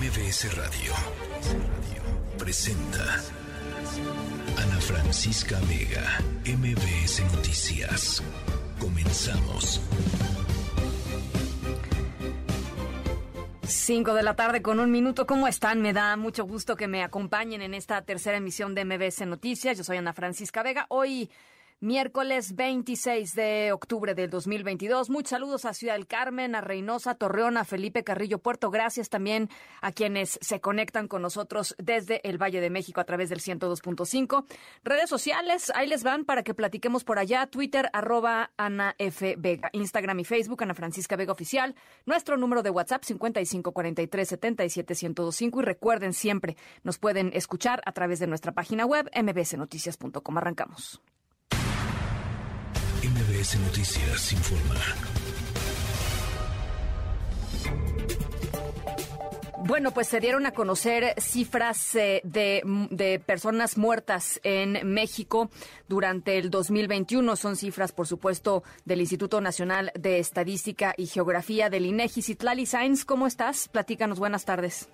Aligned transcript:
MBS 0.00 0.56
Radio 0.56 0.92
presenta 2.36 3.22
Ana 4.56 4.80
Francisca 4.80 5.58
Vega, 5.68 6.18
MBS 6.44 7.22
Noticias. 7.32 8.22
Comenzamos. 8.80 9.80
5 13.66 14.14
de 14.14 14.22
la 14.22 14.34
tarde 14.34 14.62
con 14.62 14.80
un 14.80 14.90
minuto. 14.90 15.26
¿Cómo 15.26 15.46
están? 15.46 15.80
Me 15.80 15.92
da 15.92 16.16
mucho 16.16 16.44
gusto 16.44 16.76
que 16.76 16.88
me 16.88 17.02
acompañen 17.04 17.62
en 17.62 17.74
esta 17.74 18.02
tercera 18.02 18.38
emisión 18.38 18.74
de 18.74 18.84
MBS 18.84 19.26
Noticias. 19.26 19.78
Yo 19.78 19.84
soy 19.84 19.98
Ana 19.98 20.12
Francisca 20.12 20.62
Vega. 20.62 20.86
Hoy 20.88 21.30
Miércoles 21.84 22.56
26 22.56 23.34
de 23.34 23.70
octubre 23.70 24.14
del 24.14 24.30
2022. 24.30 25.10
Muchos 25.10 25.28
saludos 25.28 25.66
a 25.66 25.74
Ciudad 25.74 25.96
del 25.96 26.06
Carmen, 26.06 26.54
a 26.54 26.62
Reynosa, 26.62 27.14
Torreón, 27.14 27.58
a 27.58 27.66
Felipe 27.66 28.02
Carrillo 28.02 28.38
Puerto. 28.38 28.70
Gracias 28.70 29.10
también 29.10 29.50
a 29.82 29.92
quienes 29.92 30.38
se 30.40 30.62
conectan 30.62 31.08
con 31.08 31.20
nosotros 31.20 31.74
desde 31.76 32.26
el 32.26 32.38
Valle 32.38 32.62
de 32.62 32.70
México 32.70 33.02
a 33.02 33.04
través 33.04 33.28
del 33.28 33.40
102.5. 33.40 34.46
Redes 34.82 35.10
sociales, 35.10 35.70
ahí 35.74 35.86
les 35.86 36.04
van 36.04 36.24
para 36.24 36.42
que 36.42 36.54
platiquemos 36.54 37.04
por 37.04 37.18
allá. 37.18 37.46
Twitter, 37.48 37.90
arroba 37.92 38.50
Ana 38.56 38.94
F. 38.96 39.34
Vega. 39.36 39.68
Instagram 39.74 40.20
y 40.20 40.24
Facebook, 40.24 40.62
Ana 40.62 40.72
Francisca 40.72 41.16
Vega 41.16 41.32
Oficial. 41.32 41.74
Nuestro 42.06 42.38
número 42.38 42.62
de 42.62 42.70
WhatsApp, 42.70 43.02
5543771025. 43.02 45.60
Y 45.60 45.62
recuerden 45.62 46.14
siempre, 46.14 46.56
nos 46.82 46.96
pueden 46.96 47.30
escuchar 47.34 47.82
a 47.84 47.92
través 47.92 48.20
de 48.20 48.26
nuestra 48.26 48.52
página 48.52 48.86
web, 48.86 49.10
mbsnoticias.com. 49.14 50.38
Arrancamos. 50.38 51.02
MBS 53.24 53.58
Noticias 53.60 54.32
informa. 54.32 54.74
Bueno, 59.66 59.92
pues 59.92 60.08
se 60.08 60.20
dieron 60.20 60.44
a 60.46 60.52
conocer 60.52 61.14
cifras 61.18 61.94
eh, 61.94 62.20
de, 62.24 63.22
personas 63.24 63.78
muertas 63.78 64.40
en 64.42 64.86
México 64.92 65.48
durante 65.88 66.38
el 66.38 66.50
2021. 66.50 67.36
Son 67.36 67.56
cifras, 67.56 67.92
por 67.92 68.06
supuesto, 68.06 68.62
del 68.84 69.00
Instituto 69.00 69.40
Nacional 69.40 69.90
de 69.98 70.18
Estadística 70.18 70.94
y 70.96 71.06
Geografía 71.06 71.70
del 71.70 71.86
INEGI. 71.86 72.20
Citlali 72.20 72.66
Sainz, 72.66 73.04
¿cómo 73.04 73.26
estás? 73.26 73.68
Platícanos, 73.68 74.18
buenas 74.18 74.44
tardes. 74.44 74.88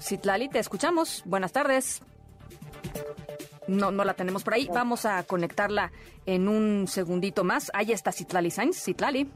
Citlali, 0.00 0.48
te 0.48 0.58
escuchamos. 0.58 1.22
Buenas 1.24 1.52
tardes. 1.52 2.02
No, 3.68 3.90
no 3.90 4.04
la 4.04 4.14
tenemos 4.14 4.44
por 4.44 4.54
ahí. 4.54 4.68
Vamos 4.72 5.04
a 5.06 5.24
conectarla 5.24 5.90
en 6.24 6.46
un 6.48 6.86
segundito 6.86 7.42
más. 7.44 7.70
Ahí 7.74 7.92
está 7.92 8.12
Citlali 8.12 8.50
Sainz. 8.50 8.82
Citlali. 8.82 9.28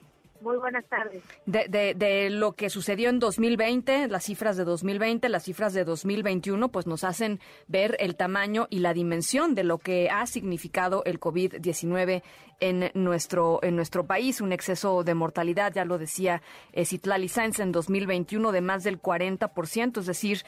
Muy 0.43 0.57
buenas 0.57 0.83
tardes. 0.89 1.23
De, 1.45 1.67
de, 1.69 1.93
de, 1.93 2.29
lo 2.29 2.51
que 2.51 2.69
sucedió 2.69 3.09
en 3.09 3.19
2020, 3.19 4.09
las 4.09 4.25
cifras 4.25 4.57
de 4.57 4.65
2020, 4.65 5.29
las 5.29 5.43
cifras 5.43 5.73
de 5.73 5.85
2021, 5.85 6.67
pues 6.67 6.85
nos 6.85 7.05
hacen 7.05 7.39
ver 7.67 7.95
el 7.99 8.17
tamaño 8.17 8.67
y 8.69 8.79
la 8.79 8.93
dimensión 8.93 9.55
de 9.55 9.63
lo 9.63 9.77
que 9.77 10.09
ha 10.09 10.25
significado 10.25 11.01
el 11.05 11.21
COVID-19 11.21 12.23
en 12.59 12.91
nuestro, 12.93 13.59
en 13.63 13.77
nuestro 13.77 14.05
país. 14.05 14.41
Un 14.41 14.51
exceso 14.51 15.05
de 15.05 15.13
mortalidad, 15.13 15.73
ya 15.73 15.85
lo 15.85 15.97
decía 15.97 16.41
eh, 16.73 16.83
Citlali 16.83 17.29
Sainz, 17.29 17.59
en 17.59 17.71
2021 17.71 18.51
de 18.51 18.61
más 18.61 18.83
del 18.83 19.01
40%, 19.01 19.99
es 19.99 20.05
decir, 20.05 20.43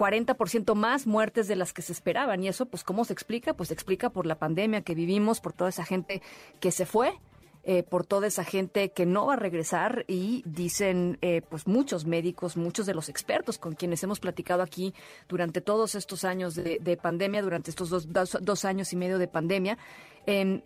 40% 0.00 0.74
más 0.74 1.06
muertes 1.06 1.46
de 1.46 1.56
las 1.56 1.74
que 1.74 1.82
se 1.82 1.92
esperaban. 1.92 2.42
Y 2.42 2.48
eso, 2.48 2.64
pues, 2.64 2.84
¿cómo 2.84 3.04
se 3.04 3.12
explica? 3.12 3.52
Pues 3.52 3.68
se 3.68 3.74
explica 3.74 4.08
por 4.08 4.24
la 4.24 4.38
pandemia 4.38 4.80
que 4.80 4.94
vivimos, 4.94 5.40
por 5.40 5.52
toda 5.52 5.68
esa 5.68 5.84
gente 5.84 6.22
que 6.58 6.70
se 6.72 6.86
fue 6.86 7.18
eh, 7.62 7.82
por 7.82 8.06
toda 8.06 8.26
esa 8.26 8.42
gente 8.42 8.90
que 8.92 9.04
no 9.04 9.26
va 9.26 9.34
a 9.34 9.36
regresar 9.36 10.06
y 10.08 10.42
dicen 10.46 11.18
eh, 11.20 11.42
pues 11.46 11.66
muchos 11.66 12.06
médicos, 12.06 12.56
muchos 12.56 12.86
de 12.86 12.94
los 12.94 13.10
expertos 13.10 13.58
con 13.58 13.74
quienes 13.74 14.02
hemos 14.02 14.18
platicado 14.18 14.62
aquí 14.62 14.94
durante 15.28 15.60
todos 15.60 15.94
estos 15.94 16.24
años 16.24 16.54
de, 16.54 16.98
pandemia, 17.00 17.42
durante 17.42 17.68
estos 17.68 17.90
dos, 17.90 18.08
dos, 18.08 18.64
años 18.64 18.94
y 18.94 18.96
medio 18.96 19.18
de 19.18 19.28
pandemia, 19.28 19.76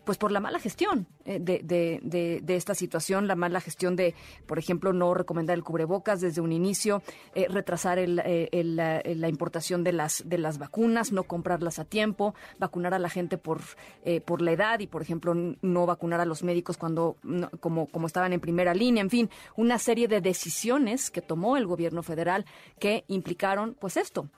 pues 0.05 0.19
por 0.19 0.33
la 0.33 0.41
mala 0.41 0.59
gestión 0.59 1.07
eh, 1.25 1.39
de, 1.41 2.43
esta 2.49 2.75
situación, 2.75 3.27
la 3.27 3.35
mala 3.35 3.61
gestión 3.61 3.97
de, 3.97 4.15
por 4.47 4.59
ejemplo, 4.59 4.93
no 4.93 5.15
recomendar 5.15 5.57
el 5.57 5.65
cubrebocas 5.65 6.21
desde 6.21 6.41
un 6.41 6.53
inicio, 6.53 7.03
eh, 7.35 7.47
retrasar 7.49 7.99
eh, 7.99 8.51
la, 8.65 9.29
importación 9.29 9.83
de 9.85 9.93
las, 9.93 10.29
de 10.29 10.39
las 10.39 10.59
vacunas, 10.59 11.13
no 11.13 11.23
comprarlas 11.25 11.79
a 11.79 11.85
tiempo, 11.85 12.35
vacunar 12.59 12.95
a 12.95 12.99
la 12.99 13.09
gente 13.09 13.39
por, 13.39 13.61
por 14.25 14.43
la 14.43 14.53
edad 14.53 14.81
y, 14.81 14.87
por 14.87 15.03
ejemplo, 15.03 15.35
no 15.35 15.87
vacunar 15.87 16.21
a 16.21 16.27
los 16.27 16.43
médicos 16.43 16.77
cuando, 16.77 17.17
como, 17.61 17.87
como 17.87 18.07
estaban 18.07 18.33
en 18.33 18.41
primera 18.41 18.75
línea, 18.75 19.03
en 19.03 19.11
fin, 19.11 19.31
una 19.57 19.79
serie 19.79 20.09
de 20.09 20.21
decisiones 20.21 21.11
que 21.11 21.23
tomó 21.23 21.57
el 21.57 21.67
gobierno 21.67 22.03
federal 22.03 22.45
que 22.79 23.05
implicaron, 23.09 23.77
pues 23.81 23.97
esto, 23.97 24.29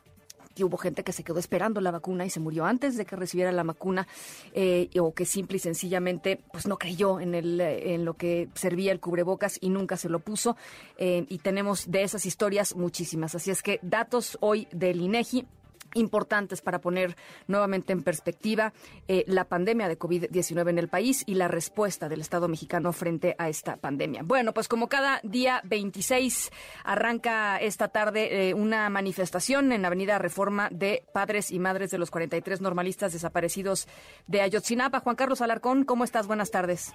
que 0.56 0.64
hubo 0.64 0.78
gente 0.78 1.04
que 1.04 1.12
se 1.12 1.22
quedó 1.22 1.38
esperando 1.38 1.80
la 1.80 1.92
vacuna 1.92 2.24
y 2.24 2.30
se 2.30 2.40
murió 2.40 2.64
antes 2.64 2.96
de 2.96 3.04
que 3.04 3.14
recibiera 3.14 3.52
la 3.52 3.62
vacuna 3.62 4.08
eh, 4.54 4.88
o 4.98 5.12
que 5.14 5.26
simple 5.26 5.58
y 5.58 5.60
sencillamente 5.60 6.40
pues 6.50 6.66
no 6.66 6.78
creyó 6.78 7.20
en 7.20 7.34
el 7.34 7.60
en 7.60 8.04
lo 8.04 8.14
que 8.14 8.48
servía 8.54 8.90
el 8.90 8.98
cubrebocas 8.98 9.58
y 9.60 9.68
nunca 9.68 9.96
se 9.96 10.08
lo 10.08 10.18
puso. 10.20 10.56
Eh, 10.96 11.26
y 11.28 11.38
tenemos 11.38 11.90
de 11.90 12.02
esas 12.02 12.24
historias 12.24 12.74
muchísimas. 12.74 13.34
Así 13.34 13.50
es 13.50 13.62
que 13.62 13.78
datos 13.82 14.38
hoy 14.40 14.66
del 14.72 15.00
INEGI 15.00 15.46
importantes 15.94 16.62
para 16.62 16.80
poner 16.80 17.16
nuevamente 17.46 17.92
en 17.92 18.02
perspectiva 18.02 18.72
eh, 19.08 19.24
la 19.26 19.44
pandemia 19.44 19.88
de 19.88 19.98
COVID-19 19.98 20.70
en 20.70 20.78
el 20.78 20.88
país 20.88 21.24
y 21.26 21.34
la 21.34 21.48
respuesta 21.48 22.08
del 22.08 22.20
Estado 22.20 22.48
mexicano 22.48 22.92
frente 22.92 23.34
a 23.38 23.48
esta 23.48 23.76
pandemia. 23.76 24.22
Bueno, 24.24 24.52
pues 24.52 24.68
como 24.68 24.88
cada 24.88 25.20
día 25.22 25.60
26 25.64 26.50
arranca 26.84 27.58
esta 27.58 27.88
tarde 27.88 28.48
eh, 28.48 28.54
una 28.54 28.88
manifestación 28.90 29.72
en 29.72 29.82
la 29.82 29.88
Avenida 29.88 30.18
Reforma 30.18 30.68
de 30.70 31.04
padres 31.12 31.50
y 31.50 31.58
madres 31.58 31.90
de 31.90 31.98
los 31.98 32.10
43 32.10 32.60
normalistas 32.60 33.12
desaparecidos 33.12 33.88
de 34.26 34.42
Ayotzinapa. 34.42 35.00
Juan 35.00 35.16
Carlos 35.16 35.40
Alarcón, 35.40 35.84
¿cómo 35.84 36.04
estás? 36.04 36.26
Buenas 36.26 36.50
tardes. 36.50 36.94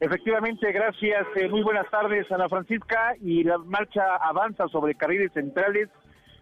Efectivamente, 0.00 0.70
gracias. 0.70 1.26
Eh, 1.34 1.48
muy 1.48 1.62
buenas 1.62 1.90
tardes, 1.90 2.30
Ana 2.30 2.48
Francisca. 2.48 3.14
Y 3.20 3.42
la 3.42 3.58
marcha 3.58 4.02
avanza 4.16 4.68
sobre 4.68 4.94
carriles 4.94 5.32
centrales 5.32 5.88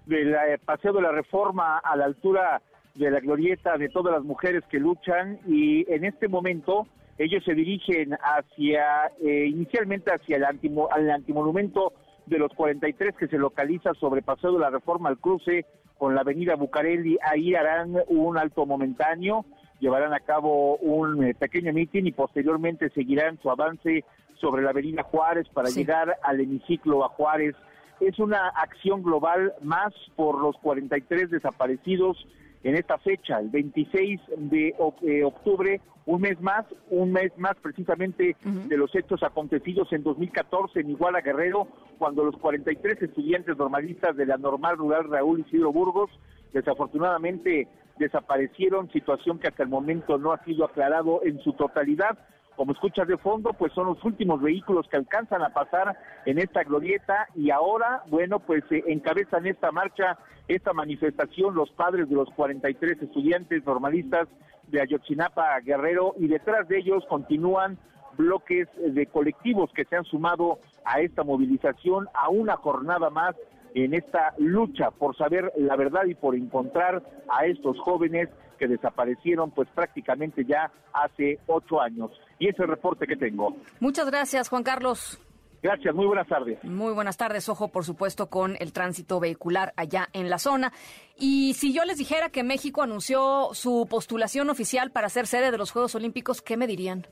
del 0.07 0.35
eh, 0.35 0.59
Paseo 0.65 0.93
de 0.93 1.03
la 1.03 1.13
Reforma 1.13 1.79
a 1.79 1.97
la 1.97 2.07
altura 2.07 2.63
de 2.95 3.11
la 3.11 3.21
glorieta 3.21 3.77
de 3.77 3.89
todas 3.89 4.15
las 4.15 4.25
mujeres 4.25 4.65
que 4.71 4.79
luchan 4.79 5.39
y 5.47 5.91
en 5.93 6.05
este 6.05 6.29
momento 6.29 6.87
ellos 7.19 7.43
se 7.45 7.55
dirigen 7.55 8.17
hacia, 8.21 9.13
eh, 9.23 9.47
inicialmente 9.47 10.13
hacia 10.13 10.37
el, 10.37 10.45
antimo, 10.45 10.89
al 10.91 11.11
antimonumento 11.11 11.93
de 12.27 12.39
los 12.39 12.53
43 12.55 13.15
que 13.17 13.29
se 13.29 13.39
localiza 13.39 13.95
sobre 13.95 14.23
Paseo 14.23 14.53
de 14.53 14.61
la 14.61 14.71
Reforma 14.71 15.09
al 15.09 15.19
cruce 15.19 15.65
con 15.99 16.15
la 16.15 16.23
avenida 16.23 16.57
Bucareli. 16.57 17.19
Ahí 17.23 17.55
harán 17.55 17.97
un 18.09 18.37
alto 18.37 18.67
momentáneo, 18.67 19.47
llevarán 19.81 20.13
a 20.13 20.21
cabo 20.21 20.77
un 20.77 21.25
eh, 21.25 21.35
pequeño 21.35 21.73
mitin 21.73 22.07
y 22.07 22.13
posteriormente 22.13 22.91
seguirán 22.91 23.39
su 23.41 23.51
avance 23.51 24.05
sobre 24.41 24.63
la 24.63 24.71
avenida 24.71 25.03
Juárez 25.03 25.49
para 25.49 25.71
llegar 25.71 26.17
al 26.23 26.41
hemiciclo 26.41 27.05
a 27.05 27.09
Juárez 27.09 27.55
es 28.01 28.19
una 28.19 28.49
acción 28.49 29.03
global 29.03 29.55
más 29.63 29.93
por 30.17 30.41
los 30.41 30.57
43 30.59 31.31
desaparecidos 31.31 32.27
en 32.63 32.75
esta 32.75 32.99
fecha, 32.99 33.39
el 33.39 33.51
26 33.51 34.21
de 34.37 34.75
eh, 35.03 35.25
octubre, 35.25 35.81
un 36.05 36.21
mes 36.21 36.41
más, 36.41 36.65
un 36.91 37.13
mes 37.13 37.31
más 37.37 37.55
precisamente 37.63 38.37
de 38.43 38.77
los 38.77 38.95
hechos 38.95 39.23
acontecidos 39.23 39.93
en 39.93 40.03
2014 40.03 40.81
en 40.81 40.91
Iguala 40.91 41.21
Guerrero, 41.21 41.69
cuando 41.99 42.25
los 42.25 42.37
43 42.37 43.03
estudiantes 43.03 43.57
normalistas 43.57 44.17
de 44.17 44.27
la 44.27 44.37
normal 44.37 44.79
rural 44.79 45.09
Raúl 45.09 45.41
Isidro 45.41 45.73
Burgos 45.73 46.11
desafortunadamente 46.53 47.69
desaparecieron, 47.99 48.91
situación 48.91 49.39
que 49.39 49.49
hasta 49.49 49.63
el 49.63 49.69
momento 49.69 50.19
no 50.19 50.33
ha 50.33 50.43
sido 50.45 50.65
aclarado 50.65 51.21
en 51.25 51.41
su 51.41 51.53
totalidad. 51.53 52.19
Como 52.57 52.73
escuchas 52.73 53.07
de 53.07 53.19
fondo, 53.19 53.53
pues 53.53 53.73
son 53.75 53.87
los 53.87 54.03
últimos 54.03 54.41
vehículos 54.41 54.89
que 54.89 54.97
alcanzan 54.97 55.43
a 55.43 55.51
pasar 55.51 55.97
en 56.25 56.39
esta 56.39 56.63
glorieta 56.63 57.29
y 57.35 57.51
ahora, 57.51 58.03
bueno, 58.09 58.41
pues 58.41 58.65
eh, 58.71 58.83
encabezan 58.87 59.47
esta 59.47 59.71
marcha, 59.73 60.19
esta 60.49 60.73
manifestación 60.73 61.55
los 61.55 61.71
padres 61.73 62.09
de 62.09 62.15
los 62.15 62.31
43 62.31 63.03
estudiantes 63.03 63.65
normalistas 63.67 64.29
de 64.69 64.81
Ayotzinapa 64.81 65.61
Guerrero 65.61 66.15
y 66.19 66.29
detrás 66.29 66.67
de 66.69 66.79
ellos 66.79 67.05
continúan 67.09 67.79
bloques 68.17 68.69
de 68.79 69.07
colectivos 69.07 69.71
que 69.75 69.85
se 69.85 69.97
han 69.97 70.05
sumado 70.05 70.59
a 70.85 71.01
esta 71.01 71.25
movilización, 71.25 72.09
a 72.15 72.31
una 72.31 72.57
jornada 72.57 73.11
más 73.11 73.37
en 73.85 73.95
esta 73.95 74.35
lucha 74.39 74.91
por 74.91 75.17
saber 75.17 75.53
la 75.57 75.77
verdad 75.77 76.07
y 76.07 76.15
por 76.15 76.35
encontrar 76.35 77.03
a 77.29 77.45
estos 77.45 77.79
jóvenes 77.81 78.31
que 78.59 78.67
desaparecieron 78.67 79.51
pues 79.51 79.69
prácticamente 79.75 80.45
ya 80.47 80.73
hace 80.95 81.39
ocho 81.47 81.81
años. 81.81 82.11
Y 82.39 82.49
ese 82.49 82.57
es 82.57 82.61
el 82.61 82.69
reporte 82.69 83.07
que 83.07 83.17
tengo. 83.17 83.55
Muchas 83.81 84.07
gracias, 84.07 84.49
Juan 84.49 84.63
Carlos. 84.63 85.21
Gracias, 85.63 85.95
muy 85.95 86.07
buenas 86.07 86.27
tardes. 86.27 86.63
Muy 86.65 86.95
buenas 86.95 87.19
tardes. 87.19 87.49
Ojo, 87.51 87.69
por 87.69 87.85
supuesto, 87.85 88.31
con 88.31 88.57
el 88.61 88.73
tránsito 88.73 89.21
vehicular 89.21 89.75
allá 89.77 90.09
en 90.15 90.31
la 90.31 90.39
zona. 90.39 90.73
Y 91.19 91.55
si 91.55 91.75
yo 91.75 91.85
les 91.85 91.99
dijera 91.99 92.31
que 92.31 92.45
México 92.45 92.83
anunció 92.83 93.51
su 93.53 93.87
postulación 93.91 94.49
oficial 94.49 94.91
para 94.91 95.09
ser 95.11 95.27
sede 95.27 95.51
de 95.51 95.59
los 95.59 95.71
Juegos 95.71 95.95
Olímpicos, 95.95 96.41
¿qué 96.41 96.57
me 96.57 96.67
dirían? 96.67 97.07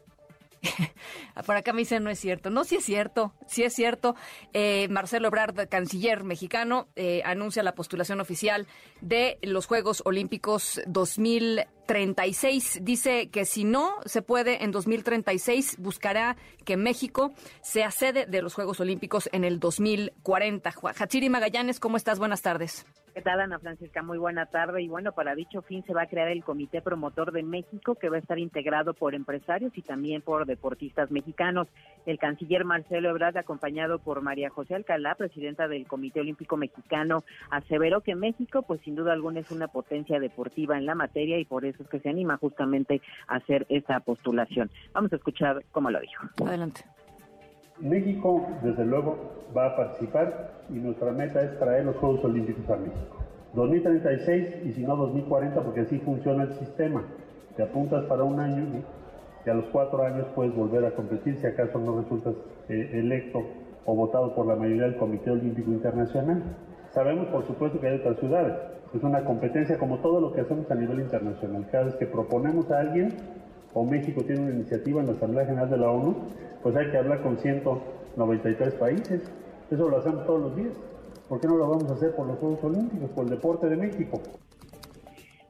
Por 1.47 1.57
acá 1.57 1.73
me 1.73 1.81
dicen 1.81 2.05
no 2.05 2.11
es 2.11 2.19
cierto. 2.19 2.51
No, 2.51 2.65
sí 2.65 2.77
es 2.77 2.85
cierto, 2.85 3.33
sí 3.47 3.63
es 3.63 3.75
cierto. 3.75 4.15
Eh, 4.53 4.89
Marcelo 4.89 5.29
Ebrard, 5.29 5.69
canciller 5.69 6.25
mexicano, 6.25 6.89
eh, 6.97 7.23
anuncia 7.25 7.63
la 7.63 7.75
postulación 7.75 8.21
oficial 8.21 8.67
de 9.01 9.39
los 9.43 9.67
Juegos 9.67 10.03
Olímpicos 10.05 10.81
2036. 10.87 12.81
Dice 12.83 13.31
que 13.31 13.45
si 13.45 13.65
no 13.65 13.97
se 14.07 14.23
puede 14.23 14.65
en 14.65 14.71
2036, 14.71 15.77
buscará 15.79 16.37
que 16.65 16.77
México 16.77 17.33
sea 17.63 17.91
sede 17.91 18.27
de 18.27 18.43
los 18.43 18.55
Juegos 18.55 18.81
Olímpicos 18.81 19.29
en 19.33 19.45
el 19.45 19.61
2040. 19.61 20.75
Hachiri 20.99 21.29
Magallanes, 21.29 21.81
¿cómo 21.81 21.97
estás? 21.97 22.19
Buenas 22.19 22.43
tardes. 22.43 22.85
¿Qué 23.15 23.23
tal, 23.23 23.41
Ana 23.41 23.61
Francisca? 23.61 24.03
Muy 24.03 24.19
buena 24.19 24.47
tarde. 24.47 24.83
Y 24.83 24.89
bueno, 24.89 25.13
para 25.13 25.37
dicho 25.37 25.63
fin 25.63 25.85
se 25.87 25.95
va 25.95 26.03
a 26.03 26.09
crear 26.09 26.27
el 26.27 26.43
Comité 26.43 26.83
Promotor 26.83 27.31
de 27.31 27.45
México, 27.45 27.95
que 27.95 28.09
va 28.09 28.17
a 28.17 28.19
estar 28.19 28.41
integrado 28.41 28.93
por 28.93 29.15
empresarios 29.15 29.71
y 29.79 29.83
también 29.83 30.21
por 30.21 30.47
deportistas 30.47 31.13
mexicanos. 31.13 31.69
El 32.07 32.19
canciller 32.19 32.65
Marcelo 32.65 33.11
Ebrard, 33.11 33.37
acompañado 33.37 34.01
por 34.01 34.21
María 34.21 34.51
José 34.51 34.75
Alcalá, 34.75 35.15
presidenta 35.15 35.69
del 35.69 35.87
Comité 35.87 36.19
Olímpico 36.19 36.57
Mexicano, 36.57 37.23
aseveró 37.51 38.01
que 38.01 38.17
México, 38.17 38.63
pues 38.63 38.81
sin 38.81 38.97
duda 38.97 39.13
alguna, 39.13 39.39
es 39.39 39.53
una 39.53 39.69
potencia 39.69 40.19
deportiva 40.19 40.77
en 40.77 40.85
la 40.85 40.97
materia 40.97 41.39
y 41.39 41.45
por 41.45 41.65
eso 41.65 41.85
es 41.85 41.89
que 41.89 42.01
se 42.01 42.09
anima 42.09 42.37
justamente 42.39 43.01
a 43.29 43.37
hacer 43.37 43.65
esta 43.69 44.01
postulación. 44.01 44.73
Vamos 44.93 45.13
a 45.13 45.17
escuchar 45.17 45.65
cómo 45.71 45.89
lo 45.89 46.01
dijo. 46.01 46.25
Adelante. 46.45 46.83
México, 47.81 48.47
desde 48.63 48.85
luego, 48.85 49.17
va 49.57 49.67
a 49.67 49.77
participar 49.77 50.51
y 50.71 50.75
nuestra 50.75 51.13
meta 51.13 51.43
es 51.43 51.59
traer 51.59 51.85
los 51.85 51.97
Juegos 51.97 52.25
Olímpicos 52.25 52.69
a 52.71 52.77
México. 52.77 53.17
2036 53.55 54.67
y 54.67 54.73
si 54.73 54.83
no 54.83 54.97
2040 54.97 55.63
porque 55.63 55.81
así 55.81 55.99
funciona 56.01 56.45
el 56.45 56.55
sistema. 56.55 57.05
Te 57.57 57.63
apuntas 57.63 58.05
para 58.05 58.25
un 58.25 58.41
año 58.41 58.83
y 59.45 59.51
a 59.51 59.55
los 59.55 59.67
cuatro 59.67 60.03
años 60.03 60.27
puedes 60.35 60.55
volver 60.55 60.85
a 60.85 60.95
competir 60.95 61.37
si 61.37 61.47
acaso 61.47 61.79
no 61.79 62.01
resultas 62.01 62.35
eh, 62.69 62.91
electo 62.95 63.43
o 63.85 63.95
votado 63.95 64.35
por 64.35 64.47
la 64.47 64.57
mayoría 64.57 64.85
del 64.85 64.97
Comité 64.97 65.31
Olímpico 65.31 65.71
Internacional. 65.71 66.43
Sabemos, 66.91 67.27
por 67.29 67.47
supuesto, 67.47 67.81
que 67.81 67.89
hay 67.89 67.99
otras 67.99 68.19
ciudades. 68.19 68.55
Es 68.95 69.03
una 69.03 69.25
competencia 69.25 69.79
como 69.79 69.99
todo 69.99 70.21
lo 70.21 70.33
que 70.33 70.41
hacemos 70.41 70.71
a 70.71 70.75
nivel 70.75 71.01
internacional. 71.01 71.67
Cada 71.71 71.85
vez 71.85 71.95
que 71.97 72.07
proponemos 72.07 72.71
a 72.71 72.81
alguien, 72.81 73.13
o 73.75 73.85
México 73.85 74.23
tiene 74.23 74.43
una 74.43 74.53
iniciativa 74.53 75.01
en 75.01 75.09
la 75.09 75.13
Asamblea 75.13 75.47
General 75.47 75.69
de 75.69 75.77
la 75.77 75.91
ONU, 75.91 76.15
pues 76.63 76.77
hay 76.77 76.91
que 76.91 76.97
hablar 76.97 77.23
con 77.23 77.37
193 77.37 78.75
países. 78.75 79.23
Eso 79.71 79.89
lo 79.89 79.99
hacemos 79.99 80.25
todos 80.27 80.41
los 80.41 80.57
días. 80.57 80.73
¿Por 81.29 81.41
qué 81.41 81.49
no 81.49 81.57
lo 81.57 81.69
vamos 81.69 81.91
a 81.91 81.95
hacer 81.95 82.15
por 82.15 82.27
los 82.27 82.39
Juegos 82.39 82.63
Olímpicos, 82.65 83.11
por 83.11 83.25
el 83.25 83.31
deporte 83.31 83.69
de 83.69 83.77
México? 83.77 84.21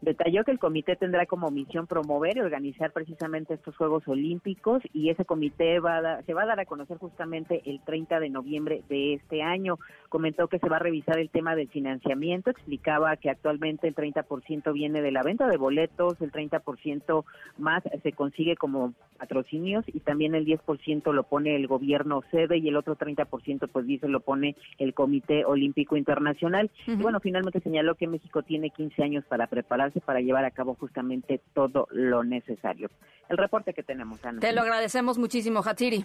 Detalló 0.04 0.44
que 0.44 0.50
el 0.50 0.58
comité 0.58 0.96
tendrá 0.96 1.24
como 1.24 1.50
misión 1.50 1.86
promover 1.86 2.36
y 2.36 2.40
organizar 2.40 2.92
precisamente 2.92 3.54
estos 3.54 3.74
Juegos 3.74 4.06
Olímpicos 4.06 4.82
y 4.92 5.08
ese 5.08 5.24
comité 5.24 5.80
va 5.80 6.22
se 6.26 6.34
va 6.34 6.42
a 6.42 6.46
dar 6.46 6.60
a 6.60 6.66
conocer 6.66 6.98
justamente 6.98 7.62
el 7.64 7.80
30 7.80 8.20
de 8.20 8.28
noviembre 8.28 8.82
de 8.90 9.14
este 9.14 9.42
año. 9.42 9.78
Comentó 10.10 10.48
que 10.48 10.58
se 10.58 10.68
va 10.68 10.76
a 10.76 10.80
revisar 10.80 11.18
el 11.18 11.30
tema 11.30 11.56
del 11.56 11.70
financiamiento, 11.70 12.50
explicaba 12.50 13.16
que 13.16 13.30
actualmente 13.30 13.88
el 13.88 13.94
30% 13.94 14.74
viene 14.74 15.00
de 15.00 15.10
la 15.10 15.22
venta 15.22 15.46
de 15.46 15.56
boletos, 15.56 16.20
el 16.20 16.30
30% 16.30 17.24
más 17.56 17.82
se 18.02 18.12
consigue 18.12 18.56
como 18.56 18.92
patrocinios 19.18 19.86
y 19.86 20.00
también 20.00 20.34
el 20.34 20.44
10% 20.44 21.14
lo 21.14 21.22
pone 21.22 21.56
el 21.56 21.66
gobierno 21.66 22.22
sede 22.30 22.58
y 22.58 22.68
el 22.68 22.76
otro 22.76 22.98
30% 22.98 23.68
pues 23.72 23.86
dice 23.86 24.08
lo 24.08 24.20
pone 24.20 24.54
el 24.78 24.92
Comité 24.92 25.46
Olímpico 25.46 25.96
Internacional. 25.96 26.70
Y 26.86 26.96
bueno, 26.96 27.20
finalmente 27.20 27.60
señaló 27.60 27.94
que 27.94 28.06
México 28.06 28.42
tiene 28.42 28.68
15 28.68 29.02
años 29.02 29.24
para 29.24 29.46
prepararse 29.46 29.93
para 30.00 30.20
llevar 30.20 30.44
a 30.44 30.50
cabo 30.50 30.74
justamente 30.74 31.40
todo 31.52 31.86
lo 31.90 32.24
necesario. 32.24 32.90
El 33.28 33.38
reporte 33.38 33.74
que 33.74 33.82
tenemos, 33.82 34.24
Ana. 34.24 34.40
Te 34.40 34.52
lo 34.52 34.62
agradecemos 34.62 35.18
muchísimo, 35.18 35.60
Hatsiri. 35.60 36.04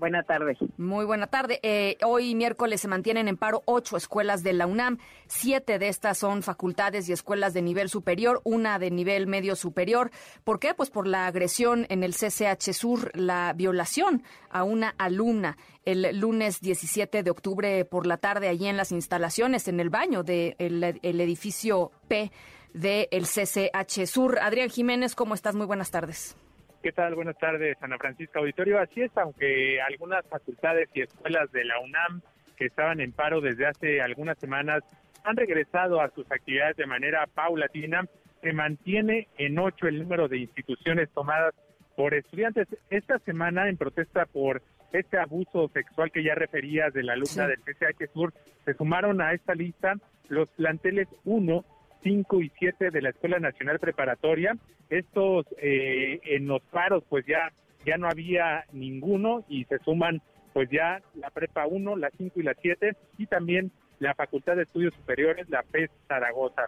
Buena 0.00 0.22
tarde. 0.22 0.56
Muy 0.78 1.04
buena 1.04 1.26
tarde. 1.26 1.60
Eh, 1.62 1.98
hoy 2.06 2.34
miércoles 2.34 2.80
se 2.80 2.88
mantienen 2.88 3.28
en 3.28 3.36
paro 3.36 3.62
ocho 3.66 3.98
escuelas 3.98 4.42
de 4.42 4.54
la 4.54 4.66
UNAM. 4.66 4.96
Siete 5.26 5.78
de 5.78 5.88
estas 5.88 6.16
son 6.16 6.42
facultades 6.42 7.06
y 7.06 7.12
escuelas 7.12 7.52
de 7.52 7.60
nivel 7.60 7.90
superior, 7.90 8.40
una 8.44 8.78
de 8.78 8.90
nivel 8.90 9.26
medio 9.26 9.56
superior. 9.56 10.10
¿Por 10.42 10.58
qué? 10.58 10.72
Pues 10.72 10.88
por 10.88 11.06
la 11.06 11.26
agresión 11.26 11.86
en 11.90 12.02
el 12.02 12.14
CCH 12.14 12.72
Sur, 12.72 13.10
la 13.14 13.52
violación 13.54 14.22
a 14.48 14.64
una 14.64 14.94
alumna 14.96 15.58
el 15.84 16.18
lunes 16.18 16.60
17 16.60 17.22
de 17.22 17.30
octubre 17.30 17.84
por 17.84 18.06
la 18.06 18.16
tarde 18.16 18.48
allí 18.48 18.68
en 18.68 18.78
las 18.78 18.92
instalaciones, 18.92 19.68
en 19.68 19.80
el 19.80 19.90
baño 19.90 20.22
del 20.22 20.54
el 20.58 21.20
edificio 21.20 21.90
P 22.08 22.30
del 22.74 23.24
CCH 23.24 24.06
Sur. 24.06 24.38
Adrián 24.40 24.70
Jiménez, 24.70 25.14
¿cómo 25.14 25.34
estás? 25.34 25.54
Muy 25.54 25.66
buenas 25.66 25.90
tardes. 25.90 26.36
¿Qué 26.82 26.92
tal? 26.92 27.14
Buenas 27.14 27.36
tardes, 27.38 27.76
Ana 27.82 27.98
Francisca 27.98 28.38
Auditorio. 28.38 28.78
Así 28.78 29.02
es, 29.02 29.10
aunque 29.16 29.80
algunas 29.82 30.26
facultades 30.26 30.88
y 30.94 31.02
escuelas 31.02 31.52
de 31.52 31.64
la 31.64 31.78
UNAM 31.80 32.22
que 32.56 32.66
estaban 32.66 33.00
en 33.00 33.12
paro 33.12 33.40
desde 33.40 33.66
hace 33.66 34.00
algunas 34.00 34.38
semanas 34.38 34.82
han 35.24 35.36
regresado 35.36 36.00
a 36.00 36.10
sus 36.10 36.30
actividades 36.30 36.76
de 36.76 36.86
manera 36.86 37.26
paulatina, 37.26 38.06
se 38.40 38.52
mantiene 38.52 39.28
en 39.36 39.58
ocho 39.58 39.86
el 39.86 39.98
número 39.98 40.28
de 40.28 40.38
instituciones 40.38 41.10
tomadas 41.10 41.54
por 41.96 42.14
estudiantes. 42.14 42.66
Esta 42.88 43.18
semana, 43.20 43.68
en 43.68 43.76
protesta 43.76 44.24
por 44.24 44.62
este 44.92 45.18
abuso 45.18 45.68
sexual 45.68 46.10
que 46.10 46.24
ya 46.24 46.34
referías 46.34 46.92
de 46.92 47.02
la 47.02 47.12
alumna 47.12 47.46
del 47.46 47.60
CCH 47.60 48.10
Sur, 48.12 48.32
se 48.64 48.74
sumaron 48.74 49.20
a 49.20 49.34
esta 49.34 49.54
lista 49.54 49.94
los 50.28 50.48
planteles 50.50 51.08
1, 51.24 51.64
5 52.02 52.40
y 52.40 52.50
7 52.58 52.90
de 52.90 53.02
la 53.02 53.10
Escuela 53.10 53.38
Nacional 53.38 53.78
Preparatoria. 53.78 54.56
Estos 54.88 55.46
eh, 55.58 56.20
en 56.24 56.46
los 56.46 56.62
paros 56.62 57.04
pues 57.08 57.24
ya, 57.26 57.52
ya 57.84 57.96
no 57.96 58.08
había 58.08 58.64
ninguno 58.72 59.44
y 59.48 59.64
se 59.64 59.78
suman 59.78 60.20
pues 60.52 60.68
ya 60.70 61.00
la 61.14 61.30
Prepa 61.30 61.66
1, 61.66 61.96
la 61.96 62.10
5 62.10 62.40
y 62.40 62.42
la 62.42 62.54
7 62.54 62.96
y 63.18 63.26
también 63.26 63.70
la 64.00 64.14
Facultad 64.14 64.56
de 64.56 64.62
Estudios 64.62 64.94
Superiores, 64.94 65.48
la 65.48 65.62
PES 65.62 65.90
Zaragoza. 66.08 66.66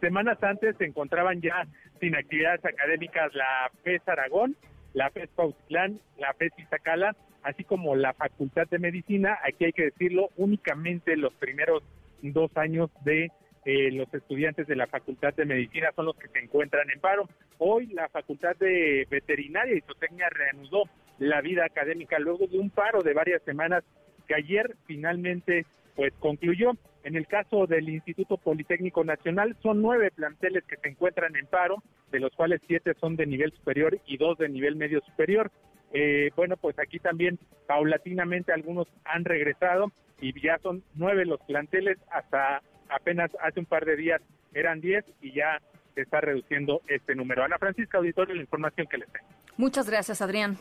Semanas 0.00 0.42
antes 0.42 0.76
se 0.76 0.84
encontraban 0.84 1.40
ya 1.40 1.66
sin 2.00 2.14
actividades 2.14 2.64
académicas 2.64 3.34
la 3.34 3.70
PES 3.82 4.08
Aragón, 4.08 4.56
la 4.94 5.10
PES 5.10 5.28
Pautlán, 5.34 6.00
la 6.18 6.32
PES 6.34 6.52
Iztacala, 6.58 7.16
así 7.42 7.64
como 7.64 7.96
la 7.96 8.12
Facultad 8.14 8.66
de 8.68 8.78
Medicina. 8.78 9.38
Aquí 9.44 9.64
hay 9.64 9.72
que 9.72 9.84
decirlo, 9.84 10.30
únicamente 10.36 11.16
los 11.16 11.34
primeros 11.34 11.82
dos 12.22 12.54
años 12.56 12.90
de 13.04 13.30
eh, 13.64 13.90
los 13.92 14.12
estudiantes 14.14 14.66
de 14.66 14.76
la 14.76 14.86
Facultad 14.86 15.34
de 15.34 15.44
Medicina 15.44 15.90
son 15.94 16.06
los 16.06 16.16
que 16.16 16.28
se 16.28 16.38
encuentran 16.38 16.88
en 16.90 17.00
paro. 17.00 17.28
Hoy 17.58 17.86
la 17.88 18.08
Facultad 18.08 18.56
de 18.56 19.06
Veterinaria 19.10 19.76
y 19.76 19.82
Zootecnia 19.82 20.28
reanudó 20.30 20.84
la 21.18 21.40
vida 21.42 21.66
académica 21.66 22.18
luego 22.18 22.46
de 22.46 22.58
un 22.58 22.70
paro 22.70 23.02
de 23.02 23.12
varias 23.12 23.42
semanas 23.42 23.84
que 24.26 24.34
ayer 24.34 24.76
finalmente 24.86 25.66
pues 25.94 26.12
concluyó. 26.18 26.72
En 27.02 27.16
el 27.16 27.26
caso 27.26 27.66
del 27.66 27.88
Instituto 27.88 28.36
Politécnico 28.36 29.04
Nacional 29.04 29.56
son 29.62 29.82
nueve 29.82 30.10
planteles 30.10 30.64
que 30.64 30.76
se 30.76 30.88
encuentran 30.88 31.36
en 31.36 31.46
paro, 31.46 31.82
de 32.10 32.20
los 32.20 32.32
cuales 32.34 32.60
siete 32.66 32.94
son 33.00 33.16
de 33.16 33.26
nivel 33.26 33.52
superior 33.52 33.98
y 34.06 34.16
dos 34.16 34.38
de 34.38 34.48
nivel 34.48 34.76
medio 34.76 35.00
superior. 35.02 35.50
Eh, 35.92 36.30
bueno, 36.36 36.56
pues 36.56 36.78
aquí 36.78 36.98
también 36.98 37.38
paulatinamente 37.66 38.52
algunos 38.52 38.86
han 39.04 39.24
regresado 39.24 39.92
y 40.20 40.38
ya 40.40 40.58
son 40.58 40.82
nueve 40.94 41.26
los 41.26 41.40
planteles, 41.40 41.98
hasta 42.10 42.62
apenas 42.90 43.30
hace 43.40 43.60
un 43.60 43.66
par 43.66 43.84
de 43.84 43.96
días 43.96 44.20
eran 44.52 44.80
diez 44.80 45.04
y 45.20 45.34
ya 45.34 45.60
se 45.94 46.02
está 46.02 46.20
reduciendo 46.20 46.82
este 46.88 47.14
número. 47.14 47.44
Ana 47.44 47.58
Francisca 47.58 47.98
Auditorio, 47.98 48.34
la 48.34 48.42
información 48.42 48.86
que 48.86 48.98
les 48.98 49.08
tengo. 49.10 49.26
Muchas 49.56 49.88
gracias, 49.88 50.22
Adrián. 50.22 50.58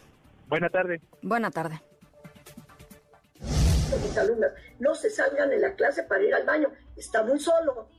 Buena 0.48 0.70
tarde. 0.70 1.02
Buena 1.22 1.52
tarde. 1.52 1.80
Mis 3.40 4.18
alumnas 4.18 4.52
no 4.80 4.94
se 4.96 5.10
salgan 5.10 5.50
de 5.50 5.60
la 5.60 5.74
clase 5.74 6.04
para 6.04 6.24
ir 6.24 6.34
al 6.34 6.46
baño. 6.46 6.70
Está 6.96 7.24
muy 7.24 7.40
solo. 7.40 7.90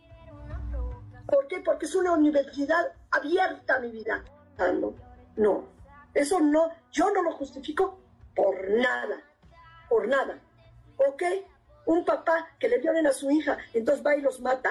¿Por 1.26 1.46
qué? 1.48 1.60
Porque 1.60 1.86
es 1.86 1.94
una 1.94 2.12
universidad 2.12 2.92
abierta, 3.10 3.78
mi 3.80 3.90
vida. 3.90 4.24
Ah, 4.58 4.72
no, 4.72 4.94
no. 5.36 5.68
Eso 6.14 6.40
no, 6.40 6.70
yo 6.90 7.12
no 7.12 7.22
lo 7.22 7.32
justifico 7.32 8.00
por 8.34 8.68
nada. 8.70 9.22
Por 9.88 10.08
nada. 10.08 10.38
¿Ok? 10.96 11.22
Un 11.86 12.04
papá 12.04 12.48
que 12.58 12.68
le 12.68 12.78
violen 12.78 13.06
a 13.06 13.12
su 13.12 13.30
hija, 13.30 13.58
entonces 13.72 14.04
va 14.04 14.16
y 14.16 14.20
los 14.20 14.40
mata. 14.40 14.70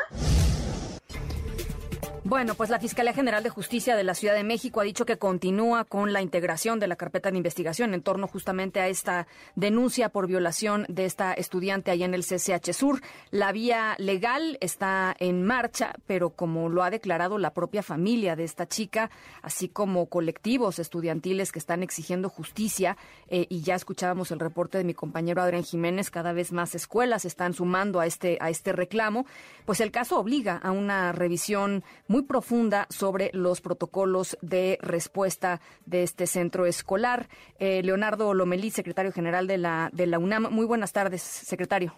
Bueno, 2.29 2.53
pues 2.53 2.69
la 2.69 2.79
Fiscalía 2.79 3.11
General 3.11 3.41
de 3.41 3.49
Justicia 3.49 3.95
de 3.95 4.03
la 4.03 4.13
Ciudad 4.13 4.35
de 4.35 4.43
México 4.43 4.79
ha 4.79 4.83
dicho 4.83 5.03
que 5.03 5.17
continúa 5.17 5.83
con 5.83 6.13
la 6.13 6.21
integración 6.21 6.79
de 6.79 6.85
la 6.85 6.95
carpeta 6.95 7.31
de 7.31 7.37
investigación 7.37 7.95
en 7.95 8.03
torno 8.03 8.27
justamente 8.27 8.79
a 8.79 8.87
esta 8.87 9.25
denuncia 9.55 10.09
por 10.09 10.27
violación 10.27 10.85
de 10.89 11.05
esta 11.05 11.33
estudiante 11.33 11.89
allá 11.89 12.05
en 12.05 12.13
el 12.13 12.23
CCH 12.23 12.71
Sur. 12.71 13.01
La 13.31 13.51
vía 13.51 13.95
legal 13.97 14.59
está 14.61 15.15
en 15.17 15.43
marcha, 15.43 15.95
pero 16.05 16.29
como 16.29 16.69
lo 16.69 16.83
ha 16.83 16.91
declarado 16.91 17.39
la 17.39 17.55
propia 17.55 17.81
familia 17.81 18.35
de 18.35 18.43
esta 18.43 18.67
chica, 18.67 19.09
así 19.41 19.67
como 19.67 20.05
colectivos 20.05 20.77
estudiantiles 20.77 21.51
que 21.51 21.57
están 21.57 21.81
exigiendo 21.81 22.29
justicia, 22.29 22.95
eh, 23.27 23.47
y 23.49 23.61
ya 23.61 23.73
escuchábamos 23.73 24.29
el 24.29 24.39
reporte 24.39 24.77
de 24.77 24.83
mi 24.83 24.93
compañero 24.93 25.41
Adrián 25.41 25.63
Jiménez, 25.63 26.11
cada 26.11 26.31
vez 26.33 26.51
más 26.51 26.75
escuelas 26.75 27.25
están 27.25 27.55
sumando 27.55 27.99
a 27.99 28.05
este, 28.05 28.37
a 28.39 28.51
este 28.51 28.71
reclamo, 28.71 29.25
pues 29.65 29.79
el 29.79 29.89
caso 29.89 30.19
obliga 30.19 30.57
a 30.57 30.69
una 30.69 31.11
revisión 31.11 31.83
muy 32.07 32.18
profunda 32.27 32.87
sobre 32.89 33.29
los 33.33 33.61
protocolos 33.61 34.37
de 34.41 34.77
respuesta 34.81 35.61
de 35.85 36.03
este 36.03 36.27
centro 36.27 36.65
escolar. 36.65 37.27
Eh, 37.59 37.81
Leonardo 37.83 38.33
Lomelí, 38.33 38.71
secretario 38.71 39.11
general 39.11 39.47
de 39.47 39.57
la, 39.57 39.89
de 39.93 40.07
la 40.07 40.19
UNAM. 40.19 40.47
Muy 40.51 40.65
buenas 40.65 40.93
tardes, 40.93 41.21
secretario. 41.21 41.93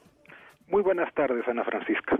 Muy 0.67 0.81
buenas 0.83 1.13
tardes, 1.13 1.45
Ana 1.47 1.65
Francisca. 1.65 2.17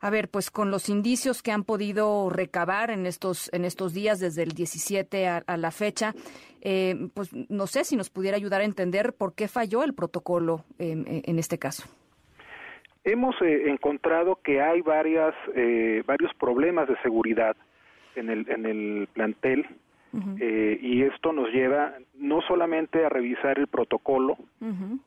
A 0.00 0.08
ver, 0.08 0.30
pues 0.30 0.50
con 0.50 0.70
los 0.70 0.88
indicios 0.88 1.42
que 1.42 1.52
han 1.52 1.64
podido 1.64 2.30
recabar 2.30 2.90
en 2.90 3.04
estos 3.04 3.52
en 3.52 3.66
estos 3.66 3.92
días 3.92 4.18
desde 4.20 4.42
el 4.42 4.52
17 4.52 5.28
a, 5.28 5.56
la 5.58 5.70
fecha, 5.70 6.14
eh, 6.62 7.10
pues 7.12 7.30
no 7.50 7.66
sé 7.66 7.84
si 7.84 7.96
nos 7.96 8.08
pudiera 8.08 8.38
ayudar 8.38 8.62
a 8.62 8.64
entender 8.64 9.12
por 9.12 9.34
qué 9.34 9.48
falló 9.48 9.82
el 9.82 9.92
protocolo 9.92 10.64
en 10.78 11.38
este 11.38 11.58
caso. 11.58 11.84
Hemos 13.04 13.34
eh, 13.40 13.70
encontrado 13.70 14.36
que 14.42 14.60
hay 14.60 14.82
varias, 14.82 15.34
eh, 15.54 16.02
varios 16.06 16.32
problemas 16.34 16.88
de 16.88 16.96
seguridad 16.98 17.56
en 18.14 18.28
el, 18.28 18.48
en 18.50 18.66
el 18.66 19.08
plantel 19.12 19.66
eh, 20.40 20.78
y 20.82 21.02
esto 21.02 21.32
nos 21.32 21.50
lleva 21.50 21.94
no 22.14 22.40
solamente 22.42 23.04
a 23.04 23.08
revisar 23.08 23.58
el 23.60 23.68
protocolo 23.68 24.36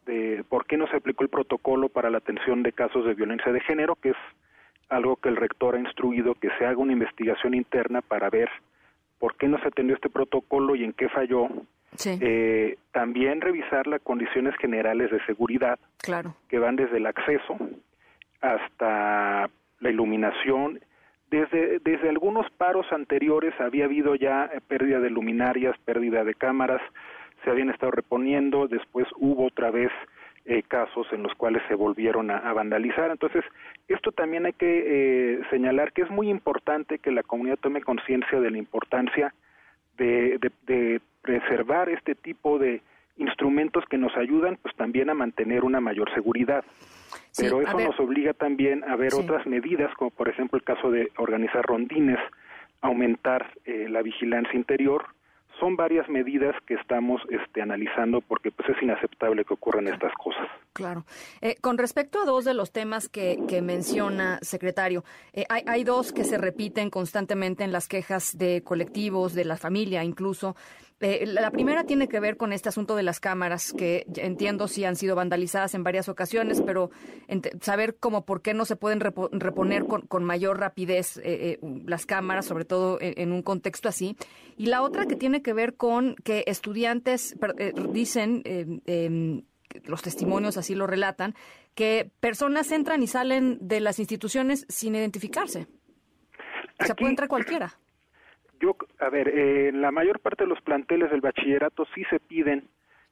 de 0.06 0.46
por 0.48 0.66
qué 0.66 0.78
no 0.78 0.88
se 0.88 0.96
aplicó 0.96 1.24
el 1.24 1.30
protocolo 1.30 1.90
para 1.90 2.10
la 2.10 2.20
atención 2.20 2.64
de 2.64 2.72
casos 2.72 3.06
de 3.06 3.14
violencia 3.14 3.52
de 3.52 3.60
género, 3.60 3.96
que 3.96 4.12
es 4.12 4.18
algo 4.88 5.18
que 5.18 5.28
el 5.28 5.36
rector 5.36 5.76
ha 5.76 5.80
instruido 5.80 6.36
que 6.36 6.50
se 6.58 6.66
haga 6.66 6.78
una 6.78 6.94
investigación 6.94 7.54
interna 7.54 8.02
para 8.02 8.30
ver 8.30 8.50
por 9.20 9.36
qué 9.36 9.50
no 9.50 9.60
se 9.60 9.68
atendió 9.68 9.96
este 9.96 10.10
protocolo 10.10 10.76
y 10.76 10.86
en 10.86 10.94
qué 10.94 11.10
falló 11.10 11.50
eh, 12.06 12.78
también 12.92 13.42
revisar 13.42 13.88
las 13.88 14.02
condiciones 14.02 14.56
generales 14.58 15.12
de 15.12 15.24
seguridad, 15.26 15.80
claro. 15.98 16.36
que 16.50 16.60
van 16.60 16.76
desde 16.76 16.98
el 16.98 17.06
acceso 17.06 17.58
hasta 18.42 19.50
la 19.80 19.90
iluminación. 19.90 20.80
Desde, 21.30 21.80
desde 21.80 22.10
algunos 22.10 22.50
paros 22.52 22.86
anteriores 22.92 23.54
había 23.60 23.86
habido 23.86 24.16
ya 24.16 24.46
eh, 24.46 24.60
pérdida 24.68 25.00
de 25.00 25.10
luminarias, 25.10 25.76
pérdida 25.86 26.24
de 26.24 26.36
cámaras, 26.36 26.82
se 27.44 27.50
habían 27.50 27.70
estado 27.70 27.92
reponiendo, 27.92 28.68
después 28.68 29.08
hubo 29.18 29.48
otra 29.48 29.72
vez 29.72 29.92
eh, 30.46 30.64
casos 30.68 31.08
en 31.12 31.24
los 31.24 31.34
cuales 31.36 31.64
se 31.68 31.76
volvieron 31.76 32.32
a, 32.32 32.54
vandalizar. 32.54 33.10
Entonces, 33.12 33.44
esto 33.88 34.12
también 34.12 34.46
hay 34.46 34.54
que 34.54 35.42
señalar 35.50 35.92
que 35.92 36.04
es 36.04 36.10
muy 36.10 36.30
importante 36.30 37.00
que 37.00 37.12
la 37.12 37.24
comunidad 37.24 37.58
tome 37.58 37.82
conciencia 37.82 38.40
de 38.40 38.52
la 38.52 38.58
importancia 38.58 39.34
de, 39.98 40.40
de, 40.66 41.02
preservar 41.24 41.90
este 41.90 42.14
tipo 42.14 42.60
de 42.60 42.82
instrumentos 43.18 43.84
que 43.90 43.98
nos 43.98 44.16
ayudan 44.18 44.58
pues 44.62 44.76
también 44.76 45.10
a 45.10 45.14
mantener 45.14 45.64
una 45.64 45.80
mayor 45.80 46.14
seguridad. 46.14 46.64
Pero 47.38 47.62
eso 47.62 47.80
nos 47.80 48.00
obliga 48.00 48.34
también 48.34 48.84
a 48.84 48.96
ver 48.96 49.14
otras 49.16 49.46
medidas, 49.48 49.92
como 49.96 50.12
por 50.12 50.30
ejemplo 50.30 50.58
el 50.58 50.64
caso 50.64 50.92
de 50.92 51.12
organizar 51.18 51.64
rondines, 51.66 52.20
aumentar 52.82 53.52
eh, 53.66 53.88
la 53.90 54.02
vigilancia 54.02 54.56
interior, 54.56 55.06
son 55.60 55.76
varias 55.76 56.10
medidas 56.10 56.56
que 56.66 56.74
estamos 56.74 57.22
este, 57.30 57.62
analizando 57.62 58.22
porque 58.22 58.52
pues 58.52 58.70
es 58.70 58.82
inaceptable 58.82 59.46
que 59.46 59.54
ocurran 59.54 59.88
estas 59.88 60.12
cosas. 60.16 60.48
Claro. 60.74 61.06
Eh, 61.42 61.56
con 61.62 61.78
respecto 61.78 62.20
a 62.20 62.26
dos 62.26 62.44
de 62.46 62.54
los 62.54 62.72
temas 62.72 63.08
que, 63.08 63.40
que 63.48 63.62
menciona, 63.62 64.40
secretario, 64.42 65.04
eh, 65.32 65.46
hay, 65.50 65.64
hay, 65.68 65.84
dos 65.84 66.12
que 66.12 66.24
se 66.24 66.38
repiten 66.38 66.90
constantemente 66.90 67.64
en 67.64 67.72
las 67.72 67.88
quejas 67.88 68.38
de 68.38 68.64
colectivos, 68.64 69.34
de 69.34 69.46
la 69.46 69.58
familia 69.58 70.04
incluso. 70.04 70.56
Eh, 71.04 71.26
la 71.26 71.52
primera 71.52 71.84
tiene 71.84 72.08
que 72.08 72.22
ver 72.22 72.38
con 72.38 72.54
este 72.54 72.70
asunto 72.70 72.96
de 72.96 73.04
las 73.04 73.20
cámaras, 73.20 73.74
que 73.74 74.06
entiendo 74.16 74.70
si 74.70 74.86
han 74.86 74.96
sido 74.96 75.16
vandalizadas 75.16 75.76
en 75.76 75.84
varias 75.84 76.08
ocasiones, 76.08 76.62
pero 76.62 76.92
saber 77.60 77.98
cómo 78.00 78.26
por 78.26 78.42
qué 78.42 78.54
no 78.54 78.64
se 78.64 78.78
pueden 78.78 79.02
reponer 79.02 79.86
con, 79.86 80.04
con, 80.04 80.24
mayor 80.24 80.60
rapidez 80.60 81.22
las 81.86 82.06
cámaras, 82.06 82.46
sobre 82.46 82.64
todo 82.64 83.00
en, 83.02 83.34
un 83.34 83.42
contexto 83.42 83.90
así. 83.90 84.16
Y 84.56 84.68
la 84.68 84.82
otra 84.82 85.06
que 85.06 85.18
tiene 85.18 85.42
que 85.42 85.52
ver 85.52 85.76
con 85.76 86.16
que 86.24 86.46
estudiantes 86.48 87.36
dicen 87.92 88.42
em, 88.46 89.44
los 89.84 90.02
testimonios 90.02 90.56
así 90.56 90.74
lo 90.74 90.88
relatan, 90.88 91.36
que 91.76 92.12
personas 92.22 92.72
entran 92.72 93.04
y 93.04 93.08
salen 93.08 93.58
de 93.60 93.82
las 93.82 94.00
instituciones 94.00 94.66
sin 94.70 94.96
identificarse. 94.96 95.68
o 96.80 96.86
sea, 96.86 96.96
puede 96.96 97.12
entrar 97.12 97.28
cualquiera. 97.28 97.78
Yo, 98.64 98.78
a 99.00 99.10
ver, 99.10 99.28
eh, 99.28 99.68
en 99.68 99.82
la 99.82 99.92
mayor 99.92 100.22
parte 100.22 100.46
de 100.46 100.50
los 100.50 100.62
planteles 100.62 101.12
del 101.12 101.20
bachillerato 101.20 101.86
sí 101.94 102.06
se 102.10 102.22
piden 102.22 102.64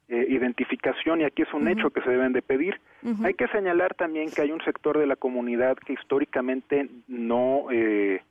eh, 0.08 0.24
identificación 0.30 1.20
y 1.20 1.24
aquí 1.24 1.42
es 1.42 1.52
un 1.52 1.68
hecho 1.68 1.90
que 1.90 2.00
se 2.00 2.08
deben 2.08 2.32
de 2.32 2.40
pedir. 2.40 2.80
Hay 3.22 3.34
que 3.34 3.46
señalar 3.48 3.92
también 3.92 4.30
que 4.30 4.40
hay 4.40 4.50
un 4.50 4.64
sector 4.64 4.96
de 4.96 5.06
la 5.06 5.14
comunidad 5.16 5.76
que 5.76 5.92
históricamente 5.92 6.88
no 7.06 7.66
eh, 7.70 8.22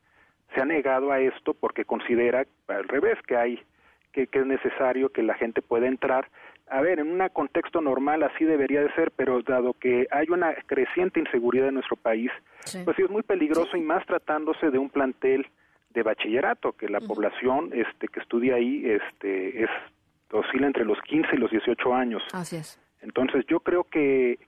se 0.55 0.61
ha 0.61 0.65
negado 0.65 1.11
a 1.11 1.19
esto 1.19 1.53
porque 1.53 1.85
considera 1.85 2.43
al 2.67 2.87
revés 2.87 3.19
que 3.27 3.37
hay 3.37 3.59
que, 4.13 4.25
que 4.25 4.39
es 4.39 4.45
necesario 4.47 5.09
que 5.09 5.21
la 5.21 5.35
gente 5.35 5.61
pueda 5.61 5.85
entrar. 5.85 6.27
A 6.71 6.81
ver, 6.81 6.99
en 6.99 7.11
un 7.11 7.29
contexto 7.29 7.81
normal 7.81 8.23
así 8.23 8.45
debería 8.45 8.81
de 8.81 8.91
ser, 8.93 9.11
pero 9.15 9.43
dado 9.43 9.73
que 9.73 10.07
hay 10.09 10.25
una 10.29 10.55
creciente 10.65 11.19
inseguridad 11.19 11.67
en 11.67 11.75
nuestro 11.75 11.97
país, 11.97 12.31
pues 12.83 12.97
sí 12.97 13.03
es 13.03 13.11
muy 13.11 13.21
peligroso 13.21 13.77
y 13.77 13.81
más 13.81 14.03
tratándose 14.07 14.71
de 14.71 14.79
un 14.79 14.89
plantel 14.89 15.45
de 15.93 16.03
bachillerato, 16.03 16.73
que 16.73 16.89
la 16.89 16.99
población 16.99 17.71
este 17.73 18.07
que 18.07 18.19
estudia 18.19 18.55
ahí 18.55 18.85
este 18.85 19.63
es 19.63 19.69
oscila 20.31 20.67
entre 20.67 20.85
los 20.85 20.99
15 21.01 21.29
y 21.33 21.37
los 21.37 21.51
18 21.51 21.93
años. 21.93 22.23
Así 22.33 22.55
es. 22.55 22.79
Entonces, 23.01 23.45
yo 23.47 23.59
creo 23.59 23.83
que 23.83 24.39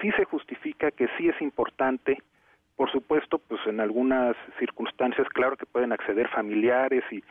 sí 0.00 0.10
se 0.12 0.24
justifica 0.24 0.90
que 0.90 1.08
sí 1.18 1.28
es 1.28 1.40
importante 1.42 2.18
Por 2.76 2.92
supuesto, 2.92 3.38
pues 3.38 3.60
en 3.66 3.80
algunas 3.80 4.36
circunstancias, 4.58 5.26
claro 5.30 5.56
que 5.56 5.64
pueden 5.64 5.92
acceder 5.92 6.28
familiares 6.28 7.02
y 7.10 7.24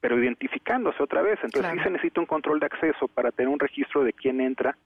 pero 0.00 0.18
identificándose 0.18 1.02
otra 1.02 1.22
vez. 1.22 1.38
Entonces 1.42 1.72
sí 1.72 1.80
se 1.80 1.90
necesita 1.90 2.20
un 2.20 2.26
control 2.26 2.60
de 2.60 2.66
acceso 2.66 3.08
para 3.08 3.32
tener 3.32 3.48
un 3.48 3.58
registro 3.58 4.04
de 4.04 4.12
quién 4.12 4.40
entra. 4.40 4.76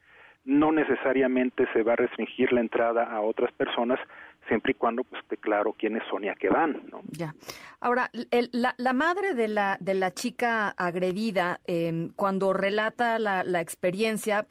No 0.44 0.72
necesariamente 0.72 1.68
se 1.72 1.82
va 1.82 1.92
a 1.92 1.96
restringir 1.96 2.52
la 2.52 2.60
entrada 2.60 3.04
a 3.04 3.20
otras 3.20 3.52
personas, 3.52 4.00
siempre 4.48 4.72
y 4.72 4.74
cuando 4.74 5.04
pues 5.04 5.22
esté 5.22 5.36
claro 5.36 5.74
quiénes 5.78 6.02
son 6.10 6.24
y 6.24 6.28
a 6.28 6.34
qué 6.34 6.48
van. 6.48 6.82
¿no? 6.90 7.02
Ya. 7.10 7.34
Ahora, 7.80 8.10
la, 8.52 8.92
madre 8.92 9.34
de 9.34 9.48
la, 9.48 9.76
de 9.80 9.94
la 9.94 10.12
chica 10.12 10.68
agredida, 10.68 11.60
em, 11.66 12.10
cuando 12.14 12.52
relata 12.52 13.18
la, 13.18 13.44
la 13.44 13.60
experiencia, 13.60 14.46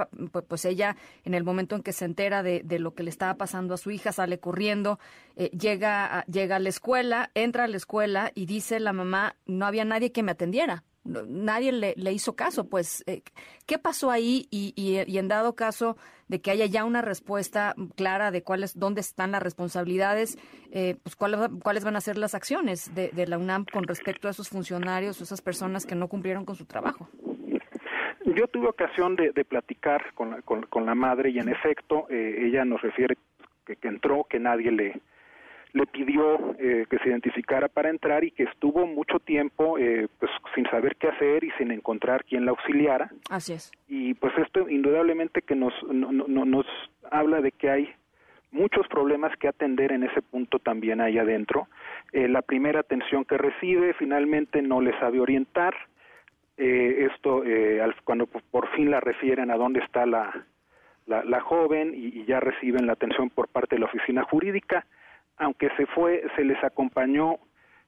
pues, 0.48 0.66
ella 0.66 0.96
en 1.24 1.34
el 1.34 1.44
momento 1.44 1.76
en 1.76 1.84
que 1.84 1.94
se 1.94 2.06
entera 2.06 2.44
de, 2.44 2.62
de, 2.64 2.80
lo 2.80 2.94
que 2.94 3.04
le 3.04 3.10
estaba 3.10 3.36
pasando 3.36 3.74
a 3.74 3.78
su 3.78 3.92
hija, 3.92 4.12
sale 4.12 4.40
corriendo, 4.40 5.00
eh, 5.36 5.50
llega, 5.50 6.26
llega 6.26 6.58
a 6.58 6.60
la 6.60 6.70
escuela, 6.70 7.32
entra 7.36 7.66
a 7.66 7.68
la 7.68 7.78
escuela 7.78 8.32
y 8.36 8.46
dice 8.46 8.80
la 8.80 8.94
mamá, 8.94 9.36
no 9.46 9.66
había 9.66 9.86
nadie 9.86 10.12
que 10.12 10.24
me 10.24 10.32
atendiera 10.32 10.84
nadie 11.04 11.72
le, 11.72 11.94
le, 11.98 12.12
hizo 12.12 12.36
caso. 12.36 12.70
Pues, 12.70 13.04
eh, 13.08 13.22
¿qué 13.66 13.78
pasó 13.78 14.12
ahí? 14.12 14.48
Y, 14.52 14.74
y, 14.76 15.18
en 15.18 15.28
dado 15.28 15.56
caso 15.56 15.98
de 16.28 16.42
que 16.42 16.52
haya 16.52 16.66
ya 16.66 16.86
una 16.86 17.02
respuesta 17.02 17.76
clara 17.96 18.32
de 18.32 18.44
cuáles, 18.44 18.78
dónde 18.78 19.02
están 19.02 19.32
las 19.32 19.44
responsabilidades, 19.44 20.38
eh, 20.72 20.96
pues 21.04 21.16
cuáles, 21.16 21.40
cuáles 21.64 21.84
van 21.84 21.96
a 21.96 22.02
ser 22.02 22.18
las 22.18 22.36
acciones 22.36 22.94
de, 22.96 23.10
de, 23.10 23.28
la 23.28 23.38
UNAM 23.38 23.66
con 23.66 23.84
respecto 23.84 24.28
a 24.28 24.32
esos 24.32 24.50
funcionarios 24.50 25.20
o 25.20 25.24
esas 25.24 25.42
personas 25.42 25.86
que 25.86 25.96
no 25.96 26.08
cumplieron 26.08 26.46
con 26.46 26.56
su 26.56 26.66
trabajo. 26.66 27.10
Yo 28.36 28.48
tuve 28.48 28.68
ocasión 28.68 29.16
de, 29.16 29.32
de 29.32 29.44
platicar 29.44 30.14
con 30.14 30.32
la, 30.32 30.42
con, 30.44 30.64
con, 30.64 30.86
la 30.86 30.96
madre 30.96 31.32
y 31.32 31.40
en 31.40 31.50
efecto 31.50 32.08
eh, 32.10 32.46
ella 32.46 32.64
nos 32.64 32.82
refiere 32.82 33.18
que, 33.66 33.76
que 33.76 33.88
entró, 33.88 34.26
que 34.30 34.40
nadie 34.40 34.72
le, 34.72 35.02
le 35.74 35.86
pidió 35.86 36.56
eh, 36.60 36.86
que 36.90 36.98
se 37.00 37.10
identificara 37.10 37.68
para 37.70 37.90
entrar 37.90 38.24
y 38.24 38.32
que 38.32 38.44
estuvo 38.44 38.86
mucho 38.86 39.20
tiempo 39.20 39.78
eh, 39.78 40.08
pues 40.20 40.32
sin 40.54 40.66
saber 40.70 40.96
qué 40.98 41.08
hacer 41.08 41.44
y 41.44 41.52
sin 41.52 41.72
encontrar 41.72 42.26
quién 42.26 42.46
la 42.46 42.52
auxiliara. 42.52 43.10
Así 43.30 43.54
es. 43.54 43.72
Y 43.88 44.14
pues 44.16 44.34
esto 44.38 44.70
indudablemente 44.70 45.42
que 45.42 45.56
nos, 45.56 45.74
no, 45.84 46.12
no, 46.12 46.46
nos 46.46 46.66
habla 47.10 47.42
de 47.42 47.52
que 47.52 47.70
hay 47.70 47.90
muchos 48.52 48.86
problemas 48.90 49.36
que 49.38 49.48
atender 49.48 49.94
en 49.94 50.04
ese 50.04 50.22
punto 50.22 50.60
también 50.60 51.00
ahí 51.00 51.18
adentro. 51.18 51.68
Eh, 52.12 52.28
la 52.28 52.42
primera 52.42 52.82
atención 52.82 53.24
que 53.24 53.38
recibe 53.38 53.94
finalmente 53.94 54.62
no 54.62 54.82
le 54.82 54.98
sabe 55.00 55.22
orientar. 55.22 55.74
Eh, 56.58 57.08
esto 57.12 57.46
eh, 57.46 57.82
al, 57.82 57.96
cuando 58.04 58.28
por 58.28 58.68
fin 58.76 58.92
la 58.92 59.00
refieren 59.00 59.50
a 59.52 59.56
dónde 59.56 59.80
está 59.80 60.06
la, 60.06 60.46
la, 61.08 61.24
la 61.24 61.40
joven 61.40 61.94
y, 61.96 62.20
y 62.20 62.26
ya 62.26 62.42
reciben 62.42 62.88
la 62.88 62.94
atención 62.94 63.30
por 63.30 63.48
parte 63.48 63.78
de 63.78 63.80
la 63.80 63.86
oficina 63.86 64.24
jurídica 64.24 64.86
aunque 65.42 65.70
se 65.76 65.86
fue, 65.88 66.24
se 66.36 66.44
les 66.44 66.64
acompañó 66.64 67.38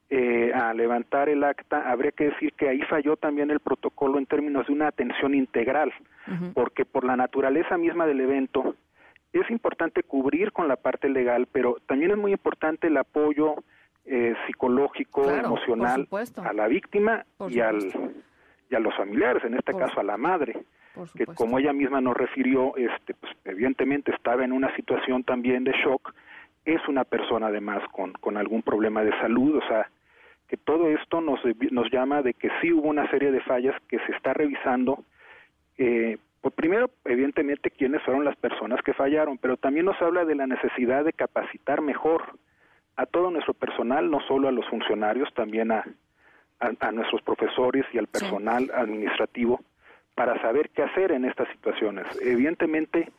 eh, 0.10 0.52
a 0.54 0.74
levantar 0.74 1.30
el 1.30 1.44
acta, 1.44 1.90
habría 1.90 2.12
que 2.12 2.26
decir 2.26 2.54
que 2.54 2.68
ahí 2.68 2.82
falló 2.84 3.16
también 3.16 3.52
el 3.52 3.60
protocolo 3.60 4.18
en 4.18 4.26
términos 4.26 4.68
de 4.68 4.74
una 4.74 4.88
atención 4.88 5.34
integral, 5.34 5.94
porque 6.54 6.86
por 6.86 7.04
la 7.04 7.16
naturaleza 7.16 7.78
misma 7.78 8.06
del 8.06 8.22
evento 8.22 8.76
es 9.32 9.50
importante 9.50 10.04
cubrir 10.04 10.52
con 10.52 10.68
la 10.68 10.76
parte 10.76 11.10
legal, 11.10 11.48
pero 11.52 11.78
también 11.88 12.12
es 12.12 12.18
muy 12.18 12.32
importante 12.32 12.88
el 12.88 12.98
apoyo 12.98 13.56
eh, 14.06 14.36
psicológico, 14.46 15.30
emocional 15.32 16.08
a 16.44 16.54
la 16.54 16.68
víctima 16.68 17.26
y, 17.50 17.60
al, 17.60 17.80
y 18.70 18.76
a 18.76 18.80
los 18.80 18.96
familiares, 18.96 19.44
en 19.44 19.56
este 19.56 19.74
caso 19.74 20.00
a 20.00 20.04
la 20.04 20.18
madre 20.18 20.64
que 21.16 21.26
como 21.26 21.58
ella 21.58 21.74
misma 21.74 22.02
nos 22.02 22.16
refirió, 22.16 22.76
este, 22.78 23.16
pues, 23.16 23.32
evidentemente 23.46 24.12
estaba 24.12 24.44
en 24.46 24.52
una 24.52 24.74
situación 24.76 25.24
también 25.24 25.64
de 25.64 25.72
shock 25.84 26.14
es 26.66 26.88
una 26.88 27.04
persona 27.04 27.48
además 27.48 27.84
con, 27.92 28.14
con 28.14 28.38
algún 28.38 28.62
problema 28.62 29.04
de 29.04 29.12
salud, 29.20 29.58
o 29.58 29.68
sea, 29.68 29.90
que 30.48 30.58
todo 30.58 30.90
esto 30.90 31.22
nos, 31.22 31.40
nos 31.72 31.92
llama 31.92 32.22
de 32.22 32.34
que 32.34 32.50
sí 32.62 32.72
hubo 32.72 32.88
una 32.88 33.10
serie 33.10 33.32
de 33.32 33.42
fallas 33.42 33.76
que 33.88 34.00
se 34.00 34.12
está 34.12 34.34
revisando. 34.34 35.04
Eh, 35.78 36.18
pues 36.42 36.54
primero, 36.54 36.92
evidentemente, 37.06 37.72
quiénes 37.72 38.04
fueron 38.04 38.26
las 38.26 38.36
personas 38.36 38.82
que 38.84 38.94
fallaron, 38.94 39.38
pero 39.38 39.58
también 39.58 39.86
nos 39.86 40.02
habla 40.02 40.26
de 40.26 40.36
la 40.36 40.46
necesidad 40.46 41.06
de 41.06 41.14
capacitar 41.14 41.82
mejor 41.82 42.38
a 42.96 43.06
todo 43.06 43.32
nuestro 43.32 43.54
personal, 43.54 44.12
no 44.12 44.20
solo 44.28 44.48
a 44.48 44.52
los 44.52 44.68
funcionarios, 44.68 45.34
también 45.34 45.72
a, 45.72 45.86
a, 46.60 46.92
nuestros 46.92 47.22
profesores 47.22 47.86
y 47.94 47.98
al 47.98 48.08
personal 48.08 48.70
administrativo, 48.76 49.62
para 50.16 50.40
saber 50.42 50.70
qué 50.70 50.84
hacer 50.84 51.12
en 51.12 51.26
estas 51.26 51.48
situaciones. 51.50 52.06
Evidentemente, 52.22 53.12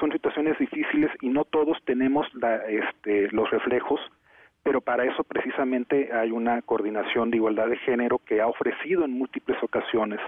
son 0.00 0.10
situaciones 0.12 0.58
difíciles 0.58 1.10
y 1.20 1.28
no 1.28 1.44
todos 1.44 1.78
tenemos 1.84 2.26
la, 2.34 2.56
este, 2.66 3.28
los 3.30 3.48
reflejos, 3.50 4.00
pero 4.62 4.80
para 4.80 5.04
eso 5.04 5.22
precisamente 5.22 6.10
hay 6.12 6.30
una 6.30 6.62
coordinación 6.62 7.30
de 7.30 7.36
igualdad 7.36 7.68
de 7.68 7.76
género 7.78 8.18
que 8.18 8.40
ha 8.40 8.46
ofrecido 8.46 9.04
en 9.04 9.12
múltiples 9.12 9.62
ocasiones 9.62 10.20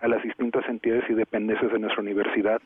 a 0.00 0.08
las 0.08 0.22
distintas 0.22 0.66
entidades 0.68 1.04
y 1.10 1.14
dependencias 1.14 1.72
de 1.72 1.78
nuestra 1.78 2.02
universidad 2.02 2.60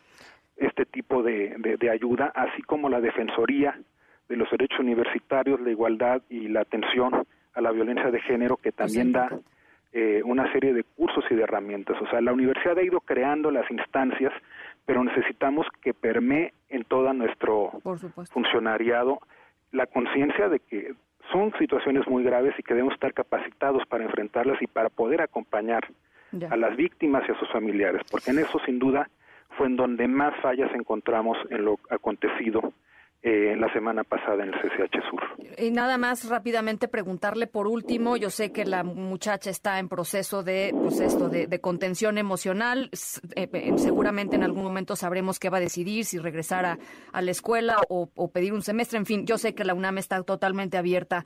este 0.57 0.85
tipo 0.85 1.23
de, 1.23 1.57
de, 1.79 1.91
ayuda, 1.91 2.31
así 2.35 2.63
como 2.63 2.89
la 2.89 3.01
Defensoría 3.01 3.79
de 4.29 4.37
los 4.37 4.51
Derechos 4.51 4.79
Universitarios, 4.81 5.61
la 5.61 5.71
igualdad 5.71 6.23
y 6.29 6.49
la 6.49 6.61
atención 6.61 7.27
a 7.55 7.61
la 7.61 7.73
violencia 7.73 8.11
de 8.11 8.21
género, 8.21 8.57
que 8.59 8.71
también 8.71 9.13
da 9.13 9.29
eh, 9.93 10.23
una 10.25 10.51
serie 10.53 10.73
de 10.73 10.85
cursos 10.85 11.25
y 11.31 11.35
de 11.35 11.43
herramientas. 11.43 12.01
O 12.01 12.07
sea, 12.09 12.21
la 12.21 12.33
universidad 12.33 12.79
ha 12.79 12.83
ido 12.83 13.01
creando 13.01 13.51
las 13.51 13.69
instancias 13.71 14.33
pero 14.85 15.05
necesitamos 15.05 15.67
que 15.81 15.95
permee 15.95 16.53
en 16.69 16.85
todo 16.85 17.13
nuestro 17.13 17.73
funcionariado 18.31 19.21
la 19.71 19.87
conciencia 19.87 20.49
de 20.49 20.61
que 20.61 20.95
son 21.31 21.53
situaciones 21.59 22.07
muy 22.09 22.25
graves 22.25 22.55
y 22.59 22.63
que 22.63 22.75
debemos 22.75 22.95
estar 22.95 23.15
capacitados 23.15 23.87
para 23.87 24.05
enfrentarlas 24.05 24.61
y 24.61 24.67
para 24.67 24.89
poder 24.89 25.23
acompañar 25.23 25.87
a 26.51 26.57
las 26.57 26.77
víctimas 26.77 27.23
y 27.29 27.33
a 27.33 27.39
sus 27.39 27.51
familiares, 27.51 28.03
porque 28.11 28.31
en 28.31 28.39
eso 28.39 28.59
sin 28.65 28.79
duda 28.79 29.09
fue 29.57 29.67
en 29.67 29.77
donde 29.77 30.09
más 30.09 30.35
fallas 30.41 30.75
encontramos 30.75 31.37
en 31.51 31.65
lo 31.65 31.79
acontecido 31.91 32.73
eh, 33.25 33.55
la 33.57 33.73
semana 33.73 34.03
pasada 34.03 34.43
en 34.43 34.53
el 34.53 34.61
CCH 34.61 34.97
Sur. 35.09 35.23
Y 35.57 35.71
nada 35.71 35.97
más 35.97 36.29
rápidamente 36.29 36.89
preguntarle 36.89 37.47
por 37.47 37.69
último, 37.69 38.17
yo 38.17 38.31
sé 38.31 38.51
que 38.51 38.65
la 38.65 38.83
muchacha 38.83 39.49
está 39.49 39.79
en 39.79 39.89
proceso 39.89 40.43
de, 40.43 40.75
pues 40.77 40.99
esto, 40.99 41.29
de, 41.29 41.61
contención 41.61 42.19
emocional, 42.19 42.91
eh, 43.37 43.49
eh, 43.53 43.73
seguramente 43.77 44.35
en 44.35 44.43
algún 44.43 44.65
momento 44.65 44.97
sabremos 44.97 45.39
qué 45.39 45.51
va 45.51 45.59
a 45.59 45.61
decidir, 45.61 46.05
si 46.05 46.19
regresar 46.19 46.65
a, 46.65 46.79
la 47.23 47.31
escuela 47.31 47.77
o, 47.89 48.09
pedir 48.33 48.53
un 48.53 48.63
semestre, 48.63 48.99
en 48.99 49.07
fin, 49.07 49.25
yo 49.25 49.39
sé 49.39 49.55
que 49.55 49.63
la 49.63 49.75
UNAM 49.75 49.99
está 49.99 50.21
totalmente 50.25 50.77
abierta 50.77 51.25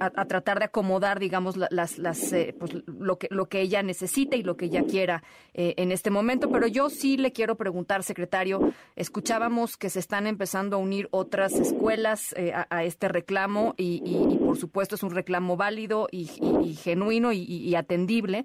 a, 0.00 0.24
tratar 0.24 0.58
de 0.58 0.64
acomodar, 0.64 1.20
digamos, 1.20 1.56
las, 1.56 1.98
las, 1.98 2.34
pues, 2.58 2.82
lo, 2.84 3.16
que, 3.16 3.28
lo 3.30 3.46
que 3.46 3.60
ella 3.60 3.84
necesite 3.84 4.36
y 4.36 4.42
lo 4.42 4.56
que 4.56 4.64
ella 4.64 4.82
quiera 4.82 5.22
en 5.54 5.92
este 5.92 6.10
momento, 6.10 6.50
pero 6.50 6.66
yo 6.66 6.90
sí 6.90 7.16
le 7.16 7.30
quiero 7.30 7.56
preguntar, 7.56 8.02
secretario, 8.02 8.72
escuchábamos 8.96 9.76
que 9.76 9.88
se 9.88 10.00
están 10.00 10.26
empezando 10.26 10.76
a 10.76 10.80
unir 10.80 11.06
otros 11.12 11.27
otras 11.28 11.52
escuelas 11.56 12.34
eh, 12.38 12.54
a, 12.54 12.84
este 12.84 13.06
reclamo 13.06 13.74
y, 13.76 14.38
por 14.38 14.56
supuesto 14.56 14.94
es 14.94 15.02
un 15.02 15.10
reclamo 15.10 15.58
válido 15.58 16.08
y, 16.10 16.24
genuino 16.24 17.32
y, 17.32 17.74
atendible, 17.74 18.44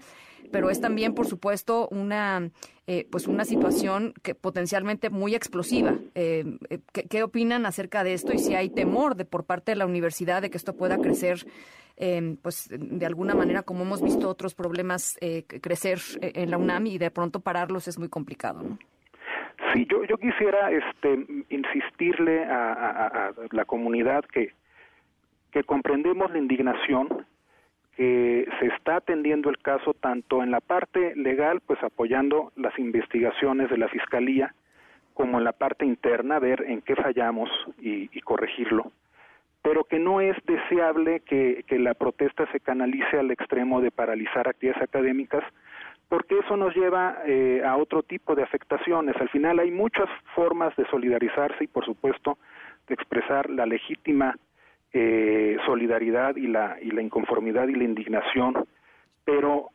pero 0.51 0.69
es 0.69 0.81
también 0.81 1.13
por 1.13 1.25
supuesto 1.25 1.87
una 1.89 2.51
eh, 2.85 3.07
pues 3.09 3.27
una 3.27 3.45
situación 3.45 4.13
que 4.21 4.35
potencialmente 4.35 5.09
muy 5.09 5.33
explosiva. 5.33 5.97
Eh, 6.13 6.43
¿qué, 6.91 7.23
opinan 7.23 7.65
acerca 7.65 8.03
de 8.03 8.13
esto 8.13 8.33
y 8.33 8.39
si 8.39 8.53
hay 8.53 8.69
temor 8.69 9.15
de 9.15 9.23
por 9.23 9.45
parte 9.45 9.71
de 9.71 9.77
la 9.77 9.85
universidad 9.85 10.41
de 10.41 10.49
que 10.49 10.57
esto 10.57 10.75
pueda 10.75 10.97
crecer? 10.97 11.47
pues 12.41 12.67
de 12.69 13.05
alguna 13.05 13.35
manera, 13.35 13.61
como 13.61 13.83
hemos 13.83 14.01
visto 14.01 14.27
otros 14.27 14.55
problemas 14.55 15.15
crecer 15.61 16.01
en 16.21 16.49
la 16.49 16.57
UNAM 16.57 16.87
y 16.87 16.97
de 16.97 17.11
pronto 17.11 17.39
pararlos 17.39 17.87
es 17.87 17.99
muy 17.99 18.09
complicado. 18.09 18.63
¿no? 18.63 18.79
Sí, 19.73 19.87
yo, 19.89 20.03
yo 20.03 20.17
quisiera 20.17 20.71
este, 20.71 21.25
insistirle 21.49 22.45
a, 22.45 23.31
la 23.51 23.65
comunidad 23.65 24.23
que, 24.25 24.53
comprendemos 25.65 26.31
la 26.31 26.37
indignación, 26.37 27.25
que 27.95 28.47
se 28.59 28.67
está 28.67 28.97
atendiendo 28.97 29.49
el 29.49 29.57
caso 29.57 29.93
tanto 29.93 30.43
en 30.43 30.51
la 30.51 30.61
parte 30.61 31.15
legal, 31.15 31.61
pues 31.65 31.81
apoyando 31.83 32.51
las 32.55 32.77
investigaciones 32.77 33.69
de 33.69 33.77
la 33.77 33.87
Fiscalía, 33.87 34.53
como 35.13 35.37
en 35.37 35.43
la 35.43 35.53
parte 35.53 35.85
interna, 35.85 36.39
ver 36.39 36.63
en 36.67 36.81
qué 36.81 36.95
fallamos 36.95 37.49
y, 37.79 38.09
y 38.11 38.21
corregirlo, 38.21 38.91
pero 39.61 39.83
que 39.83 39.99
no 39.99 40.21
es 40.21 40.35
deseable 40.45 41.21
que, 41.21 41.63
que 41.67 41.79
la 41.79 41.93
protesta 41.93 42.51
se 42.51 42.59
canalice 42.59 43.17
al 43.17 43.31
extremo 43.31 43.79
de 43.79 43.91
paralizar 43.91 44.47
actividades 44.47 44.83
académicas, 44.83 45.43
porque 46.13 46.37
eso 46.37 46.55
nos 46.55 46.75
lleva 46.75 47.23
eh, 47.25 47.63
a 47.65 47.75
otro 47.75 48.03
tipo 48.03 48.35
de 48.35 48.43
afectaciones. 48.43 49.15
Al 49.19 49.29
final 49.29 49.57
hay 49.57 49.71
muchas 49.71 50.07
formas 50.35 50.75
de 50.75 50.85
solidarizarse 50.91 51.63
y, 51.63 51.67
por 51.67 51.83
supuesto, 51.83 52.37
de 52.87 52.93
expresar 52.93 53.49
la 53.49 53.65
legítima 53.65 54.37
eh, 54.93 55.57
solidaridad 55.65 56.35
y 56.35 56.45
la, 56.45 56.77
y 56.79 56.91
la 56.91 57.01
inconformidad 57.01 57.67
y 57.67 57.73
la 57.73 57.85
indignación, 57.85 58.63
pero 59.25 59.69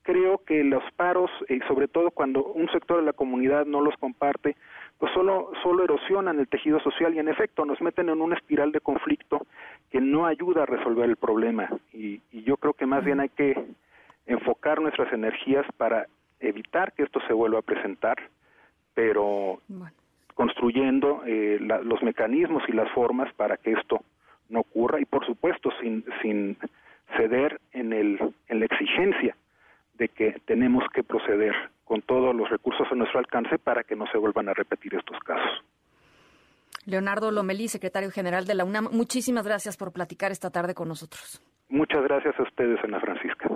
creo 0.00 0.38
que 0.46 0.64
los 0.64 0.82
paros, 0.96 1.30
y 1.50 1.56
eh, 1.56 1.60
sobre 1.68 1.88
todo 1.88 2.10
cuando 2.10 2.42
un 2.42 2.70
sector 2.70 2.96
de 3.00 3.04
la 3.04 3.12
comunidad 3.12 3.66
no 3.66 3.82
los 3.82 3.94
comparte, 3.98 4.56
pues 4.96 5.12
solo, 5.12 5.50
solo 5.62 5.84
erosionan 5.84 6.38
el 6.38 6.48
tejido 6.48 6.80
social 6.80 7.12
y 7.12 7.18
en 7.18 7.28
efecto 7.28 7.66
nos 7.66 7.82
meten 7.82 8.08
en 8.08 8.22
una 8.22 8.36
espiral 8.36 8.72
de 8.72 8.80
conflicto 8.80 9.46
que 9.90 10.00
no 10.00 10.24
ayuda 10.24 10.62
a 10.62 10.66
resolver 10.66 11.10
el 11.10 11.16
problema. 11.16 11.68
Y, 11.92 12.22
yo 12.32 12.56
creo 12.56 12.72
que 12.72 12.86
más 12.86 13.04
bien 13.04 13.20
hay 13.20 13.28
que 13.28 13.62
enfocar 14.26 14.80
nuestras 14.80 15.12
energías 15.12 15.66
para 15.76 16.06
evitar 16.40 16.92
que 16.92 17.04
esto 17.04 17.20
se 17.26 17.32
vuelva 17.32 17.60
a 17.60 17.62
presentar, 17.62 18.16
pero 18.94 19.60
construyendo 20.34 21.22
eh, 21.26 21.58
los 21.60 22.02
mecanismos 22.02 22.62
y 22.68 22.72
las 22.72 22.90
formas 22.92 23.32
para 23.34 23.56
que 23.56 23.72
esto 23.72 24.02
no 24.48 24.60
ocurra 24.60 25.00
y 25.00 25.04
por 25.04 25.24
supuesto 25.26 25.70
sin, 25.80 26.04
sin 26.20 26.56
ceder 27.16 27.60
en, 27.72 27.92
el, 27.92 28.18
en 28.48 28.60
la 28.60 28.66
exigencia 28.66 29.36
de 29.94 30.08
que 30.08 30.40
tenemos 30.46 30.84
que 30.92 31.02
proceder 31.02 31.54
con 31.84 32.02
todos 32.02 32.34
los 32.34 32.48
recursos 32.48 32.86
a 32.90 32.94
nuestro 32.94 33.18
alcance 33.18 33.58
para 33.58 33.84
que 33.84 33.96
no 33.96 34.06
se 34.06 34.18
vuelvan 34.18 34.48
a 34.48 34.54
repetir 34.54 34.94
estos 34.94 35.18
casos. 35.20 35.62
Leonardo 36.86 37.30
Lomelí, 37.30 37.68
secretario 37.68 38.10
general 38.10 38.44
de 38.44 38.54
la 38.54 38.64
UNAM, 38.64 38.88
muchísimas 38.90 39.46
gracias 39.46 39.76
por 39.76 39.92
platicar 39.92 40.32
esta 40.32 40.50
tarde 40.50 40.74
con 40.74 40.88
nosotros. 40.88 41.40
Muchas 41.68 42.02
gracias 42.02 42.38
a 42.38 42.42
ustedes, 42.42 42.82
Ana 42.82 43.00
Francisca. 43.00 43.48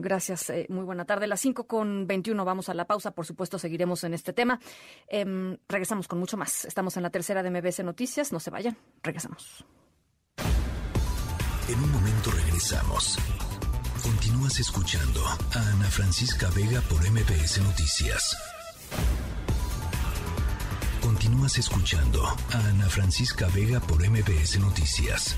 Gracias, 0.00 0.50
eh, 0.50 0.66
muy 0.68 0.84
buena 0.84 1.04
tarde. 1.04 1.26
Las 1.26 1.40
5 1.40 1.66
con 1.66 2.06
21 2.06 2.44
vamos 2.44 2.68
a 2.68 2.74
la 2.74 2.86
pausa, 2.86 3.12
por 3.12 3.26
supuesto 3.26 3.58
seguiremos 3.58 4.02
en 4.04 4.14
este 4.14 4.32
tema. 4.32 4.60
Em, 5.08 5.56
regresamos 5.68 6.08
con 6.08 6.18
mucho 6.18 6.36
más. 6.36 6.64
Estamos 6.64 6.96
en 6.96 7.02
la 7.02 7.10
tercera 7.10 7.42
de 7.42 7.50
MBS 7.50 7.84
Noticias, 7.84 8.32
no 8.32 8.40
se 8.40 8.50
vayan, 8.50 8.76
regresamos. 9.02 9.64
En 11.68 11.78
un 11.78 11.92
momento 11.92 12.30
regresamos. 12.30 13.18
Continúas 14.02 14.58
escuchando 14.58 15.24
a 15.26 15.68
Ana 15.72 15.88
Francisca 15.90 16.48
Vega 16.56 16.80
por 16.82 17.00
MPS 17.08 17.58
Noticias. 17.62 18.36
Continúas 21.00 21.58
escuchando 21.58 22.24
a 22.26 22.68
Ana 22.68 22.88
Francisca 22.88 23.46
Vega 23.54 23.78
por 23.80 24.02
MPS 24.02 24.58
Noticias. 24.58 25.36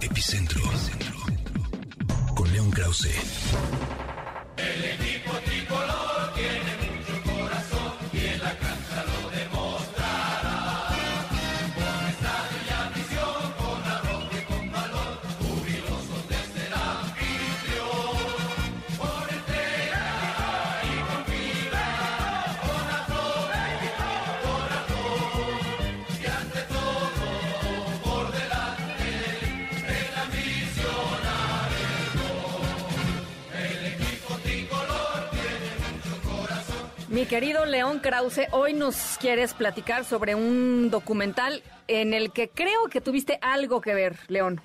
Epicentro. 0.00 0.62
Con 2.34 2.52
León 2.52 2.70
Krause. 2.70 3.10
Mi 37.14 37.26
querido 37.26 37.64
León 37.64 38.00
Krause, 38.00 38.48
hoy 38.50 38.72
nos 38.72 39.18
quieres 39.18 39.54
platicar 39.54 40.02
sobre 40.02 40.34
un 40.34 40.90
documental 40.90 41.62
en 41.86 42.12
el 42.12 42.32
que 42.32 42.48
creo 42.48 42.88
que 42.90 43.00
tuviste 43.00 43.38
algo 43.40 43.80
que 43.80 43.94
ver, 43.94 44.14
León. 44.26 44.60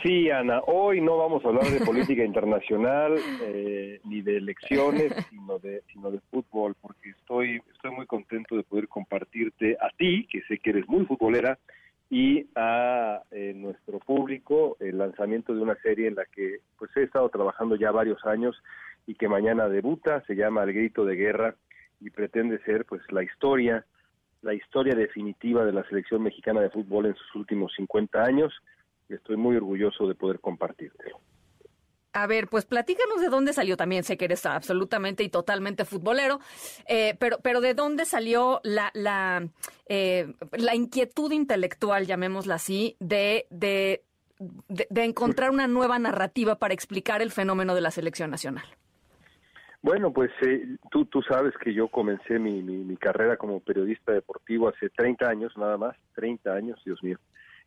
Sí, 0.00 0.30
Ana, 0.30 0.60
hoy 0.68 1.00
no 1.00 1.16
vamos 1.16 1.44
a 1.44 1.48
hablar 1.48 1.64
de 1.64 1.84
política 1.84 2.24
internacional 2.24 3.16
eh, 3.42 4.00
ni 4.04 4.22
de 4.22 4.36
elecciones, 4.36 5.12
sino 5.28 5.58
de, 5.58 5.82
sino 5.92 6.12
de 6.12 6.20
fútbol, 6.30 6.76
porque 6.80 7.10
estoy, 7.18 7.60
estoy 7.74 7.90
muy 7.90 8.06
contento 8.06 8.54
de 8.54 8.62
poder 8.62 8.86
compartirte 8.86 9.76
a 9.80 9.90
ti, 9.98 10.28
que 10.30 10.42
sé 10.42 10.58
que 10.58 10.70
eres 10.70 10.86
muy 10.86 11.04
futbolera, 11.04 11.58
y 12.10 12.46
a 12.54 13.22
eh, 13.32 13.54
nuestro 13.56 13.98
público 13.98 14.76
el 14.78 14.98
lanzamiento 14.98 15.52
de 15.52 15.62
una 15.62 15.74
serie 15.82 16.06
en 16.06 16.14
la 16.14 16.26
que 16.26 16.58
pues 16.78 16.90
he 16.96 17.02
estado 17.02 17.28
trabajando 17.28 17.74
ya 17.74 17.90
varios 17.90 18.24
años 18.24 18.56
y 19.06 19.14
que 19.14 19.28
mañana 19.28 19.68
debuta, 19.68 20.22
se 20.26 20.34
llama 20.34 20.62
El 20.64 20.72
Grito 20.72 21.04
de 21.04 21.16
Guerra 21.16 21.56
y 22.00 22.10
pretende 22.10 22.62
ser 22.64 22.84
pues 22.84 23.02
la 23.10 23.22
historia, 23.22 23.84
la 24.42 24.54
historia 24.54 24.94
definitiva 24.94 25.64
de 25.64 25.72
la 25.72 25.84
selección 25.88 26.22
mexicana 26.22 26.60
de 26.60 26.70
fútbol 26.70 27.06
en 27.06 27.14
sus 27.14 27.34
últimos 27.36 27.72
50 27.76 28.22
años 28.22 28.52
y 29.08 29.14
estoy 29.14 29.36
muy 29.36 29.56
orgulloso 29.56 30.06
de 30.06 30.14
poder 30.14 30.40
compartirlo. 30.40 31.20
A 32.12 32.26
ver, 32.26 32.48
pues 32.48 32.64
platícanos 32.64 33.20
de 33.20 33.28
dónde 33.28 33.52
salió 33.52 33.76
también, 33.76 34.02
sé 34.02 34.16
que 34.16 34.24
eres 34.24 34.44
absolutamente 34.44 35.22
y 35.22 35.28
totalmente 35.28 35.84
futbolero, 35.84 36.40
eh, 36.86 37.14
pero, 37.20 37.38
pero 37.40 37.60
de 37.60 37.74
dónde 37.74 38.04
salió 38.04 38.60
la, 38.64 38.90
la, 38.94 39.48
eh, 39.86 40.34
inquietud 40.74 41.30
intelectual, 41.30 42.06
llamémosla 42.06 42.56
así, 42.56 42.96
de, 42.98 43.46
de, 43.50 44.02
de 44.38 45.04
encontrar 45.04 45.50
una 45.50 45.68
nueva 45.68 46.00
narrativa 46.00 46.56
para 46.56 46.74
explicar 46.74 47.22
el 47.22 47.30
fenómeno 47.30 47.76
de 47.76 47.80
la 47.80 47.92
selección 47.92 48.30
nacional. 48.30 48.64
Bueno, 49.82 50.12
pues 50.12 50.30
eh, 50.42 50.76
tú, 50.90 51.06
tú 51.06 51.22
sabes 51.22 51.54
que 51.56 51.72
yo 51.72 51.88
comencé 51.88 52.38
mi, 52.38 52.60
mi, 52.62 52.96
carrera 52.98 53.38
como 53.38 53.60
periodista 53.60 54.12
deportivo 54.12 54.68
hace 54.68 54.90
30 54.90 55.26
años, 55.26 55.56
nada 55.56 55.78
más, 55.78 55.96
30 56.14 56.52
años, 56.52 56.78
Dios 56.84 57.02
mío. 57.02 57.18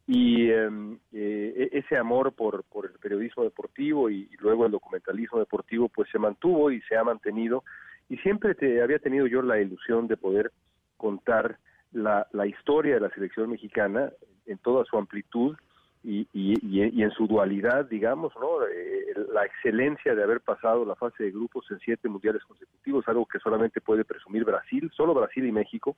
Y 0.05 0.51
em, 0.51 0.99
eh, 1.11 1.69
e, 1.73 1.79
ese 1.79 1.97
amor 1.97 2.33
por, 2.33 2.63
por 2.65 2.85
el 2.85 2.99
periodismo 2.99 3.43
deportivo 3.43 4.11
y, 4.11 4.29
luego 4.39 4.65
el 4.65 4.71
documentalismo 4.71 5.39
deportivo, 5.39 5.89
pues 5.89 6.07
se 6.11 6.19
mantuvo 6.19 6.69
y 6.69 6.81
se 6.81 6.95
ha 6.95 7.03
mantenido. 7.03 7.63
Y 8.09 8.17
siempre 8.17 8.53
te, 8.53 8.83
había 8.83 8.99
tenido 8.99 9.25
yo 9.25 9.41
la 9.41 9.59
ilusión 9.59 10.07
de 10.07 10.17
poder 10.17 10.51
contar 10.97 11.57
la, 11.93 12.27
la 12.31 12.45
historia 12.45 12.95
de 12.95 13.01
la 13.01 13.09
selección 13.09 13.49
mexicana 13.49 14.11
en 14.45 14.59
toda 14.59 14.85
su 14.85 14.97
amplitud, 14.97 15.57
y, 16.03 16.27
y, 16.33 17.01
en 17.01 17.11
su 17.11 17.27
dualidad, 17.27 17.85
digamos, 17.85 18.33
¿no? 18.39 18.65
Eh, 18.65 19.13
la 19.31 19.45
excelencia 19.45 20.13
de 20.13 20.23
haber 20.23 20.41
pasado 20.41 20.85
la 20.85 20.95
fase 20.95 21.23
de 21.23 21.31
grupos 21.31 21.65
en 21.71 21.79
siete 21.79 22.09
mundiales 22.09 22.43
consecutivos, 22.43 23.07
algo 23.07 23.25
que 23.25 23.39
solamente 23.39 23.79
puede 23.79 24.03
presumir 24.03 24.43
Brasil, 24.43 24.91
solo 24.95 25.13
Brasil 25.13 25.45
y 25.45 25.51
México, 25.51 25.95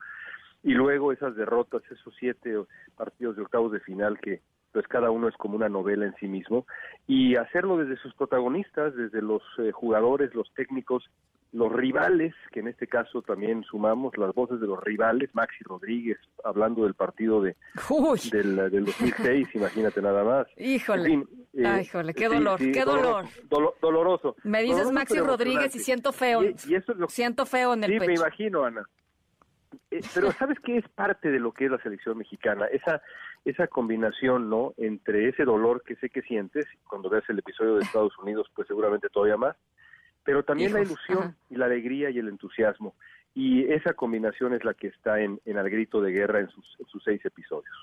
y 0.64 0.74
luego 0.74 1.12
esas 1.12 1.36
derrotas, 1.36 1.82
esos 1.90 2.14
siete 2.20 2.56
partidos 2.96 3.36
de 3.36 3.44
octavos 3.44 3.72
de 3.72 3.80
final 3.80 4.20
que 4.20 4.42
pues 4.72 4.88
cada 4.90 5.10
uno 5.10 5.30
es 5.30 5.36
como 5.38 5.56
una 5.56 5.70
novela 5.70 6.06
en 6.06 6.14
sí 6.16 6.28
mismo, 6.28 6.68
y 7.08 7.38
hacerlo 7.38 7.78
desde 7.78 7.96
sus 8.02 8.14
protagonistas, 8.14 8.94
desde 8.94 9.22
los 9.22 9.42
eh, 9.58 9.72
jugadores, 9.72 10.36
los 10.36 10.54
técnicos, 10.54 11.10
los 11.56 11.72
rivales, 11.72 12.36
que 12.52 12.60
en 12.60 12.68
este 12.68 12.86
caso 12.86 13.22
también 13.22 13.64
sumamos 13.64 14.18
las 14.18 14.36
voces 14.36 14.60
de 14.60 14.68
los 14.68 14.84
rivales, 14.84 15.30
Maxi 15.34 15.64
Rodríguez 15.64 16.18
hablando 16.44 16.84
del 16.84 16.96
partido 16.96 17.42
de 17.42 17.56
del, 18.32 18.56
del, 18.70 18.86
2006, 18.86 19.56
imagínate 19.56 20.02
nada 20.02 20.24
más. 20.24 20.48
Híjole, 20.58 21.24
eh, 21.54 21.82
híjole, 21.82 22.14
qué 22.14 22.28
dolor, 22.28 22.60
qué 22.60 22.84
dolor. 22.84 23.26
doloroso. 23.82 24.36
Me 24.44 24.64
dices 24.64 24.92
Maxi 24.92 25.20
Rodríguez 25.20 25.74
y 25.76 25.80
siento 25.80 26.12
feo, 26.12 26.44
y, 26.44 26.76
eso 26.76 26.92
es 26.92 26.98
lo, 26.98 27.08
siento 27.08 27.46
feo 27.46 27.74
en 27.74 27.86
el 27.86 27.92
sí, 27.92 28.00
pecho. 28.00 28.08
me 28.08 28.16
imagino, 28.16 28.66
Ana. 28.66 28.86
Eh, 29.92 30.02
pero 30.14 30.32
¿sabes 30.34 30.60
qué 30.60 30.78
es 30.78 30.90
parte 30.90 31.32
de 31.32 31.40
lo 31.40 31.54
que 31.54 31.66
es 31.66 31.72
la 31.72 31.82
selección 31.82 32.18
mexicana? 32.18 32.66
Esa 32.66 33.02
esa 33.46 33.68
combinación, 33.68 34.50
¿no? 34.50 34.74
Entre 34.76 35.30
ese 35.30 35.46
dolor 35.46 35.84
que 35.84 35.96
sé 35.98 36.10
que 36.10 36.24
sientes 36.24 36.66
cuando 36.90 37.10
ves 37.10 37.24
el 37.30 37.38
episodio 37.38 37.76
de 37.76 37.84
Estados 37.84 38.18
Unidos, 38.18 38.48
pues 38.56 38.68
seguramente 38.68 39.08
todavía 39.10 39.38
más, 39.38 39.56
pero 40.26 40.44
también 40.44 40.74
la 40.74 40.82
ilusión 40.82 41.38
y 41.50 41.56
la 41.56 41.66
alegría 41.66 42.10
y 42.10 42.20
el 42.20 42.28
entusiasmo. 42.28 42.96
Y 43.34 43.72
esa 43.72 43.94
combinación 43.94 44.54
es 44.54 44.66
la 44.66 44.74
que 44.74 44.88
está 44.88 45.22
en, 45.22 45.40
en 45.46 45.58
Al 45.58 45.70
Grito 45.70 46.02
de 46.02 46.12
Guerra 46.12 46.40
en 46.40 46.50
sus, 46.50 46.66
sus 46.92 47.04
seis 47.04 47.24
episodios. 47.24 47.76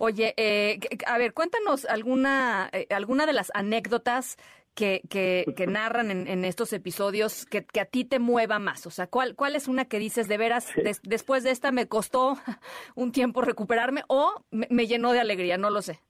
Oye, 0.00 0.32
eh, 0.36 0.78
a 1.06 1.18
ver, 1.18 1.34
cuéntanos 1.34 1.84
alguna, 1.84 2.70
eh, 2.72 2.86
alguna 2.90 3.26
de 3.26 3.32
las 3.32 3.50
anécdotas 3.54 4.36
que, 4.74 5.02
que, 5.08 5.44
narran 5.68 6.10
en, 6.10 6.44
estos 6.44 6.72
episodios 6.72 7.46
que, 7.46 7.66
a 7.80 7.84
ti 7.84 8.04
te 8.04 8.20
mueva 8.20 8.58
más? 8.58 8.86
O 8.86 8.90
sea, 8.90 9.08
¿cuál, 9.08 9.34
cuál 9.34 9.56
es 9.56 9.66
una 9.66 9.86
que 9.86 9.98
dices 9.98 10.28
de 10.28 10.38
veras, 10.38 10.68
después 11.02 11.42
de 11.42 11.50
esta 11.50 11.72
me 11.72 11.88
costó 11.88 12.38
un 12.94 13.10
tiempo 13.12 13.42
recuperarme 13.42 14.04
o 14.06 14.44
me, 14.50 14.86
llenó 14.86 15.12
de 15.12 15.20
alegría? 15.20 15.58
No 15.58 15.70
lo 15.70 15.82
sé. 15.82 16.00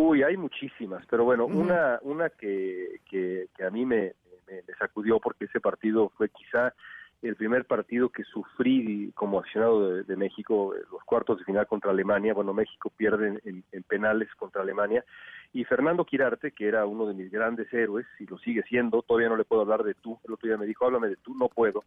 Uy, 0.00 0.22
hay 0.22 0.36
muchísimas, 0.36 1.04
pero 1.06 1.24
bueno, 1.24 1.46
una, 1.46 1.98
una 2.02 2.30
que, 2.30 3.00
que, 3.10 3.48
a 3.66 3.68
mí 3.68 3.84
me, 3.84 4.12
me, 4.46 4.62
sacudió 4.78 5.18
porque 5.18 5.46
ese 5.46 5.58
partido 5.58 6.12
fue 6.16 6.28
quizá 6.28 6.72
el 7.20 7.34
primer 7.34 7.64
partido 7.64 8.08
que 8.08 8.22
sufrí 8.22 9.10
como 9.16 9.40
accionado 9.40 10.04
de, 10.04 10.16
México, 10.16 10.72
los 10.92 11.02
cuartos 11.02 11.38
de 11.38 11.44
final 11.44 11.66
contra 11.66 11.90
Alemania. 11.90 12.32
Bueno, 12.32 12.54
México 12.54 12.92
pierde 12.96 13.40
en, 13.44 13.82
penales 13.88 14.32
contra 14.36 14.62
Alemania. 14.62 15.04
Y 15.52 15.64
Fernando 15.64 16.04
Quirarte, 16.04 16.52
que 16.52 16.68
era 16.68 16.86
uno 16.86 17.04
de 17.04 17.14
mis 17.14 17.32
grandes 17.32 17.66
héroes, 17.74 18.06
y 18.20 18.26
lo 18.26 18.38
sigue 18.38 18.62
siendo, 18.68 19.02
todavía 19.02 19.30
no 19.30 19.36
le 19.36 19.44
puedo 19.44 19.62
hablar 19.62 19.82
de 19.82 19.94
tú, 19.94 20.16
el 20.28 20.34
otro 20.34 20.46
día 20.46 20.58
me 20.58 20.66
dijo, 20.66 20.84
háblame 20.84 21.08
de 21.08 21.16
tú, 21.16 21.34
no 21.34 21.48
puedo. 21.48 21.82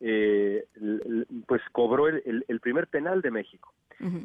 Eh, 0.00 0.64
pues 1.46 1.60
cobró 1.72 2.08
el, 2.08 2.44
el, 2.46 2.60
primer 2.60 2.86
penal 2.86 3.20
de 3.22 3.30
México. 3.30 3.72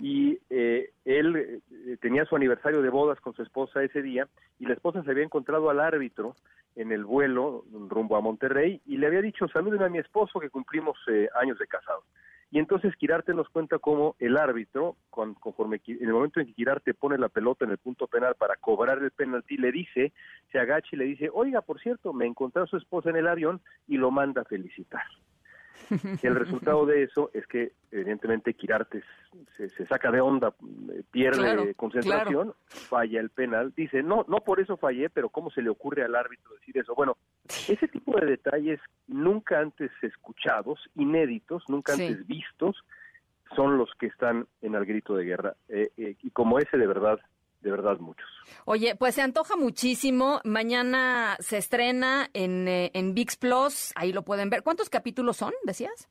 Y 0.04 0.38
eh, 0.52 0.92
él 1.04 1.36
eh, 1.36 1.98
tenía 2.00 2.26
su 2.26 2.36
aniversario 2.36 2.84
de 2.84 2.90
bodas 2.90 3.20
con 3.22 3.34
su 3.34 3.42
esposa 3.42 3.84
ese 3.84 4.04
día 4.04 4.28
y 4.60 4.68
la 4.68 4.76
esposa 4.76 5.02
se 5.02 5.10
había 5.10 5.24
encontrado 5.24 5.72
al 5.72 5.80
árbitro 5.80 6.36
en 6.76 6.92
el 6.92 7.04
vuelo 7.04 7.66
rumbo 7.90 8.16
a 8.16 8.22
Monterrey 8.22 8.82
y 8.86 8.98
le 8.98 9.08
había 9.08 9.24
dicho, 9.24 9.48
saluden 9.48 9.82
a 9.82 9.90
mi 9.90 9.98
esposo 9.98 10.40
que 10.40 10.52
cumplimos 10.52 10.96
años 11.34 11.58
de 11.58 11.66
casados. 11.66 12.04
Y 12.54 12.60
entonces 12.60 12.96
Quirarte 12.98 13.34
nos 13.34 13.50
cuenta 13.50 13.80
cómo 13.80 14.16
el 14.20 14.38
árbitro, 14.38 14.96
conforme 15.10 15.82
en 15.88 16.08
el 16.08 16.14
momento 16.14 16.40
en 16.40 16.46
que 16.46 16.54
Quirarte 16.54 16.94
pone 16.94 17.18
la 17.18 17.30
pelota 17.30 17.66
en 17.66 17.72
el 17.72 17.80
punto 17.80 18.06
penal 18.06 18.36
para 18.36 18.58
cobrar 18.58 19.00
el 19.00 19.10
penalti, 19.10 19.58
le 19.58 19.72
dice, 19.72 20.14
se 20.52 20.60
agacha 20.60 20.90
y 20.92 20.98
le 20.98 21.06
dice, 21.06 21.32
oiga, 21.34 21.62
por 21.62 21.82
cierto, 21.82 22.14
me 22.14 22.28
encontré 22.28 22.62
a 22.62 22.68
su 22.68 22.78
esposa 22.78 23.10
en 23.10 23.16
el 23.16 23.28
avión 23.28 23.60
y 23.88 23.98
lo 23.98 24.12
manda 24.12 24.44
a 24.44 24.46
felicitar. 24.46 25.02
El 26.22 26.36
resultado 26.36 26.86
de 26.86 27.04
eso 27.04 27.30
es 27.34 27.46
que, 27.48 27.74
evidentemente, 27.91 28.54
Quirarte 28.54 29.04
se, 29.58 29.86
saca 29.88 30.12
de 30.12 30.22
onda, 30.22 30.54
eh, 30.91 31.04
pierde 31.12 31.74
concentración, 31.76 32.54
falla 32.67 33.19
el 33.19 33.30
penal. 33.30 33.74
Dice, 33.76 34.04
no, 34.04 34.26
no 34.28 34.38
por 34.38 34.60
eso 34.60 34.78
fallé, 34.78 35.10
pero 35.10 35.30
¿cómo 35.30 35.50
se 35.52 35.62
le 35.62 35.69
ocurre 35.69 36.04
al 36.04 36.15
árbitro 36.15 36.54
decir 36.56 36.78
eso? 36.78 36.96
Bueno, 36.96 37.17
ese 37.67 37.88
tipo 37.88 38.19
de 38.19 38.26
detalles 38.26 38.80
nunca 39.08 39.60
antes 39.60 39.91
escuchados, 40.02 40.80
inéditos, 40.96 41.63
nunca 41.67 41.93
antes 41.93 42.26
vistos, 42.28 42.84
son 43.56 43.78
los 43.78 43.93
que 44.00 44.08
están 44.08 44.48
en 44.62 44.76
el 44.76 44.86
grito 44.86 45.15
de 45.15 45.26
guerra. 45.26 45.56
Eh, 45.69 45.91
eh, 45.98 46.15
y 46.22 46.30
como 46.32 46.60
ese, 46.60 46.78
de 46.78 46.88
verdad, 46.88 47.19
de 47.63 47.71
verdad 47.71 47.97
muchos. 47.99 48.28
Oye, 48.65 48.95
pues 48.95 49.15
se 49.15 49.21
antoja 49.21 49.56
muchísimo. 49.56 50.41
Mañana 50.43 51.38
se 51.39 51.58
estrena 51.58 52.30
en, 52.34 52.67
eh, 52.67 52.91
en 52.93 53.13
VIX 53.13 53.36
Plus, 53.38 53.91
ahí 53.95 54.13
lo 54.13 54.23
pueden 54.23 54.49
ver. 54.49 54.63
¿Cuántos 54.63 54.89
capítulos 54.89 55.38
son, 55.38 55.54
decías? 55.63 56.08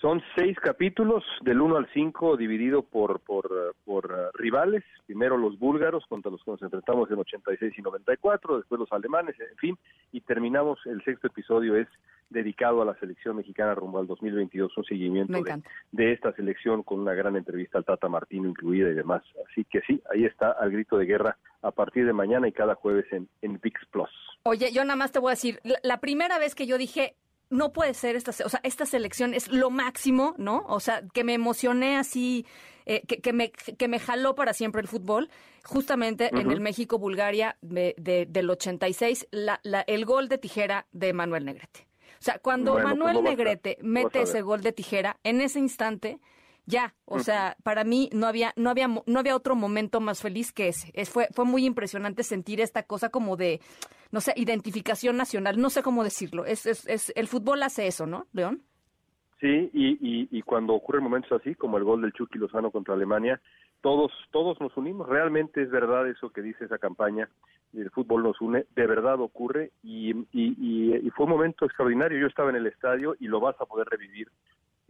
Son 0.00 0.22
seis 0.34 0.56
capítulos, 0.58 1.22
del 1.42 1.60
1 1.60 1.76
al 1.76 1.86
5, 1.92 2.38
dividido 2.38 2.82
por, 2.82 3.20
por, 3.20 3.74
por 3.84 4.06
uh, 4.06 4.30
rivales. 4.32 4.82
Primero 5.04 5.36
los 5.36 5.58
búlgaros, 5.58 6.06
contra 6.06 6.30
los 6.30 6.42
que 6.42 6.52
nos 6.52 6.62
enfrentamos 6.62 7.10
en 7.10 7.18
86 7.18 7.74
y 7.76 7.82
94, 7.82 8.56
después 8.56 8.78
los 8.78 8.90
alemanes, 8.92 9.36
en 9.38 9.56
fin, 9.58 9.78
y 10.10 10.22
terminamos, 10.22 10.78
el 10.86 11.04
sexto 11.04 11.26
episodio 11.26 11.76
es 11.76 11.86
dedicado 12.30 12.80
a 12.80 12.86
la 12.86 12.94
selección 12.94 13.36
mexicana 13.36 13.74
rumbo 13.74 13.98
al 13.98 14.06
2022, 14.06 14.74
un 14.78 14.84
seguimiento 14.84 15.38
de, 15.92 16.12
esta 16.12 16.32
selección 16.32 16.82
con 16.82 17.00
una 17.00 17.12
gran 17.12 17.36
entrevista 17.36 17.76
al 17.76 17.84
Tata 17.84 18.08
Martino 18.08 18.48
incluida 18.48 18.88
y 18.88 18.94
demás. 18.94 19.22
Así 19.50 19.64
que 19.64 19.82
sí, 19.82 20.00
ahí 20.10 20.24
está 20.24 20.52
al 20.52 20.70
grito 20.70 20.96
de 20.96 21.04
guerra 21.04 21.36
a 21.60 21.72
partir 21.72 22.06
de 22.06 22.14
mañana 22.14 22.48
y 22.48 22.52
cada 22.52 22.74
jueves 22.74 23.04
en, 23.12 23.28
en 23.42 23.60
VIX 23.60 23.80
Plus. 23.90 24.10
Oye, 24.44 24.72
yo 24.72 24.82
nada 24.82 24.96
más 24.96 25.12
te 25.12 25.18
voy 25.18 25.28
a 25.28 25.36
decir, 25.36 25.60
la 25.82 26.00
primera 26.00 26.38
vez 26.38 26.54
que 26.54 26.66
yo 26.66 26.78
dije, 26.78 27.16
no 27.50 27.72
puede 27.72 27.94
ser 27.94 28.16
esta, 28.16 28.30
o 28.44 28.48
sea, 28.48 28.60
esta 28.62 28.86
selección 28.86 29.34
es 29.34 29.48
lo 29.48 29.70
máximo, 29.70 30.34
¿no? 30.38 30.64
O 30.68 30.80
sea, 30.80 31.02
que 31.12 31.24
me 31.24 31.34
emocioné 31.34 31.96
así, 31.96 32.46
eh, 32.86 33.02
que, 33.06 33.20
que, 33.20 33.32
me, 33.32 33.50
que 33.50 33.88
me 33.88 33.98
jaló 33.98 34.34
para 34.34 34.54
siempre 34.54 34.80
el 34.80 34.88
fútbol. 34.88 35.28
Justamente 35.62 36.30
en 36.32 36.50
el 36.50 36.60
México-Bulgaria 36.60 37.58
de, 37.60 37.94
del 38.28 38.48
86, 38.48 39.28
la, 39.30 39.60
la, 39.62 39.82
el 39.82 40.06
gol 40.06 40.28
de 40.28 40.38
tijera 40.38 40.86
de 40.92 41.12
Manuel 41.12 41.44
Negrete. 41.44 41.86
O 42.18 42.22
sea, 42.22 42.38
cuando 42.38 42.72
pues 42.72 42.84
Manuel 42.84 43.22
Negrete 43.22 43.76
mete 43.82 44.22
ese 44.22 44.40
gol 44.40 44.62
de 44.62 44.72
tijera, 44.72 45.18
en 45.22 45.42
ese 45.42 45.58
instante 45.58 46.18
ya, 46.70 46.94
o 47.04 47.18
sea, 47.18 47.56
para 47.62 47.84
mí 47.84 48.08
no 48.12 48.26
había, 48.26 48.52
no 48.56 48.70
había, 48.70 48.88
no 48.88 49.18
había 49.18 49.36
otro 49.36 49.54
momento 49.56 50.00
más 50.00 50.22
feliz 50.22 50.52
que 50.52 50.68
ese. 50.68 50.90
Es, 50.94 51.10
fue, 51.10 51.28
fue 51.32 51.44
muy 51.44 51.66
impresionante 51.66 52.22
sentir 52.22 52.60
esta 52.60 52.84
cosa 52.84 53.10
como 53.10 53.36
de, 53.36 53.60
no 54.10 54.20
sé, 54.20 54.32
identificación 54.36 55.16
nacional, 55.16 55.60
no 55.60 55.70
sé 55.70 55.82
cómo 55.82 56.04
decirlo. 56.04 56.44
Es, 56.44 56.66
es, 56.66 56.86
es 56.86 57.12
el 57.16 57.26
fútbol 57.26 57.62
hace 57.62 57.86
eso, 57.86 58.06
¿no, 58.06 58.26
León? 58.32 58.62
Sí, 59.40 59.70
y, 59.72 59.92
y, 60.00 60.28
y 60.30 60.42
cuando 60.42 60.74
ocurren 60.74 61.02
momentos 61.02 61.32
así, 61.32 61.54
como 61.54 61.78
el 61.78 61.84
gol 61.84 62.02
del 62.02 62.12
Chucky 62.12 62.38
Lozano 62.38 62.70
contra 62.70 62.94
Alemania, 62.94 63.40
todos, 63.80 64.12
todos 64.30 64.60
nos 64.60 64.76
unimos. 64.76 65.08
Realmente 65.08 65.62
es 65.62 65.70
verdad 65.70 66.08
eso 66.08 66.30
que 66.30 66.42
dice 66.42 66.66
esa 66.66 66.78
campaña. 66.78 67.28
El 67.72 67.90
fútbol 67.90 68.22
nos 68.22 68.40
une, 68.40 68.66
de 68.74 68.86
verdad 68.86 69.20
ocurre 69.20 69.72
y, 69.82 70.10
y, 70.10 70.26
y, 70.32 71.10
fue 71.10 71.24
un 71.24 71.32
momento 71.32 71.64
extraordinario. 71.64 72.18
Yo 72.18 72.26
estaba 72.26 72.50
en 72.50 72.56
el 72.56 72.66
estadio 72.66 73.16
y 73.18 73.28
lo 73.28 73.40
vas 73.40 73.58
a 73.60 73.66
poder 73.66 73.88
revivir 73.88 74.28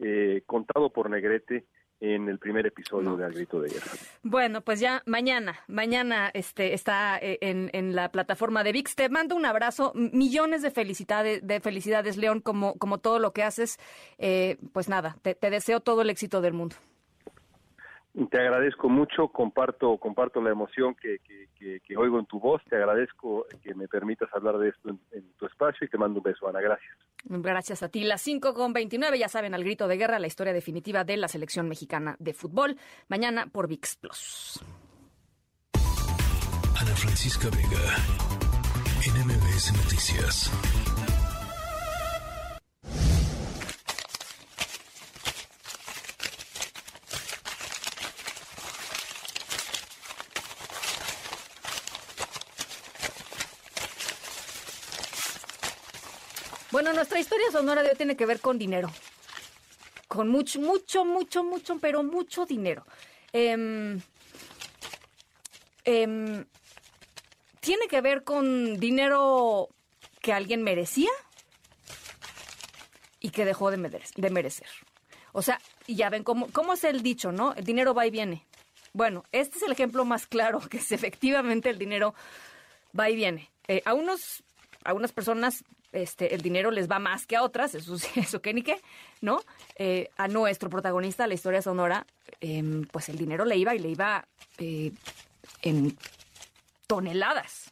eh, 0.02 0.42
contado 0.46 0.90
por 0.90 1.10
Negrete 1.10 1.66
en 2.00 2.28
el 2.28 2.38
primer 2.38 2.66
episodio 2.66 3.14
de 3.16 3.26
Al 3.26 3.32
Grito 3.34 3.60
de 3.60 3.68
Guerra. 3.68 3.92
Bueno, 4.22 4.62
pues 4.62 4.80
ya 4.80 5.02
mañana, 5.04 5.60
mañana 5.68 6.30
este, 6.32 6.72
está 6.72 7.18
eh, 7.18 7.38
en, 7.42 7.68
en, 7.74 7.94
la 7.94 8.10
plataforma 8.10 8.64
de 8.64 8.72
VIX. 8.72 8.94
Te 8.96 9.08
mando 9.10 9.36
un 9.36 9.44
abrazo, 9.44 9.92
millones 9.94 10.62
de 10.62 10.70
felicidades, 10.70 11.46
de 11.46 11.60
felicidades 11.60 12.16
León, 12.16 12.40
como, 12.40 12.74
como 12.78 12.98
todo 12.98 13.18
lo 13.18 13.32
que 13.32 13.42
haces. 13.42 13.78
Eh, 14.18 14.56
pues 14.72 14.88
nada, 14.88 15.16
te 15.22 15.50
deseo 15.50 15.80
todo 15.80 16.02
el 16.02 16.10
éxito 16.10 16.40
del 16.40 16.54
mundo. 16.54 16.76
Te 18.28 18.38
agradezco 18.38 18.88
mucho, 18.88 19.28
comparto, 19.28 19.96
comparto 19.96 20.42
la 20.42 20.50
emoción 20.50 20.94
que, 20.94 21.18
que, 21.20 21.96
oigo 21.96 22.18
en 22.18 22.26
tu 22.26 22.38
voz, 22.38 22.62
te 22.68 22.76
agradezco 22.76 23.46
que 23.62 23.74
me 23.74 23.88
permitas 23.88 24.28
hablar 24.34 24.58
de 24.58 24.68
esto 24.68 24.90
en, 24.90 25.32
tu 25.38 25.46
espacio 25.46 25.86
y 25.86 25.88
te 25.90 25.96
mando 25.96 26.18
un 26.18 26.24
beso, 26.24 26.46
Ana, 26.46 26.60
gracias. 26.60 26.96
Gracias 27.24 27.82
a 27.82 27.88
ti. 27.88 28.04
Las 28.04 28.20
5 28.20 28.52
con 28.54 28.72
29, 28.72 29.18
ya 29.18 29.28
saben, 29.28 29.54
al 29.54 29.64
grito 29.64 29.88
de 29.88 29.96
guerra, 29.96 30.18
la 30.18 30.26
historia 30.26 30.52
definitiva 30.52 31.04
de 31.04 31.16
la 31.16 31.28
selección 31.28 31.68
mexicana 31.68 32.16
de 32.18 32.34
fútbol, 32.34 32.76
mañana 33.08 33.46
por 33.46 33.68
VIX 33.68 33.96
Plus. 33.96 34.64
Ana 36.80 36.94
Francisca 36.96 37.48
Vega, 37.50 37.96
NMBS 39.14 39.72
Noticias. 39.82 40.89
Bueno, 56.80 56.94
nuestra 56.94 57.20
historia 57.20 57.50
sonora 57.52 57.82
de 57.82 57.90
hoy 57.90 57.94
tiene 57.94 58.16
que 58.16 58.24
ver 58.24 58.40
con 58.40 58.58
dinero. 58.58 58.90
Con 60.08 60.30
mucho, 60.30 60.58
mucho, 60.60 61.04
mucho, 61.04 61.44
mucho, 61.44 61.78
pero 61.78 62.02
mucho 62.02 62.46
dinero. 62.46 62.86
Em, 63.34 64.00
em, 65.84 66.42
tiene 67.60 67.86
que 67.86 68.00
ver 68.00 68.24
con 68.24 68.80
dinero 68.80 69.68
que 70.22 70.32
alguien 70.32 70.62
merecía 70.62 71.10
y 73.20 73.28
que 73.28 73.44
dejó 73.44 73.70
de, 73.70 73.76
merecer. 73.76 74.68
O 75.32 75.42
sea, 75.42 75.60
ya 75.86 76.08
ven 76.08 76.24
cómo, 76.24 76.46
cómo 76.50 76.72
es 76.72 76.84
el 76.84 77.02
dicho, 77.02 77.30
¿no? 77.30 77.52
El 77.52 77.64
dinero 77.64 77.92
va 77.92 78.06
y 78.06 78.10
viene. 78.10 78.46
Bueno, 78.94 79.26
este 79.32 79.58
es 79.58 79.64
el 79.64 79.72
ejemplo 79.72 80.06
más 80.06 80.26
claro 80.26 80.60
que 80.70 80.78
es 80.78 80.90
efectivamente 80.92 81.68
el 81.68 81.76
dinero 81.76 82.14
va 82.98 83.10
y 83.10 83.16
viene. 83.16 83.50
Eh, 83.68 83.82
a 83.84 83.92
unos 83.92 84.42
a 84.82 84.94
unas 84.94 85.12
personas 85.12 85.62
este, 85.92 86.34
el 86.34 86.42
dinero 86.42 86.70
les 86.70 86.90
va 86.90 86.98
más 86.98 87.26
que 87.26 87.36
a 87.36 87.42
otras, 87.42 87.74
eso, 87.74 87.96
eso 88.16 88.42
que 88.42 88.54
ni 88.54 88.62
qué, 88.62 88.80
¿no? 89.20 89.40
Eh, 89.76 90.10
a 90.16 90.28
nuestro 90.28 90.70
protagonista, 90.70 91.26
la 91.26 91.34
historia 91.34 91.62
sonora, 91.62 92.06
em, 92.40 92.84
pues 92.86 93.08
el 93.08 93.16
dinero 93.16 93.44
le 93.44 93.56
iba 93.56 93.74
y 93.74 93.78
le 93.78 93.88
iba 93.88 94.26
eh, 94.58 94.92
en 95.62 95.96
toneladas. 96.86 97.70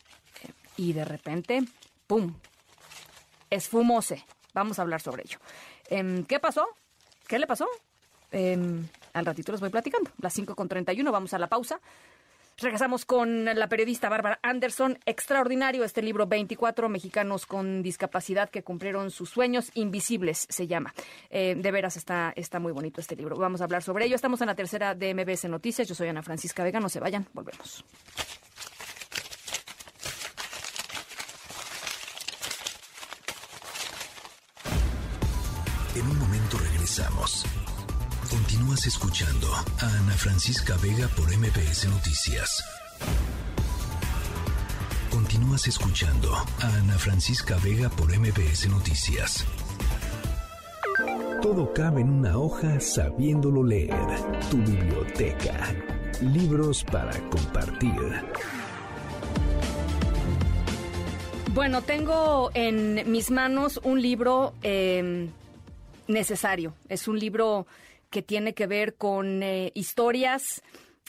y 0.76 0.92
de 0.92 1.04
repente, 1.04 1.64
¡pum! 2.06 2.34
Esfumose. 3.50 4.24
Vamos 4.54 4.78
a 4.78 4.82
hablar 4.82 5.00
sobre 5.00 5.22
ello. 5.22 5.38
Em, 5.88 6.24
¿Qué 6.24 6.38
pasó? 6.38 6.68
¿Qué 7.26 7.38
le 7.38 7.46
pasó? 7.46 7.66
Em, 8.30 8.86
al 9.12 9.26
ratito 9.26 9.52
les 9.52 9.60
voy 9.60 9.70
platicando. 9.70 10.10
Las 10.18 10.34
5 10.34 10.54
con 10.54 10.68
31, 10.68 11.10
vamos 11.10 11.34
a 11.34 11.38
la 11.38 11.48
pausa. 11.48 11.80
Regresamos 12.60 13.04
con 13.04 13.44
la 13.44 13.68
periodista 13.68 14.08
Bárbara 14.08 14.40
Anderson. 14.42 14.98
Extraordinario 15.06 15.84
este 15.84 16.02
libro, 16.02 16.26
24 16.26 16.88
mexicanos 16.88 17.46
con 17.46 17.82
discapacidad 17.82 18.50
que 18.50 18.64
cumplieron 18.64 19.12
sus 19.12 19.30
sueños 19.30 19.70
invisibles, 19.74 20.44
se 20.50 20.66
llama. 20.66 20.92
Eh, 21.30 21.54
de 21.56 21.70
veras 21.70 21.96
está, 21.96 22.32
está 22.34 22.58
muy 22.58 22.72
bonito 22.72 23.00
este 23.00 23.14
libro. 23.14 23.36
Vamos 23.36 23.60
a 23.60 23.64
hablar 23.64 23.84
sobre 23.84 24.06
ello. 24.06 24.16
Estamos 24.16 24.40
en 24.40 24.48
la 24.48 24.56
tercera 24.56 24.96
de 24.96 25.14
MBS 25.14 25.48
Noticias. 25.48 25.86
Yo 25.86 25.94
soy 25.94 26.08
Ana 26.08 26.22
Francisca 26.22 26.64
Vega. 26.64 26.80
No 26.80 26.88
se 26.88 26.98
vayan, 26.98 27.28
volvemos. 27.32 27.84
En 35.94 36.06
un 36.08 36.18
momento 36.18 36.58
regresamos. 36.58 37.44
Continúas 38.30 38.86
escuchando 38.86 39.46
a 39.54 39.86
Ana 40.00 40.12
Francisca 40.12 40.76
Vega 40.82 41.08
por 41.08 41.34
MPS 41.34 41.88
Noticias. 41.88 42.62
Continúas 45.10 45.66
escuchando 45.66 46.34
a 46.34 46.76
Ana 46.76 46.98
Francisca 46.98 47.56
Vega 47.64 47.88
por 47.88 48.10
MPS 48.14 48.68
Noticias. 48.68 49.46
Todo 51.40 51.72
cabe 51.72 52.02
en 52.02 52.10
una 52.10 52.36
hoja 52.36 52.78
sabiéndolo 52.80 53.64
leer. 53.64 53.96
Tu 54.50 54.58
biblioteca. 54.58 55.74
Libros 56.20 56.84
para 56.84 57.18
compartir. 57.30 58.22
Bueno, 61.54 61.80
tengo 61.80 62.50
en 62.52 63.10
mis 63.10 63.30
manos 63.30 63.80
un 63.82 64.02
libro 64.02 64.52
eh, 64.62 65.30
necesario. 66.08 66.74
Es 66.90 67.08
un 67.08 67.18
libro 67.18 67.66
que 68.10 68.22
tiene 68.22 68.54
que 68.54 68.66
ver 68.66 68.96
con 68.96 69.42
eh, 69.42 69.72
historias 69.74 70.62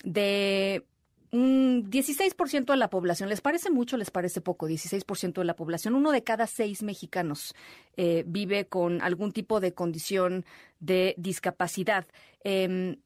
de 0.03 0.85
un 1.31 1.89
16% 1.91 2.65
de 2.65 2.77
la 2.77 2.89
población. 2.89 3.29
¿Les 3.29 3.41
parece 3.41 3.69
mucho 3.69 3.97
les 3.97 4.11
parece 4.11 4.41
poco? 4.41 4.67
16% 4.67 5.33
de 5.33 5.45
la 5.45 5.55
población. 5.55 5.95
Uno 5.95 6.11
de 6.11 6.23
cada 6.23 6.47
seis 6.47 6.81
mexicanos 6.81 7.53
eh, 7.97 8.23
vive 8.25 8.67
con 8.67 9.01
algún 9.01 9.31
tipo 9.31 9.59
de 9.59 9.73
condición 9.73 10.45
de 10.79 11.13
discapacidad. 11.17 12.07
Em, 12.43 12.97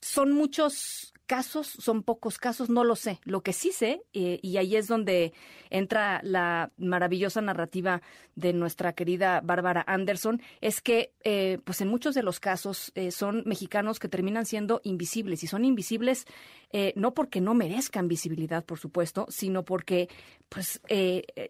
son 0.00 0.32
muchos 0.32 1.13
casos, 1.26 1.66
son 1.66 2.02
pocos 2.02 2.38
casos, 2.38 2.68
no 2.70 2.84
lo 2.84 2.96
sé. 2.96 3.20
Lo 3.24 3.42
que 3.42 3.52
sí 3.52 3.72
sé, 3.72 4.02
eh, 4.12 4.38
y 4.42 4.56
ahí 4.58 4.76
es 4.76 4.88
donde 4.88 5.32
entra 5.70 6.20
la 6.22 6.70
maravillosa 6.76 7.40
narrativa 7.40 8.02
de 8.36 8.52
nuestra 8.52 8.92
querida 8.92 9.40
Bárbara 9.40 9.84
Anderson, 9.86 10.42
es 10.60 10.80
que 10.80 11.12
eh, 11.24 11.58
pues 11.64 11.80
en 11.80 11.88
muchos 11.88 12.14
de 12.14 12.22
los 12.22 12.40
casos 12.40 12.92
eh, 12.94 13.10
son 13.10 13.42
mexicanos 13.46 13.98
que 13.98 14.08
terminan 14.08 14.44
siendo 14.44 14.80
invisibles 14.84 15.42
y 15.42 15.46
son 15.46 15.64
invisibles 15.64 16.26
no 16.96 17.14
porque 17.14 17.40
no 17.40 17.54
merezcan 17.54 18.08
visibilidad, 18.08 18.64
por 18.64 18.80
supuesto, 18.80 19.26
sino 19.28 19.64
porque 19.64 20.08
pues 20.48 20.80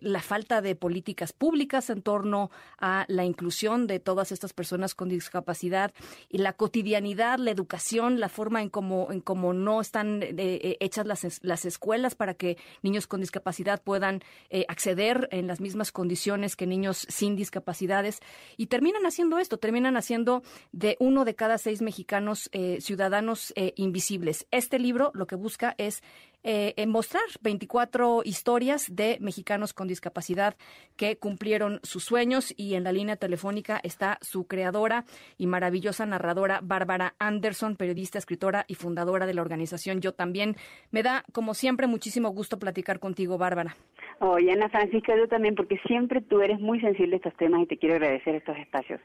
la 0.02 0.20
falta 0.20 0.60
de 0.60 0.76
políticas 0.76 1.32
públicas 1.32 1.88
en 1.88 2.02
torno 2.02 2.50
a 2.78 3.06
la 3.08 3.24
inclusión 3.24 3.87
de 3.87 4.00
todas 4.00 4.32
estas 4.32 4.52
personas 4.52 4.94
con 4.94 5.08
discapacidad 5.08 5.94
y 6.28 6.38
la 6.38 6.52
cotidianidad, 6.52 7.38
la 7.38 7.52
educación, 7.52 8.20
la 8.20 8.28
forma 8.28 8.60
en 8.60 8.68
cómo 8.68 9.10
en 9.10 9.22
cómo 9.22 9.54
no 9.64 9.81
están 9.81 10.22
eh, 10.22 10.35
eh, 10.38 10.77
hechas 10.81 11.07
las, 11.07 11.40
las 11.42 11.64
escuelas 11.64 12.14
para 12.14 12.35
que 12.35 12.57
niños 12.83 13.07
con 13.07 13.20
discapacidad 13.20 13.83
puedan 13.83 14.22
eh, 14.50 14.64
acceder 14.68 15.29
en 15.33 15.46
las 15.46 15.61
mismas 15.61 15.90
condiciones 15.90 16.57
que 16.57 16.66
niños 16.66 17.07
sin 17.09 17.37
discapacidades. 17.37 18.20
Y 18.57 18.66
terminan 18.66 19.07
haciendo 19.07 19.38
esto, 19.38 19.59
terminan 19.59 19.96
haciendo 19.96 20.42
de 20.72 20.96
uno 21.00 21.24
de 21.24 21.35
cada 21.35 21.59
seis 21.59 21.83
mexicanos 21.83 22.50
ciudadanos 22.81 23.53
invisibles. 23.77 24.46
Este 24.50 24.79
libro 24.79 25.11
lo 25.14 25.27
que 25.27 25.37
busca 25.37 25.74
es 25.79 26.03
eh, 26.44 26.87
mostrar 26.87 27.24
24 27.42 28.22
historias 28.24 28.94
de 28.94 29.18
mexicanos 29.20 29.72
con 29.72 29.88
discapacidad 29.88 30.54
que 30.96 31.16
cumplieron 31.16 31.80
sus 31.83 32.04
sueños 32.04 32.54
y 32.57 32.74
en 32.74 32.85
la 32.85 32.92
línea 32.92 33.16
telefónica 33.16 33.80
está 33.83 34.18
su 34.20 34.46
creadora 34.46 35.04
y 35.38 35.46
maravillosa 35.46 36.07
narradora 36.07 36.61
Bárbara 36.62 37.14
Anderson, 37.18 37.76
periodista, 37.76 38.18
escritora 38.18 38.64
y 38.68 38.74
fundadora 38.74 39.26
de 39.26 39.35
la 39.35 39.42
organización 39.42 40.00
Yo 40.00 40.12
también. 40.12 40.57
Me 40.90 41.02
da, 41.02 41.24
como 41.33 41.54
siempre, 41.54 41.87
muchísimo 41.87 42.30
gusto 42.30 42.59
platicar 42.59 43.00
contigo, 43.00 43.38
Bárbara. 43.38 43.74
Oye, 44.20 44.52
Ana 44.52 44.68
Francisca, 44.68 45.16
yo 45.16 45.26
también, 45.28 45.54
porque 45.54 45.78
siempre 45.87 46.20
tú 46.20 46.40
eres 46.40 46.61
muy 46.61 46.80
sensible 46.80 47.14
a 47.14 47.16
estos 47.16 47.35
temas 47.37 47.62
y 47.62 47.66
te 47.66 47.78
quiero 47.78 47.96
agradecer 47.96 48.35
estos 48.37 48.57
espacios 48.59 49.00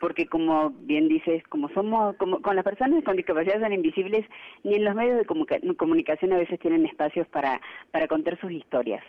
porque 0.00 0.26
como 0.26 0.70
bien 0.70 1.08
dices, 1.08 1.42
como 1.48 1.68
somos, 1.70 2.16
como 2.16 2.40
con 2.40 2.56
las 2.56 2.64
personas 2.64 3.04
con 3.04 3.16
discapacidad 3.16 3.60
son 3.60 3.72
invisibles, 3.72 4.24
ni 4.64 4.74
en 4.74 4.84
los 4.84 4.94
medios 4.94 5.18
de 5.18 5.74
comunicación 5.76 6.32
a 6.32 6.38
veces 6.38 6.58
tienen 6.60 6.86
espacios 6.86 7.26
para, 7.28 7.60
para 7.90 8.08
contar 8.08 8.38
sus 8.40 8.50
historias, 8.50 9.02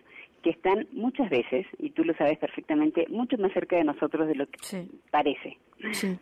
que 0.44 0.52
están 0.52 0.88
muchas 0.92 1.30
veces, 1.30 1.66
y 1.80 1.90
tú 1.92 2.04
lo 2.04 2.14
sabes 2.16 2.38
perfectamente, 2.38 3.06
mucho 3.10 3.38
más 3.38 3.52
cerca 3.54 3.76
de 3.76 3.84
nosotros 3.84 4.28
de 4.28 4.36
lo 4.36 4.48
que 4.48 4.88
parece. 5.12 5.58
Sí. 5.92 6.18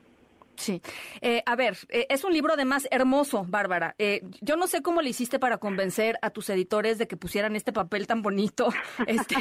Sí. 0.58 0.82
Eh, 1.22 1.44
a 1.46 1.56
ver, 1.56 1.78
eh, 1.90 2.08
es 2.10 2.24
un 2.24 2.34
libro 2.34 2.54
además 2.54 2.88
hermoso, 2.92 3.46
Bárbara. 3.48 3.96
Eh, 4.00 4.22
yo 4.42 4.56
no 4.58 4.68
sé 4.68 4.82
cómo 4.82 5.02
le 5.02 5.10
hiciste 5.10 5.40
para 5.40 5.58
convencer 5.58 6.18
a 6.22 6.32
tus 6.32 6.50
editores 6.50 6.98
de 6.98 7.08
que 7.08 7.16
pusieran 7.16 7.56
este 7.56 7.72
papel 7.72 8.08
tan 8.08 8.22
bonito. 8.22 8.70
Este, 9.08 9.36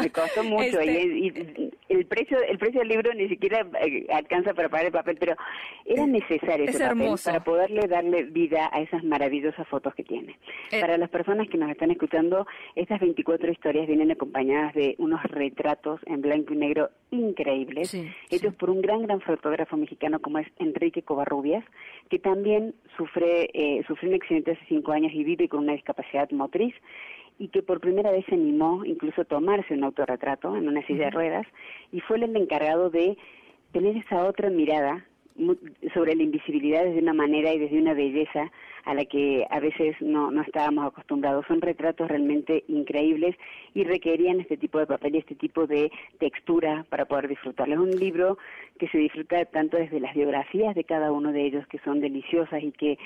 Me 0.00 0.10
costó 0.10 0.44
mucho 0.44 0.78
este 0.78 1.02
y, 1.02 1.70
el 1.88 2.06
precio 2.06 2.38
el 2.42 2.58
precio 2.58 2.80
del 2.80 2.88
libro 2.88 3.12
ni 3.14 3.28
siquiera 3.28 3.66
alcanza 4.12 4.54
para 4.54 4.68
pagar 4.68 4.86
el 4.86 4.92
papel, 4.92 5.16
pero 5.18 5.34
era 5.84 6.06
necesario 6.06 6.66
ese 6.66 6.78
papel 6.78 7.14
para 7.24 7.42
poderle 7.42 7.88
darle 7.88 8.24
vida 8.24 8.68
a 8.72 8.80
esas 8.80 9.02
maravillosas 9.02 9.66
fotos 9.68 9.94
que 9.94 10.04
tiene. 10.04 10.38
para 10.70 10.96
las 10.98 11.08
personas 11.08 11.48
que 11.48 11.58
nos 11.58 11.70
están 11.70 11.90
escuchando, 11.90 12.46
estas 12.76 13.00
24 13.00 13.50
historias 13.50 13.86
vienen 13.86 14.10
acompañadas 14.10 14.74
de 14.74 14.94
unos 14.98 15.22
retratos 15.24 16.00
en 16.06 16.20
blanco 16.20 16.52
y 16.54 16.56
negro 16.56 16.90
increíbles, 17.10 17.94
hechos 18.30 18.54
por 18.54 18.70
un 18.70 18.82
gran, 18.82 19.02
gran 19.02 19.20
fotógrafo 19.20 19.76
mexicano 19.76 20.17
como 20.20 20.38
es 20.38 20.46
Enrique 20.58 21.02
Covarrubias, 21.02 21.64
que 22.10 22.18
también 22.18 22.74
sufre, 22.96 23.50
eh, 23.52 23.82
sufrió 23.86 24.10
un 24.10 24.16
accidente 24.16 24.52
hace 24.52 24.64
cinco 24.68 24.92
años 24.92 25.12
y 25.12 25.24
vive 25.24 25.48
con 25.48 25.60
una 25.60 25.72
discapacidad 25.72 26.30
motriz 26.30 26.74
y 27.38 27.48
que 27.48 27.62
por 27.62 27.80
primera 27.80 28.10
vez 28.10 28.24
se 28.26 28.34
animó 28.34 28.84
incluso 28.84 29.22
a 29.22 29.24
tomarse 29.24 29.74
un 29.74 29.84
autorretrato 29.84 30.56
en 30.56 30.68
una 30.68 30.84
silla 30.86 31.06
de 31.06 31.10
ruedas 31.10 31.46
y 31.92 32.00
fue 32.00 32.16
el 32.16 32.36
encargado 32.36 32.90
de 32.90 33.16
tener 33.72 33.96
esa 33.96 34.24
otra 34.24 34.50
mirada 34.50 35.04
sobre 35.94 36.14
la 36.14 36.22
invisibilidad 36.22 36.84
desde 36.84 37.00
una 37.00 37.14
manera 37.14 37.52
y 37.52 37.58
desde 37.58 37.78
una 37.78 37.94
belleza 37.94 38.50
a 38.84 38.94
la 38.94 39.04
que 39.04 39.46
a 39.50 39.60
veces 39.60 39.96
no, 40.00 40.30
no 40.30 40.42
estábamos 40.42 40.86
acostumbrados. 40.86 41.46
Son 41.46 41.60
retratos 41.60 42.08
realmente 42.08 42.64
increíbles 42.68 43.36
y 43.74 43.84
requerían 43.84 44.40
este 44.40 44.56
tipo 44.56 44.78
de 44.78 44.86
papel 44.86 45.14
y 45.14 45.18
este 45.18 45.34
tipo 45.34 45.66
de 45.66 45.90
textura 46.18 46.86
para 46.88 47.04
poder 47.04 47.28
disfrutarlo. 47.28 47.74
Es 47.74 47.80
un 47.80 48.00
libro 48.00 48.38
que 48.78 48.88
se 48.88 48.98
disfruta 48.98 49.44
tanto 49.44 49.76
desde 49.76 50.00
las 50.00 50.14
biografías 50.14 50.74
de 50.74 50.84
cada 50.84 51.12
uno 51.12 51.32
de 51.32 51.44
ellos, 51.44 51.66
que 51.68 51.78
son 51.80 52.00
deliciosas 52.00 52.62
y 52.62 52.72
que 52.72 52.98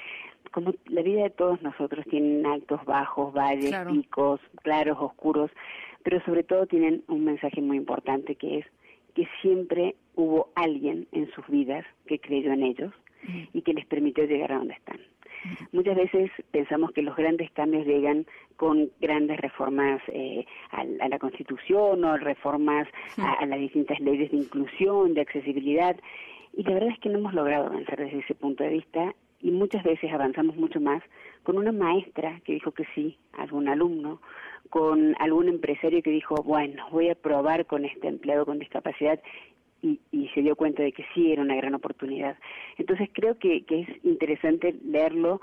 como 0.52 0.74
la 0.86 1.02
vida 1.02 1.22
de 1.22 1.30
todos 1.30 1.62
nosotros 1.62 2.04
tienen 2.10 2.44
altos, 2.46 2.84
bajos, 2.84 3.32
valles, 3.32 3.74
picos, 3.90 4.40
claros, 4.62 4.98
oscuros, 5.00 5.50
pero 6.02 6.22
sobre 6.24 6.42
todo 6.42 6.66
tienen 6.66 7.02
un 7.08 7.24
mensaje 7.24 7.60
muy 7.60 7.76
importante 7.76 8.34
que 8.34 8.58
es 8.58 8.66
que 9.14 9.26
siempre 9.40 9.94
hubo 10.14 10.50
alguien 10.54 11.06
en 11.12 11.30
sus 11.32 11.46
vidas 11.48 11.84
que 12.06 12.18
creyó 12.18 12.52
en 12.52 12.62
ellos 12.62 12.92
y 13.52 13.62
que 13.62 13.72
les 13.72 13.86
permitió 13.86 14.24
llegar 14.24 14.52
a 14.52 14.58
donde 14.58 14.74
están. 14.74 14.98
Muchas 15.72 15.96
veces 15.96 16.30
pensamos 16.50 16.92
que 16.92 17.02
los 17.02 17.16
grandes 17.16 17.50
cambios 17.50 17.86
llegan 17.86 18.26
con 18.56 18.90
grandes 19.00 19.40
reformas 19.40 20.00
eh, 20.08 20.46
a, 20.70 20.84
la 20.84 21.18
Constitución 21.18 22.04
o 22.04 22.16
reformas 22.16 22.86
a, 23.16 23.44
las 23.46 23.58
distintas 23.58 23.98
leyes 24.00 24.30
de 24.30 24.36
inclusión, 24.36 25.14
de 25.14 25.20
accesibilidad, 25.20 25.96
y 26.56 26.62
la 26.62 26.74
verdad 26.74 26.90
es 26.90 26.98
que 27.00 27.08
no 27.08 27.18
hemos 27.18 27.34
logrado 27.34 27.66
avanzar 27.66 27.98
desde 27.98 28.18
ese 28.18 28.34
punto 28.34 28.62
de 28.62 28.70
vista 28.70 29.14
y 29.40 29.50
muchas 29.50 29.82
veces 29.82 30.12
avanzamos 30.12 30.54
mucho 30.56 30.80
más 30.80 31.02
con 31.42 31.58
una 31.58 31.72
maestra 31.72 32.40
que 32.44 32.52
dijo 32.52 32.72
que 32.72 32.84
sí, 32.94 33.18
algún 33.32 33.68
alumno, 33.68 34.20
con 34.70 35.14
algún 35.18 35.48
empresario 35.48 36.02
que 36.02 36.10
dijo, 36.10 36.36
bueno, 36.42 36.86
voy 36.90 37.08
a 37.08 37.14
probar 37.14 37.66
con 37.66 37.84
este 37.84 38.08
empleado 38.08 38.46
con 38.46 38.58
discapacidad 38.58 39.20
y, 39.82 40.00
y, 40.12 40.28
se 40.28 40.42
dio 40.42 40.54
cuenta 40.54 40.82
de 40.82 40.92
que 40.92 41.04
sí 41.12 41.32
era 41.32 41.42
una 41.42 41.56
gran 41.56 41.74
oportunidad. 41.74 42.36
Entonces 42.78 43.10
creo 43.12 43.38
que, 43.38 43.64
que 43.64 43.80
es 43.80 43.88
interesante 44.04 44.76
leerlo 44.84 45.40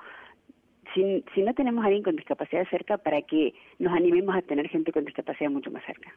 si, 0.94 1.24
si 1.34 1.42
no 1.42 1.54
tenemos 1.54 1.84
a 1.84 1.88
alguien 1.88 2.04
con 2.04 2.16
discapacidad 2.16 2.68
cerca, 2.70 2.98
para 2.98 3.22
que 3.22 3.54
nos 3.78 3.94
animemos 3.94 4.36
a 4.36 4.42
tener 4.42 4.68
gente 4.70 4.92
con 4.92 5.06
discapacidad 5.06 5.50
mucho 5.50 5.72
más 5.72 5.84
cerca. 5.86 6.14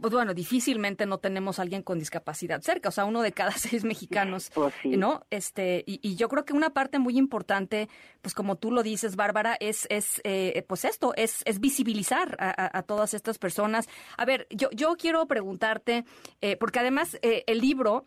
Pues 0.00 0.12
bueno, 0.12 0.34
difícilmente 0.34 1.06
no 1.06 1.18
tenemos 1.18 1.58
a 1.58 1.62
alguien 1.62 1.82
con 1.82 1.98
discapacidad 1.98 2.60
cerca, 2.62 2.88
o 2.88 2.92
sea, 2.92 3.04
uno 3.04 3.22
de 3.22 3.32
cada 3.32 3.50
seis 3.52 3.84
mexicanos, 3.84 4.50
pues 4.54 4.74
¿no? 4.84 5.24
Este, 5.30 5.84
y, 5.86 6.16
yo 6.16 6.28
creo 6.28 6.44
que 6.44 6.54
una 6.54 6.70
parte 6.70 6.98
muy 6.98 7.18
importante, 7.18 7.88
pues 8.22 8.34
como 8.34 8.56
tú 8.56 8.70
lo 8.70 8.82
dices, 8.82 9.16
Bárbara, 9.16 9.56
es, 9.60 9.86
es 9.90 10.20
eh, 10.24 10.64
pues 10.66 10.84
esto, 10.84 11.12
es, 11.16 11.42
es 11.44 11.60
visibilizar 11.60 12.36
a, 12.38 12.82
todas 12.82 13.14
estas 13.14 13.38
personas. 13.38 13.88
A 14.16 14.24
ver, 14.24 14.46
yo, 14.50 14.70
yo 14.72 14.96
quiero 14.96 15.26
preguntarte, 15.26 16.04
eh, 16.40 16.56
porque 16.56 16.78
además 16.78 17.18
eh, 17.22 17.44
el 17.46 17.60
libro 17.60 18.06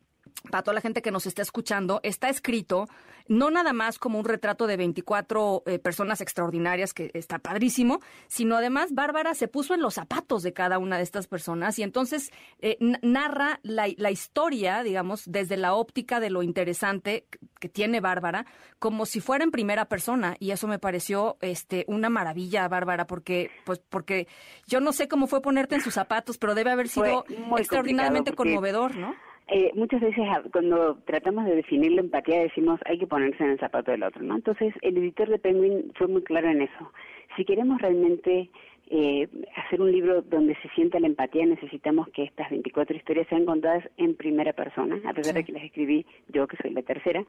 para 0.50 0.63
toda 0.63 0.76
la 0.76 0.82
gente 0.82 1.02
que 1.02 1.12
nos 1.12 1.26
está 1.26 1.42
escuchando, 1.42 2.00
está 2.04 2.30
escrito 2.30 2.88
no 3.30 3.52
nada 3.52 3.74
más 3.74 4.00
como 4.00 4.20
un 4.20 4.26
retrato 4.26 4.68
de 4.68 4.76
24 4.76 5.63
eh, 5.65 5.80
personas 5.80 6.20
extraordinarias, 6.20 6.94
que 6.94 7.12
está 7.13 7.38
padrísimo, 7.38 8.00
sino 8.28 8.58
además 8.58 8.92
Bárbara 8.92 9.36
se 9.36 9.48
puso 9.48 9.76
en 9.76 9.82
los 9.82 9.94
zapatos 9.94 10.42
de 10.42 10.52
cada 10.52 10.80
una 10.80 10.98
de 10.98 11.04
estas 11.04 11.28
personas 11.28 11.78
y 11.78 11.84
entonces 11.84 12.32
eh, 12.60 12.78
narra 13.04 13.60
la, 13.62 13.88
historia, 14.10 14.82
digamos, 14.82 15.24
desde 15.28 15.58
la 15.58 15.76
óptica 15.76 16.20
de 16.20 16.32
lo 16.32 16.42
interesante 16.42 17.28
que 17.60 17.70
tiene 17.70 18.02
Bárbara, 18.02 18.48
como 18.80 19.06
si 19.06 19.22
fuera 19.22 19.44
en 19.44 19.52
primera 19.52 19.86
persona 19.86 20.36
y 20.39 20.50
eso 20.50 20.68
me 20.68 20.80
pareció 20.80 21.38
este 21.42 21.86
una 21.88 22.10
maravilla, 22.10 22.68
Bárbara, 22.68 23.06
porque 23.06 23.52
pues 23.63 23.80
porque 23.89 24.28
yo 24.65 24.82
no 24.82 24.92
sé 24.92 25.08
cómo 25.08 25.28
fue 25.28 25.42
ponerte 25.42 25.76
en 25.76 25.82
sus 25.82 25.94
zapatos, 25.94 26.39
pero 26.39 26.56
debe 26.56 26.72
haber 26.72 26.88
sido 26.88 27.26
extraordinariamente 27.58 28.34
conmovedor, 28.34 28.96
¿no? 28.96 29.13
Eh, 29.51 29.71
muchas 29.73 30.01
veces 30.01 30.23
ah, 30.29 30.43
cuando 30.51 30.97
tratamos 31.05 31.45
de 31.45 31.55
definir 31.55 31.93
la 31.93 32.01
empatía 32.01 32.41
decimos 32.41 32.79
hay 32.85 32.99
que 32.99 33.07
ponerse 33.07 33.43
en 33.43 33.51
el 33.51 33.59
zapato 33.59 33.89
del 33.91 34.03
otro, 34.03 34.21
¿no? 34.21 34.35
Entonces 34.35 34.73
el 34.81 34.97
editor 34.97 35.27
de 35.27 35.39
Penguin 35.39 35.91
fue 35.95 36.07
muy 36.07 36.23
claro 36.23 36.49
en 36.49 36.62
eso. 36.62 36.91
Si 37.35 37.45
queremos 37.45 37.81
realmente 37.81 38.49
eh, 38.91 39.27
hacer 39.55 39.81
un 39.81 39.91
libro 39.91 40.23
donde 40.23 40.55
se 40.62 40.69
sienta 40.69 40.99
la 40.99 41.07
empatía, 41.07 41.45
necesitamos 41.45 42.09
que 42.09 42.23
estas 42.23 42.49
24 42.49 42.97
historias 42.97 43.27
sean 43.27 43.45
contadas 43.45 43.88
en 43.97 44.15
primera 44.15 44.53
persona, 44.53 44.99
a 45.07 45.13
pesar 45.13 45.35
de 45.35 45.43
que 45.43 45.51
las 45.51 45.63
escribí 45.63 46.05
yo, 46.29 46.47
que 46.47 46.57
soy 46.57 46.71
la 46.71 46.81
tercera, 46.81 47.23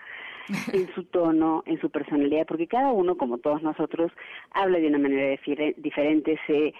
en 0.72 0.92
su 0.94 1.04
tono, 1.04 1.62
en 1.66 1.78
su 1.80 1.90
personalidad, 1.90 2.46
porque 2.46 2.66
cada 2.66 2.92
uno, 2.92 3.16
como 3.16 3.38
todos 3.38 3.62
nosotros, 3.62 4.10
habla 4.52 4.78
de 4.78 4.88
una 4.88 4.98
manera 4.98 5.38
diferente, 5.76 6.38
se 6.46 6.72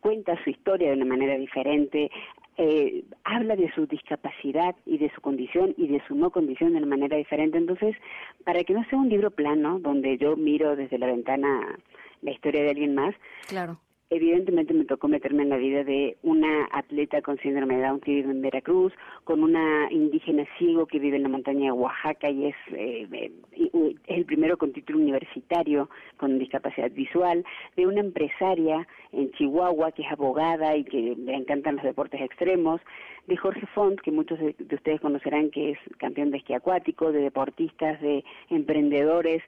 cuenta 0.00 0.42
su 0.44 0.50
historia 0.50 0.88
de 0.88 0.96
una 0.96 1.04
manera 1.04 1.36
diferente, 1.36 2.10
eh, 2.56 3.04
habla 3.24 3.56
de 3.56 3.72
su 3.74 3.86
discapacidad 3.86 4.74
y 4.86 4.98
de 4.98 5.10
su 5.14 5.20
condición 5.20 5.74
y 5.76 5.88
de 5.88 6.02
su 6.06 6.14
no 6.14 6.30
condición 6.30 6.72
de 6.72 6.78
una 6.78 6.86
manera 6.86 7.16
diferente. 7.16 7.58
Entonces, 7.58 7.96
para 8.44 8.62
que 8.64 8.74
no 8.74 8.84
sea 8.84 8.98
un 8.98 9.08
libro 9.08 9.30
plano 9.30 9.78
donde 9.78 10.18
yo 10.18 10.36
miro 10.36 10.76
desde 10.76 10.98
la 10.98 11.06
ventana 11.06 11.78
la 12.20 12.30
historia 12.30 12.62
de 12.62 12.70
alguien 12.70 12.94
más, 12.94 13.14
claro 13.48 13.78
evidentemente 14.12 14.74
me 14.74 14.84
tocó 14.84 15.08
meterme 15.08 15.42
en 15.42 15.48
la 15.48 15.56
vida 15.56 15.84
de 15.84 16.18
una 16.22 16.68
atleta 16.72 17.22
con 17.22 17.38
síndrome 17.38 17.76
de 17.76 17.82
Down 17.82 18.00
que 18.00 18.10
vive 18.10 18.30
en 18.30 18.42
Veracruz, 18.42 18.92
con 19.24 19.42
una 19.42 19.90
indígena 19.90 20.44
ciego 20.58 20.86
que 20.86 20.98
vive 20.98 21.16
en 21.16 21.22
la 21.22 21.30
montaña 21.30 21.66
de 21.66 21.72
Oaxaca 21.72 22.28
y 22.28 22.46
es, 22.46 22.54
eh, 22.72 23.08
eh, 23.52 23.94
el 24.06 24.24
primero 24.26 24.58
con 24.58 24.72
título 24.72 24.98
universitario 24.98 25.88
con 26.18 26.38
discapacidad 26.38 26.90
visual, 26.90 27.42
de 27.74 27.86
una 27.86 28.00
empresaria 28.00 28.86
en 29.12 29.32
Chihuahua 29.32 29.92
que 29.92 30.02
es 30.02 30.12
abogada 30.12 30.76
y 30.76 30.84
que 30.84 31.16
le 31.16 31.34
encantan 31.34 31.76
los 31.76 31.84
deportes 31.84 32.20
extremos, 32.20 32.82
de 33.26 33.36
Jorge 33.36 33.66
Font, 33.74 33.98
que 34.00 34.10
muchos 34.10 34.38
de, 34.38 34.54
de 34.58 34.74
ustedes 34.74 35.00
conocerán 35.00 35.50
que 35.50 35.70
es 35.70 35.78
campeón 35.96 36.32
de 36.32 36.38
esquí 36.38 36.52
acuático, 36.52 37.12
de 37.12 37.20
deportistas, 37.20 38.00
de 38.02 38.24
emprendedores, 38.50 39.42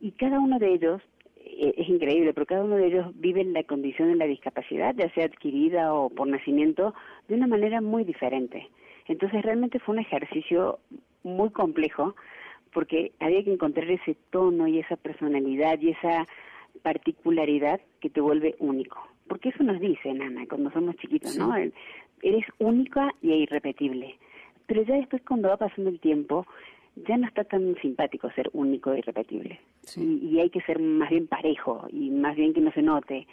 y 0.00 0.12
cada 0.12 0.38
uno 0.38 0.58
de 0.58 0.74
ellos 0.74 1.02
es 1.46 1.88
increíble, 1.88 2.34
pero 2.34 2.46
cada 2.46 2.64
uno 2.64 2.76
de 2.76 2.86
ellos 2.86 3.06
vive 3.14 3.44
la 3.44 3.62
condición 3.62 4.08
de 4.08 4.16
la 4.16 4.26
discapacidad, 4.26 4.94
ya 4.94 5.08
sea 5.14 5.26
adquirida 5.26 5.94
o 5.94 6.10
por 6.10 6.26
nacimiento, 6.26 6.94
de 7.28 7.34
una 7.36 7.46
manera 7.46 7.80
muy 7.80 8.04
diferente. 8.04 8.68
Entonces 9.06 9.42
realmente 9.42 9.78
fue 9.78 9.94
un 9.94 10.00
ejercicio 10.00 10.80
muy 11.22 11.50
complejo 11.50 12.14
porque 12.72 13.12
había 13.20 13.42
que 13.44 13.52
encontrar 13.52 13.90
ese 13.90 14.16
tono 14.30 14.66
y 14.66 14.80
esa 14.80 14.96
personalidad 14.96 15.80
y 15.80 15.90
esa 15.90 16.26
particularidad 16.82 17.80
que 18.00 18.10
te 18.10 18.20
vuelve 18.20 18.56
único. 18.58 18.98
Porque 19.28 19.48
eso 19.48 19.62
nos 19.62 19.80
dice, 19.80 20.10
Ana, 20.10 20.46
cuando 20.48 20.70
somos 20.70 20.96
chiquitos, 20.96 21.36
¿no? 21.36 21.54
Eres 22.22 22.44
única 22.58 23.12
y 23.22 23.32
irrepetible. 23.32 24.18
Pero 24.66 24.82
ya 24.82 24.96
después 24.96 25.22
cuando 25.26 25.48
va 25.48 25.56
pasando 25.56 25.90
el 25.90 26.00
tiempo, 26.00 26.46
ya 26.96 27.16
no 27.16 27.26
está 27.26 27.44
tan 27.44 27.76
simpático 27.82 28.30
ser 28.32 28.50
único 28.52 28.92
e 28.92 28.98
irrepetible. 28.98 29.60
Y, 29.96 30.40
hay 30.40 30.50
que 30.50 30.62
ser 30.62 30.80
más 30.80 31.10
bien 31.10 31.26
parejo 31.26 31.86
y 31.90 32.10
más 32.10 32.36
bien 32.36 32.52
que 32.54 32.60
no 32.60 32.72
se 32.72 32.82
note. 32.82 33.26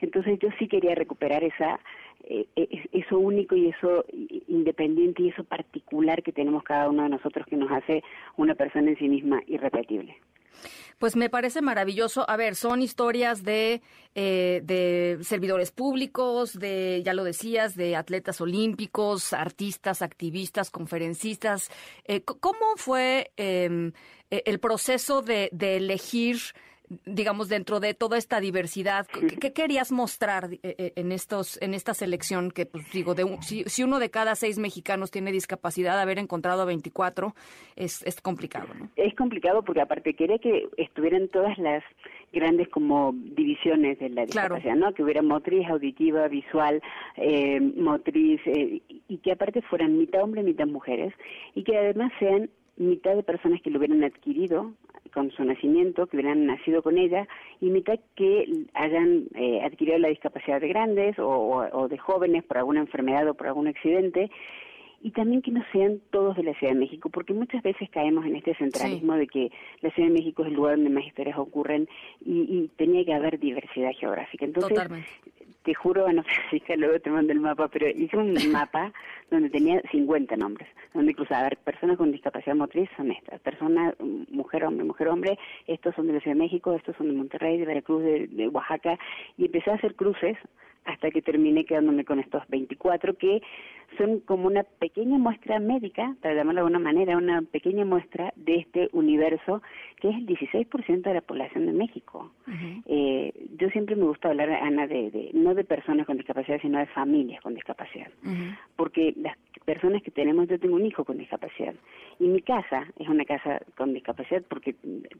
Entonces 0.00 0.38
yo 0.38 0.48
sí 0.58 0.68
quería 0.68 0.94
recuperar 0.94 1.42
esa 1.42 1.80
eh, 2.24 2.46
e, 2.56 2.88
eso 2.92 3.18
único 3.18 3.56
y 3.56 3.68
eso 3.68 4.04
independiente 4.46 5.22
y 5.22 5.28
eso 5.28 5.44
particular 5.44 6.22
que 6.22 6.32
tenemos 6.32 6.62
cada 6.62 6.88
uno 6.88 7.02
de 7.02 7.08
nosotros 7.10 7.46
que 7.46 7.56
nos 7.56 7.70
hace 7.70 8.02
una 8.36 8.54
persona 8.54 8.90
en 8.90 8.98
sí 8.98 9.08
misma 9.08 9.42
irrepetible. 9.46 10.16
Pues 10.98 11.14
me 11.14 11.30
parece 11.30 11.62
maravilloso. 11.62 12.28
A 12.28 12.36
ver, 12.36 12.56
son 12.56 12.82
historias 12.82 13.44
de, 13.44 13.82
eh, 14.14 14.60
de 14.64 15.18
servidores 15.22 15.70
públicos, 15.70 16.58
de, 16.58 17.02
ya 17.04 17.14
lo 17.14 17.22
decías, 17.22 17.76
de 17.76 17.94
atletas 17.94 18.40
olímpicos, 18.40 19.32
artistas, 19.32 20.02
activistas, 20.02 20.70
conferencistas. 20.70 21.70
Eh, 22.04 22.22
¿Cómo 22.22 22.76
fue 22.76 23.30
em, 23.36 23.92
e, 24.30 24.42
el 24.46 24.58
proceso 24.58 25.22
de, 25.22 25.48
de 25.52 25.76
elegir 25.76 26.38
digamos, 27.04 27.48
dentro 27.48 27.80
de 27.80 27.94
toda 27.94 28.18
esta 28.18 28.40
diversidad, 28.40 29.06
¿qué, 29.40 29.52
querías 29.52 29.92
mostrar 29.92 30.50
eh, 30.52 30.58
eh, 30.62 30.92
en 30.96 31.12
estos, 31.12 31.60
en 31.62 31.74
esta 31.74 31.94
selección? 31.94 32.50
Que, 32.50 32.66
pues, 32.66 32.90
digo, 32.92 33.14
de 33.14 33.26
si, 33.40 33.82
uno 33.82 33.98
de 33.98 34.10
cada 34.10 34.34
seis 34.34 34.58
mexicanos 34.58 35.10
tiene 35.10 35.32
discapacidad, 35.32 36.00
haber 36.00 36.18
encontrado 36.18 36.62
a 36.62 36.64
24 36.64 37.34
es, 37.76 38.02
es 38.04 38.20
complicado, 38.20 38.68
¿no? 38.74 38.88
Es 38.96 39.14
complicado 39.14 39.62
porque 39.62 39.80
aparte 39.80 40.14
quería 40.14 40.38
que 40.38 40.68
estuvieran 40.76 41.28
todas 41.28 41.56
las 41.58 41.82
grandes 42.32 42.68
como 42.68 43.12
divisiones 43.14 43.98
de 43.98 44.10
la 44.10 44.26
discapacidad, 44.26 44.76
¿no? 44.76 44.92
Que 44.92 45.02
hubiera 45.02 45.22
motriz, 45.22 45.66
auditiva, 45.68 46.28
visual, 46.28 46.82
eh, 47.16 47.60
motriz, 47.60 48.40
y 48.46 49.18
que 49.18 49.32
aparte 49.32 49.62
fueran 49.62 49.96
mitad 49.98 50.22
hombres, 50.22 50.44
mitad 50.44 50.66
mujeres, 50.66 51.14
y 51.54 51.64
que 51.64 51.76
además 51.76 52.12
sean 52.18 52.50
mitad 52.76 53.16
de 53.16 53.22
personas 53.22 53.60
que 53.62 53.70
lo 53.70 53.78
hubieran 53.78 54.04
adquirido 54.04 54.72
con 55.12 55.30
su 55.32 55.44
nacimiento, 55.44 56.06
que 56.06 56.16
hubieran 56.16 56.46
nacido 56.46 56.82
con 56.82 56.98
ella, 56.98 57.26
y 57.60 57.70
mitad 57.70 57.98
que 58.16 58.66
hayan 58.74 59.24
eh, 59.34 59.60
adquirido 59.64 59.98
la 59.98 60.08
discapacidad 60.08 60.60
de 60.60 60.68
grandes 60.68 61.16
o, 61.18 61.88
de 61.88 61.98
jóvenes 61.98 62.44
por 62.44 62.58
alguna 62.58 62.80
enfermedad 62.80 63.28
o 63.28 63.34
por 63.34 63.46
algún 63.46 63.68
accidente, 63.68 64.30
y 65.00 65.12
también 65.12 65.42
que 65.42 65.52
no 65.52 65.62
sean 65.72 66.00
todos 66.10 66.36
de 66.36 66.42
la 66.42 66.54
Ciudad 66.54 66.72
de 66.72 66.80
México, 66.80 67.08
porque 67.08 67.32
muchas 67.32 67.62
veces 67.62 67.88
caemos 67.90 68.26
en 68.26 68.34
este 68.34 68.54
centralismo 68.56 69.14
de 69.14 69.28
que 69.28 69.52
la 69.80 69.90
Ciudad 69.90 70.08
de 70.08 70.14
México 70.14 70.42
es 70.42 70.48
el 70.48 70.54
lugar 70.54 70.74
donde 70.74 70.90
más 70.90 71.06
historias 71.06 71.38
ocurren 71.38 71.88
y, 72.24 72.40
y 72.40 72.70
tenía 72.76 73.04
que 73.04 73.14
haber 73.14 73.38
diversidad 73.38 73.92
geográfica. 73.92 74.44
Entonces, 74.44 74.76
te 75.68 75.74
juro, 75.74 76.10
no 76.10 76.22
sé 76.22 76.62
si 76.66 76.76
luego 76.78 76.98
te 76.98 77.10
mando 77.10 77.30
el 77.30 77.40
mapa, 77.40 77.68
pero 77.68 77.86
hice 77.90 78.16
un 78.16 78.32
mapa 78.52 78.90
donde 79.30 79.50
tenía 79.50 79.82
50 79.90 80.34
nombres, 80.38 80.66
donde 80.94 81.10
incluso, 81.10 81.34
a 81.34 81.42
ver, 81.42 81.58
personas 81.58 81.98
con 81.98 82.10
discapacidad 82.10 82.56
motriz 82.56 82.88
son 82.96 83.10
estas, 83.10 83.38
personas, 83.40 83.94
mujer, 84.30 84.64
hombre, 84.64 84.86
mujer, 84.86 85.08
hombre, 85.08 85.38
estos 85.66 85.94
son 85.94 86.06
de 86.06 86.14
la 86.14 86.20
Ciudad 86.20 86.36
de 86.36 86.42
México, 86.42 86.72
estos 86.72 86.96
son 86.96 87.08
de 87.08 87.12
Monterrey, 87.12 87.58
de 87.58 87.66
Veracruz, 87.66 88.02
de 88.02 88.48
Oaxaca, 88.48 88.98
y 89.36 89.44
empecé 89.44 89.70
a 89.70 89.74
hacer 89.74 89.94
cruces 89.94 90.38
hasta 90.86 91.10
que 91.10 91.20
terminé 91.20 91.66
quedándome 91.66 92.06
con 92.06 92.18
estos 92.18 92.42
24 92.48 93.18
que 93.18 93.42
son 93.96 94.20
como 94.20 94.46
una 94.46 94.62
pequeña 94.62 95.18
muestra 95.18 95.58
médica, 95.60 96.14
para 96.20 96.34
llamarlo 96.34 96.60
de 96.60 96.66
alguna 96.66 96.78
manera, 96.78 97.16
una 97.16 97.42
pequeña 97.42 97.84
muestra 97.84 98.32
de 98.36 98.56
este 98.56 98.88
universo 98.92 99.62
que 100.00 100.10
es 100.10 100.16
el 100.16 100.26
16% 100.26 101.02
de 101.02 101.14
la 101.14 101.20
población 101.20 101.66
de 101.66 101.72
México. 101.72 102.30
eh, 102.86 103.32
yo 103.56 103.68
siempre 103.70 103.96
me 103.96 104.04
gusta 104.04 104.28
hablar, 104.28 104.50
Ana, 104.50 104.86
de, 104.86 105.10
de, 105.10 105.30
no 105.34 105.54
de 105.54 105.64
personas 105.64 106.06
con 106.06 106.16
discapacidad, 106.16 106.60
sino 106.60 106.78
de 106.78 106.86
familias 106.86 107.40
con 107.42 107.54
discapacidad. 107.54 108.08
Porque 108.76 109.14
las 109.16 109.36
personas 109.64 110.02
que 110.02 110.10
tenemos, 110.10 110.46
yo 110.48 110.58
tengo 110.58 110.76
un 110.76 110.86
hijo 110.86 111.04
con 111.04 111.18
discapacidad. 111.18 111.74
Y 112.20 112.28
mi 112.28 112.40
casa 112.42 112.86
es 112.98 113.08
una 113.08 113.24
casa 113.24 113.60
con 113.76 113.92
discapacidad 113.92 114.42
porque 114.48 114.74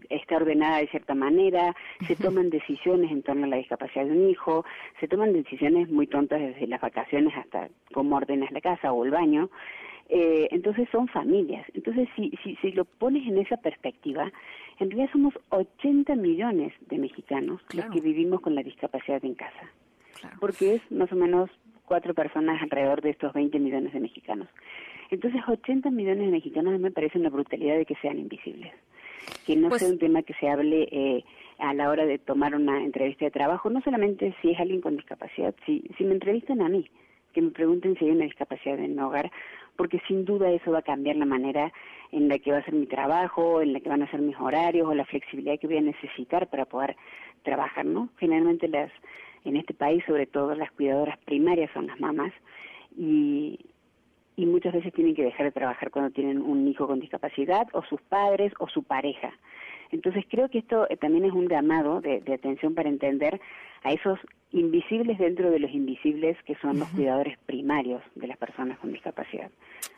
está 0.09 0.37
ordenada 0.37 0.79
de 0.79 0.89
cierta 0.89 1.15
manera, 1.15 1.75
se 2.07 2.17
toman 2.17 2.51
decisiones 2.51 3.11
en 3.11 3.23
torno 3.23 3.45
a 3.45 3.49
la 3.49 3.57
discapacidad 3.57 4.07
de 4.07 4.13
un 4.13 4.31
hijo, 4.31 4.65
se 5.01 5.09
toman 5.09 5.33
decisiones 5.33 5.91
muy 5.91 6.07
tontas 6.07 6.41
desde 6.41 6.67
las 6.67 6.81
vacaciones 6.81 7.35
hasta 7.37 7.69
cómo 7.93 8.17
ordenas 8.17 8.51
la 8.53 8.58
casa 8.61 8.93
o 8.93 9.05
el 9.05 9.11
baño. 9.11 9.51
Eh, 10.09 10.49
entonces 10.51 10.89
son 10.91 11.07
familias. 11.09 11.67
Entonces, 11.75 12.09
si, 12.17 12.31
si, 12.43 12.57
si 12.57 12.73
lo 12.73 12.85
pones 12.85 13.27
en 13.27 13.39
esa 13.39 13.59
perspectiva, 13.59 14.33
en 14.79 14.91
realidad 14.91 15.11
somos 15.13 15.35
80 15.51 16.15
millones 16.17 16.73
de 16.89 16.99
mexicanos 16.99 17.61
los 17.75 17.87
que 17.87 18.01
vivimos 18.01 18.41
con 18.41 18.55
la 18.55 18.63
discapacidad 18.63 19.23
en 19.25 19.35
casa. 19.35 19.71
Porque 20.41 20.77
es 20.77 20.91
más 20.91 21.13
o 21.13 21.17
menos 21.17 21.51
cuatro 21.85 22.15
personas 22.15 22.61
alrededor 22.63 23.03
de 23.03 23.11
estos 23.11 23.33
20 23.33 23.59
millones 23.59 23.93
de 23.93 24.01
mexicanos. 24.01 24.49
Entonces, 25.11 25.41
80 25.47 25.91
millones 25.91 26.27
de 26.27 26.33
mexicanos 26.33 26.79
me 26.81 26.91
parece 26.91 27.19
una 27.19 27.31
brutalidad 27.31 27.77
de 27.77 27.87
que 27.87 27.95
sean 27.97 28.19
invisibles. 28.19 28.73
Que 29.47 29.57
no 29.57 29.69
pues 29.69 29.83
sea 29.83 29.91
un 29.91 29.99
tema 29.99 30.23
que 30.23 30.35
se 30.35 30.49
hable 30.49 30.89
eh, 30.91 31.25
a 31.59 31.75
la 31.75 31.89
hora 31.91 32.07
de 32.07 32.19
tomar 32.19 32.55
una 32.55 32.83
entrevista 32.83 33.25
de 33.25 33.31
trabajo, 33.31 33.69
no 33.71 33.81
solamente 33.83 34.35
si 34.41 34.51
es 34.51 34.61
alguien 34.61 34.81
con 34.81 34.97
discapacidad, 34.97 35.55
si, 35.67 35.83
si 35.97 36.05
me 36.05 36.15
entrevistan 36.15 36.63
a 36.63 36.69
mí, 36.69 36.89
que 37.39 37.43
me 37.43 37.51
pregunten 37.53 37.97
si 37.97 38.05
hay 38.05 38.11
una 38.11 38.25
discapacidad 38.25 38.81
en 38.81 38.97
mi 38.97 39.01
hogar, 39.01 39.31
porque 39.77 40.01
sin 40.09 40.25
duda 40.25 40.51
eso 40.51 40.73
va 40.73 40.81
a 40.81 40.83
cambiar 40.83 41.15
la 41.15 41.25
manera 41.25 41.73
en 42.11 42.29
la 42.29 42.37
que 42.41 42.51
va 42.51 42.59
a 42.59 42.65
ser 42.65 42.75
mi 42.75 42.87
trabajo, 42.87 43.63
en 43.63 43.73
la 43.73 43.79
que 43.79 43.89
van 43.89 44.03
a 44.03 44.11
ser 44.11 44.21
mis 44.21 44.37
horarios 44.41 44.89
o 44.89 44.93
la 44.93 45.05
flexibilidad 45.05 45.57
que 45.61 45.69
voy 45.69 45.77
a 45.77 45.83
necesitar 45.83 46.49
para 46.49 46.65
poder 46.65 46.97
trabajar, 47.45 47.87
¿no? 47.87 48.09
Generalmente 48.19 48.67
las 48.67 48.91
en 49.45 49.57
este 49.57 49.73
país, 49.73 50.03
sobre 50.05 50.27
todo 50.27 50.57
las 50.57 50.73
cuidadoras 50.73 51.17
primarias 51.19 51.71
son 51.73 51.87
las 51.87 52.01
mamás 52.01 52.33
y, 52.97 53.61
y 54.35 54.45
muchas 54.45 54.73
veces 54.73 54.93
tienen 54.93 55.15
que 55.15 55.23
dejar 55.23 55.47
de 55.47 55.53
trabajar 55.53 55.93
cuando 55.93 56.11
tienen 56.11 56.43
un 56.43 56.67
hijo 56.67 56.89
con 56.89 56.99
discapacidad 56.99 57.69
o 57.73 57.85
sus 57.85 58.03
padres 58.03 58.53
o 58.59 58.69
su 58.69 58.83
pareja. 58.83 59.33
Entonces 59.91 60.25
creo 60.29 60.49
que 60.49 60.59
esto 60.59 60.87
eh, 60.91 60.97
también 60.97 61.25
es 61.25 61.33
un 61.33 61.49
llamado 61.49 62.01
de, 62.01 62.21
de 62.21 62.35
atención 62.35 62.75
para 62.75 62.89
entender 62.89 63.41
a 63.83 63.93
esos 63.93 64.19
invisibles 64.51 65.19
dentro 65.19 65.51
de 65.51 65.59
los 65.59 65.71
invisibles 65.73 66.37
que 66.45 66.55
son 66.57 66.79
los 66.79 66.89
cuidadores 66.89 67.37
primarios 67.45 68.03
de 68.15 68.27
las 68.27 68.39
personas 68.39 68.79
con 68.79 68.93
discapacidad. 68.93 69.51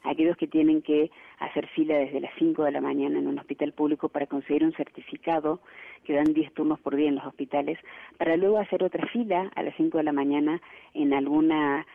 Aquellos 0.02 0.36
que 0.36 0.48
tienen 0.48 0.82
que 0.82 1.10
hacer 1.38 1.68
fila 1.68 1.96
desde 1.96 2.20
las 2.20 2.32
5 2.38 2.64
de 2.64 2.72
la 2.72 2.80
mañana 2.80 3.18
en 3.18 3.28
un 3.28 3.38
hospital 3.38 3.72
público 3.72 4.08
para 4.08 4.26
conseguir 4.26 4.64
un 4.64 4.72
certificado 4.72 5.60
que 6.04 6.14
dan 6.14 6.32
10 6.32 6.52
turnos 6.54 6.80
por 6.80 6.96
día 6.96 7.08
en 7.08 7.16
los 7.16 7.26
hospitales, 7.26 7.78
para 8.18 8.36
luego 8.36 8.58
hacer 8.58 8.82
otra 8.82 9.06
fila 9.08 9.50
a 9.54 9.62
las 9.62 9.74
5 9.76 9.98
de 9.98 10.04
la 10.04 10.12
mañana 10.12 10.60
en 10.94 11.14
alguna, 11.14 11.86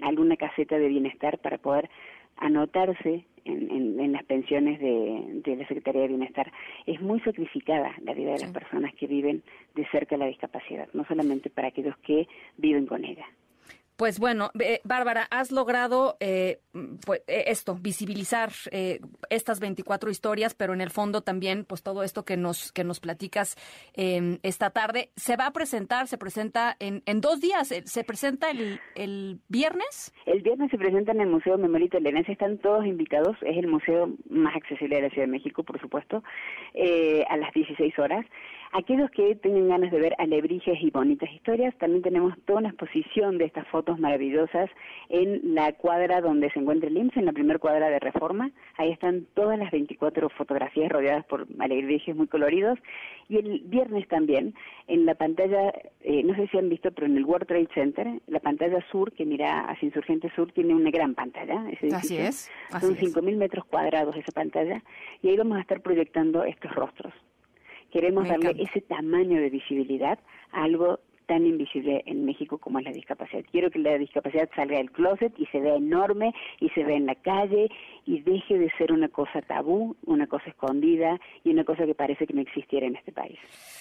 alguna 0.00 0.36
caseta 0.36 0.78
de 0.78 0.88
bienestar 0.88 1.38
para 1.38 1.58
poder 1.58 1.90
anotarse 2.38 3.26
en, 3.44 4.12
las 4.12 4.24
pensiones 4.24 4.80
de, 4.80 5.56
la 5.56 5.66
Secretaría 5.66 6.02
de 6.02 6.08
Bienestar. 6.08 6.52
Es 6.86 7.00
muy 7.00 7.20
sacrificada 7.20 7.94
la 8.02 8.14
vida 8.14 8.32
de 8.32 8.40
las 8.40 8.52
personas 8.52 8.94
que 8.94 9.06
viven 9.06 9.42
de 9.74 9.86
cerca 9.90 10.16
la 10.16 10.26
discapacidad, 10.26 10.88
no 10.92 11.04
solamente 11.04 11.50
para 11.50 11.68
aquellos 11.68 11.96
que 11.98 12.26
viven 12.56 12.86
con 12.86 13.04
ella. 13.04 13.26
Pues 13.96 14.18
bueno, 14.18 14.50
Bárbara, 14.84 15.26
has 15.30 15.52
logrado 15.52 16.16
eh, 16.20 16.60
pues, 17.04 17.22
eh, 17.26 17.44
esto, 17.48 17.76
visibilizar 17.80 18.50
eh, 18.70 19.00
estas 19.30 19.60
24 19.60 20.10
historias, 20.10 20.54
pero 20.54 20.72
en 20.72 20.80
el 20.80 20.90
fondo 20.90 21.20
también, 21.20 21.64
pues 21.64 21.82
todo 21.82 22.02
esto 22.02 22.24
que 22.24 22.36
nos, 22.36 22.72
que 22.72 22.84
nos 22.84 23.00
platicas 23.00 23.56
em, 23.94 24.38
esta 24.42 24.70
tarde. 24.70 25.10
Se 25.16 25.36
va 25.36 25.46
a 25.46 25.52
presentar, 25.52 26.06
se 26.06 26.18
presenta 26.18 26.76
en, 26.78 27.02
en 27.06 27.20
dos 27.20 27.40
días. 27.40 27.70
Eh, 27.72 27.82
¿Se 27.84 28.04
presenta 28.04 28.50
el, 28.50 28.80
el 28.94 29.40
viernes? 29.48 30.12
El 30.26 30.42
viernes 30.42 30.70
se 30.70 30.78
presenta 30.78 31.12
en 31.12 31.20
el 31.20 31.28
Museo 31.28 31.58
Memorito 31.58 32.00
Lenense. 32.00 32.32
Están 32.32 32.58
todos 32.58 32.86
invitados. 32.86 33.36
Es 33.42 33.56
el 33.56 33.66
museo 33.66 34.10
más 34.28 34.56
accesible 34.56 34.96
de 34.96 35.02
la 35.02 35.10
Ciudad 35.10 35.26
de 35.26 35.32
México, 35.32 35.62
por 35.62 35.80
supuesto, 35.80 36.22
eh, 36.74 37.24
a 37.28 37.36
las 37.36 37.52
16 37.52 37.98
horas. 37.98 38.24
Aquellos 38.74 39.10
que 39.10 39.34
tengan 39.34 39.68
ganas 39.68 39.92
de 39.92 40.00
ver 40.00 40.14
alebrijes 40.16 40.78
y 40.80 40.90
bonitas 40.90 41.30
historias, 41.30 41.76
también 41.76 42.00
tenemos 42.00 42.34
toda 42.46 42.60
una 42.60 42.70
exposición 42.70 43.36
de 43.36 43.44
estas 43.44 43.68
fotos 43.68 43.98
maravillosas 44.00 44.70
en 45.10 45.54
la 45.54 45.74
cuadra 45.74 46.22
donde 46.22 46.50
se 46.52 46.58
encuentra 46.58 46.88
el 46.88 46.96
IMSS, 46.96 47.18
en 47.18 47.26
la 47.26 47.32
primera 47.32 47.58
cuadra 47.58 47.90
de 47.90 47.98
Reforma. 47.98 48.50
Ahí 48.78 48.90
están 48.90 49.26
todas 49.34 49.58
las 49.58 49.70
24 49.70 50.30
fotografías 50.30 50.90
rodeadas 50.90 51.22
por 51.26 51.46
alebrijes 51.58 52.16
muy 52.16 52.28
coloridos. 52.28 52.78
Y 53.28 53.36
el 53.36 53.60
viernes 53.66 54.08
también, 54.08 54.54
en 54.86 55.04
la 55.04 55.16
pantalla, 55.16 55.70
eh, 56.00 56.22
no 56.24 56.34
sé 56.34 56.48
si 56.48 56.56
han 56.56 56.70
visto, 56.70 56.90
pero 56.92 57.06
en 57.06 57.18
el 57.18 57.26
World 57.26 57.48
Trade 57.48 57.68
Center, 57.74 58.08
la 58.26 58.40
pantalla 58.40 58.82
sur, 58.90 59.12
que 59.12 59.26
mira 59.26 59.66
hacia 59.66 59.84
Insurgente 59.84 60.30
Sur, 60.34 60.50
tiene 60.50 60.74
una 60.74 60.90
gran 60.90 61.14
pantalla. 61.14 61.62
Así 61.94 62.16
es. 62.16 62.50
Son 62.80 62.96
5.000 62.96 63.36
metros 63.36 63.66
cuadrados 63.66 64.16
esa 64.16 64.32
pantalla. 64.32 64.82
Y 65.20 65.28
ahí 65.28 65.36
vamos 65.36 65.58
a 65.58 65.60
estar 65.60 65.82
proyectando 65.82 66.44
estos 66.44 66.74
rostros. 66.74 67.12
Queremos 67.92 68.26
darle 68.26 68.56
ese 68.58 68.80
tamaño 68.80 69.40
de 69.40 69.50
visibilidad 69.50 70.18
a 70.50 70.64
algo 70.64 70.98
tan 71.26 71.46
invisible 71.46 72.02
en 72.06 72.24
México 72.24 72.58
como 72.58 72.78
es 72.78 72.84
la 72.84 72.92
discapacidad. 72.92 73.42
Quiero 73.50 73.70
que 73.70 73.78
la 73.78 73.96
discapacidad 73.98 74.50
salga 74.54 74.78
del 74.78 74.90
closet 74.90 75.32
y 75.38 75.46
se 75.46 75.60
vea 75.60 75.76
enorme 75.76 76.34
y 76.60 76.68
se 76.70 76.84
vea 76.84 76.96
en 76.96 77.06
la 77.06 77.14
calle 77.14 77.70
y 78.04 78.20
deje 78.20 78.58
de 78.58 78.70
ser 78.76 78.92
una 78.92 79.08
cosa 79.08 79.40
tabú, 79.42 79.96
una 80.04 80.26
cosa 80.26 80.50
escondida 80.50 81.18
y 81.44 81.50
una 81.50 81.64
cosa 81.64 81.86
que 81.86 81.94
parece 81.94 82.26
que 82.26 82.34
no 82.34 82.40
existiera 82.40 82.86
en 82.86 82.96
este 82.96 83.12
país. 83.12 83.38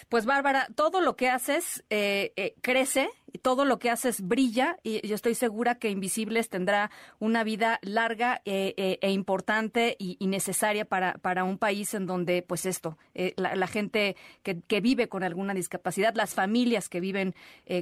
Pues 0.10 0.26
Bárbara, 0.26 0.68
todo 0.76 1.02
lo 1.02 1.16
que 1.16 1.30
haces 1.30 1.84
eh, 1.90 2.32
eh, 2.36 2.54
crece 2.62 3.10
todo 3.42 3.66
lo 3.66 3.80
que 3.80 3.90
haces 3.90 4.22
brilla 4.22 4.78
y 4.84 5.06
yo 5.08 5.16
estoy 5.16 5.36
segura 5.36 5.76
que 5.76 5.90
Invisibles 5.90 6.50
tendrá 6.50 6.92
una 7.20 7.44
vida 7.44 7.80
larga 7.82 8.42
eh, 8.46 9.00
e 9.02 9.12
importante 9.12 9.96
y, 10.00 10.18
necesaria 10.32 10.86
para, 10.86 11.16
para 11.16 11.44
un 11.44 11.58
país 11.58 11.94
en 11.94 12.06
donde 12.06 12.42
pues 12.42 12.66
esto, 12.66 12.98
la, 13.36 13.68
gente 13.68 14.16
que, 14.44 14.62
que, 14.62 14.80
vive 14.80 15.10
con 15.10 15.24
alguna 15.24 15.54
discapacidad, 15.54 16.16
las 16.16 16.34
familias 16.34 16.88
que 16.88 17.02
viven 17.02 17.36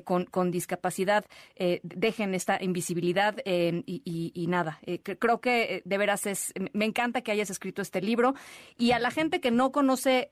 con, 0.04 0.26
con, 0.26 0.50
discapacidad 0.50 1.26
dejen 1.84 2.34
esta 2.34 2.58
invisibilidad 2.64 3.36
y, 3.46 4.32
y, 4.34 4.48
nada, 4.48 4.80
creo 5.20 5.42
que 5.42 5.84
de 5.86 5.98
veras 6.00 6.26
es, 6.26 6.54
me 6.74 6.86
encanta 6.86 7.22
que 7.22 7.32
hayas 7.32 7.52
escrito 7.52 7.84
este 7.84 8.02
libro 8.02 8.34
y 8.78 8.92
a 8.92 9.00
la 9.00 9.12
gente 9.12 9.40
que 9.42 9.52
no 9.52 9.72
conoce 9.72 10.32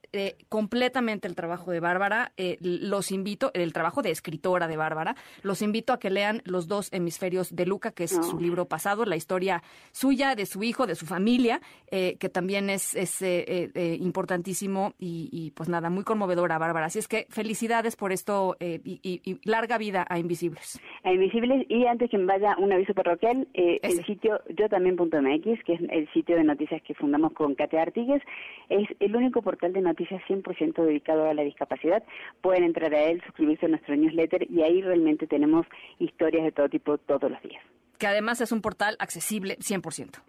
completamente 0.50 1.28
el 1.28 1.36
trabajo 1.36 1.72
de 1.72 1.80
Bárbara, 1.80 2.34
eh, 2.38 2.58
los 2.62 3.12
invito, 3.12 3.52
el 3.54 3.74
trabajo 3.74 4.02
de 4.02 4.12
escritora 4.12 4.68
de 4.68 4.78
Bárbara, 4.78 5.07
los 5.44 5.62
invito 5.62 5.94
a 5.94 6.00
que 6.00 6.10
lean 6.10 6.42
Los 6.46 6.68
dos 6.68 6.92
hemisferios 6.92 7.56
de 7.56 7.66
Luca, 7.66 7.92
que 7.92 8.06
es 8.06 8.12
su 8.12 8.40
libro 8.40 8.66
pasado, 8.66 9.06
la 9.06 9.16
historia 9.16 9.64
suya, 9.92 10.36
de 10.36 10.46
su 10.46 10.64
hijo, 10.64 10.88
de 10.88 10.96
su 10.96 11.06
familia, 11.06 11.62
eh, 11.92 12.18
que 12.20 12.30
también 12.30 12.70
es, 12.70 12.96
es 12.96 13.22
eh, 13.22 13.98
importantísimo 14.00 14.94
y, 15.00 15.52
pues 15.56 15.70
nada, 15.70 15.90
muy 15.90 16.04
conmovedora, 16.04 16.58
Bárbara. 16.58 16.88
Así 16.88 17.00
es 17.00 17.08
que 17.08 17.28
felicidades 17.30 17.96
por 17.96 18.12
esto 18.12 18.58
y, 18.60 19.40
larga 19.44 19.78
vida 19.78 20.06
a 20.10 20.20
Invisibles. 20.20 20.80
A 21.04 21.14
Invisibles 21.14 21.66
y 21.70 21.86
antes 21.86 22.10
que 22.10 22.18
me 22.18 22.26
vaya 22.26 22.56
un 22.58 22.72
aviso 22.72 22.94
parroquial, 22.94 23.48
el 23.54 24.06
sitio 24.06 24.42
yo 24.50 24.70
también.mx, 24.70 25.64
que 25.64 25.74
es 25.74 25.82
el 25.90 26.12
sitio 26.14 26.36
de 26.36 26.44
noticias 26.44 26.82
que 26.82 26.94
fundamos 26.94 27.34
con 27.34 27.56
Katia 27.56 27.82
Artigues, 27.82 28.22
es 28.70 28.88
el 29.00 29.16
único 29.16 29.42
portal 29.42 29.74
de 29.74 29.82
noticias 29.82 30.22
100% 30.28 30.84
dedicado 30.84 31.30
a 31.30 31.34
la 31.34 31.44
discapacidad 31.44 32.04
pueden 32.42 32.64
entrar 32.64 32.94
a 32.94 33.04
él, 33.04 33.22
suscribirse 33.26 33.66
a 33.66 33.70
nuestro 33.70 33.96
newsletter 33.96 34.48
y 34.50 34.62
ahí 34.62 34.82
realmente 34.98 35.28
tenemos 35.28 35.66
historias 36.00 36.44
de 36.44 36.52
todo 36.52 36.70
tipo 36.70 36.98
todos 36.98 37.30
los 37.32 37.42
días 37.42 37.64
que 37.98 38.06
además 38.06 38.40
es 38.42 38.52
un 38.52 38.62
portal 38.62 38.96
accesible 39.00 39.58
100%. 39.58 40.22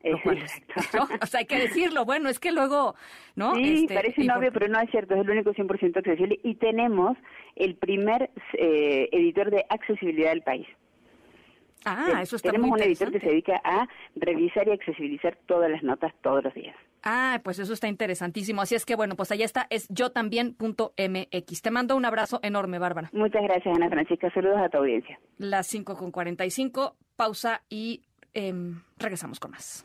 O 1.20 1.26
sea, 1.26 1.40
hay 1.40 1.44
que 1.44 1.58
decirlo. 1.58 2.06
Bueno, 2.06 2.30
es 2.30 2.38
que 2.38 2.50
luego, 2.50 2.94
¿no? 3.36 3.54
Sí, 3.56 3.82
este, 3.82 3.94
parece 3.94 4.22
obvio, 4.22 4.50
pero 4.52 4.68
no 4.68 4.80
es 4.80 4.90
cierto. 4.90 5.14
Es 5.14 5.20
el 5.20 5.28
único 5.28 5.52
100% 5.52 5.98
accesible. 5.98 6.40
Y 6.42 6.54
tenemos 6.54 7.18
el 7.56 7.76
primer 7.76 8.30
eh, 8.54 9.10
editor 9.12 9.50
de 9.50 9.66
accesibilidad 9.68 10.30
del 10.30 10.40
país. 10.40 10.66
Ah, 11.84 12.20
eso 12.22 12.36
está 12.36 12.50
Tenemos 12.50 12.70
un 12.70 12.82
editor 12.82 13.12
que 13.12 13.20
se 13.20 13.26
dedica 13.26 13.60
a 13.62 13.86
revisar 14.16 14.66
y 14.68 14.72
accesibilizar 14.72 15.36
todas 15.46 15.70
las 15.70 15.82
notas 15.82 16.14
todos 16.22 16.42
los 16.42 16.54
días. 16.54 16.76
Ah, 17.02 17.40
pues 17.42 17.58
eso 17.58 17.72
está 17.72 17.88
interesantísimo. 17.88 18.62
Así 18.62 18.74
es 18.74 18.84
que 18.84 18.96
bueno, 18.96 19.16
pues 19.16 19.30
allá 19.32 19.44
está, 19.44 19.66
es 19.70 19.86
yo 19.88 20.10
también.mx. 20.10 21.62
Te 21.62 21.70
mando 21.70 21.96
un 21.96 22.04
abrazo 22.04 22.40
enorme, 22.42 22.78
Bárbara. 22.78 23.10
Muchas 23.12 23.42
gracias, 23.42 23.76
Ana 23.76 23.88
Francisca. 23.88 24.30
Saludos 24.32 24.58
a 24.58 24.68
tu 24.68 24.78
audiencia. 24.78 25.18
Las 25.38 25.66
5 25.68 25.96
con 25.96 26.10
45, 26.10 26.96
pausa 27.16 27.62
y 27.68 28.02
em, 28.34 28.82
regresamos 28.98 29.40
con 29.40 29.52
más. 29.52 29.84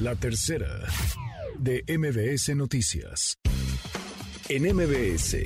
La 0.00 0.14
tercera 0.14 0.68
de 1.58 1.82
MBS 1.88 2.54
Noticias. 2.54 3.38
En 4.48 4.62
MBS, 4.62 5.36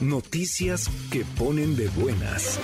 noticias 0.00 0.88
que 1.10 1.24
ponen 1.38 1.74
de 1.74 1.88
buenas. 1.88 2.60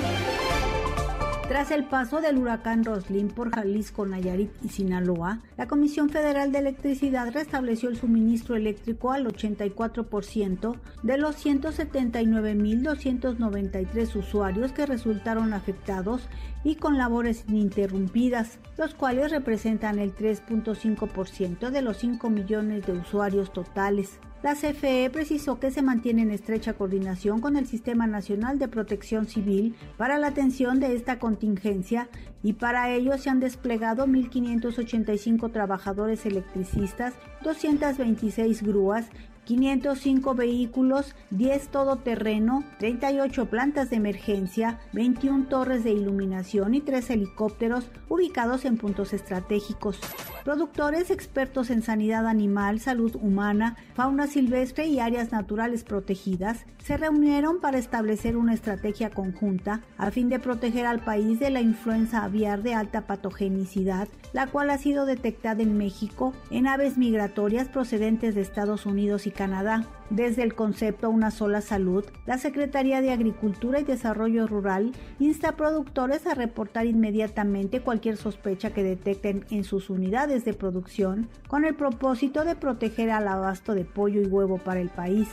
Tras 1.54 1.70
el 1.70 1.84
paso 1.84 2.20
del 2.20 2.38
huracán 2.38 2.82
Roslin 2.82 3.28
por 3.28 3.54
Jalisco, 3.54 4.04
Nayarit 4.04 4.50
y 4.64 4.70
Sinaloa, 4.70 5.38
la 5.56 5.68
Comisión 5.68 6.10
Federal 6.10 6.50
de 6.50 6.58
Electricidad 6.58 7.32
restableció 7.32 7.88
el 7.88 7.96
suministro 7.96 8.56
eléctrico 8.56 9.12
al 9.12 9.28
84% 9.28 10.74
de 11.04 11.16
los 11.16 11.46
179.293 11.46 14.16
usuarios 14.16 14.72
que 14.72 14.84
resultaron 14.84 15.52
afectados 15.52 16.28
y 16.64 16.76
con 16.76 16.98
labores 16.98 17.44
ininterrumpidas, 17.46 18.58
los 18.76 18.94
cuales 18.94 19.30
representan 19.30 19.98
el 19.98 20.16
3.5% 20.16 21.70
de 21.70 21.82
los 21.82 21.98
5 21.98 22.30
millones 22.30 22.86
de 22.86 22.92
usuarios 22.92 23.52
totales. 23.52 24.18
La 24.42 24.54
CFE 24.54 25.08
precisó 25.10 25.58
que 25.58 25.70
se 25.70 25.80
mantiene 25.80 26.20
en 26.20 26.30
estrecha 26.30 26.74
coordinación 26.74 27.40
con 27.40 27.56
el 27.56 27.66
Sistema 27.66 28.06
Nacional 28.06 28.58
de 28.58 28.68
Protección 28.68 29.26
Civil 29.26 29.74
para 29.96 30.18
la 30.18 30.26
atención 30.26 30.80
de 30.80 30.94
esta 30.94 31.18
contingencia 31.18 32.10
y 32.42 32.52
para 32.52 32.90
ello 32.90 33.16
se 33.16 33.30
han 33.30 33.40
desplegado 33.40 34.06
1.585 34.06 35.50
trabajadores 35.50 36.26
electricistas, 36.26 37.14
226 37.42 38.62
grúas 38.62 39.06
505 39.44 40.34
vehículos, 40.34 41.14
10 41.30 41.68
todoterreno, 41.68 42.64
38 42.78 43.46
plantas 43.46 43.90
de 43.90 43.96
emergencia, 43.96 44.80
21 44.92 45.46
torres 45.46 45.84
de 45.84 45.92
iluminación 45.92 46.74
y 46.74 46.80
3 46.80 47.10
helicópteros 47.10 47.90
ubicados 48.08 48.64
en 48.64 48.76
puntos 48.76 49.12
estratégicos. 49.12 50.00
Productores 50.44 51.10
expertos 51.10 51.70
en 51.70 51.80
sanidad 51.80 52.26
animal, 52.26 52.78
salud 52.78 53.16
humana, 53.16 53.76
fauna 53.94 54.26
silvestre 54.26 54.86
y 54.86 55.00
áreas 55.00 55.32
naturales 55.32 55.84
protegidas 55.84 56.66
se 56.84 56.98
reunieron 56.98 57.62
para 57.62 57.78
establecer 57.78 58.36
una 58.36 58.52
estrategia 58.52 59.08
conjunta 59.08 59.80
a 59.96 60.10
fin 60.10 60.28
de 60.28 60.38
proteger 60.38 60.84
al 60.84 61.02
país 61.02 61.40
de 61.40 61.48
la 61.48 61.62
influenza 61.62 62.24
aviar 62.24 62.62
de 62.62 62.74
alta 62.74 63.06
patogenicidad, 63.06 64.06
la 64.34 64.46
cual 64.46 64.68
ha 64.68 64.76
sido 64.76 65.06
detectada 65.06 65.62
en 65.62 65.78
México 65.78 66.34
en 66.50 66.66
aves 66.66 66.98
migratorias 66.98 67.70
procedentes 67.70 68.34
de 68.34 68.42
Estados 68.42 68.84
Unidos 68.84 69.26
y 69.26 69.30
Canadá. 69.34 69.84
Desde 70.08 70.42
el 70.42 70.54
concepto 70.54 71.10
Una 71.10 71.30
sola 71.30 71.60
salud, 71.60 72.04
la 72.24 72.38
Secretaría 72.38 73.02
de 73.02 73.10
Agricultura 73.10 73.80
y 73.80 73.84
Desarrollo 73.84 74.46
Rural 74.46 74.92
insta 75.18 75.50
a 75.50 75.56
productores 75.56 76.26
a 76.26 76.34
reportar 76.34 76.86
inmediatamente 76.86 77.82
cualquier 77.82 78.16
sospecha 78.16 78.70
que 78.70 78.82
detecten 78.82 79.44
en 79.50 79.64
sus 79.64 79.90
unidades 79.90 80.44
de 80.44 80.54
producción 80.54 81.28
con 81.48 81.64
el 81.64 81.74
propósito 81.74 82.44
de 82.44 82.54
proteger 82.54 83.10
al 83.10 83.28
abasto 83.28 83.74
de 83.74 83.84
pollo 83.84 84.22
y 84.22 84.26
huevo 84.26 84.58
para 84.58 84.80
el 84.80 84.88
país. 84.88 85.28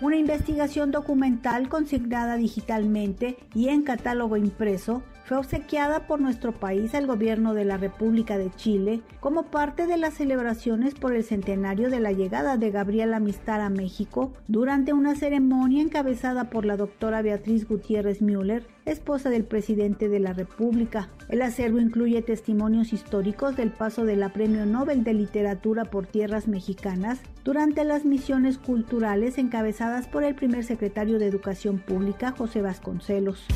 Una 0.00 0.16
investigación 0.16 0.90
documental 0.92 1.68
consignada 1.68 2.36
digitalmente 2.36 3.36
y 3.54 3.68
en 3.68 3.82
catálogo 3.82 4.38
impreso 4.38 5.02
fue 5.30 5.38
obsequiada 5.38 6.08
por 6.08 6.20
nuestro 6.20 6.50
país 6.50 6.92
al 6.92 7.06
gobierno 7.06 7.54
de 7.54 7.64
la 7.64 7.76
República 7.76 8.36
de 8.36 8.50
Chile 8.50 9.00
como 9.20 9.44
parte 9.44 9.86
de 9.86 9.96
las 9.96 10.14
celebraciones 10.14 10.96
por 10.96 11.14
el 11.14 11.22
centenario 11.22 11.88
de 11.88 12.00
la 12.00 12.10
llegada 12.10 12.56
de 12.56 12.72
Gabriela 12.72 13.20
Mistara 13.20 13.66
a 13.66 13.70
México 13.70 14.32
durante 14.48 14.92
una 14.92 15.14
ceremonia 15.14 15.82
encabezada 15.82 16.50
por 16.50 16.64
la 16.64 16.76
doctora 16.76 17.22
Beatriz 17.22 17.68
Gutiérrez 17.68 18.20
Müller, 18.22 18.66
esposa 18.86 19.30
del 19.30 19.44
presidente 19.44 20.08
de 20.08 20.18
la 20.18 20.32
República. 20.32 21.10
El 21.28 21.42
acervo 21.42 21.78
incluye 21.78 22.22
testimonios 22.22 22.92
históricos 22.92 23.54
del 23.54 23.70
paso 23.70 24.04
de 24.04 24.16
la 24.16 24.32
Premio 24.32 24.66
Nobel 24.66 25.04
de 25.04 25.14
Literatura 25.14 25.84
por 25.84 26.08
tierras 26.08 26.48
mexicanas 26.48 27.20
durante 27.44 27.84
las 27.84 28.04
misiones 28.04 28.58
culturales 28.58 29.38
encabezadas 29.38 30.08
por 30.08 30.24
el 30.24 30.34
primer 30.34 30.64
secretario 30.64 31.20
de 31.20 31.28
Educación 31.28 31.78
Pública, 31.78 32.34
José 32.36 32.62
Vasconcelos. 32.62 33.46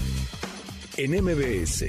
En 0.96 1.10
MBS, 1.10 1.86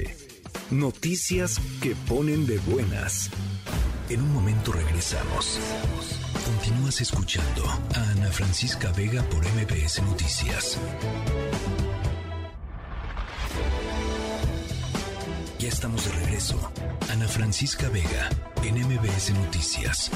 noticias 0.72 1.60
que 1.80 1.94
ponen 2.08 2.44
de 2.44 2.58
buenas. 2.58 3.30
En 4.08 4.20
un 4.20 4.32
momento 4.32 4.72
regresamos. 4.72 5.60
Continúas 6.44 7.00
escuchando 7.00 7.64
a 7.94 8.10
Ana 8.10 8.32
Francisca 8.32 8.90
Vega 8.90 9.22
por 9.30 9.44
MBS 9.44 10.02
Noticias. 10.02 10.76
Ya 15.60 15.68
estamos 15.68 16.04
de 16.04 16.10
regreso. 16.10 16.72
Ana 17.08 17.28
Francisca 17.28 17.88
Vega 17.88 18.28
en 18.64 18.74
MBS 18.74 19.30
Noticias. 19.34 20.10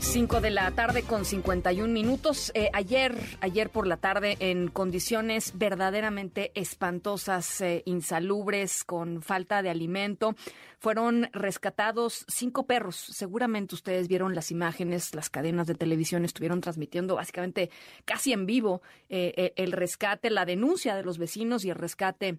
5 0.00 0.40
de 0.40 0.50
la 0.50 0.70
tarde 0.70 1.02
con 1.02 1.24
51 1.24 1.92
minutos. 1.92 2.50
Eh, 2.54 2.70
ayer, 2.72 3.14
ayer 3.40 3.70
por 3.70 3.86
la 3.86 3.96
tarde, 3.96 4.36
en 4.40 4.68
condiciones 4.68 5.52
verdaderamente 5.58 6.52
espantosas, 6.54 7.60
eh, 7.60 7.82
insalubres, 7.84 8.84
con 8.84 9.22
falta 9.22 9.62
de 9.62 9.70
alimento, 9.70 10.34
fueron 10.78 11.28
rescatados 11.32 12.24
cinco 12.28 12.66
perros. 12.66 12.96
Seguramente 12.96 13.74
ustedes 13.74 14.08
vieron 14.08 14.34
las 14.34 14.50
imágenes, 14.50 15.14
las 15.14 15.30
cadenas 15.30 15.66
de 15.66 15.74
televisión 15.74 16.24
estuvieron 16.24 16.60
transmitiendo 16.60 17.16
básicamente 17.16 17.70
casi 18.04 18.32
en 18.32 18.46
vivo 18.46 18.82
eh, 19.08 19.52
el 19.56 19.72
rescate, 19.72 20.30
la 20.30 20.44
denuncia 20.44 20.94
de 20.96 21.02
los 21.02 21.18
vecinos 21.18 21.64
y 21.64 21.70
el 21.70 21.76
rescate 21.76 22.38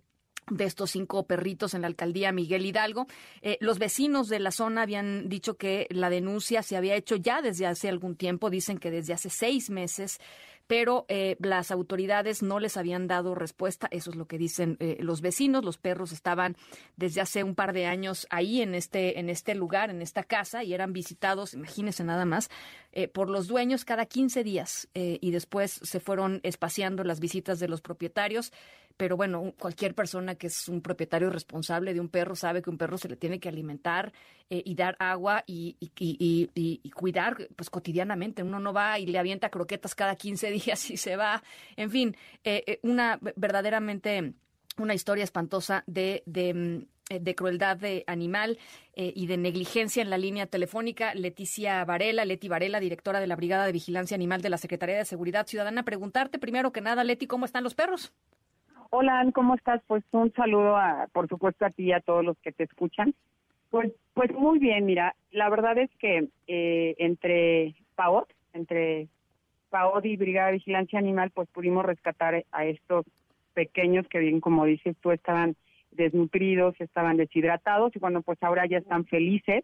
de 0.50 0.66
estos 0.66 0.92
cinco 0.92 1.24
perritos 1.24 1.74
en 1.74 1.82
la 1.82 1.88
alcaldía 1.88 2.32
Miguel 2.32 2.66
Hidalgo. 2.66 3.08
Eh, 3.42 3.58
los 3.62 3.80
vecinos 3.80 4.28
de 4.30 4.40
la 4.40 4.52
zona 4.52 4.84
habían 4.84 5.30
dicho 5.30 5.58
que 5.58 5.88
la 5.90 6.10
denuncia 6.10 6.64
se 6.64 6.78
había 6.78 6.96
hecho 6.96 7.16
ya 7.16 7.42
desde 7.42 7.66
hace 7.66 7.90
algún 7.90 8.16
tiempo, 8.16 8.50
dicen 8.50 8.78
que 8.78 8.92
desde 8.92 9.14
hace 9.14 9.30
seis 9.30 9.70
meses, 9.70 10.20
pero 10.68 11.06
eh, 11.08 11.36
las 11.40 11.72
autoridades 11.72 12.44
no 12.44 12.60
les 12.60 12.78
habían 12.78 13.08
dado 13.08 13.34
respuesta. 13.34 13.88
Eso 13.90 14.12
es 14.12 14.16
lo 14.16 14.28
que 14.28 14.38
dicen 14.38 14.78
eh, 14.80 14.98
los 15.00 15.22
vecinos. 15.22 15.66
Los 15.66 15.78
perros 15.78 16.12
estaban 16.12 16.56
desde 16.96 17.22
hace 17.22 17.44
un 17.44 17.56
par 17.56 17.74
de 17.74 17.88
años 17.88 18.28
ahí 18.30 18.62
en 18.62 18.76
este, 18.76 19.20
en 19.20 19.30
este 19.30 19.56
lugar, 19.56 19.90
en 19.90 20.04
esta 20.04 20.24
casa, 20.24 20.64
y 20.64 20.74
eran 20.74 20.94
visitados, 20.94 21.56
imagínense 21.56 22.04
nada 22.04 22.26
más, 22.26 22.50
por 23.14 23.30
los 23.30 23.48
dueños 23.48 23.86
cada 23.86 24.06
15 24.06 24.44
días. 24.44 24.88
y 24.94 25.32
después 25.32 25.80
se 25.84 26.00
fueron 26.00 26.40
espaciando 26.44 27.04
las 27.04 27.20
visitas 27.20 27.60
de 27.60 27.68
los 27.68 27.82
propietarios 27.82 28.52
pero 29.00 29.16
bueno, 29.16 29.54
cualquier 29.58 29.96
persona 29.96 30.36
que 30.36 30.48
es 30.48 30.68
un 30.68 30.82
propietario 30.82 31.30
responsable 31.30 31.94
de 31.94 32.02
un 32.02 32.10
perro 32.10 32.36
sabe 32.36 32.62
que 32.62 32.70
un 32.70 32.78
perro 32.78 32.98
se 32.98 33.08
le 33.08 33.16
tiene 33.16 33.40
que 33.40 33.48
alimentar 33.48 34.12
eh, 34.50 34.62
y 34.66 34.76
dar 34.76 34.98
agua 35.00 35.46
y, 35.48 35.78
cuidar 36.94 37.48
pues 37.56 37.70
cotidianamente. 37.70 38.44
Uno 38.44 38.60
no 38.60 38.74
va 38.74 39.00
y 39.00 39.06
le 39.06 39.18
avienta 39.18 39.50
croquetas 39.50 39.96
cada 39.96 40.18
15 40.18 40.52
días 40.52 40.92
y 40.92 40.98
se 40.98 41.16
va. 41.16 41.42
En 41.78 41.92
fin, 41.92 42.18
eh, 42.44 42.66
eh, 42.68 42.80
una 42.84 43.18
verdaderamente 43.38 44.34
una 44.78 44.94
historia 44.94 45.24
espantosa 45.24 45.86
de, 45.88 46.22
de 46.26 46.54
mm, 46.54 47.22
de 47.22 47.36
crueldad 47.36 47.78
de 47.78 48.04
animal 48.06 48.60
y 48.96 49.26
de 49.26 49.38
negligencia 49.38 50.04
en 50.04 50.12
la 50.12 50.20
línea 50.20 50.46
telefónica. 50.46 51.16
Leticia 51.16 51.84
Varela, 51.84 52.24
Leti 52.24 52.48
Varela, 52.50 52.80
directora 52.80 53.20
de 53.20 53.26
la 53.26 53.36
Brigada 53.36 53.66
de 53.66 53.72
Vigilancia 53.72 54.14
Animal 54.14 54.44
de 54.44 54.50
la 54.50 54.60
Secretaría 54.60 54.98
de 54.98 55.06
Seguridad 55.06 55.48
Ciudadana. 55.48 55.82
Preguntarte 55.82 56.38
primero 56.38 56.72
que 56.72 56.82
nada, 56.82 57.04
Leti, 57.04 57.26
¿cómo 57.26 57.46
están 57.46 57.64
los 57.64 57.74
perros? 57.74 58.14
Hola, 58.92 59.24
¿cómo 59.36 59.54
estás? 59.54 59.82
Pues 59.86 60.04
un 60.12 60.34
saludo, 60.34 60.76
a, 60.76 61.08
por 61.14 61.28
supuesto, 61.28 61.64
a 61.64 61.70
ti 61.70 61.84
y 61.84 61.92
a 61.92 62.00
todos 62.00 62.26
los 62.26 62.38
que 62.40 62.52
te 62.52 62.64
escuchan. 62.64 63.14
Pues, 63.70 63.92
pues 64.16 64.32
muy 64.34 64.58
bien, 64.58 64.86
mira, 64.86 65.16
la 65.32 65.48
verdad 65.50 65.78
es 65.78 65.92
que 66.00 66.28
eh, 66.48 66.96
entre 66.98 67.76
PAOT, 67.94 68.34
entre 68.54 69.08
PAOT 69.70 70.06
y 70.06 70.18
Brigada 70.18 70.48
de 70.48 70.54
Vigilancia 70.54 70.98
Animal, 70.98 71.30
pues 71.30 71.48
pudimos 71.50 71.86
rescatar 71.86 72.44
a 72.52 72.66
estos 72.66 73.06
pequeños 73.54 74.08
que 74.08 74.18
bien, 74.18 74.42
como 74.42 74.66
dices 74.66 74.98
tú, 75.02 75.12
estaban 75.12 75.56
desnutridos, 75.92 76.74
estaban 76.80 77.18
deshidratados 77.18 77.96
y 77.96 78.00
bueno, 78.00 78.24
pues 78.24 78.42
ahora 78.42 78.66
ya 78.66 78.80
están 78.80 79.06
felices. 79.06 79.64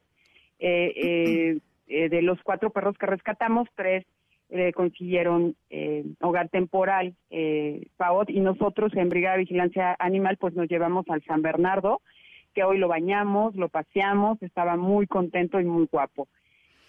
Eh, 0.60 1.60
eh, 1.88 2.10
de 2.10 2.22
los 2.22 2.42
cuatro 2.44 2.70
perros 2.72 2.98
que 2.98 3.06
rescatamos, 3.06 3.68
tres 3.76 4.06
eh, 4.50 4.72
consiguieron 4.74 5.56
eh, 5.70 6.06
hogar 6.22 6.50
temporal 6.50 7.16
eh, 7.32 7.88
PAOT 7.98 8.30
y 8.30 8.40
nosotros 8.40 8.94
en 8.96 9.10
Brigada 9.10 9.36
de 9.36 9.42
Vigilancia 9.42 9.96
Animal 9.98 10.38
pues 10.38 10.54
nos 10.54 10.68
llevamos 10.68 11.06
al 11.10 11.24
San 11.24 11.42
Bernardo, 11.42 12.02
que 12.54 12.64
hoy 12.64 12.78
lo 12.78 12.88
bañamos, 12.88 13.56
lo 13.56 13.70
paseamos, 13.70 14.42
estaba 14.44 14.78
muy 14.78 15.08
contento 15.08 15.60
y 15.60 15.66
muy 15.66 15.88
guapo. 15.92 16.28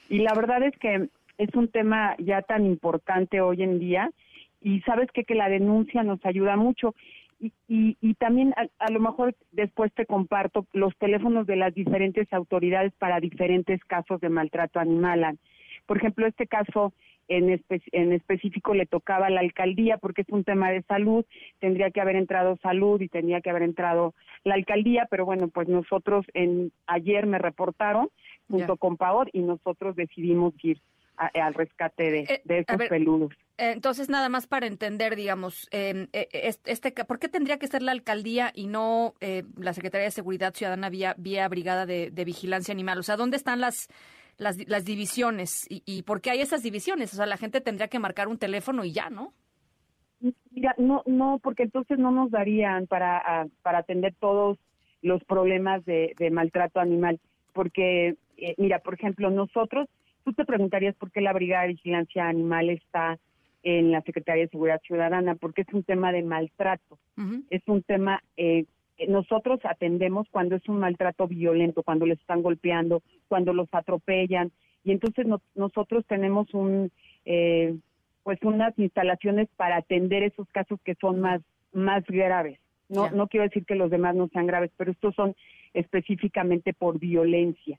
Y 0.09 0.19
la 0.19 0.35
verdad 0.35 0.63
es 0.63 0.77
que 0.79 1.09
es 1.39 1.55
un 1.55 1.69
tema 1.69 2.15
ya 2.19 2.43
tan 2.43 2.67
importante 2.67 3.41
hoy 3.41 3.63
en 3.63 3.79
día 3.79 4.11
y 4.61 4.81
sabes 4.83 5.11
que, 5.13 5.25
que 5.25 5.35
la 5.35 5.49
denuncia 5.49 6.03
nos 6.03 6.25
ayuda 6.25 6.57
mucho. 6.57 6.95
Y, 7.39 7.53
y, 7.69 7.97
y 8.01 8.15
también 8.15 8.55
a, 8.57 8.91
lo 8.91 9.01
mejor 9.01 9.35
después 9.53 9.93
te 9.93 10.07
comparto 10.07 10.67
los 10.73 10.97
teléfonos 10.97 11.47
de 11.47 11.57
las 11.57 11.75
diferentes 11.75 12.33
autoridades 12.33 12.93
para 12.99 13.21
diferentes 13.21 13.83
casos 13.85 14.21
de 14.21 14.31
maltrato 14.31 14.81
animal. 14.81 15.39
Por 15.87 15.99
ejemplo, 15.99 16.27
este 16.27 16.47
caso 16.47 16.95
en, 17.29 17.63
en 17.93 18.13
específico 18.13 18.75
le 18.75 18.87
tocaba 18.87 19.27
a 19.27 19.31
la 19.31 19.41
alcaldía 19.41 19.99
porque 19.99 20.23
es 20.23 20.29
un 20.29 20.45
tema 20.45 20.71
de 20.71 20.83
salud, 20.83 21.25
tendría 21.59 21.91
que 21.91 22.01
haber 22.01 22.17
entrado 22.17 22.57
salud 22.63 23.01
y 23.01 23.09
tendría 23.09 23.41
que 23.41 23.51
haber 23.51 23.63
entrado 23.63 24.15
la 24.45 24.55
alcaldía, 24.55 25.07
pero 25.11 25.25
bueno, 25.25 25.49
pues 25.49 25.69
nosotros 25.69 26.25
en 26.35 26.73
ayer 26.87 27.27
me 27.27 27.39
reportaron 27.39 28.09
junto 28.49 28.77
con 28.77 28.97
PAOD 28.97 29.29
y 29.33 29.41
nosotros 29.41 29.97
decidimos 29.97 30.55
ir 30.63 30.81
al 31.17 31.55
rescate 31.55 32.11
de, 32.11 32.21
eh, 32.21 32.43
estos 32.47 32.77
peludos. 32.89 33.33
Eh, 33.59 33.73
entonces, 33.73 34.09
nada 34.09 34.29
más 34.29 34.47
para 34.47 34.67
entender, 34.67 35.17
digamos, 35.17 35.67
em, 35.71 36.09
eh, 36.13 36.29
este, 36.65 36.93
¿por 36.93 37.19
qué 37.19 37.29
tendría 37.29 37.59
que 37.59 37.67
ser 37.67 37.83
la 37.83 37.93
alcaldía 37.93 38.53
y 38.55 38.67
no 38.67 39.15
la 39.57 39.73
Secretaría 39.73 40.05
de 40.05 40.11
Seguridad 40.11 40.55
Ciudadana 40.55 40.91
vía, 40.91 41.15
vía 41.19 41.49
Brigada 41.49 41.87
de, 41.87 42.11
de 42.11 42.25
Vigilancia 42.25 42.73
Animal? 42.73 42.99
O 42.99 43.03
sea, 43.03 43.17
¿dónde 43.17 43.37
están 43.37 43.61
las 43.61 43.89
las, 44.39 44.57
las 44.69 44.85
divisiones 44.85 45.67
y, 45.71 45.83
y 45.87 46.03
por 46.03 46.21
qué 46.21 46.31
hay 46.31 46.41
esas 46.41 46.63
divisiones. 46.63 47.13
O 47.13 47.17
sea, 47.17 47.27
la 47.27 47.37
gente 47.37 47.61
tendría 47.61 47.89
que 47.89 47.99
marcar 47.99 48.29
un 48.29 48.39
teléfono 48.39 48.85
y 48.85 48.93
ya, 48.93 49.11
¿no? 49.11 49.33
Mira, 50.51 50.75
no, 50.79 51.03
no, 51.07 51.39
porque 51.43 51.65
entonces 51.65 51.99
no 51.99 52.11
nos 52.11 52.31
darían 52.31 52.87
para, 52.87 53.47
para 53.63 53.79
atender 53.79 54.15
todos 54.19 54.59
los 55.03 55.23
problemas 55.25 55.85
de, 55.85 56.15
de 56.19 56.31
maltrato 56.31 56.81
animal. 56.81 57.21
Porque, 57.53 58.17
eh, 58.37 58.55
mira, 58.59 58.79
por 58.81 58.95
ejemplo, 58.95 59.31
nosotros, 59.31 59.89
tú 60.25 60.33
te 60.33 60.45
preguntarías 60.45 60.97
por 60.97 61.11
qué 61.11 61.21
la 61.21 61.33
Brigada 61.33 61.63
de 61.63 61.75
Vigilancia 61.75 62.29
Animal 62.29 62.71
está 62.71 63.19
en 63.63 63.91
la 63.91 64.01
Secretaría 64.03 64.45
de 64.45 64.51
Seguridad 64.51 64.81
Ciudadana, 64.87 65.35
porque 65.35 65.63
es 65.63 65.73
un 65.73 65.83
tema 65.83 66.13
de 66.13 66.23
maltrato, 66.23 66.99
es 67.51 67.63
un 67.67 67.83
tema 67.83 68.23
eh, 68.37 68.65
nosotros 69.09 69.61
atendemos 69.65 70.27
cuando 70.31 70.57
es 70.57 70.69
un 70.69 70.79
maltrato 70.79 71.27
violento, 71.27 71.83
cuando 71.83 72.07
les 72.07 72.19
están 72.19 72.43
golpeando, 72.43 73.03
cuando 73.29 73.53
los 73.53 73.69
atropellan 73.73 74.51
y 74.85 74.93
entonces 74.93 75.27
nosotros 75.55 76.05
tenemos 76.07 76.53
un 76.55 76.91
eh, 77.25 77.77
pues 78.23 78.39
unas 78.43 78.77
instalaciones 78.79 79.49
para 79.57 79.77
atender 79.77 80.23
esos 80.23 80.49
casos 80.49 80.81
que 80.85 80.95
son 81.01 81.21
más 81.21 81.41
más 81.73 82.05
graves. 82.07 82.59
No 82.89 83.11
no 83.11 83.27
quiero 83.27 83.45
decir 83.45 83.65
que 83.67 83.75
los 83.75 83.91
demás 83.91 84.15
no 84.15 84.29
sean 84.29 84.47
graves, 84.47 84.71
pero 84.77 84.93
estos 84.93 85.15
son 85.15 85.35
específicamente 85.75 86.73
por 86.73 86.99
violencia. 86.99 87.79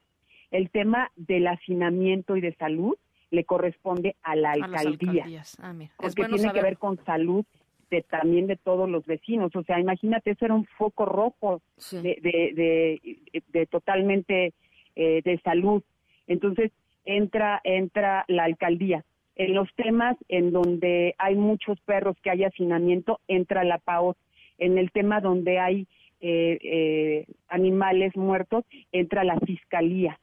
El 0.51 0.69
tema 0.69 1.11
del 1.15 1.47
hacinamiento 1.47 2.37
y 2.37 2.41
de 2.41 2.53
salud 2.55 2.95
le 3.31 3.43
corresponde 3.43 4.15
a 4.21 4.35
la 4.35 4.51
alcaldía, 4.51 5.25
ah, 5.59 5.73
porque 5.97 6.25
tiene 6.25 6.53
que 6.53 6.61
ver 6.61 6.77
con 6.77 7.03
salud 7.03 7.45
de, 7.89 8.01
también 8.03 8.47
de 8.47 8.55
todos 8.55 8.89
los 8.89 9.05
vecinos. 9.05 9.55
O 9.55 9.63
sea, 9.63 9.79
imagínate, 9.79 10.31
eso 10.31 10.45
era 10.45 10.53
un 10.53 10.65
foco 10.77 11.05
rojo 11.05 11.61
de, 11.91 12.19
de, 12.21 13.41
de, 13.47 13.65
totalmente 13.67 14.53
eh, 14.95 15.21
de 15.23 15.39
salud. 15.39 15.83
Entonces, 16.27 16.71
entra, 17.05 17.61
entra 17.63 18.25
la 18.27 18.43
alcaldía. 18.43 19.03
En 19.35 19.53
los 19.53 19.73
temas 19.75 20.17
en 20.29 20.51
donde 20.51 21.15
hay 21.17 21.35
muchos 21.35 21.79
perros 21.81 22.17
que 22.23 22.31
hay 22.31 22.43
hacinamiento, 22.43 23.19
entra 23.27 23.63
la 23.63 23.77
PAO. 23.77 24.15
En 24.57 24.77
el 24.77 24.91
tema 24.91 25.21
donde 25.21 25.59
hay 25.59 25.87
eh, 26.19 26.57
eh, 26.63 27.25
animales 27.47 28.15
muertos, 28.15 28.65
entra 28.91 29.23
la 29.23 29.39
fiscalía. 29.39 30.19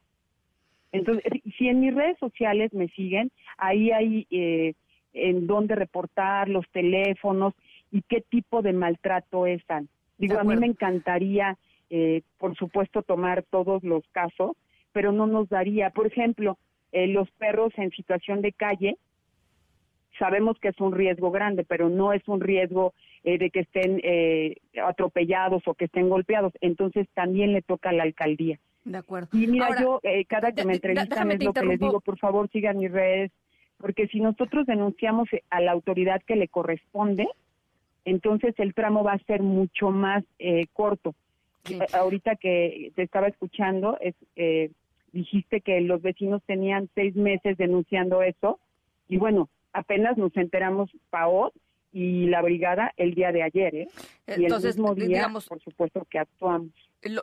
Entonces, 0.90 1.24
si 1.56 1.68
en 1.68 1.80
mis 1.80 1.94
redes 1.94 2.18
sociales 2.18 2.72
me 2.72 2.88
siguen, 2.88 3.30
ahí 3.58 3.90
hay 3.90 4.26
eh, 4.30 4.74
en 5.14 5.46
dónde 5.46 5.76
reportar, 5.76 6.48
los 6.48 6.68
teléfonos 6.70 7.54
y 7.90 8.02
qué 8.02 8.20
tipo 8.20 8.60
de 8.60 8.72
maltrato 8.72 9.46
están. 9.46 9.88
Digo, 10.18 10.38
a 10.38 10.44
mí 10.44 10.56
me 10.56 10.66
encantaría, 10.66 11.56
eh, 11.90 12.22
por 12.38 12.56
supuesto, 12.56 13.02
tomar 13.02 13.44
todos 13.50 13.82
los 13.84 14.04
casos, 14.08 14.56
pero 14.92 15.12
no 15.12 15.26
nos 15.26 15.48
daría, 15.48 15.90
por 15.90 16.06
ejemplo, 16.06 16.58
eh, 16.92 17.06
los 17.06 17.30
perros 17.32 17.72
en 17.76 17.90
situación 17.90 18.42
de 18.42 18.52
calle, 18.52 18.96
sabemos 20.18 20.58
que 20.60 20.68
es 20.68 20.80
un 20.80 20.92
riesgo 20.92 21.30
grande, 21.30 21.64
pero 21.64 21.88
no 21.88 22.12
es 22.12 22.26
un 22.28 22.40
riesgo 22.40 22.94
eh, 23.24 23.38
de 23.38 23.50
que 23.50 23.60
estén 23.60 24.00
atropellados 24.84 25.66
o 25.66 25.74
que 25.74 25.86
estén 25.86 26.08
golpeados. 26.08 26.52
Entonces 26.60 27.08
también 27.14 27.52
le 27.52 27.62
toca 27.62 27.90
a 27.90 27.92
la 27.92 28.04
alcaldía. 28.04 28.58
De 28.84 28.98
acuerdo. 28.98 29.28
Y 29.32 29.46
mira, 29.46 29.80
yo 29.80 30.00
cada 30.28 30.52
que 30.52 30.64
me 30.64 30.74
entrevistan 30.74 31.30
es 31.32 31.42
lo 31.42 31.52
que 31.52 31.64
les 31.64 31.80
digo, 31.80 32.00
por 32.00 32.18
favor 32.18 32.50
sigan 32.50 32.78
mis 32.78 32.92
redes, 32.92 33.32
porque 33.84 34.06
si 34.06 34.18
nosotros 34.18 34.64
denunciamos 34.64 35.28
a 35.50 35.60
la 35.60 35.72
autoridad 35.72 36.22
que 36.26 36.36
le 36.36 36.48
corresponde, 36.48 37.28
entonces 38.06 38.54
el 38.56 38.72
tramo 38.72 39.04
va 39.04 39.12
a 39.12 39.24
ser 39.24 39.42
mucho 39.42 39.90
más 39.90 40.24
eh, 40.38 40.68
corto. 40.72 41.14
ahorita 41.92 42.36
que 42.36 42.92
te 42.96 43.02
estaba 43.02 43.28
escuchando, 43.28 43.98
es, 44.00 44.14
eh, 44.36 44.70
dijiste 45.12 45.60
que 45.60 45.82
los 45.82 46.00
vecinos 46.00 46.42
tenían 46.46 46.88
seis 46.94 47.14
meses 47.14 47.58
denunciando 47.58 48.22
eso 48.22 48.58
y 49.06 49.18
bueno, 49.18 49.50
apenas 49.74 50.16
nos 50.16 50.34
enteramos 50.34 50.90
PAOT 51.10 51.52
y 51.92 52.24
la 52.28 52.40
brigada 52.40 52.90
el 52.96 53.14
día 53.14 53.32
de 53.32 53.42
ayer, 53.42 53.74
¿eh? 53.74 53.88
Y 54.28 54.44
Entonces, 54.44 54.76
el 54.76 54.82
mismo 54.82 54.94
día, 54.94 55.08
digamos, 55.08 55.46
por 55.46 55.60
supuesto 55.60 56.06
que 56.08 56.18
actuamos. 56.18 56.70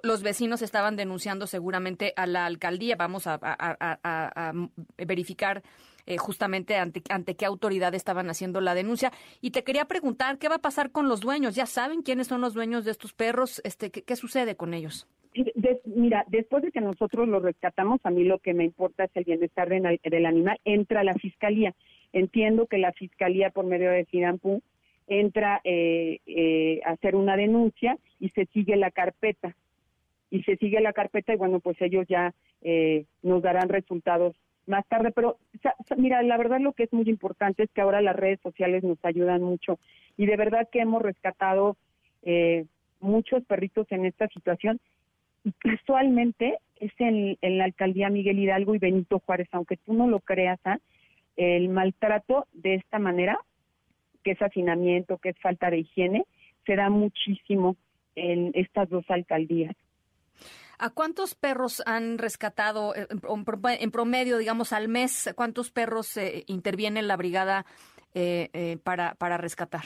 Los 0.03 0.21
vecinos 0.21 0.61
estaban 0.61 0.95
denunciando 0.95 1.47
seguramente 1.47 2.13
a 2.15 2.27
la 2.27 2.45
alcaldía. 2.45 2.95
Vamos 2.97 3.25
a, 3.25 4.53
verificar 4.95 5.63
eh, 6.05 6.17
justamente 6.17 6.75
ante, 6.75 7.01
ante 7.09 7.35
qué 7.35 7.45
autoridad 7.45 7.93
estaban 7.95 8.29
haciendo 8.29 8.61
la 8.61 8.73
denuncia. 8.73 9.11
Y 9.41 9.51
te 9.51 9.63
quería 9.63 9.85
preguntar, 9.85 10.37
¿qué 10.37 10.49
va 10.49 10.55
a 10.55 10.61
pasar 10.61 10.91
con 10.91 11.07
los 11.07 11.21
dueños? 11.21 11.55
¿Ya 11.55 11.65
saben 11.65 12.01
quiénes 12.01 12.27
son 12.27 12.41
los 12.41 12.53
dueños 12.53 12.85
de 12.85 12.91
estos 12.91 13.13
perros? 13.13 13.61
Este, 13.63 13.91
¿qué, 13.91 14.15
sucede 14.15 14.55
con 14.55 14.73
ellos? 14.73 15.07
mira, 15.85 16.25
después 16.27 16.61
de 16.61 16.71
que 16.71 16.81
nosotros 16.81 17.27
los 17.27 17.41
rescatamos, 17.41 18.01
a 18.03 18.09
mí 18.09 18.25
lo 18.25 18.39
que 18.39 18.53
me 18.53 18.65
importa 18.65 19.05
es 19.05 19.11
el 19.15 19.23
bienestar 19.23 19.69
del 19.69 20.25
animal, 20.25 20.59
entra 20.65 21.03
la 21.03 21.13
fiscalía. 21.13 21.73
Entiendo 22.13 22.67
que 22.67 22.77
la 22.77 22.91
Fiscalía, 22.91 23.51
por 23.51 23.65
medio 23.65 23.89
de 23.91 24.05
FINAMPU, 24.05 24.61
entra 25.07 25.61
eh, 25.63 26.19
eh, 26.25 26.81
a 26.85 26.91
hacer 26.91 27.15
una 27.15 27.37
denuncia 27.37 27.97
y 28.19 28.29
se 28.29 28.45
sigue 28.47 28.75
la 28.75 28.91
carpeta. 28.91 29.55
Y 30.29 30.43
se 30.43 30.55
sigue 30.57 30.79
la 30.81 30.93
carpeta 30.93 31.33
y 31.33 31.37
bueno, 31.37 31.59
pues 31.59 31.81
ellos 31.81 32.05
ya 32.07 32.33
eh, 32.61 33.05
nos 33.21 33.41
darán 33.41 33.69
resultados 33.69 34.35
más 34.67 34.85
tarde. 34.87 35.11
Pero 35.11 35.37
mira, 35.97 36.21
la 36.23 36.37
verdad 36.37 36.59
lo 36.59 36.73
que 36.73 36.83
es 36.83 36.93
muy 36.93 37.07
importante 37.09 37.63
es 37.63 37.71
que 37.71 37.81
ahora 37.81 38.01
las 38.01 38.15
redes 38.15 38.39
sociales 38.41 38.83
nos 38.83 39.03
ayudan 39.03 39.41
mucho 39.41 39.79
y 40.17 40.25
de 40.25 40.37
verdad 40.37 40.67
que 40.71 40.79
hemos 40.79 41.01
rescatado 41.01 41.77
muchos 42.99 43.43
perritos 43.45 43.87
en 43.91 44.05
esta 44.05 44.27
situación 44.27 44.79
y 45.43 45.51
casualmente 45.53 46.59
es 46.79 46.91
en, 46.99 47.37
la 47.41 47.65
alcaldía 47.65 48.09
Miguel 48.09 48.39
Hidalgo 48.39 48.75
y 48.75 48.79
Benito 48.79 49.19
Juárez, 49.19 49.47
aunque 49.51 49.77
tú 49.77 49.93
no 49.93 50.07
lo 50.07 50.19
creas, 50.19 50.59
¿ah? 50.65 50.79
el 51.35 51.69
maltrato 51.69 52.47
de 52.53 52.75
esta 52.75 52.99
manera, 52.99 53.39
que 54.23 54.31
es 54.31 54.41
hacinamiento, 54.41 55.17
que 55.17 55.29
es 55.29 55.39
falta 55.39 55.69
de 55.69 55.79
higiene, 55.79 56.25
se 56.65 56.75
da 56.75 56.89
muchísimo 56.89 57.75
en 58.15 58.51
estas 58.53 58.89
dos 58.89 59.05
alcaldías. 59.09 59.75
¿A 60.83 60.89
cuántos 60.89 61.35
perros 61.35 61.83
han 61.85 62.17
rescatado 62.17 62.95
eh, 62.95 63.05
en 63.79 63.91
promedio, 63.91 64.39
digamos, 64.39 64.73
al 64.73 64.87
mes? 64.87 65.31
¿Cuántos 65.35 65.69
perros 65.69 66.17
eh, 66.17 66.43
interviene 66.47 66.99
en 66.99 67.07
la 67.07 67.17
brigada 67.17 67.67
eh, 68.15 68.79
para, 68.83 69.13
para 69.13 69.37
rescatar? 69.37 69.83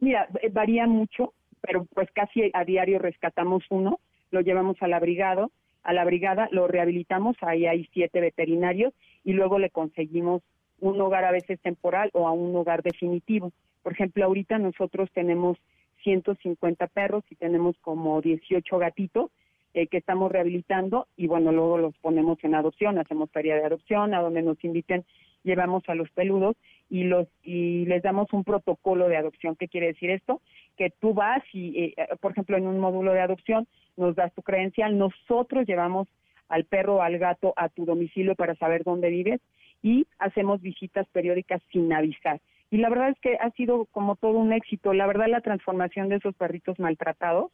Mira, 0.00 0.28
varía 0.52 0.86
mucho, 0.86 1.32
pero 1.62 1.86
pues 1.94 2.10
casi 2.12 2.50
a 2.52 2.62
diario 2.66 2.98
rescatamos 2.98 3.64
uno, 3.70 4.00
lo 4.30 4.42
llevamos 4.42 4.76
a 4.82 4.86
la 4.86 5.00
brigada, 5.00 5.48
a 5.82 5.92
la 5.94 6.04
brigada, 6.04 6.46
lo 6.50 6.68
rehabilitamos, 6.68 7.34
ahí 7.40 7.64
hay 7.64 7.88
siete 7.94 8.20
veterinarios 8.20 8.92
y 9.24 9.32
luego 9.32 9.58
le 9.58 9.70
conseguimos 9.70 10.42
un 10.78 11.00
hogar 11.00 11.24
a 11.24 11.32
veces 11.32 11.58
temporal 11.62 12.10
o 12.12 12.28
a 12.28 12.32
un 12.32 12.54
hogar 12.54 12.82
definitivo. 12.82 13.50
Por 13.82 13.94
ejemplo, 13.94 14.26
ahorita 14.26 14.58
nosotros 14.58 15.08
tenemos 15.14 15.56
150 16.04 16.86
perros 16.88 17.24
y 17.30 17.34
tenemos 17.34 17.76
como 17.80 18.20
18 18.20 18.76
gatitos 18.76 19.30
eh, 19.74 19.86
que 19.86 19.98
estamos 19.98 20.32
rehabilitando 20.32 21.06
y 21.16 21.26
bueno, 21.26 21.52
luego 21.52 21.78
los 21.78 21.96
ponemos 21.98 22.38
en 22.42 22.54
adopción, 22.54 22.98
hacemos 22.98 23.30
feria 23.30 23.56
de 23.56 23.64
adopción, 23.64 24.14
a 24.14 24.20
donde 24.20 24.42
nos 24.42 24.62
inviten, 24.64 25.04
llevamos 25.44 25.82
a 25.88 25.94
los 25.94 26.10
peludos 26.10 26.56
y 26.90 27.04
los 27.04 27.28
y 27.42 27.84
les 27.86 28.02
damos 28.02 28.32
un 28.32 28.44
protocolo 28.44 29.08
de 29.08 29.16
adopción. 29.16 29.56
¿Qué 29.56 29.68
quiere 29.68 29.88
decir 29.88 30.10
esto? 30.10 30.40
Que 30.76 30.90
tú 30.90 31.14
vas 31.14 31.42
y, 31.52 31.94
eh, 31.96 32.08
por 32.20 32.32
ejemplo, 32.32 32.56
en 32.56 32.66
un 32.66 32.78
módulo 32.78 33.12
de 33.12 33.20
adopción 33.20 33.66
nos 33.96 34.14
das 34.16 34.32
tu 34.34 34.42
credencial, 34.42 34.96
nosotros 34.96 35.66
llevamos 35.66 36.08
al 36.48 36.64
perro 36.64 36.96
o 36.96 37.02
al 37.02 37.18
gato 37.18 37.52
a 37.56 37.68
tu 37.68 37.84
domicilio 37.84 38.34
para 38.34 38.54
saber 38.54 38.84
dónde 38.84 39.10
vives 39.10 39.40
y 39.82 40.06
hacemos 40.18 40.60
visitas 40.60 41.06
periódicas 41.08 41.62
sin 41.72 41.92
avisar. 41.92 42.40
Y 42.70 42.78
la 42.78 42.90
verdad 42.90 43.10
es 43.10 43.18
que 43.20 43.36
ha 43.36 43.50
sido 43.52 43.86
como 43.86 44.16
todo 44.16 44.38
un 44.38 44.52
éxito. 44.52 44.92
La 44.92 45.06
verdad, 45.06 45.28
la 45.28 45.40
transformación 45.40 46.08
de 46.08 46.16
esos 46.16 46.34
perritos 46.34 46.78
maltratados, 46.78 47.50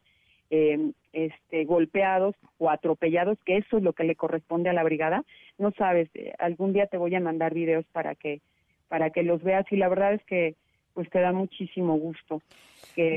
eh, 0.50 0.92
este, 1.12 1.64
golpeados 1.64 2.34
o 2.58 2.70
atropellados, 2.70 3.38
que 3.44 3.56
eso 3.56 3.78
es 3.78 3.82
lo 3.82 3.92
que 3.92 4.04
le 4.04 4.16
corresponde 4.16 4.70
a 4.70 4.72
la 4.72 4.82
brigada. 4.82 5.24
No 5.58 5.72
sabes, 5.72 6.08
eh, 6.14 6.32
algún 6.38 6.72
día 6.72 6.86
te 6.86 6.96
voy 6.96 7.14
a 7.14 7.20
mandar 7.20 7.54
videos 7.54 7.84
para 7.92 8.14
que 8.14 8.40
para 8.88 9.10
que 9.10 9.22
los 9.22 9.42
veas 9.42 9.66
y 9.72 9.76
la 9.76 9.88
verdad 9.88 10.12
es 10.12 10.22
que 10.24 10.54
pues 10.92 11.10
te 11.10 11.20
da 11.20 11.32
muchísimo 11.32 11.96
gusto 11.96 12.40
que, 12.94 13.16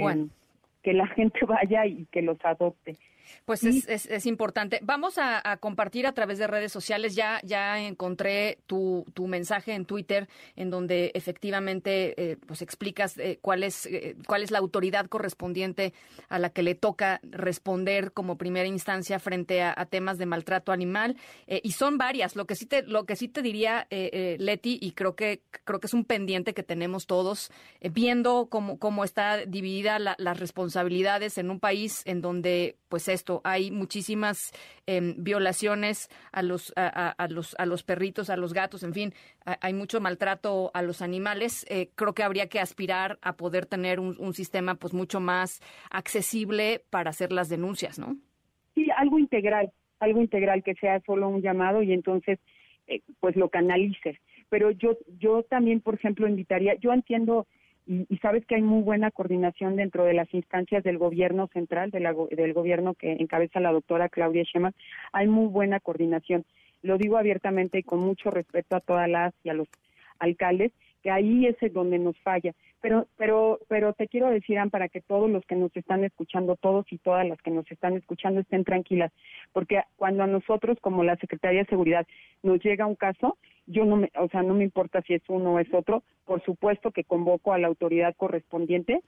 que 0.87 0.93
la 0.93 1.07
gente 1.07 1.45
vaya 1.45 1.85
y 1.85 2.05
que 2.05 2.21
los 2.21 2.37
adopte. 2.45 2.95
Pues 3.43 3.63
es, 3.63 4.05
es, 4.05 4.25
importante. 4.25 4.79
Vamos 4.83 5.17
a, 5.17 5.57
compartir 5.57 6.07
a 6.07 6.13
través 6.13 6.37
de 6.37 6.47
redes 6.47 6.71
sociales. 6.71 7.15
Ya, 7.15 7.41
ya 7.43 7.79
encontré 7.79 8.59
tu, 8.67 9.05
tu 9.13 9.27
mensaje 9.27 9.73
en 9.73 9.85
Twitter 9.85 10.27
en 10.55 10.69
donde 10.69 11.11
efectivamente 11.13 12.13
eh, 12.17 12.37
pues 12.45 12.61
explicas 12.61 13.17
eh, 13.17 13.39
cuál, 13.41 13.63
es, 13.63 13.85
eh, 13.85 14.15
cuál 14.27 14.43
es 14.43 14.51
la 14.51 14.59
autoridad 14.59 15.07
correspondiente 15.07 15.93
a 16.29 16.39
la 16.39 16.51
que 16.51 16.63
le 16.63 16.75
toca 16.75 17.19
responder 17.23 18.11
como 18.11 18.37
primera 18.37 18.67
instancia 18.67 19.19
frente 19.19 19.61
a, 19.61 19.73
temas 19.89 20.17
de 20.17 20.25
maltrato 20.25 20.71
animal. 20.71 21.15
y 21.47 21.71
son 21.71 21.97
varias. 21.97 22.35
Lo 22.35 22.45
que 22.45 22.55
sí 22.55 22.65
te, 22.65 22.83
lo 22.83 23.05
que 23.05 23.15
sí 23.15 23.27
te 23.27 23.41
diría, 23.41 23.87
Leti, 23.89 24.77
y 24.81 24.91
creo 24.91 25.15
que, 25.15 25.41
creo 25.63 25.79
que 25.79 25.87
es 25.87 25.93
un 25.93 26.03
pendiente 26.03 26.53
que 26.53 26.63
tenemos 26.63 27.07
todos, 27.07 27.51
viendo 27.81 28.47
cómo, 28.49 28.79
cómo 28.79 29.03
está 29.03 29.45
dividida 29.45 29.99
las 29.99 30.39
responsabilidades 30.39 30.76
en 31.37 31.49
un 31.49 31.59
país 31.59 32.03
en 32.05 32.21
donde 32.21 32.75
pues 32.89 33.07
esto, 33.07 33.41
hay 33.43 33.71
muchísimas 33.71 34.51
em, 34.85 35.15
violaciones 35.17 36.09
a 36.31 36.41
los, 36.41 36.73
a, 36.75 37.27
los, 37.29 37.55
a 37.59 37.65
los 37.65 37.83
perritos, 37.83 38.29
a 38.29 38.37
los 38.37 38.53
gatos, 38.53 38.83
en 38.83 38.93
fin, 38.93 39.13
hay 39.61 39.73
mucho 39.73 39.99
maltrato 40.01 40.71
a 40.73 40.81
los 40.81 41.01
animales. 41.01 41.65
Eh, 41.69 41.89
creo 41.95 42.13
que 42.13 42.23
habría 42.23 42.47
que 42.47 42.59
aspirar 42.59 43.17
a 43.21 43.33
poder 43.33 43.65
tener 43.65 43.99
un, 43.99 44.33
sistema 44.33 44.75
pues 44.75 44.93
mucho 44.93 45.19
más 45.19 45.61
accesible 45.89 46.81
para 46.89 47.09
hacer 47.09 47.31
las 47.31 47.49
denuncias, 47.49 47.97
¿no? 47.97 48.17
Sí, 48.75 48.87
algo 48.95 49.17
integral, 49.19 49.71
algo 49.99 50.21
integral 50.21 50.63
que 50.63 50.75
sea 50.75 51.01
solo 51.05 51.29
un 51.29 51.41
llamado 51.41 51.81
y 51.81 51.93
entonces 51.93 52.39
eh, 52.87 53.01
pues 53.19 53.35
lo 53.35 53.49
canalices. 53.49 54.17
Pero 54.49 54.71
yo, 54.71 54.97
yo 55.17 55.43
también, 55.43 55.81
por 55.81 55.95
ejemplo, 55.95 56.27
invitaría, 56.27 56.75
yo 56.75 56.93
entiendo 56.93 57.47
y, 57.87 58.17
sabes 58.17 58.45
que 58.45 58.55
hay 58.55 58.61
muy 58.61 58.83
buena 58.83 59.11
coordinación 59.11 59.77
dentro 59.77 60.03
de 60.03 60.13
las 60.13 60.31
instancias 60.33 60.83
del 60.83 60.97
gobierno 60.97 61.47
central, 61.47 61.89
del 61.89 62.53
gobierno 62.53 62.93
que 62.93 63.13
encabeza 63.13 63.59
la 63.59 63.71
doctora 63.71 64.09
Claudia 64.09 64.43
Sheinbaum, 64.43 64.73
hay 65.13 65.27
muy 65.27 65.47
buena 65.47 65.79
coordinación. 65.79 66.45
Lo 66.81 66.97
digo 66.97 67.17
abiertamente 67.17 67.79
y 67.79 67.83
con 67.83 67.99
mucho 67.99 68.29
respeto 68.29 68.75
a 68.75 68.81
todas 68.81 69.09
las 69.09 69.33
y 69.43 69.49
a 69.49 69.53
los 69.53 69.67
alcaldes, 70.19 70.71
que 71.01 71.11
ahí 71.11 71.45
es 71.45 71.55
donde 71.73 71.97
nos 71.97 72.17
falla. 72.19 72.53
Pero, 72.81 73.07
pero, 73.17 73.59
pero 73.67 73.93
te 73.93 74.07
quiero 74.07 74.29
decir, 74.29 74.57
para 74.69 74.89
que 74.89 75.01
todos 75.01 75.29
los 75.29 75.45
que 75.45 75.55
nos 75.55 75.75
están 75.75 76.03
escuchando, 76.03 76.55
todos 76.57 76.85
y 76.91 76.97
todas 76.97 77.27
las 77.27 77.41
que 77.41 77.51
nos 77.51 77.69
están 77.71 77.95
escuchando 77.95 78.41
estén 78.41 78.63
tranquilas, 78.63 79.11
porque 79.53 79.81
cuando 79.95 80.23
a 80.23 80.27
nosotros, 80.27 80.77
como 80.81 81.03
la 81.03 81.15
Secretaría 81.15 81.61
de 81.61 81.69
Seguridad, 81.69 82.05
nos 82.43 82.59
llega 82.63 82.85
un 82.85 82.95
caso, 82.95 83.37
yo 83.67 83.85
no 83.85 83.97
me, 83.97 84.11
o 84.17 84.27
sea, 84.29 84.41
no 84.41 84.53
me 84.53 84.63
importa 84.63 85.01
si 85.03 85.13
es 85.13 85.21
uno 85.27 85.53
o 85.53 85.59
es 85.59 85.71
otro, 85.73 86.03
por 86.25 86.43
supuesto 86.43 86.91
que 86.91 87.03
convoco 87.03 87.53
a 87.53 87.59
la 87.59 87.67
autoridad 87.67 88.15
correspondiente 88.15 89.01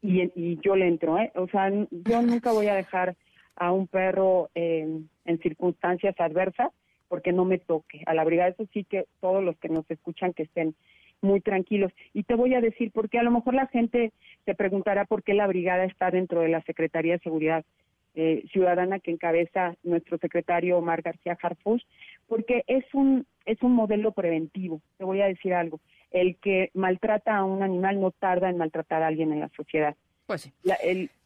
y, 0.00 0.22
y 0.34 0.58
yo 0.62 0.74
le 0.76 0.88
entro, 0.88 1.18
¿eh? 1.18 1.30
O 1.34 1.46
sea, 1.48 1.70
yo 1.70 2.22
nunca 2.22 2.52
voy 2.52 2.68
a 2.68 2.74
dejar 2.74 3.16
a 3.56 3.70
un 3.72 3.86
perro 3.86 4.48
en 4.54 5.08
circunstancias 5.42 6.14
adversas 6.18 6.72
porque 7.08 7.32
no 7.32 7.44
me 7.44 7.58
toque. 7.58 8.02
A 8.06 8.14
la 8.14 8.24
brigada, 8.24 8.48
eso 8.48 8.66
sí 8.72 8.84
que 8.84 9.04
todos 9.20 9.44
los 9.44 9.56
que 9.58 9.68
nos 9.68 9.88
escuchan 9.90 10.32
que 10.32 10.44
estén 10.44 10.74
muy 11.20 11.40
tranquilos. 11.40 11.92
Y 12.14 12.22
te 12.24 12.34
voy 12.34 12.54
a 12.54 12.60
decir, 12.60 12.90
porque 12.92 13.18
a 13.18 13.22
lo 13.22 13.30
mejor 13.30 13.54
la 13.54 13.66
gente 13.66 14.12
se 14.44 14.54
preguntará 14.54 15.04
por 15.04 15.22
qué 15.22 15.34
la 15.34 15.46
brigada 15.46 15.84
está 15.84 16.10
dentro 16.10 16.40
de 16.40 16.48
la 16.48 16.62
Secretaría 16.62 17.12
de 17.12 17.18
Seguridad 17.18 17.64
eh, 18.14 18.44
Ciudadana 18.52 18.98
que 18.98 19.10
encabeza 19.10 19.74
nuestro 19.82 20.18
secretario 20.18 20.78
Omar 20.78 21.02
García 21.02 21.38
Harfush, 21.40 21.82
porque 22.28 22.64
es 22.66 22.84
un, 22.92 23.26
es 23.46 23.62
un 23.62 23.72
modelo 23.72 24.12
preventivo. 24.12 24.80
Te 24.98 25.04
voy 25.04 25.20
a 25.20 25.26
decir 25.26 25.54
algo. 25.54 25.80
El 26.10 26.36
que 26.36 26.70
maltrata 26.74 27.36
a 27.36 27.44
un 27.44 27.62
animal 27.62 28.00
no 28.00 28.10
tarda 28.10 28.50
en 28.50 28.58
maltratar 28.58 29.02
a 29.02 29.06
alguien 29.06 29.32
en 29.32 29.40
la 29.40 29.48
sociedad. 29.56 29.96
Pues 30.26 30.42
sí. 30.42 30.52
La, 30.62 30.78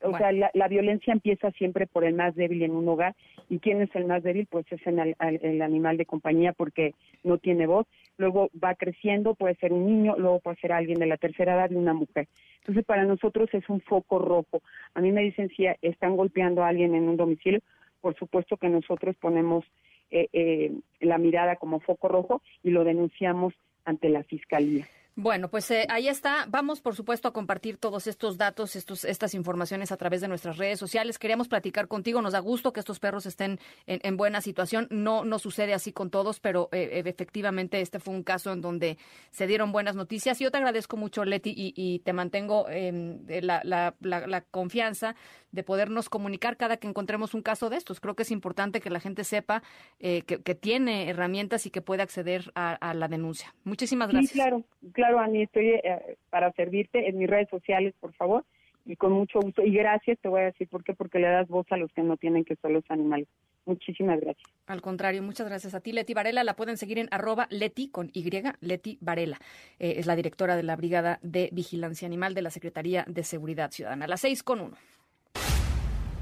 o 0.02 0.16
sea, 0.16 0.32
la, 0.32 0.68
violencia 0.68 1.12
empieza 1.12 1.50
siempre 1.52 1.86
por 1.86 2.04
el 2.04 2.14
más 2.14 2.34
débil 2.34 2.62
en 2.62 2.72
un 2.72 2.88
hogar. 2.88 3.14
¿Y 3.48 3.58
quién 3.58 3.80
es 3.82 3.94
el 3.94 4.06
más 4.06 4.22
débil? 4.22 4.46
Pues 4.46 4.66
es 4.72 4.80
el, 4.86 5.62
animal 5.62 5.96
de 5.96 6.06
compañía 6.06 6.52
porque 6.52 6.94
no 7.22 7.38
tiene 7.38 7.66
voz. 7.66 7.86
Luego 8.16 8.50
va 8.62 8.74
creciendo, 8.74 9.34
puede 9.34 9.54
ser 9.56 9.72
un 9.72 9.86
niño, 9.86 10.16
luego 10.16 10.40
puede 10.40 10.56
ser 10.56 10.72
alguien 10.72 10.98
de 10.98 11.06
la 11.06 11.18
tercera 11.18 11.54
edad 11.54 11.70
y 11.70 11.76
una 11.76 11.92
mujer. 11.92 12.26
Entonces, 12.60 12.84
para 12.84 13.04
nosotros 13.04 13.48
es 13.52 13.68
un 13.68 13.80
foco 13.80 14.18
rojo. 14.18 14.62
A 14.94 15.00
mí 15.00 15.12
me 15.12 15.22
dicen 15.22 15.50
si 15.50 15.66
están 15.82 16.16
golpeando 16.16 16.64
a 16.64 16.68
alguien 16.68 16.94
en 16.94 17.08
un 17.08 17.16
domicilio, 17.16 17.60
por 18.00 18.16
supuesto 18.16 18.56
que 18.56 18.68
nosotros 18.68 19.14
ponemos 19.16 19.64
eh, 20.10 20.28
eh, 20.32 20.72
la 21.00 21.18
mirada 21.18 21.56
como 21.56 21.80
foco 21.80 22.08
rojo 22.08 22.42
y 22.62 22.70
lo 22.70 22.84
denunciamos 22.84 23.52
ante 23.84 24.08
la 24.08 24.22
fiscalía. 24.22 24.86
Bueno, 25.18 25.48
pues 25.48 25.70
eh, 25.70 25.86
ahí 25.88 26.08
está. 26.08 26.44
Vamos, 26.46 26.82
por 26.82 26.94
supuesto, 26.94 27.26
a 27.26 27.32
compartir 27.32 27.78
todos 27.78 28.06
estos 28.06 28.36
datos, 28.36 28.76
estos, 28.76 29.02
estas 29.06 29.32
informaciones 29.32 29.90
a 29.90 29.96
través 29.96 30.20
de 30.20 30.28
nuestras 30.28 30.58
redes 30.58 30.78
sociales. 30.78 31.18
Queríamos 31.18 31.48
platicar 31.48 31.88
contigo. 31.88 32.20
Nos 32.20 32.34
da 32.34 32.40
gusto 32.40 32.74
que 32.74 32.80
estos 32.80 33.00
perros 33.00 33.24
estén 33.24 33.58
en, 33.86 34.16
buena 34.18 34.42
situación. 34.42 34.88
No, 34.90 35.24
no 35.24 35.38
sucede 35.38 35.72
así 35.72 35.90
con 35.90 36.10
todos, 36.10 36.38
pero 36.38 36.68
eh, 36.70 37.02
efectivamente 37.06 37.80
este 37.80 37.98
fue 37.98 38.12
un 38.12 38.24
caso 38.24 38.52
en 38.52 38.60
donde 38.60 38.98
se 39.30 39.46
dieron 39.46 39.72
buenas 39.72 39.96
noticias. 39.96 40.38
Yo 40.38 40.50
te 40.50 40.58
agradezco 40.58 40.98
mucho, 40.98 41.24
Leti, 41.24 41.54
y, 41.56 41.98
te 42.00 42.12
mantengo 42.12 42.66
la, 42.68 43.62
la, 44.00 44.40
confianza 44.50 45.16
de 45.56 45.64
podernos 45.64 46.08
comunicar 46.08 46.56
cada 46.56 46.76
que 46.76 46.86
encontremos 46.86 47.34
un 47.34 47.42
caso 47.42 47.68
de 47.68 47.76
estos. 47.76 47.98
Creo 47.98 48.14
que 48.14 48.22
es 48.22 48.30
importante 48.30 48.80
que 48.80 48.90
la 48.90 49.00
gente 49.00 49.24
sepa 49.24 49.62
que, 49.98 50.22
que, 50.22 50.54
tiene 50.54 51.08
herramientas 51.08 51.66
y 51.66 51.70
que 51.70 51.80
puede 51.80 52.02
acceder 52.02 52.52
a, 52.54 52.74
a 52.74 52.94
la 52.94 53.08
denuncia. 53.08 53.54
Muchísimas 53.64 54.08
gracias. 54.08 54.30
Sí, 54.30 54.38
claro, 54.38 54.62
claro 54.92 55.18
Ani, 55.18 55.42
estoy 55.42 55.70
eh, 55.70 56.16
para 56.30 56.52
servirte 56.52 57.08
en 57.08 57.18
mis 57.18 57.28
redes 57.28 57.48
sociales, 57.48 57.94
por 58.00 58.12
favor, 58.14 58.44
y 58.84 58.96
con 58.96 59.12
mucho 59.12 59.40
gusto. 59.40 59.62
Y 59.62 59.72
gracias, 59.72 60.18
te 60.20 60.28
voy 60.28 60.42
a 60.42 60.44
decir 60.44 60.68
por 60.68 60.84
qué, 60.84 60.94
porque 60.94 61.18
le 61.18 61.28
das 61.28 61.48
voz 61.48 61.66
a 61.70 61.76
los 61.76 61.92
que 61.92 62.02
no 62.02 62.16
tienen 62.16 62.44
que 62.44 62.56
ser 62.56 62.70
los 62.70 62.84
animales. 62.88 63.28
Muchísimas 63.64 64.20
gracias. 64.20 64.48
Al 64.66 64.80
contrario, 64.80 65.22
muchas 65.22 65.48
gracias 65.48 65.74
a 65.74 65.80
ti, 65.80 65.92
Leti 65.92 66.14
Varela. 66.14 66.44
La 66.44 66.54
pueden 66.54 66.76
seguir 66.76 66.98
en 66.98 67.08
arroba 67.10 67.48
Leti 67.50 67.88
con 67.88 68.10
Y, 68.12 68.30
Leti 68.60 68.98
Varela. 69.00 69.38
Eh, 69.78 69.94
es 69.98 70.06
la 70.06 70.14
directora 70.14 70.56
de 70.56 70.62
la 70.62 70.76
Brigada 70.76 71.18
de 71.22 71.48
Vigilancia 71.52 72.06
Animal 72.06 72.34
de 72.34 72.42
la 72.42 72.50
Secretaría 72.50 73.04
de 73.08 73.24
Seguridad 73.24 73.72
Ciudadana. 73.72 74.04
A 74.04 74.08
las 74.08 74.20
seis 74.20 74.42
con 74.42 74.60
uno. 74.60 74.76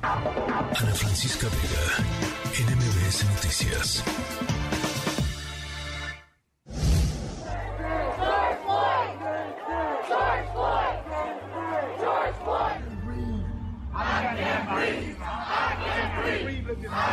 Ana 0.07 0.94
Francisca 0.94 1.46
Vega, 1.48 1.84
NMBS 2.61 3.24
Noticias. 3.24 4.05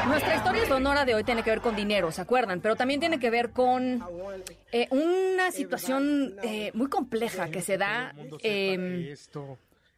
Nuestra 0.07 0.35
historia 0.35 0.65
sonora 0.67 1.05
de 1.05 1.15
hoy 1.15 1.23
tiene 1.23 1.43
que 1.43 1.49
ver 1.49 1.61
con 1.61 1.77
dinero, 1.77 2.11
¿se 2.11 2.19
acuerdan? 2.19 2.59
Pero 2.59 2.75
también 2.75 2.99
tiene 2.99 3.19
que 3.19 3.29
ver 3.29 3.51
con 3.51 4.03
eh, 4.73 4.89
una 4.91 5.51
situación 5.51 6.35
eh, 6.43 6.71
muy 6.73 6.89
compleja 6.89 7.49
que 7.49 7.61
se 7.61 7.77
da 7.77 8.13
em, 8.41 9.15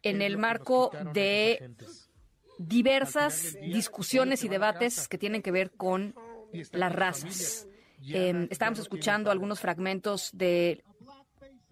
en 0.04 0.22
el 0.22 0.38
marco 0.38 0.92
de 1.14 1.74
diversas 2.58 3.58
discusiones 3.62 4.44
y 4.44 4.48
debates 4.48 5.08
que 5.08 5.18
tienen 5.18 5.42
que 5.42 5.52
ver 5.52 5.72
con 5.72 6.16
las 6.72 6.94
razas. 6.94 7.68
Em, 8.08 8.48
estábamos 8.52 8.80
escuchando 8.80 9.32
algunos 9.32 9.60
fragmentos 9.60 10.30
de 10.34 10.84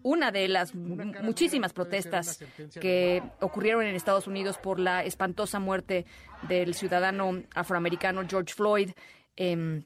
una 0.02 0.32
de 0.32 0.48
las 0.48 0.74
muchísimas 0.74 1.72
protestas 1.72 2.42
que 2.80 3.22
ocurrieron 3.40 3.84
en 3.84 3.94
Estados 3.94 4.26
Unidos 4.26 4.58
por 4.58 4.80
la 4.80 5.04
espantosa 5.04 5.60
muerte 5.60 6.06
del 6.48 6.74
ciudadano 6.74 7.42
afroamericano 7.54 8.22
George 8.28 8.54
Floyd. 8.54 8.90
Em, 9.36 9.84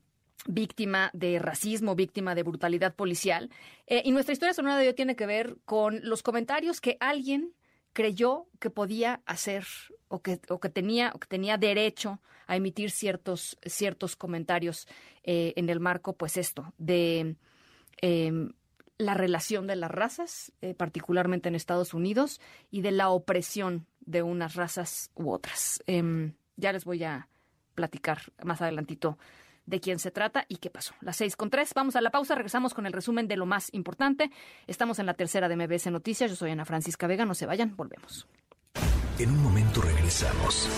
víctima 0.49 1.11
de 1.13 1.39
racismo, 1.39 1.95
víctima 1.95 2.35
de 2.35 2.45
brutalidad 2.45 2.95
policial. 2.95 3.51
Eh, 3.87 4.03
y 4.05 4.13
nuestra 4.13 4.33
historia 4.33 4.55
sonora 4.55 4.77
de 4.77 4.89
hoy 4.89 4.95
tiene 4.95 5.17
que 5.17 5.27
ver 5.27 5.57
con 5.65 6.01
los 6.03 6.23
comentarios 6.23 6.81
que 6.81 6.97
alguien 7.01 7.53
creyó 7.97 8.47
que 8.61 8.69
podía 8.69 9.23
hacer 9.25 9.65
o 10.09 10.21
que, 10.21 10.39
o 10.51 10.61
que, 10.61 10.69
tenía, 10.69 11.13
o 11.15 11.19
que 11.19 11.27
tenía 11.27 11.57
derecho 11.57 12.21
a 12.47 12.55
emitir 12.55 12.91
ciertos, 12.91 13.57
ciertos 13.65 14.17
comentarios 14.17 14.87
eh, 15.25 15.55
en 15.57 15.71
el 15.71 15.81
marco, 15.81 16.13
pues 16.13 16.37
esto, 16.37 16.75
de 16.77 17.37
em, 18.03 18.53
la 18.99 19.15
relación 19.15 19.67
de 19.67 19.77
las 19.77 19.91
razas, 19.91 20.53
eh, 20.61 20.75
particularmente 20.75 21.49
en 21.49 21.55
Estados 21.55 21.95
Unidos, 21.95 22.39
y 22.71 22.83
de 22.83 22.91
la 22.91 23.09
opresión 23.09 23.87
de 24.01 24.23
unas 24.23 24.57
razas 24.57 25.11
u 25.15 25.31
otras. 25.31 25.83
Em, 25.87 26.35
ya 26.57 26.75
les 26.75 26.85
voy 26.85 27.03
a 27.03 27.31
platicar 27.75 28.31
más 28.45 28.61
adelantito 28.61 29.17
de 29.67 29.81
quién 29.81 29.99
se 29.99 30.11
trata 30.11 30.47
y 30.49 30.57
qué 30.57 30.71
pasó. 30.71 30.95
Las 31.01 31.17
seis 31.17 31.37
con 31.37 31.51
tres. 31.51 31.73
Vamos 31.75 31.97
a 31.97 32.01
la 32.01 32.11
pausa. 32.11 32.35
Regresamos 32.35 32.75
con 32.75 32.87
el 32.87 32.93
resumen 32.93 33.29
de 33.29 33.37
lo 33.37 33.47
más 33.47 33.69
importante. 33.73 34.31
Estamos 34.67 34.99
en 34.99 35.07
la 35.07 35.15
tercera 35.15 35.49
de 35.49 35.57
MBS 35.57 35.91
Noticias. 35.91 36.31
Yo 36.31 36.37
soy 36.37 36.51
Ana 36.51 36.65
Francisca 36.65 37.07
Vega. 37.07 37.25
No 37.25 37.35
se 37.35 37.47
vayan. 37.47 37.77
Volvemos. 37.77 38.27
En 39.19 39.31
un 39.31 39.43
momento 39.43 39.81
regresamos. 39.81 40.69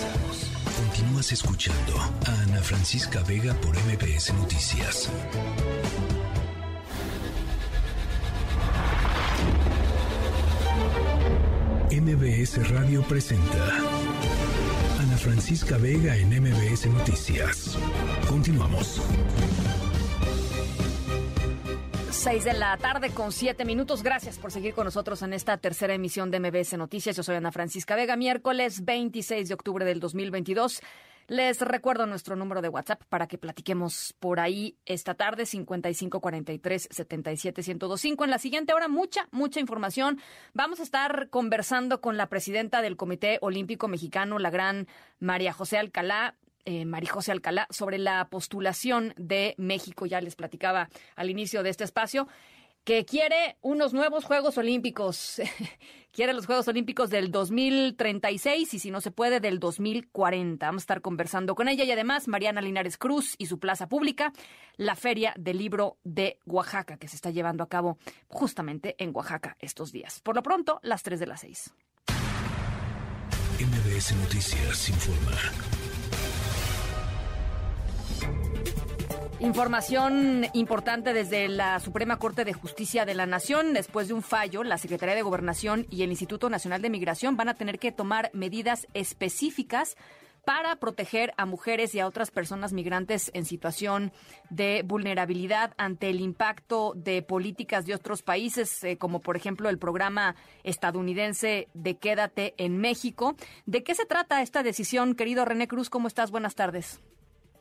Continúas 0.78 1.32
escuchando 1.32 1.99
a 1.99 2.43
Ana 2.43 2.62
Francisca 2.62 3.22
Vega 3.24 3.55
por 3.55 3.76
MBS 3.76 4.32
Noticias. 4.34 5.11
MBS 11.91 12.68
Radio 12.70 13.03
presenta 13.03 13.88
Francisca 15.29 15.76
Vega 15.76 16.16
en 16.16 16.31
MBS 16.31 16.87
Noticias. 16.87 17.79
Continuamos. 18.26 18.99
Seis 22.11 22.45
de 22.45 22.55
la 22.55 22.74
tarde 22.79 23.11
con 23.11 23.31
siete 23.31 23.66
minutos. 23.66 24.03
Gracias 24.03 24.39
por 24.39 24.51
seguir 24.51 24.72
con 24.72 24.87
nosotros 24.87 25.20
en 25.20 25.35
esta 25.35 25.59
tercera 25.59 25.93
emisión 25.93 26.31
de 26.31 26.41
MBS 26.41 26.79
Noticias. 26.79 27.14
Yo 27.14 27.22
soy 27.22 27.37
Ana 27.37 27.53
Francisca 27.53 27.95
Vega, 27.95 28.16
miércoles 28.16 28.87
26 28.87 29.49
de 29.49 29.55
octubre 29.55 29.85
del 29.85 30.01
2022. 30.01 30.81
Les 31.29 31.61
recuerdo 31.61 32.07
nuestro 32.07 32.37
número 32.37 32.62
de 32.62 32.70
WhatsApp 32.70 33.03
para 33.11 33.26
que 33.26 33.37
platiquemos 33.37 34.14
por 34.18 34.41
ahí 34.41 34.79
esta 34.87 35.12
tarde, 35.12 35.45
5543 35.45 36.89
77 36.91 37.62
En 37.68 38.31
la 38.31 38.39
siguiente 38.39 38.72
hora, 38.72 38.89
mucha, 38.89 39.29
mucha 39.31 39.61
información. 39.61 40.18
Vamos 40.55 40.81
a 40.81 40.85
estar 40.85 41.29
conversando 41.29 42.01
con 42.01 42.16
la 42.16 42.31
presidenta 42.31 42.81
del 42.81 42.97
Comité 42.97 43.37
Olímpico 43.43 43.89
Mexicano, 43.89 44.39
la 44.39 44.49
gran 44.49 44.89
María 45.20 45.53
José 45.53 45.76
Alcalá. 45.76 46.35
Eh, 46.64 46.87
María 46.87 47.12
José 47.12 47.33
Alcalá, 47.33 47.66
sobre 47.70 47.99
la 47.99 48.29
postulación 48.29 49.14
de 49.16 49.55
México, 49.59 50.07
ya 50.07 50.20
les 50.20 50.35
platicaba 50.35 50.89
al 51.14 51.31
inicio 51.31 51.62
de 51.62 51.70
este 51.70 51.85
espacio 51.85 52.26
que 52.89 53.05
quiere 53.05 53.59
unos 53.61 53.93
nuevos 53.93 54.24
Juegos 54.24 54.57
Olímpicos. 54.57 55.43
quiere 56.11 56.32
los 56.32 56.47
Juegos 56.47 56.68
Olímpicos 56.68 57.11
del 57.11 57.30
2036 57.30 58.72
y 58.72 58.78
si 58.78 58.91
no 58.91 59.03
se 59.03 59.11
puede 59.11 59.41
del 59.41 59.61
2040. 59.61 60.64
Vamos 60.64 60.80
a 60.80 60.84
estar 60.84 61.03
conversando 61.03 61.55
con 61.55 61.68
ella 61.68 61.84
y 61.84 61.91
además 61.91 62.28
Mariana 62.28 62.62
Linares 62.62 62.97
Cruz 62.97 63.34
y 63.36 63.45
su 63.45 63.59
plaza 63.59 63.91
pública, 63.91 64.32
la 64.78 64.97
Feria 64.97 65.34
del 65.36 65.59
Libro 65.59 65.99
de 66.03 66.39
Oaxaca, 66.47 66.97
que 66.97 67.09
se 67.09 67.16
está 67.16 67.30
llevando 67.30 67.62
a 67.62 67.68
cabo 67.68 67.99
justamente 68.26 68.97
en 68.97 69.14
Oaxaca 69.14 69.59
estos 69.61 69.93
días. 69.93 70.22
Por 70.22 70.36
lo 70.36 70.43
pronto, 70.43 70.80
las 70.82 71.03
3 71.03 71.20
de 71.20 71.26
las 71.26 71.41
6. 71.43 71.74
MBS 73.61 74.16
Noticias 74.16 74.89
informa. 74.89 75.78
Información 79.41 80.47
importante 80.53 81.12
desde 81.12 81.47
la 81.47 81.78
Suprema 81.78 82.18
Corte 82.18 82.45
de 82.45 82.53
Justicia 82.53 83.05
de 83.05 83.14
la 83.14 83.24
Nación. 83.24 83.72
Después 83.72 84.09
de 84.09 84.14
un 84.14 84.22
fallo, 84.22 84.64
la 84.64 84.78
Secretaría 84.78 85.14
de 85.14 85.22
Gobernación 85.22 85.86
y 85.91 86.03
el 86.03 86.11
Instituto 86.11 86.51
Nacional 86.51 86.82
de 86.82 86.91
Migración 86.91 87.36
van 87.36 87.49
a 87.49 87.55
tener 87.55 87.78
que 87.78 87.93
tomar 87.93 88.30
medidas 88.32 88.89
específicas 88.95 89.97
para 90.45 90.74
proteger 90.76 91.34
a 91.36 91.47
mujeres 91.47 91.95
y 91.95 92.01
a 92.01 92.09
otras 92.09 92.32
personas 92.32 92.72
migrantes 92.72 93.30
en 93.32 93.45
situación 93.45 94.12
de 94.51 94.82
vulnerabilidad 94.84 95.72
ante 95.78 96.11
el 96.11 96.20
impacto 96.20 96.95
de 96.97 97.22
políticas 97.22 97.86
de 97.86 97.95
otros 97.95 98.22
países, 98.22 98.82
eh, 98.82 98.99
como 98.99 99.20
por 99.20 99.36
ejemplo 99.36 99.68
el 99.68 99.78
programa 99.78 100.34
estadounidense 100.64 101.68
de 101.74 101.97
Quédate 101.97 102.55
en 102.57 102.78
México. 102.78 103.36
¿De 103.66 103.84
qué 103.84 103.95
se 103.95 104.05
trata 104.05 104.43
esta 104.43 104.64
decisión, 104.64 105.14
querido 105.14 105.45
René 105.45 105.68
Cruz? 105.68 105.91
¿Cómo 105.91 106.09
estás? 106.09 106.32
Buenas 106.32 106.57
tardes. 106.57 107.01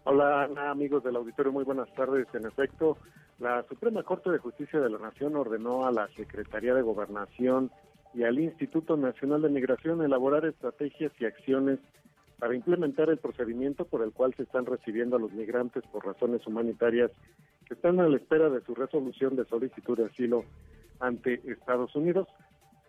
Hola 0.10 0.50
amigos 0.72 1.04
del 1.04 1.18
auditorio, 1.18 1.52
muy 1.52 1.66
buenas 1.66 1.94
tardes. 1.94 2.28
En 2.34 2.46
efecto, 2.46 2.98
la 3.40 3.64
Suprema 3.64 4.04
Corte 4.04 4.30
de 4.30 4.38
Justicia 4.38 4.80
de 4.80 4.90
la 4.90 5.00
Nación 5.00 5.36
ordenó 5.36 5.86
a 5.86 5.92
la 5.92 6.08
Secretaría 6.16 6.74
de 6.74 6.82
Gobernación 6.82 7.72
y 8.14 8.24
al 8.24 8.40
Instituto 8.40 8.96
Nacional 8.96 9.42
de 9.42 9.50
Migración 9.50 10.02
elaborar 10.02 10.46
estrategias 10.46 11.12
y 11.20 11.26
acciones 11.26 11.80
para 12.40 12.56
implementar 12.56 13.10
el 13.10 13.18
procedimiento 13.18 13.84
por 13.84 14.02
el 14.02 14.14
cual 14.14 14.34
se 14.38 14.44
están 14.44 14.66
recibiendo 14.66 15.18
a 15.18 15.20
los 15.20 15.34
migrantes 15.34 15.84
por 15.92 16.06
razones 16.06 16.48
humanitarias 16.48 17.12
que 17.66 17.74
están 17.74 18.00
a 18.00 18.08
la 18.08 18.16
espera 18.16 18.50
de 18.50 18.62
su 18.62 18.76
resolución 18.76 19.36
de 19.36 19.44
solicitud 19.44 19.98
de 19.98 20.06
asilo 20.06 20.46
ante 21.02 21.42
Estados 21.52 21.94
Unidos. 21.98 22.30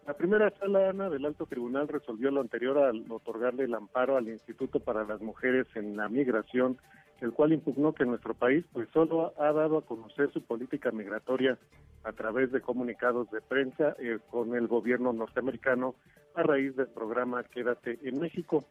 La 0.06 0.14
primera 0.14 0.50
sala, 0.60 0.88
Ana, 0.88 1.10
del 1.10 1.26
Alto 1.26 1.46
Tribunal 1.46 1.88
resolvió 1.88 2.30
lo 2.30 2.40
anterior 2.40 2.78
al 2.78 3.04
otorgarle 3.10 3.64
el 3.64 3.74
amparo 3.74 4.16
al 4.16 4.28
Instituto 4.28 4.78
para 4.78 5.02
las 5.02 5.20
Mujeres 5.20 5.66
en 5.74 5.96
la 5.96 6.08
Migración 6.08 6.78
el 7.20 7.32
cual 7.32 7.52
impugnó 7.52 7.92
que 7.92 8.04
nuestro 8.04 8.34
país 8.34 8.64
pues 8.72 8.88
solo 8.92 9.32
ha 9.38 9.52
dado 9.52 9.78
a 9.78 9.84
conocer 9.84 10.32
su 10.32 10.42
política 10.42 10.90
migratoria 10.90 11.58
a 12.04 12.12
través 12.12 12.52
de 12.52 12.60
comunicados 12.60 13.30
de 13.30 13.40
prensa 13.40 13.96
eh, 13.98 14.18
con 14.30 14.54
el 14.54 14.68
gobierno 14.68 15.12
norteamericano 15.12 15.94
a 16.34 16.42
raíz 16.42 16.76
del 16.76 16.88
programa 16.88 17.44
Quédate 17.44 17.98
en 18.02 18.20
México. 18.20 18.64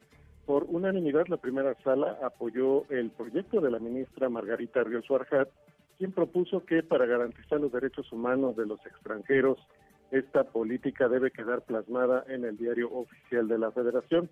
Por 0.45 0.63
unanimidad, 0.69 1.27
la 1.27 1.37
primera 1.37 1.75
sala 1.83 2.17
apoyó 2.23 2.89
el 2.89 3.09
proyecto 3.11 3.59
de 3.59 3.69
la 3.69 3.79
ministra 3.79 4.29
Margarita 4.29 4.83
Ríos 4.83 5.05
Arjat, 5.11 5.49
quien 5.97 6.13
propuso 6.13 6.65
que 6.65 6.83
para 6.83 7.05
garantizar 7.05 7.59
los 7.59 7.71
derechos 7.71 8.09
humanos 8.13 8.55
de 8.55 8.65
los 8.65 8.79
extranjeros 8.85 9.57
esta 10.11 10.45
política 10.45 11.09
debe 11.09 11.31
quedar 11.31 11.63
plasmada 11.63 12.23
en 12.29 12.45
el 12.45 12.57
diario 12.57 12.89
oficial 12.91 13.47
de 13.49 13.57
la 13.57 13.71
Federación. 13.71 14.29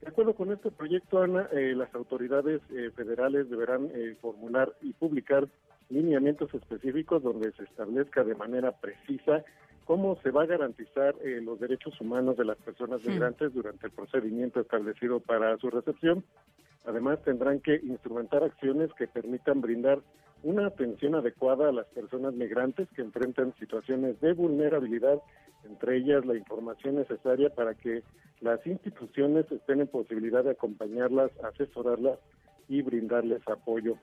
De 0.00 0.08
acuerdo 0.08 0.34
con 0.34 0.52
este 0.52 0.70
proyecto, 0.70 1.20
Ana, 1.20 1.48
eh, 1.52 1.74
las 1.74 1.92
autoridades 1.94 2.60
eh, 2.70 2.90
federales 2.94 3.50
deberán 3.50 3.90
eh, 3.92 4.16
formular 4.20 4.72
y 4.80 4.92
publicar 4.92 5.48
lineamientos 5.90 6.54
específicos 6.54 7.22
donde 7.22 7.50
se 7.52 7.64
establezca 7.64 8.22
de 8.22 8.34
manera 8.34 8.72
precisa 8.72 9.44
cómo 9.84 10.16
se 10.22 10.30
va 10.30 10.42
a 10.42 10.46
garantizar 10.46 11.14
los 11.40 11.58
derechos 11.58 11.98
humanos 11.98 12.36
de 12.36 12.44
las 12.44 12.58
personas 12.58 13.02
migrantes 13.06 13.54
durante 13.54 13.86
el 13.86 13.92
procedimiento 13.92 14.60
establecido 14.60 15.18
para 15.18 15.56
su 15.56 15.70
recepción. 15.70 16.22
Además, 16.84 17.22
tendrán 17.24 17.60
que 17.60 17.76
instrumentar 17.76 18.42
acciones 18.42 18.92
que 18.94 19.06
permitan 19.06 19.60
brindar 19.60 20.00
una 20.42 20.66
atención 20.66 21.14
adecuada 21.14 21.68
a 21.68 21.72
las 21.72 21.86
personas 21.88 22.32
migrantes 22.34 22.88
que 22.94 23.02
enfrentan 23.02 23.54
situaciones 23.58 24.20
de 24.20 24.32
vulnerabilidad 24.32 25.20
entre 25.64 25.96
ellas 25.96 26.24
la 26.24 26.36
información 26.36 26.96
necesaria 26.96 27.50
para 27.50 27.74
que 27.74 28.02
las 28.40 28.64
instituciones 28.66 29.50
estén 29.50 29.80
en 29.80 29.88
posibilidad 29.88 30.44
de 30.44 30.52
acompañarlas, 30.52 31.30
asesorarlas 31.42 32.18
y 32.68 32.82
brindarles 32.82 33.46
apoyo. 33.48 33.96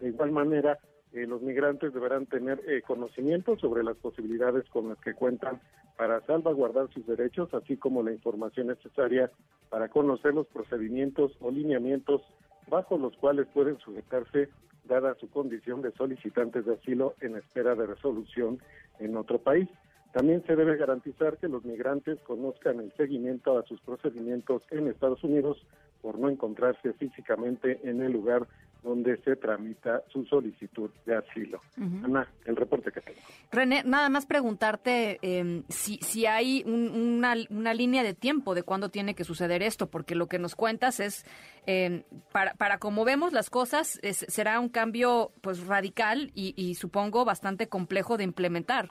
De 0.00 0.08
igual 0.08 0.32
manera, 0.32 0.78
eh, 1.12 1.26
los 1.26 1.42
migrantes 1.42 1.92
deberán 1.92 2.26
tener 2.26 2.60
eh, 2.66 2.82
conocimiento 2.82 3.56
sobre 3.58 3.84
las 3.84 3.96
posibilidades 3.96 4.68
con 4.70 4.88
las 4.88 4.98
que 4.98 5.14
cuentan 5.14 5.60
para 5.96 6.20
salvaguardar 6.22 6.88
sus 6.92 7.06
derechos, 7.06 7.52
así 7.54 7.76
como 7.76 8.02
la 8.02 8.12
información 8.12 8.68
necesaria 8.68 9.30
para 9.70 9.88
conocer 9.88 10.34
los 10.34 10.46
procedimientos 10.48 11.32
o 11.40 11.50
lineamientos 11.50 12.22
bajo 12.68 12.96
los 12.96 13.16
cuales 13.16 13.46
pueden 13.52 13.78
sujetarse 13.78 14.48
dada 14.84 15.14
su 15.14 15.28
condición 15.30 15.82
de 15.82 15.92
solicitantes 15.92 16.64
de 16.64 16.74
asilo 16.74 17.14
en 17.20 17.36
espera 17.36 17.74
de 17.74 17.86
resolución 17.86 18.58
en 18.98 19.16
otro 19.16 19.38
país. 19.38 19.68
También 20.12 20.44
se 20.46 20.56
debe 20.56 20.76
garantizar 20.76 21.38
que 21.38 21.48
los 21.48 21.64
migrantes 21.64 22.20
conozcan 22.20 22.80
el 22.80 22.92
seguimiento 22.92 23.58
a 23.58 23.62
sus 23.64 23.80
procedimientos 23.80 24.62
en 24.70 24.88
Estados 24.88 25.24
Unidos 25.24 25.64
por 26.02 26.18
no 26.18 26.28
encontrarse 26.28 26.92
físicamente 26.94 27.80
en 27.84 28.02
el 28.02 28.12
lugar 28.12 28.46
donde 28.82 29.16
se 29.22 29.36
tramita 29.36 30.02
su 30.08 30.24
solicitud 30.24 30.90
de 31.06 31.16
asilo. 31.16 31.60
Ana, 31.76 32.28
el 32.44 32.56
reporte 32.56 32.90
que 32.90 33.00
tengo. 33.00 33.18
René, 33.50 33.82
nada 33.84 34.08
más 34.08 34.26
preguntarte 34.26 35.18
em, 35.22 35.62
si, 35.68 35.98
si 35.98 36.26
hay 36.26 36.62
una, 36.66 37.34
una, 37.50 37.74
línea 37.74 38.02
de 38.02 38.14
tiempo 38.14 38.54
de 38.54 38.62
cuándo 38.62 38.88
tiene 38.88 39.14
que 39.14 39.24
suceder 39.24 39.62
esto, 39.62 39.88
porque 39.88 40.14
lo 40.14 40.26
que 40.26 40.38
nos 40.38 40.56
cuentas 40.56 41.00
es, 41.00 41.24
em, 41.66 42.02
para, 42.32 42.54
para 42.54 42.78
como 42.78 43.04
vemos 43.04 43.32
las 43.32 43.50
cosas, 43.50 44.00
será 44.02 44.58
un 44.58 44.68
cambio 44.68 45.32
pues 45.40 45.66
radical 45.66 46.30
y, 46.34 46.74
supongo 46.74 47.24
bastante 47.24 47.68
complejo 47.68 48.16
de 48.16 48.24
implementar. 48.24 48.90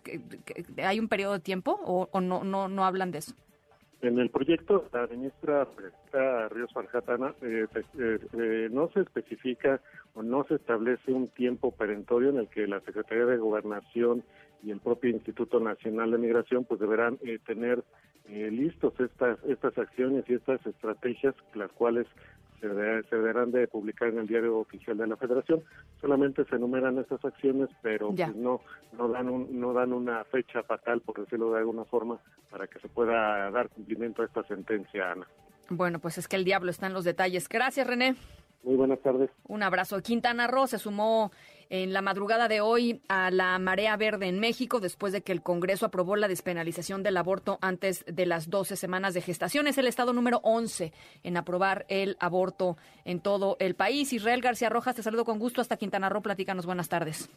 ¿Hay 0.78 1.00
un 1.00 1.08
periodo 1.08 1.34
de 1.34 1.40
tiempo 1.40 1.80
o, 1.84 2.08
o 2.12 2.22
no, 2.22 2.44
no, 2.44 2.68
no 2.70 2.86
hablan 2.86 3.12
de 3.12 3.20
eso? 3.20 3.34
En 4.02 4.18
el 4.18 4.32
proyecto, 4.32 4.90
la 4.94 5.06
ministra 5.06 5.68
Ríos 6.50 6.74
Farjatana 6.74 7.36
eh, 7.44 7.68
eh, 8.00 8.20
eh, 8.34 8.70
no 8.72 8.90
se 8.90 9.02
especifica 9.02 9.80
o 10.16 10.24
no 10.24 10.44
se 10.46 10.56
establece 10.56 11.14
un 11.14 11.28
tiempo 11.28 11.72
perentorio 11.72 12.30
en 12.30 12.38
el 12.38 12.48
que 12.48 12.66
la 12.66 12.80
Secretaría 12.82 13.26
de 13.26 13.38
Gobernación 13.38 14.24
y 14.64 14.72
el 14.72 14.80
propio 14.80 15.12
Instituto 15.12 15.60
Nacional 15.60 16.12
de 16.12 16.18
Migración 16.18 16.66
pues 16.66 16.80
deberán 16.80 17.20
eh, 17.22 17.38
tener 17.46 17.84
listos 18.28 18.94
estas 19.00 19.44
estas 19.44 19.78
acciones 19.78 20.24
y 20.30 20.36
estas 20.36 20.66
estrategias 20.66 21.36
las 21.54 21.70
cuales 21.74 22.08
se, 22.62 23.16
deberán 23.16 23.52
de 23.52 23.68
publicar 23.68 24.10
en 24.10 24.20
el 24.20 24.28
diario 24.28 24.60
oficial 24.60 24.98
de 24.98 25.08
la 25.08 25.18
Federación. 25.18 25.64
Solamente 26.00 26.46
se 26.46 26.56
enumeran 26.56 26.98
estas 27.00 27.24
acciones, 27.26 27.70
pero 27.82 28.14
pues, 28.14 28.36
no 28.36 28.62
no 28.98 29.10
dan 29.10 29.30
un, 29.30 29.60
no 29.60 29.74
dan 29.74 29.94
una 29.94 30.24
fecha 30.26 30.64
fatal, 30.64 31.02
por 31.02 31.20
decirlo 31.20 31.52
de 31.52 31.60
alguna 31.60 31.86
forma, 31.86 32.20
para 32.50 32.68
que 32.68 32.80
se 32.80 32.88
pueda 32.88 33.50
dar 33.52 33.70
cumplimiento 33.70 34.22
a 34.22 34.26
esta 34.26 34.44
sentencia, 34.44 35.12
Ana. 35.12 35.28
Bueno, 35.70 36.00
pues 36.00 36.18
es 36.18 36.28
que 36.28 36.36
el 36.36 36.44
diablo 36.44 36.70
está 36.70 36.88
en 36.88 36.94
los 36.94 37.04
detalles. 37.04 37.48
Gracias, 37.50 37.88
René. 37.88 38.16
Muy 38.64 38.76
buenas 38.76 39.00
tardes. 39.00 39.30
Un 39.48 39.64
abrazo. 39.64 40.02
Quintana 40.02 40.48
Roo 40.48 40.68
se 40.68 40.78
sumó 40.78 41.32
en 41.72 41.94
la 41.94 42.02
madrugada 42.02 42.50
de 42.50 42.60
hoy 42.60 43.02
a 43.08 43.32
la 43.32 43.58
marea 43.58 43.96
verde 43.96 44.28
en 44.28 44.42
México 44.42 44.82
después 44.82 45.14
de 45.14 45.22
que 45.22 45.32
el 45.32 45.42
Congreso 45.42 45.86
aprobó 45.86 46.18
la 46.18 46.28
despenalización 46.28 47.02
del 47.02 47.16
aborto 47.16 47.60
antes 47.62 48.04
de 48.06 48.26
las 48.26 48.50
12 48.50 48.76
semanas 48.76 49.14
de 49.14 49.22
gestación. 49.22 49.68
Es 49.68 49.78
el 49.78 49.88
estado 49.88 50.12
número 50.12 50.42
11 50.44 50.92
en 51.24 51.38
aprobar 51.38 51.86
el 51.88 52.18
aborto 52.20 52.76
en 53.06 53.22
todo 53.22 53.56
el 53.60 53.76
país. 53.76 54.12
Israel 54.12 54.42
García 54.42 54.70
Rojas, 54.70 54.98
te 54.98 55.02
saludo 55.02 55.24
con 55.24 55.40
gusto 55.40 55.62
hasta 55.62 55.78
Quintana 55.78 56.10
Roo. 56.10 56.22
Platícanos. 56.22 56.66
Buenas 56.66 56.90
tardes. 56.90 57.30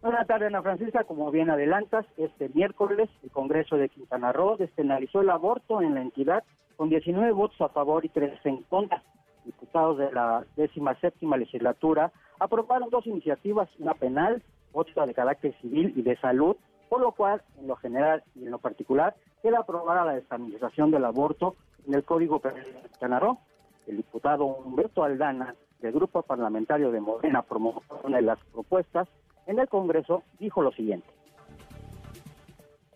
Buenas 0.00 0.26
tardes, 0.26 0.48
Ana 0.48 0.62
Francisca. 0.62 1.04
Como 1.04 1.30
bien 1.30 1.50
adelantas, 1.50 2.06
este 2.16 2.48
miércoles 2.54 3.10
el 3.22 3.30
Congreso 3.30 3.76
de 3.76 3.90
Quintana 3.90 4.32
Roo 4.32 4.56
despenalizó 4.56 5.20
el 5.20 5.28
aborto 5.28 5.82
en 5.82 5.94
la 5.94 6.00
entidad 6.00 6.42
con 6.76 6.88
19 6.88 7.32
votos 7.32 7.60
a 7.60 7.68
favor 7.68 8.02
y 8.02 8.08
3 8.08 8.32
en 8.44 8.62
contra 8.62 9.02
diputados 9.48 9.96
de 9.96 10.12
la 10.12 10.44
décima 10.56 10.94
séptima 11.00 11.36
legislatura 11.36 12.12
aprobaron 12.38 12.90
dos 12.90 13.06
iniciativas, 13.06 13.68
una 13.78 13.94
penal, 13.94 14.42
otra 14.72 15.06
de 15.06 15.14
carácter 15.14 15.54
civil 15.60 15.92
y 15.96 16.02
de 16.02 16.16
salud, 16.18 16.56
por 16.88 17.00
lo 17.00 17.12
cual, 17.12 17.42
en 17.58 17.66
lo 17.66 17.76
general 17.76 18.22
y 18.34 18.44
en 18.44 18.50
lo 18.50 18.58
particular, 18.58 19.14
queda 19.42 19.60
aprobada 19.60 20.04
la 20.04 20.14
despenalización 20.14 20.90
del 20.90 21.04
aborto 21.04 21.56
en 21.86 21.94
el 21.94 22.04
Código 22.04 22.40
Penal 22.40 22.64
de 22.64 22.98
Canaró. 23.00 23.38
El 23.86 23.96
diputado 23.96 24.44
Humberto 24.44 25.02
Aldana, 25.02 25.54
del 25.80 25.92
Grupo 25.92 26.22
Parlamentario 26.22 26.90
de 26.90 27.00
Morena, 27.00 27.42
promovió 27.42 27.82
una 28.04 28.18
de 28.18 28.22
las 28.22 28.38
propuestas 28.52 29.08
en 29.46 29.58
el 29.58 29.68
Congreso, 29.68 30.22
dijo 30.38 30.60
lo 30.62 30.72
siguiente. 30.72 31.08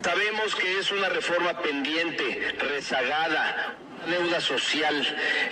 Sabemos 0.02 0.54
que 0.56 0.78
es 0.78 0.90
una 0.90 1.08
reforma 1.08 1.58
pendiente, 1.60 2.56
rezagada, 2.58 3.76
deuda 4.10 4.40
social. 4.40 4.94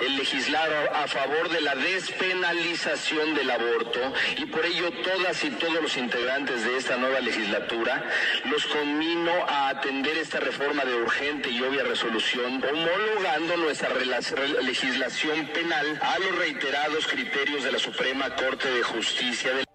El 0.00 0.16
legislar 0.16 0.90
a 0.92 1.06
favor 1.06 1.48
de 1.50 1.60
la 1.60 1.76
despenalización 1.76 3.34
del 3.34 3.50
aborto 3.50 4.12
y 4.38 4.46
por 4.46 4.66
ello 4.66 4.90
todas 5.04 5.44
y 5.44 5.50
todos 5.50 5.80
los 5.80 5.96
integrantes 5.96 6.64
de 6.64 6.76
esta 6.76 6.96
nueva 6.96 7.20
legislatura 7.20 8.04
los 8.50 8.66
conmino 8.66 9.32
a 9.46 9.68
atender 9.68 10.18
esta 10.18 10.40
reforma 10.40 10.84
de 10.84 10.94
urgente 10.94 11.48
y 11.48 11.62
obvia 11.62 11.84
resolución 11.84 12.62
homologando 12.64 13.56
nuestra 13.56 13.90
legislación 14.62 15.46
penal 15.48 15.98
a 16.02 16.18
los 16.18 16.36
reiterados 16.36 17.06
criterios 17.06 17.62
de 17.62 17.72
la 17.72 17.78
Suprema 17.78 18.34
Corte 18.34 18.68
de 18.68 18.82
Justicia 18.82 19.54
del 19.54 19.69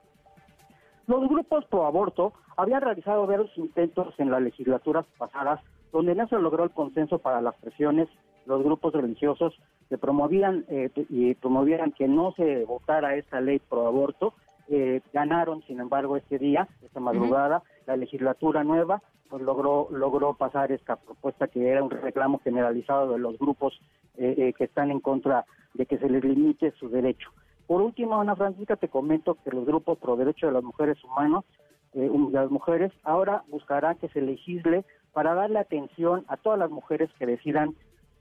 los 1.08 1.30
grupos 1.30 1.66
pro 1.66 1.86
aborto 1.86 2.34
habían 2.58 2.82
realizado 2.82 3.28
varios 3.28 3.56
intentos 3.58 4.14
en 4.18 4.32
las 4.32 4.42
legislaturas 4.42 5.06
pasadas 5.18 5.62
donde 5.92 6.16
no 6.16 6.28
se 6.28 6.38
logró 6.38 6.64
el 6.64 6.72
consenso 6.72 7.20
para 7.20 7.42
las 7.42 7.56
presiones. 7.56 8.10
Los 8.46 8.64
grupos 8.64 8.94
religiosos 8.94 9.54
que 9.90 9.98
promovían 9.98 10.66
eh, 10.68 10.90
y 11.10 11.36
promovieran 11.36 11.92
que 11.92 12.08
no 12.08 12.34
se 12.34 12.66
votara 12.66 13.16
esta 13.16 13.40
ley 13.40 13.60
pro 13.60 13.88
aborto 13.88 14.34
eh, 14.68 15.02
ganaron 15.14 15.62
sin 15.64 15.80
embargo 15.80 16.18
este 16.18 16.40
día 16.40 16.68
esta 16.84 17.00
madrugada 17.00 17.62
la 17.86 17.96
legislatura 17.96 18.64
nueva 18.64 19.04
pues 19.30 19.44
logró 19.44 19.88
logró 19.92 20.34
pasar 20.34 20.72
esta 20.72 20.96
propuesta 20.96 21.48
que 21.48 21.68
era 21.68 21.84
un 21.84 21.92
reclamo 21.92 22.40
generalizado 22.44 23.14
de 23.14 23.20
los 23.20 23.38
grupos 23.38 23.80
eh, 24.18 24.54
que 24.58 24.64
están 24.64 24.90
en 24.90 25.02
contra 25.02 25.46
de 25.76 25.86
que 25.86 26.00
se 26.00 26.10
les 26.10 26.24
limite 26.24 26.72
su 26.80 26.90
derecho 26.90 27.30
por 27.68 27.82
último, 27.82 28.20
Ana 28.20 28.36
Francisca, 28.36 28.76
te 28.76 28.90
comento 28.90 29.38
que 29.44 29.52
los 29.52 29.66
grupos 29.66 29.98
pro 29.98 30.16
derecho 30.16 30.48
de 30.48 30.54
las 30.54 30.64
mujeres 30.64 31.04
humanos, 31.04 31.46
eh, 31.94 32.10
las 32.32 32.52
mujeres, 32.52 32.92
ahora 33.04 33.44
buscarán 33.48 33.98
que 33.98 34.10
se 34.10 34.22
legisle 34.22 34.86
para 35.14 35.34
darle 35.34 35.60
atención 35.60 36.26
a 36.28 36.38
todas 36.38 36.60
las 36.60 36.70
mujeres 36.70 37.10
que 37.18 37.26
decidan 37.26 37.76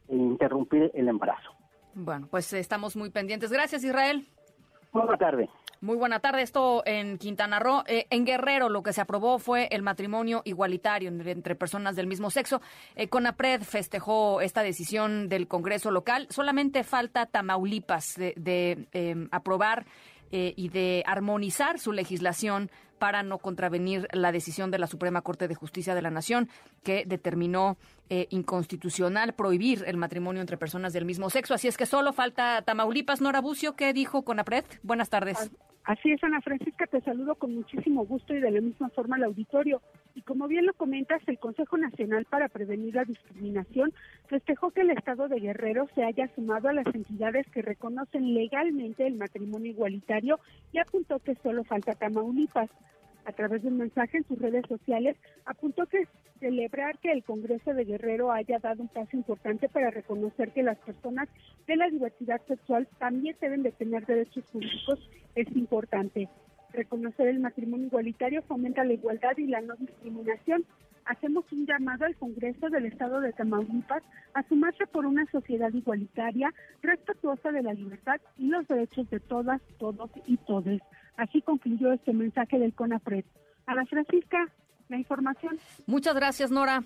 interrumpir 0.09 0.91
el 0.95 1.09
embarazo. 1.09 1.51
Bueno, 1.95 2.29
pues 2.31 2.53
estamos 2.53 2.97
muy 2.97 3.11
pendientes. 3.11 3.51
Gracias, 3.51 3.85
Israel. 3.85 4.27
Buenas 4.93 5.19
tardes. 5.19 5.49
Muy 5.85 5.99
buena 5.99 6.21
tarde. 6.21 6.41
Esto 6.41 6.83
en 6.87 7.19
Quintana 7.19 7.59
Roo. 7.59 7.85
Eh, 7.87 8.07
en 8.09 8.25
Guerrero 8.25 8.71
lo 8.71 8.83
que 8.83 8.95
se 8.95 9.03
aprobó 9.03 9.39
fue 9.39 9.69
el 9.71 9.83
matrimonio 9.83 10.41
igualitario 10.47 11.11
entre 11.11 11.55
personas 11.55 11.95
del 11.95 12.07
mismo 12.07 12.31
sexo. 12.31 12.63
Eh, 12.97 13.09
CONAPRED 13.09 13.61
festejó 13.65 14.41
esta 14.41 14.63
decisión 14.63 15.29
del 15.29 15.47
Congreso 15.47 15.91
local. 15.91 16.27
Solamente 16.31 16.85
falta 16.85 17.27
Tamaulipas 17.27 18.15
de, 18.17 18.89
em, 18.93 19.29
aprobar 19.31 19.85
eh, 20.33 20.55
y 20.57 20.71
de 20.71 21.03
armonizar 21.07 21.79
su 21.79 21.93
legislación 21.93 22.71
para 23.05 23.23
no 23.23 23.37
contravenir 23.37 24.09
la 24.13 24.33
decisión 24.33 24.71
de 24.71 24.79
la 24.79 24.87
Suprema 24.87 25.21
Corte 25.21 25.47
de 25.47 25.55
Justicia 25.55 25.95
de 25.95 26.01
la 26.01 26.11
Nación 26.11 26.49
que 26.83 27.05
determinó 27.05 27.77
inconstitucional 28.09 29.35
prohibir 29.35 29.85
el 29.87 29.99
matrimonio 29.99 30.41
entre 30.41 30.57
personas 30.57 30.95
del 30.95 31.05
mismo 31.05 31.29
sexo. 31.29 31.53
Así 31.53 31.69
es 31.69 31.77
que 31.77 31.85
solo 31.85 32.15
falta 32.15 32.63
Tamaulipas. 32.63 33.21
Nora 33.21 33.43
Bucio, 33.43 33.77
¿qué 33.77 33.93
dijo 33.93 34.23
CONAPRED? 34.23 34.65
Buenas 34.83 35.11
tardes. 35.11 35.51
Así 35.85 36.13
es, 36.13 36.25
Ana 36.25 36.41
Francisca, 36.41 36.87
te 36.87 37.03
saludo 37.03 37.35
con 37.35 37.55
muchísimo 37.55 38.07
gusto 38.07 38.33
y 38.33 38.41
de 38.41 38.51
la 38.51 38.63
misma 38.63 38.89
forma 38.89 39.17
al 39.17 39.25
auditorio. 39.25 39.83
Y 40.15 40.23
como 40.23 40.49
bien 40.49 40.65
lo 40.65 40.73
comentas, 40.73 41.21
el 41.27 41.39
Consejo 41.39 41.77
Nacional 41.77 42.25
para 42.25 42.49
Prevenir 42.49 42.95
la 42.95 43.05
Discriminación 43.05 43.93
festejó 44.29 44.71
que 44.71 44.81
el 44.81 44.89
Estado 44.89 45.29
de 45.29 45.41
Guerrero 45.41 45.87
se 45.95 46.03
haya 46.03 46.27
sumado 46.35 46.71
a 46.71 46.73
las 46.73 46.87
entidades 46.87 47.47
que 47.51 47.61
reconocen 47.61 48.33
legalmente 48.33 49.07
el 49.07 49.17
matrimonio 49.17 49.73
igualitario 49.73 50.41
y 50.73 50.79
apuntó 50.79 51.19
que 51.19 51.35
solo 51.43 51.65
falta 51.65 51.93
Tamaulipas. 51.93 52.71
A 53.27 53.33
través 53.33 53.63
de 53.63 53.69
un 53.69 53.79
mensaje 53.79 54.19
en 54.19 54.25
sus 54.25 54.39
redes 54.39 54.65
sociales, 54.69 55.17
apuntó 55.47 55.87
que 55.87 56.07
celebrar 56.41 56.99
que 56.99 57.11
el 57.11 57.25
Congreso 57.25 57.73
de 57.73 57.85
Guerrero 57.85 58.31
haya 58.31 58.59
dado 58.59 58.83
un 58.83 58.89
paso 58.89 59.17
importante 59.17 59.69
para 59.69 59.91
reconocer 59.91 60.53
que 60.53 60.63
las 60.63 60.79
personas 60.79 61.29
de 61.67 61.77
la 61.77 61.89
diversidad 61.89 62.41
sexual 62.47 62.87
también 62.99 63.37
deben 63.41 63.63
de 63.63 63.73
tener 63.73 64.05
derechos 64.05 64.45
públicos 64.53 64.99
es 65.35 65.49
importante. 65.57 66.29
Reconocer 66.73 67.29
el 67.29 67.39
matrimonio 67.39 67.87
igualitario 67.87 68.43
fomenta 68.43 68.85
la 68.85 68.93
igualdad 68.93 69.37
y 69.39 69.47
la 69.47 69.61
no 69.61 69.75
discriminación. 69.77 70.65
Hacemos 71.07 71.45
un 71.53 71.67
llamado 71.67 72.05
al 72.05 72.17
Congreso 72.17 72.69
del 72.69 72.87
Estado 72.87 73.21
de 73.21 73.33
Tamaulipas 73.33 74.03
a 74.35 74.43
sumarse 74.49 74.87
por 74.87 75.07
una 75.07 75.25
sociedad 75.27 75.73
igualitaria, 75.73 76.53
respetuosa 76.83 77.53
de 77.53 77.63
la 77.63 77.75
libertad 77.75 78.21
y 78.39 78.49
los 78.49 78.67
derechos 78.67 79.09
de 79.09 79.21
todas, 79.21 79.63
todos 79.79 80.11
y 80.27 80.37
todes. 80.39 80.83
Así 81.17 81.43
concluyó 81.43 81.93
este 81.93 82.13
mensaje 82.13 82.59
del 82.59 82.75
CONAPRED. 82.75 83.25
A 83.67 83.75
la 83.75 83.87
Francisca, 83.87 84.49
la 84.89 84.99
información. 84.99 85.59
Muchas 85.87 86.15
gracias, 86.15 86.51
Nora. 86.51 86.83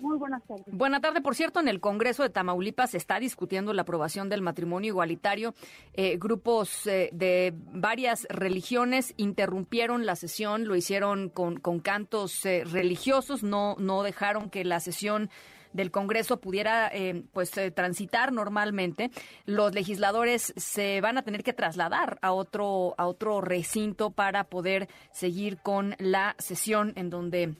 Muy 0.00 0.16
buenas 0.16 0.42
tardes. 0.46 0.64
Buenas 0.70 1.00
tardes. 1.00 1.22
Por 1.22 1.34
cierto, 1.34 1.60
en 1.60 1.68
el 1.68 1.80
Congreso 1.80 2.22
de 2.22 2.30
Tamaulipas 2.30 2.90
se 2.90 2.98
está 2.98 3.18
discutiendo 3.18 3.72
la 3.72 3.82
aprobación 3.82 4.28
del 4.28 4.42
matrimonio 4.42 4.88
igualitario. 4.88 5.54
Eh, 5.94 6.18
grupos 6.18 6.86
eh, 6.86 7.10
de 7.12 7.52
varias 7.56 8.26
religiones 8.30 9.14
interrumpieron 9.16 10.06
la 10.06 10.14
sesión, 10.14 10.68
lo 10.68 10.76
hicieron 10.76 11.30
con, 11.30 11.58
con 11.58 11.80
cantos 11.80 12.44
eh, 12.46 12.62
religiosos, 12.64 13.42
no, 13.42 13.74
no 13.78 14.02
dejaron 14.02 14.50
que 14.50 14.64
la 14.64 14.80
sesión 14.80 15.30
del 15.78 15.90
Congreso 15.90 16.40
pudiera 16.40 16.92
pues 17.32 17.50
transitar 17.74 18.32
normalmente, 18.32 19.10
los 19.46 19.74
legisladores 19.74 20.52
se 20.56 21.00
van 21.00 21.16
a 21.16 21.22
tener 21.22 21.42
que 21.42 21.54
trasladar 21.54 22.18
a 22.20 22.32
otro 22.32 22.94
a 22.98 23.06
otro 23.06 23.40
recinto 23.40 24.10
para 24.10 24.44
poder 24.44 24.88
seguir 25.12 25.58
con 25.58 25.94
la 25.98 26.34
sesión 26.38 26.92
en 26.96 27.10
donde 27.10 27.54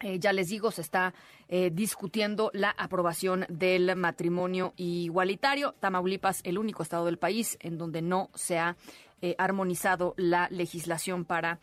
eh, 0.00 0.18
ya 0.18 0.32
les 0.32 0.48
digo, 0.48 0.70
se 0.70 0.82
está 0.82 1.14
eh, 1.48 1.70
discutiendo 1.72 2.50
la 2.52 2.70
aprobación 2.70 3.46
del 3.48 3.96
matrimonio 3.96 4.74
igualitario. 4.76 5.74
Tamaulipas, 5.80 6.40
el 6.44 6.58
único 6.58 6.82
estado 6.82 7.06
del 7.06 7.16
país 7.16 7.56
en 7.60 7.78
donde 7.78 8.02
no 8.02 8.28
se 8.34 8.58
ha 8.58 8.76
eh, 9.24 9.34
armonizado 9.38 10.14
la 10.18 10.48
legislación 10.50 11.24
para 11.24 11.60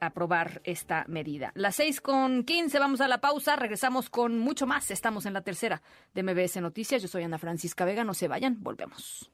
aprobar 0.00 0.62
esta 0.64 1.04
medida. 1.08 1.52
Las 1.54 1.76
seis 1.76 2.00
con 2.00 2.42
quince, 2.44 2.78
vamos 2.78 3.02
a 3.02 3.08
la 3.08 3.20
pausa, 3.20 3.54
regresamos 3.54 4.08
con 4.08 4.38
mucho 4.38 4.66
más. 4.66 4.90
Estamos 4.90 5.26
en 5.26 5.34
la 5.34 5.42
tercera 5.42 5.82
de 6.14 6.22
MBS 6.22 6.56
Noticias. 6.62 7.02
Yo 7.02 7.08
soy 7.08 7.22
Ana 7.22 7.38
Francisca 7.38 7.84
Vega, 7.84 8.02
no 8.02 8.14
se 8.14 8.28
vayan, 8.28 8.56
volvemos. 8.62 9.30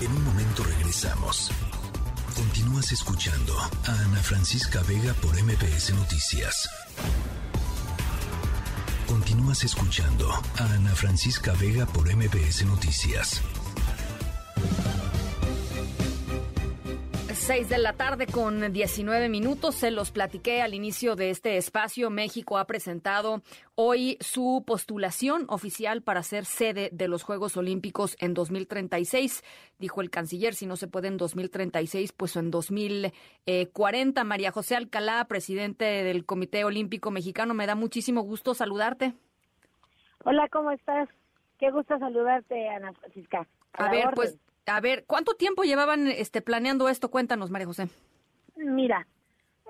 En 0.00 0.10
un 0.10 0.24
momento 0.24 0.64
regresamos. 0.64 1.50
Continúas 2.34 2.90
escuchando 2.90 3.54
a 3.58 3.92
Ana 4.06 4.22
Francisca 4.22 4.80
Vega 4.88 5.12
por 5.14 5.34
MPS 5.40 5.94
Noticias. 5.94 6.70
Continúas 9.06 9.62
escuchando 9.62 10.30
a 10.30 10.72
Ana 10.72 10.94
Francisca 10.94 11.52
Vega 11.60 11.84
por 11.84 12.08
MPS 12.08 12.64
Noticias. 12.64 13.42
6 17.50 17.68
de 17.68 17.78
la 17.78 17.94
tarde 17.94 18.28
con 18.28 18.72
19 18.72 19.28
minutos. 19.28 19.74
Se 19.74 19.90
los 19.90 20.12
platiqué 20.12 20.62
al 20.62 20.72
inicio 20.72 21.16
de 21.16 21.30
este 21.30 21.56
espacio. 21.56 22.08
México 22.08 22.58
ha 22.58 22.64
presentado 22.68 23.42
hoy 23.74 24.18
su 24.20 24.62
postulación 24.64 25.46
oficial 25.48 26.00
para 26.00 26.22
ser 26.22 26.44
sede 26.44 26.90
de 26.92 27.08
los 27.08 27.24
Juegos 27.24 27.56
Olímpicos 27.56 28.16
en 28.20 28.34
2036. 28.34 29.42
Dijo 29.80 30.00
el 30.00 30.10
canciller, 30.10 30.54
si 30.54 30.66
no 30.66 30.76
se 30.76 30.86
puede 30.86 31.08
en 31.08 31.16
2036, 31.16 32.12
pues 32.12 32.36
en 32.36 32.52
2040. 32.52 34.22
María 34.22 34.52
José 34.52 34.76
Alcalá, 34.76 35.24
presidente 35.24 35.84
del 35.84 36.24
Comité 36.24 36.64
Olímpico 36.64 37.10
Mexicano, 37.10 37.52
me 37.52 37.66
da 37.66 37.74
muchísimo 37.74 38.22
gusto 38.22 38.54
saludarte. 38.54 39.14
Hola, 40.22 40.48
¿cómo 40.52 40.70
estás? 40.70 41.08
Qué 41.58 41.72
gusto 41.72 41.98
saludarte, 41.98 42.68
Ana 42.68 42.92
Francisca. 42.92 43.48
A, 43.72 43.90
ver, 43.90 44.10
pues 44.14 44.38
a 44.70 44.80
ver, 44.80 45.04
¿cuánto 45.06 45.34
tiempo 45.34 45.62
llevaban 45.62 46.06
este 46.06 46.42
planeando 46.42 46.88
esto? 46.88 47.10
Cuéntanos, 47.10 47.50
María 47.50 47.66
José. 47.66 47.88
Mira, 48.56 49.06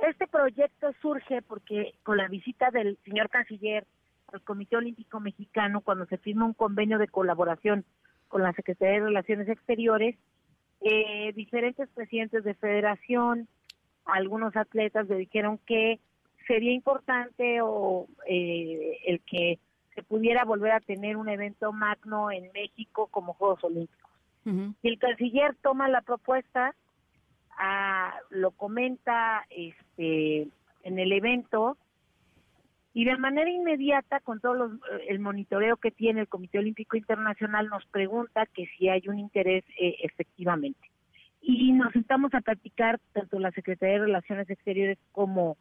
este 0.03 0.27
proyecto 0.27 0.93
surge 1.01 1.43
porque 1.43 1.95
con 2.03 2.17
la 2.17 2.29
visita 2.29 2.71
del 2.71 2.99
señor 3.05 3.29
canciller 3.31 3.87
al 4.33 4.43
Comité 4.43 4.77
Olímpico 4.77 5.21
Mexicano, 5.21 5.81
cuando 5.81 6.07
se 6.07 6.19
firma 6.19 6.47
un 6.47 6.55
convenio 6.55 6.99
de 6.99 7.09
colaboración 7.09 7.85
con 8.29 8.43
la 8.43 8.53
Secretaría 8.53 9.01
de 9.01 9.07
Relaciones 9.07 9.49
Exteriores, 9.49 10.17
eh, 10.81 11.33
diferentes 11.35 11.89
presidentes 11.91 12.45
de 12.45 12.55
federación, 12.55 13.49
algunos 14.05 14.57
atletas 14.57 15.09
le 15.09 15.17
dijeron 15.17 15.59
que 15.67 16.01
sería 16.47 16.73
importante 16.73 17.61
o 17.63 18.07
eh, 18.27 18.99
el 19.07 19.21
que 19.21 19.59
se 19.95 20.03
pudiera 20.03 20.45
volver 20.45 20.73
a 20.73 20.81
tener 20.81 21.17
un 21.17 21.29
evento 21.29 21.73
magno 21.73 22.31
en 22.31 22.51
México 22.53 23.09
como 23.09 23.35
Juegos 23.35 23.63
Olímpicos. 23.65 24.10
Y 24.45 24.89
el 24.89 24.99
canciller 24.99 25.55
toma 25.63 25.89
la 25.89 26.01
propuesta, 26.01 26.75
ah, 27.59 28.15
lo 28.31 28.53
comenta 28.53 29.47
este 29.51 30.49
en 30.83 30.99
el 30.99 31.13
evento 31.13 31.77
y 32.93 33.05
de 33.05 33.17
manera 33.17 33.51
inmediata 33.51 34.21
con 34.21 34.41
todo 34.41 34.79
el 35.09 35.19
monitoreo 35.21 35.77
que 35.77 35.91
tiene 35.91 36.23
el 36.23 36.29
Comité 36.29 36.59
Olímpico 36.59 36.97
Internacional 36.97 37.69
nos 37.69 37.85
pregunta 37.87 38.47
que 38.47 38.67
si 38.77 38.89
hay 38.89 39.03
un 39.09 39.19
interés 39.19 39.65
eh, 39.79 39.97
efectivamente. 40.03 40.91
Y 41.43 41.73
nos 41.73 41.93
sentamos 41.93 42.35
a 42.35 42.41
platicar 42.41 42.99
tanto 43.13 43.39
la 43.39 43.53
Secretaría 43.53 43.95
de 43.95 44.07
Relaciones 44.07 44.51
Exteriores 44.51 44.99
como 45.13 45.57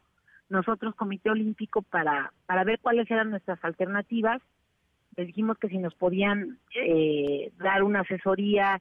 nosotros 0.48 0.94
Comité 0.96 1.30
Olímpico 1.30 1.82
para 1.82 2.32
para 2.46 2.64
ver 2.64 2.80
cuáles 2.80 3.08
eran 3.10 3.30
nuestras 3.30 3.62
alternativas 3.64 4.42
les 5.16 5.26
dijimos 5.26 5.58
que 5.58 5.68
si 5.68 5.78
nos 5.78 5.94
podían 5.94 6.58
eh, 6.74 7.52
dar 7.58 7.82
una 7.82 8.00
asesoría, 8.00 8.80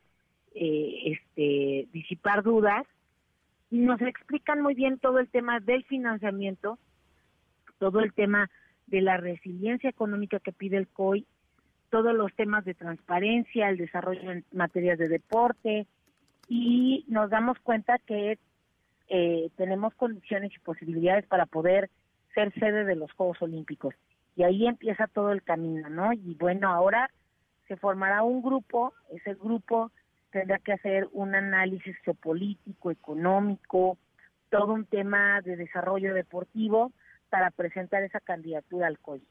eh, 0.53 1.13
este, 1.13 1.87
disipar 1.91 2.43
dudas, 2.43 2.85
y 3.71 3.79
nos 3.79 4.01
explican 4.01 4.61
muy 4.61 4.73
bien 4.73 4.99
todo 4.99 5.19
el 5.19 5.29
tema 5.29 5.59
del 5.59 5.83
financiamiento, 5.85 6.79
todo 7.77 7.99
el 7.99 8.13
tema 8.13 8.49
de 8.87 9.01
la 9.01 9.17
resiliencia 9.17 9.89
económica 9.89 10.39
que 10.39 10.51
pide 10.51 10.77
el 10.77 10.87
COI, 10.87 11.25
todos 11.89 12.13
los 12.13 12.33
temas 12.33 12.65
de 12.65 12.73
transparencia, 12.73 13.69
el 13.69 13.77
desarrollo 13.77 14.31
en 14.31 14.43
materias 14.51 14.97
de 14.97 15.07
deporte, 15.07 15.87
y 16.47 17.05
nos 17.07 17.29
damos 17.29 17.59
cuenta 17.59 17.99
que 17.99 18.39
eh, 19.07 19.49
tenemos 19.55 19.93
condiciones 19.95 20.51
y 20.55 20.59
posibilidades 20.59 21.25
para 21.27 21.45
poder 21.45 21.89
ser 22.33 22.53
sede 22.53 22.85
de 22.85 22.95
los 22.95 23.11
Juegos 23.13 23.41
Olímpicos 23.41 23.93
y 24.39 24.43
ahí 24.43 24.67
empieza 24.67 25.05
todo 25.07 25.33
el 25.33 25.43
camino, 25.43 25.89
¿no? 25.89 26.13
Y 26.13 26.33
bueno, 26.35 26.69
ahora 26.69 27.11
se 27.67 27.75
formará 27.75 28.23
un 28.23 28.41
grupo, 28.41 28.93
ese 29.11 29.33
grupo 29.33 29.91
tendrá 30.31 30.59
que 30.59 30.71
hacer 30.71 31.09
un 31.11 31.35
análisis 31.35 31.93
geopolítico, 32.05 32.89
económico, 32.89 33.97
todo 34.49 34.71
un 34.71 34.85
tema 34.85 35.41
de 35.41 35.57
desarrollo 35.57 36.13
deportivo 36.13 36.93
para 37.29 37.51
presentar 37.51 38.01
esa 38.03 38.21
candidatura 38.21 38.87
al 38.87 38.97
COI. 38.99 39.21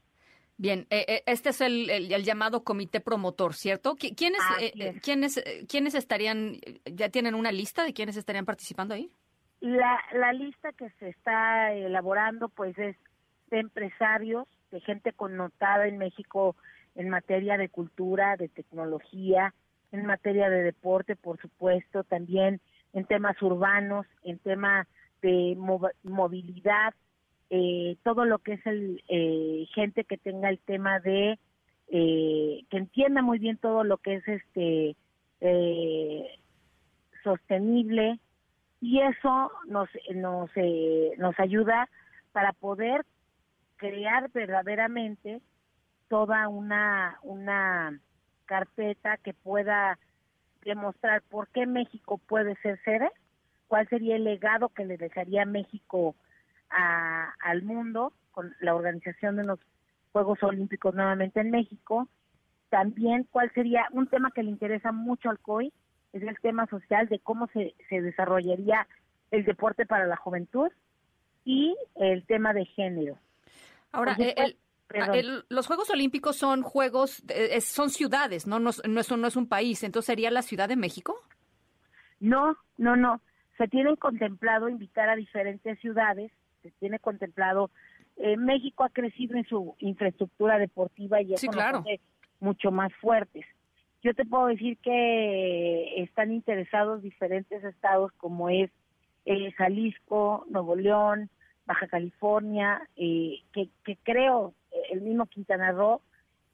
Bien, 0.59 0.86
eh, 0.90 1.06
eh, 1.09 1.22
este 1.24 1.50
es 1.50 1.62
el, 1.62 1.88
llamado 2.22 2.62
comité 2.62 3.00
promotor, 3.00 3.54
¿cierto? 3.54 3.96
¿Quiénes, 3.96 4.42
eh, 4.61 5.00
¿quiénes, 5.02 5.42
¿Quiénes 5.70 5.94
estarían, 5.94 6.59
ya 6.84 7.09
tienen 7.09 7.34
una 7.34 7.50
lista 7.50 7.82
de 7.82 7.94
quiénes 7.94 8.18
estarían 8.18 8.44
participando 8.44 8.92
ahí? 8.92 9.11
La, 9.61 9.98
la 10.12 10.34
lista 10.34 10.70
que 10.72 10.90
se 10.98 11.09
está 11.09 11.72
elaborando, 11.72 12.50
pues, 12.50 12.76
es 12.76 12.94
de 13.50 13.61
empresarios, 13.61 14.46
de 14.70 14.80
gente 14.80 15.12
connotada 15.12 15.86
en 15.86 15.98
México 15.98 16.56
en 16.94 17.08
materia 17.08 17.56
de 17.56 17.68
cultura, 17.68 18.36
de 18.36 18.48
tecnología, 18.48 19.54
en 19.92 20.04
materia 20.04 20.50
de 20.50 20.62
deporte, 20.62 21.16
por 21.16 21.40
supuesto, 21.40 22.04
también 22.04 22.60
en 22.92 23.04
temas 23.04 23.40
urbanos, 23.40 24.06
en 24.24 24.38
tema 24.38 24.86
de 25.22 25.56
movilidad, 26.02 26.94
eh, 27.50 27.96
todo 28.02 28.24
lo 28.24 28.38
que 28.40 28.54
es 28.54 28.66
el 28.66 29.02
eh, 29.08 29.66
gente 29.74 30.04
que 30.04 30.18
tenga 30.18 30.50
el 30.50 30.58
tema 30.58 31.00
de 31.00 31.38
eh, 31.88 32.64
que 32.68 32.76
entienda 32.76 33.22
muy 33.22 33.38
bien 33.38 33.56
todo 33.56 33.84
lo 33.84 33.96
que 33.98 34.14
es 34.14 34.28
este 34.28 34.96
sostenible 37.22 38.18
y 38.80 39.00
eso 39.00 39.50
nos 39.68 39.88
nos 40.14 40.50
nos 41.16 41.40
ayuda 41.40 41.88
para 42.32 42.53
poder 42.53 43.07
crear 43.79 44.30
verdaderamente 44.33 45.41
toda 46.09 46.49
una, 46.49 47.18
una 47.22 47.99
carpeta 48.45 49.17
que 49.17 49.33
pueda 49.33 49.99
demostrar 50.63 51.22
por 51.22 51.49
qué 51.49 51.67
México 51.67 52.18
puede 52.18 52.57
ser 52.57 52.79
sede, 52.84 53.11
cuál 53.67 53.88
sería 53.88 54.17
el 54.17 54.25
legado 54.25 54.68
que 54.68 54.84
le 54.84 54.99
dejaría 54.99 55.46
México 55.46 56.14
al 56.68 57.63
mundo 57.63 58.13
con 58.33 58.55
la 58.61 58.75
organización 58.75 59.37
de 59.37 59.45
los 59.45 59.59
Juegos 60.13 60.42
Olímpicos 60.42 60.95
nuevamente 60.95 61.41
en 61.41 61.50
México, 61.50 62.09
también 62.68 63.26
cuál 63.30 63.50
sería 63.55 63.87
un 63.92 64.07
tema 64.09 64.30
que 64.30 64.42
le 64.42 64.50
interesa 64.50 64.92
mucho 64.92 65.30
al 65.30 65.38
COI, 65.38 65.72
es 66.13 66.22
el 66.22 66.38
tema 66.41 66.67
social 66.67 67.09
de 67.09 67.21
cómo 67.21 67.46
se, 67.49 67.75
se 67.88 68.03
desarrollaría 68.03 68.87
el 69.30 69.45
deporte 69.45 69.87
para 69.87 70.07
la 70.07 70.17
juventud, 70.17 70.71
y 71.49 71.75
el 71.95 72.26
tema 72.26 72.53
de 72.53 72.67
género. 72.67 73.17
Ahora, 73.92 74.16
los 75.48 75.66
Juegos 75.66 75.90
Olímpicos 75.90 76.36
son 76.36 76.62
juegos, 76.62 77.22
son 77.60 77.90
ciudades, 77.90 78.46
¿no? 78.46 78.58
No, 78.58 78.70
no, 78.86 79.00
es, 79.00 79.10
no 79.10 79.26
es 79.26 79.36
un 79.36 79.48
país, 79.48 79.82
entonces 79.82 80.06
sería 80.06 80.30
la 80.30 80.42
Ciudad 80.42 80.68
de 80.68 80.76
México. 80.76 81.16
No, 82.20 82.56
no, 82.76 82.96
no. 82.96 83.20
Se 83.56 83.68
tienen 83.68 83.96
contemplado 83.96 84.68
invitar 84.68 85.08
a 85.08 85.16
diferentes 85.16 85.78
ciudades, 85.80 86.32
se 86.62 86.70
tiene 86.72 86.98
contemplado. 86.98 87.70
Eh, 88.16 88.36
México 88.36 88.84
ha 88.84 88.88
crecido 88.88 89.36
en 89.36 89.46
su 89.46 89.74
infraestructura 89.78 90.58
deportiva 90.58 91.20
y 91.22 91.34
eso 91.34 91.46
claro. 91.48 91.84
mucho 92.40 92.70
más 92.70 92.92
fuertes. 92.94 93.44
Yo 94.02 94.14
te 94.14 94.24
puedo 94.24 94.46
decir 94.46 94.78
que 94.78 96.02
están 96.02 96.32
interesados 96.32 97.02
diferentes 97.02 97.62
estados 97.64 98.12
como 98.12 98.48
es 98.48 98.70
eh, 99.24 99.52
Jalisco, 99.52 100.46
Nuevo 100.48 100.76
León, 100.76 101.30
Baja 101.68 101.86
California, 101.86 102.80
eh, 102.96 103.42
que, 103.53 103.68
que 103.84 103.96
creo 104.03 104.54
el 104.90 105.03
mismo 105.03 105.26
Quintana 105.26 105.70
Roo, 105.70 106.00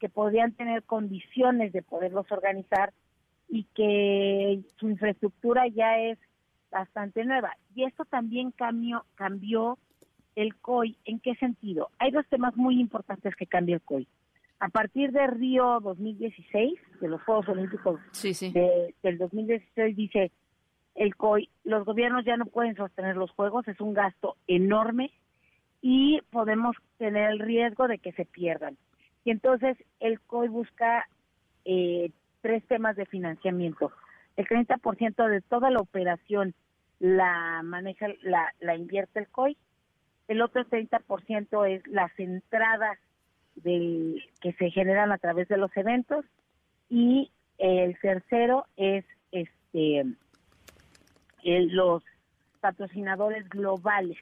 que 0.01 0.09
podrían 0.09 0.53
tener 0.53 0.82
condiciones 0.82 1.73
de 1.73 1.82
poderlos 1.82 2.31
organizar 2.31 2.93
y 3.49 3.65
que 3.74 4.61
su 4.77 4.89
infraestructura 4.89 5.69
ya 5.69 6.01
es 6.01 6.19
bastante 6.69 7.24
nueva. 7.24 7.57
Y 7.77 7.85
esto 7.85 8.05
también 8.05 8.51
cambió, 8.51 9.05
cambió 9.15 9.78
el 10.35 10.57
COI. 10.57 10.99
¿En 11.05 11.20
qué 11.20 11.36
sentido? 11.36 11.91
Hay 12.01 12.11
dos 12.11 12.27
temas 12.27 12.57
muy 12.57 12.81
importantes 12.81 13.36
que 13.36 13.47
cambia 13.47 13.77
el 13.77 13.82
COI. 13.82 14.09
A 14.59 14.69
partir 14.69 15.12
de 15.12 15.28
Río 15.28 15.78
2016, 15.81 16.74
de 17.01 17.09
los 17.09 17.23
Juegos 17.23 17.49
Olímpicos 17.49 18.01
del 19.03 19.19
2016, 19.19 19.97
dice 19.97 20.32
el 20.95 21.16
COI, 21.16 21.49
los 21.65 21.85
gobiernos 21.85 22.25
ya 22.25 22.37
no 22.37 22.47
pueden 22.47 22.77
sostener 22.77 23.16
los 23.16 23.31
Juegos, 23.33 23.66
es 23.69 23.81
un 23.81 23.95
gasto 23.95 24.37
enorme 24.47 25.11
y 25.83 26.21
podemos 26.31 26.77
tener 26.99 27.31
el 27.31 27.41
riesgo 27.41 27.89
de 27.89 27.99
que 27.99 28.12
se 28.12 28.25
pierdan. 28.25 28.77
Y 29.25 29.31
entonces 29.31 29.77
el 30.01 30.21
COI 30.21 30.49
busca 30.49 31.07
eh, 31.65 32.11
tres 32.43 32.65
temas 32.66 32.97
de 32.97 33.07
financiamiento. 33.07 33.93
El 34.37 34.47
30% 34.47 35.29
de 35.29 35.41
toda 35.41 35.71
la 35.71 35.81
operación 35.81 36.55
la 37.01 37.62
maneja, 37.62 38.09
la, 38.23 38.53
la 38.61 38.77
invierte 38.77 39.19
el 39.19 39.29
COI. 39.29 39.57
El 40.29 40.43
otro 40.43 40.65
30% 40.65 41.69
es 41.69 41.87
las 41.87 42.19
entradas 42.19 42.99
del, 43.57 44.23
que 44.41 44.53
se 44.55 44.71
generan 44.71 45.12
a 45.12 45.19
través 45.19 45.49
de 45.49 45.57
los 45.57 45.75
eventos. 45.77 46.25
Y 46.89 47.31
el 47.59 47.99
tercero 48.01 48.66
es 48.77 49.05
este 49.33 50.05
los 51.45 52.03
patrocinadores 52.61 53.49
globales 53.49 54.19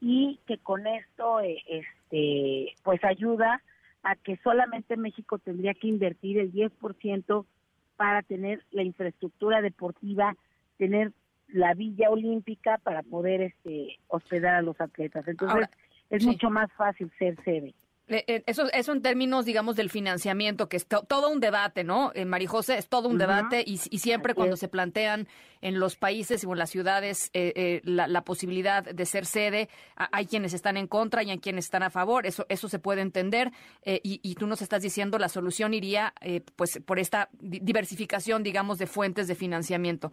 y 0.00 0.40
que 0.46 0.58
con 0.58 0.86
esto 0.86 1.40
eh, 1.40 1.62
este 1.66 2.74
pues 2.82 3.04
ayuda 3.04 3.62
a 4.02 4.16
que 4.16 4.36
solamente 4.38 4.96
México 4.96 5.38
tendría 5.38 5.74
que 5.74 5.88
invertir 5.88 6.38
el 6.38 6.52
10% 6.52 7.44
para 7.96 8.22
tener 8.22 8.64
la 8.70 8.82
infraestructura 8.82 9.60
deportiva, 9.60 10.36
tener 10.78 11.12
la 11.48 11.74
villa 11.74 12.10
olímpica 12.10 12.78
para 12.78 13.02
poder 13.02 13.42
este 13.42 13.98
hospedar 14.06 14.54
a 14.54 14.62
los 14.62 14.80
atletas. 14.80 15.26
Entonces, 15.26 15.68
es 16.10 16.24
mucho 16.24 16.48
más 16.48 16.72
fácil 16.72 17.10
ser 17.18 17.36
sede. 17.42 17.74
Eh, 18.08 18.42
eso, 18.46 18.70
eso 18.72 18.92
en 18.92 19.02
términos, 19.02 19.44
digamos, 19.44 19.76
del 19.76 19.90
financiamiento, 19.90 20.68
que 20.68 20.76
es 20.76 20.86
todo 20.86 21.28
un 21.28 21.40
debate, 21.40 21.84
¿no? 21.84 22.10
Eh, 22.14 22.24
Marijose, 22.24 22.78
es 22.78 22.88
todo 22.88 23.08
un 23.08 23.18
debate 23.18 23.62
y, 23.66 23.78
siempre 23.78 24.34
cuando 24.34 24.56
se 24.56 24.68
plantean 24.68 25.28
en 25.60 25.80
los 25.80 25.96
países 25.96 26.44
o 26.44 26.52
en 26.52 26.58
las 26.58 26.70
ciudades 26.70 27.30
eh, 27.34 27.80
la, 27.84 28.22
posibilidad 28.22 28.84
de 28.84 29.06
ser 29.06 29.26
sede, 29.26 29.68
hay 29.96 30.26
quienes 30.26 30.54
están 30.54 30.76
en 30.76 30.86
contra 30.86 31.22
y 31.22 31.30
hay 31.30 31.38
quienes 31.38 31.66
están 31.66 31.82
a 31.82 31.90
favor, 31.90 32.26
eso, 32.26 32.46
eso 32.48 32.68
se 32.68 32.78
puede 32.78 33.02
entender 33.02 33.52
y, 33.84 34.20
y, 34.22 34.34
tú 34.36 34.46
nos 34.46 34.62
estás 34.62 34.82
diciendo 34.82 35.18
la 35.18 35.28
solución 35.28 35.74
iría 35.74 36.14
pues 36.56 36.80
por 36.84 36.98
esta 36.98 37.28
diversificación, 37.40 38.42
digamos, 38.42 38.78
de 38.78 38.86
fuentes 38.86 39.26
de 39.26 39.34
financiamiento. 39.34 40.12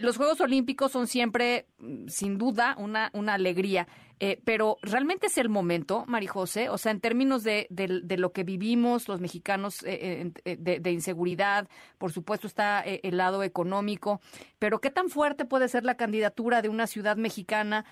los 0.00 0.16
Juegos 0.16 0.40
Olímpicos 0.40 0.92
son 0.92 1.06
siempre, 1.06 1.66
mm, 1.78 2.08
sin 2.08 2.38
duda, 2.38 2.74
una, 2.78 3.10
una 3.12 3.34
alegría. 3.34 3.86
Eh, 4.18 4.40
pero 4.46 4.78
realmente 4.82 5.26
es 5.26 5.36
el 5.36 5.50
momento, 5.50 6.04
Marijose, 6.06 6.70
o 6.70 6.78
sea, 6.78 6.90
en 6.90 7.00
términos 7.00 7.44
de, 7.44 7.66
de, 7.68 8.16
lo 8.16 8.32
que 8.32 8.44
vivimos 8.44 9.08
los 9.08 9.20
mexicanos 9.20 9.82
eh, 9.84 10.32
eh, 10.46 10.56
de, 10.56 10.90
inseguridad, 10.90 11.68
por 11.98 12.12
supuesto 12.12 12.46
está 12.46 12.80
el 12.80 13.18
lado 13.18 13.42
económico, 13.42 14.20
pero 14.58 14.80
¿qué 14.80 14.90
tan 14.90 15.10
fuerte 15.10 15.44
puede 15.44 15.68
ser 15.68 15.84
la 15.84 15.98
candidatura 15.98 16.62
de 16.62 16.70
una 16.70 16.86
ciudad 16.86 17.18
mexicana 17.18 17.84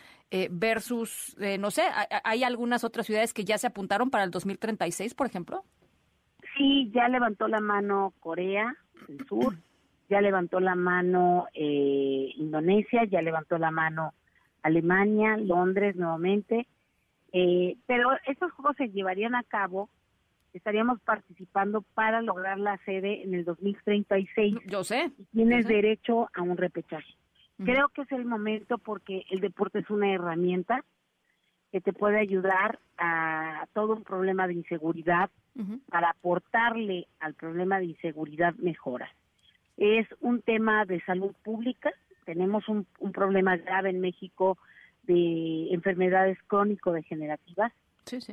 versus, 0.50 1.36
no 1.60 1.70
sé, 1.70 1.82
hay 2.24 2.42
algunas 2.42 2.82
otras 2.82 3.06
ciudades 3.06 3.34
que 3.34 3.44
ya 3.44 3.58
se 3.58 3.66
apuntaron 3.66 4.10
para 4.10 4.24
el 4.24 4.30
2036, 4.30 5.14
por 5.14 5.26
ejemplo? 5.26 5.62
Sí, 6.56 6.90
ya 6.94 7.08
levantó 7.08 7.48
la 7.48 7.60
mano 7.60 8.14
Corea 8.20 8.74
del 9.06 9.26
Sur, 9.26 9.58
ya 10.08 10.22
levantó 10.22 10.58
la 10.58 10.74
mano 10.74 11.46
Indonesia, 11.52 13.04
ya 13.04 13.20
levantó 13.20 13.58
la 13.58 13.70
mano 13.70 14.14
Alemania, 14.64 15.36
Londres 15.36 15.94
nuevamente. 15.94 16.66
Eh, 17.32 17.76
pero 17.86 18.10
estos 18.26 18.50
juegos 18.52 18.76
se 18.76 18.88
llevarían 18.88 19.34
a 19.34 19.44
cabo, 19.44 19.88
estaríamos 20.52 21.00
participando 21.00 21.82
para 21.94 22.22
lograr 22.22 22.58
la 22.58 22.78
sede 22.78 23.22
en 23.22 23.34
el 23.34 23.44
2036. 23.44 24.56
Yo 24.66 24.82
sé. 24.82 25.12
Y 25.18 25.24
tienes 25.26 25.66
derecho 25.68 26.28
a 26.34 26.42
un 26.42 26.56
repechaje. 26.56 27.14
Creo 27.64 27.88
que 27.88 28.02
es 28.02 28.10
el 28.10 28.24
momento 28.24 28.78
porque 28.78 29.24
el 29.30 29.38
deporte 29.38 29.78
es 29.78 29.88
una 29.88 30.12
herramienta 30.12 30.84
que 31.70 31.80
te 31.80 31.92
puede 31.92 32.18
ayudar 32.18 32.80
a 32.98 33.66
todo 33.72 33.94
un 33.94 34.02
problema 34.02 34.48
de 34.48 34.54
inseguridad 34.54 35.30
para 35.88 36.10
aportarle 36.10 37.06
al 37.20 37.34
problema 37.34 37.78
de 37.78 37.86
inseguridad 37.86 38.54
mejoras. 38.54 39.10
Es 39.76 40.06
un 40.20 40.42
tema 40.42 40.84
de 40.84 41.00
salud 41.02 41.32
pública, 41.44 41.92
tenemos 42.24 42.68
un, 42.68 42.86
problema 43.12 43.56
grave 43.56 43.90
en 43.90 44.00
México 44.00 44.58
de 45.04 45.72
enfermedades 45.72 46.38
crónico-degenerativas. 46.46 47.72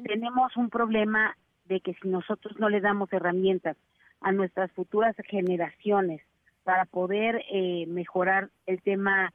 Tenemos 0.03 0.57
un 0.57 0.69
problema 0.69 1.35
de 1.65 1.81
que 1.81 1.93
si 1.95 2.07
nosotros 2.07 2.59
no 2.59 2.69
le 2.69 2.81
damos 2.81 3.11
herramientas 3.13 3.77
a 4.21 4.31
nuestras 4.31 4.71
futuras 4.71 5.15
generaciones 5.27 6.21
para 6.63 6.85
poder 6.85 7.43
eh, 7.51 7.85
mejorar 7.87 8.49
el 8.65 8.81
tema 8.81 9.33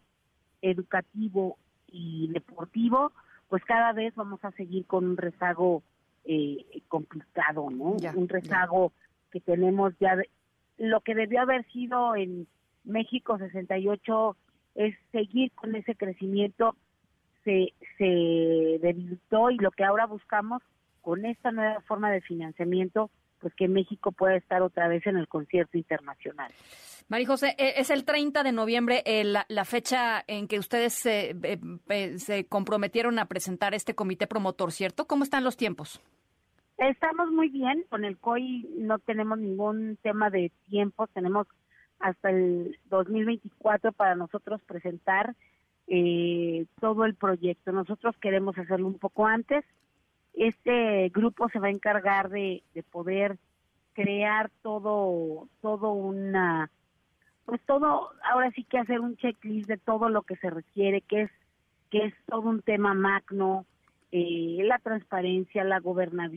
educativo 0.63 1.57
y 1.89 2.29
deportivo, 2.33 3.13
pues 3.49 3.65
cada 3.65 3.93
vez 3.93 4.15
vamos 4.15 4.45
a 4.45 4.51
seguir 4.53 4.87
con 4.87 5.07
un 5.07 5.17
rezago 5.17 5.83
eh, 6.25 6.83
complicado, 6.89 7.71
¿no? 7.71 7.97
un 8.15 8.29
rezago 8.29 8.93
que 9.31 9.41
tenemos 9.41 9.95
ya, 10.01 10.17
lo 10.79 11.01
que 11.01 11.15
debió 11.15 11.41
haber 11.43 11.65
sido 11.71 12.17
en 12.17 12.47
México 12.85 13.39
68 13.39 14.37
es 14.77 14.95
seguir 15.13 15.51
con 15.53 15.75
ese 15.75 15.95
crecimiento, 15.95 16.77
se, 17.45 17.73
se 17.99 18.79
debilitó 18.81 19.51
y 19.51 19.57
lo 19.57 19.71
que 19.71 19.85
ahora 19.85 20.07
buscamos 20.07 20.63
con 21.01 21.25
esta 21.25 21.53
nueva 21.53 21.81
forma 21.83 22.11
de 22.11 22.21
financiamiento, 22.21 23.11
pues 23.41 23.55
que 23.55 23.69
México 23.69 24.13
pueda 24.13 24.37
estar 24.37 24.63
otra 24.63 24.89
vez 24.89 25.07
en 25.07 25.17
el 25.17 25.29
concierto 25.29 25.79
internacional. 25.79 26.51
María 27.09 27.29
José, 27.29 27.55
eh, 27.59 27.75
es 27.77 27.91
el 27.91 28.05
30 28.05 28.43
de 28.43 28.51
noviembre 28.51 29.03
eh, 29.07 29.23
la, 29.25 29.65
fecha 29.65 30.25
en 30.27 30.49
que 30.49 30.59
ustedes 30.59 30.93
se, 30.95 31.37
eh, 31.89 32.19
se 32.19 32.47
comprometieron 32.47 33.19
a 33.21 33.27
presentar 33.27 33.75
este 33.75 33.95
comité 33.95 34.27
promotor, 34.27 34.73
¿cierto? 34.73 35.07
¿Cómo 35.07 35.23
están 35.23 35.45
los 35.45 35.57
tiempos? 35.57 36.01
Estamos 36.79 37.31
muy 37.31 37.49
bien, 37.49 37.85
con 37.89 38.05
el 38.05 38.19
COI 38.19 38.69
no 38.77 38.99
tenemos 38.99 39.39
ningún 39.39 39.97
tema 40.03 40.29
de 40.29 40.51
tiempo, 40.69 41.07
tenemos 41.07 41.47
hasta 41.99 42.31
el 42.31 42.79
2024 42.91 43.93
para 43.93 44.15
nosotros 44.15 44.61
presentar 44.63 45.35
eh, 45.89 46.67
todo 46.81 47.05
el 47.05 47.15
proyecto. 47.15 47.73
Nosotros 47.73 48.17
queremos 48.21 48.57
hacerlo 48.59 48.87
un 48.87 48.99
poco 48.99 49.27
antes. 49.27 49.65
Este 50.35 51.09
grupo 51.11 51.49
se 51.49 51.59
va 51.59 51.69
a 51.69 51.71
encargar 51.71 52.29
de, 52.29 52.63
de 52.75 52.83
poder 52.83 53.39
crear 53.95 54.51
todo, 54.63 55.49
todo 55.63 55.93
una, 55.93 56.71
pues 57.47 57.61
todo, 57.65 58.11
ahora 58.31 58.51
sí 58.51 58.65
que 58.65 58.79
hacer 58.79 59.01
un 59.01 59.17
checklist 59.17 59.69
de 59.69 59.79
todo 59.79 60.11
lo 60.11 60.23
que 60.23 60.37
se 60.37 60.51
requiere, 60.51 61.01
que 61.01 61.23
es, 61.23 61.31
que 61.91 62.05
es 62.05 62.15
todo 62.27 62.43
un 62.43 62.61
tema 62.61 62.93
magno, 62.93 63.65
eh, 64.13 64.59
la 64.65 64.79
transparencia, 64.81 65.65
la, 65.65 65.81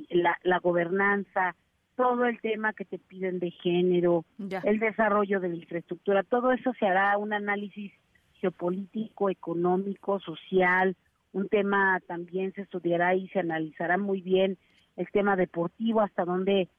la, 0.09 0.37
la 0.41 0.59
gobernanza, 0.59 1.55
todo 1.99 2.23
el 2.23 2.39
tema 2.39 2.71
que 2.71 2.85
te 2.85 2.97
piden 2.97 3.39
de 3.39 3.51
género, 3.51 4.23
el 4.63 4.79
desarrollo 4.79 5.41
de 5.41 5.49
la 5.49 5.55
infraestructura, 5.55 6.23
todo 6.23 6.53
eso 6.53 6.71
se 6.79 6.85
hará 6.85 7.17
un 7.17 7.33
análisis 7.33 7.91
geopolítico, 8.35 9.29
económico, 9.29 10.17
social, 10.21 10.95
un 11.33 11.49
tema 11.49 11.99
también 12.07 12.53
se 12.53 12.61
estudiará 12.61 13.15
y 13.15 13.27
se 13.27 13.39
analizará 13.39 13.97
muy 13.97 14.21
bien 14.21 14.57
el 14.95 15.11
tema 15.11 15.35
deportivo, 15.35 15.99
hasta 15.99 16.23
donde 16.23 16.69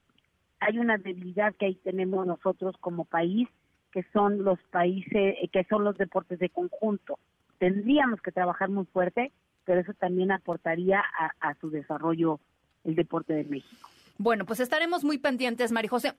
hay 0.59 0.79
una 0.79 0.97
debilidad 0.97 1.55
que 1.55 1.67
ahí 1.67 1.75
tenemos 1.75 2.27
nosotros 2.27 2.75
como 2.81 3.05
país, 3.05 3.47
que 3.93 4.05
son 4.15 4.43
los 4.43 4.59
países, 4.71 5.37
que 5.53 5.65
son 5.65 5.85
los 5.85 5.99
deportes 5.99 6.39
de 6.39 6.49
conjunto. 6.49 7.19
Tendríamos 7.59 8.23
que 8.23 8.33
trabajar 8.33 8.71
muy 8.71 8.87
fuerte, 8.87 9.33
pero 9.67 9.83
eso 9.83 9.93
también 9.93 10.33
aportaría 10.33 11.05
a, 11.41 11.55
su 11.61 11.69
desarrollo 11.69 12.41
el 12.85 12.95
deporte 12.95 13.35
de 13.35 13.45
México. 13.45 13.87
Bueno, 14.23 14.45
pues 14.45 14.61
estaremos 14.61 15.03
muy 15.03 15.17
pendientes, 15.17 15.73
María 15.73 15.89
José. 15.89 16.13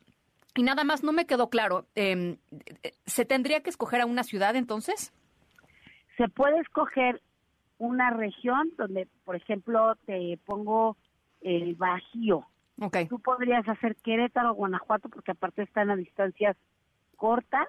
Y 0.56 0.64
nada 0.64 0.84
más, 0.84 1.03
no 1.03 1.11
me 1.11 1.28
quedó 1.28 1.52
claro, 1.52 1.86
em, 1.94 2.38
¿se 3.06 3.26
tendría 3.26 3.61
que 3.61 3.69
escoger 3.69 4.02
a 4.02 4.07
una 4.07 4.23
ciudad 4.23 4.56
entonces? 4.56 5.14
Se 6.18 6.28
puede 6.28 6.60
escoger 6.61 7.22
una 7.78 8.10
región 8.10 8.72
donde, 8.76 9.07
por 9.23 9.36
ejemplo, 9.36 9.95
te 10.07 10.40
pongo 10.45 10.98
el 11.41 11.76
Bajío. 11.76 12.48
Okay. 12.82 13.06
Tú 13.06 13.19
podrías 13.19 13.69
hacer 13.69 13.95
Querétaro, 13.98 14.56
Guanajuato, 14.56 15.07
porque 15.07 15.34
aparte 15.34 15.61
están 15.61 15.91
a 15.91 15.95
distancias 15.95 16.57
cortas 17.18 17.68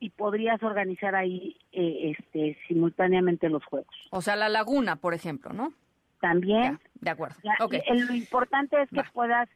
y 0.00 0.10
podrías 0.10 0.60
organizar 0.60 1.14
ahí 1.14 1.56
eh, 1.70 2.16
este 2.18 2.58
simultáneamente 2.66 3.48
los 3.48 3.64
juegos. 3.64 3.94
O 4.10 4.22
sea, 4.22 4.34
la 4.34 4.48
laguna, 4.48 4.96
por 4.96 5.14
ejemplo, 5.14 5.52
¿no? 5.52 5.72
También. 6.20 6.78
de 7.00 7.10
acuerdo. 7.10 7.36
lo 7.42 8.14
importante 8.14 8.80
es 8.82 8.90
que 8.90 9.02
puedas 9.12 9.48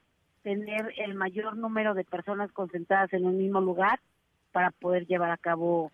tener 0.42 0.92
el 0.98 1.14
mayor 1.14 1.56
número 1.56 1.94
de 1.94 2.04
personas 2.04 2.52
concentradas 2.52 3.12
en 3.12 3.26
un 3.26 3.38
mismo 3.38 3.60
lugar 3.60 4.00
para 4.52 4.70
poder 4.70 5.06
llevar 5.06 5.30
a 5.30 5.36
cabo 5.36 5.90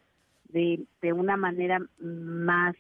de, 0.48 0.84
de 1.00 1.12
una 1.12 1.36
manera 1.36 1.80
más 2.00 2.76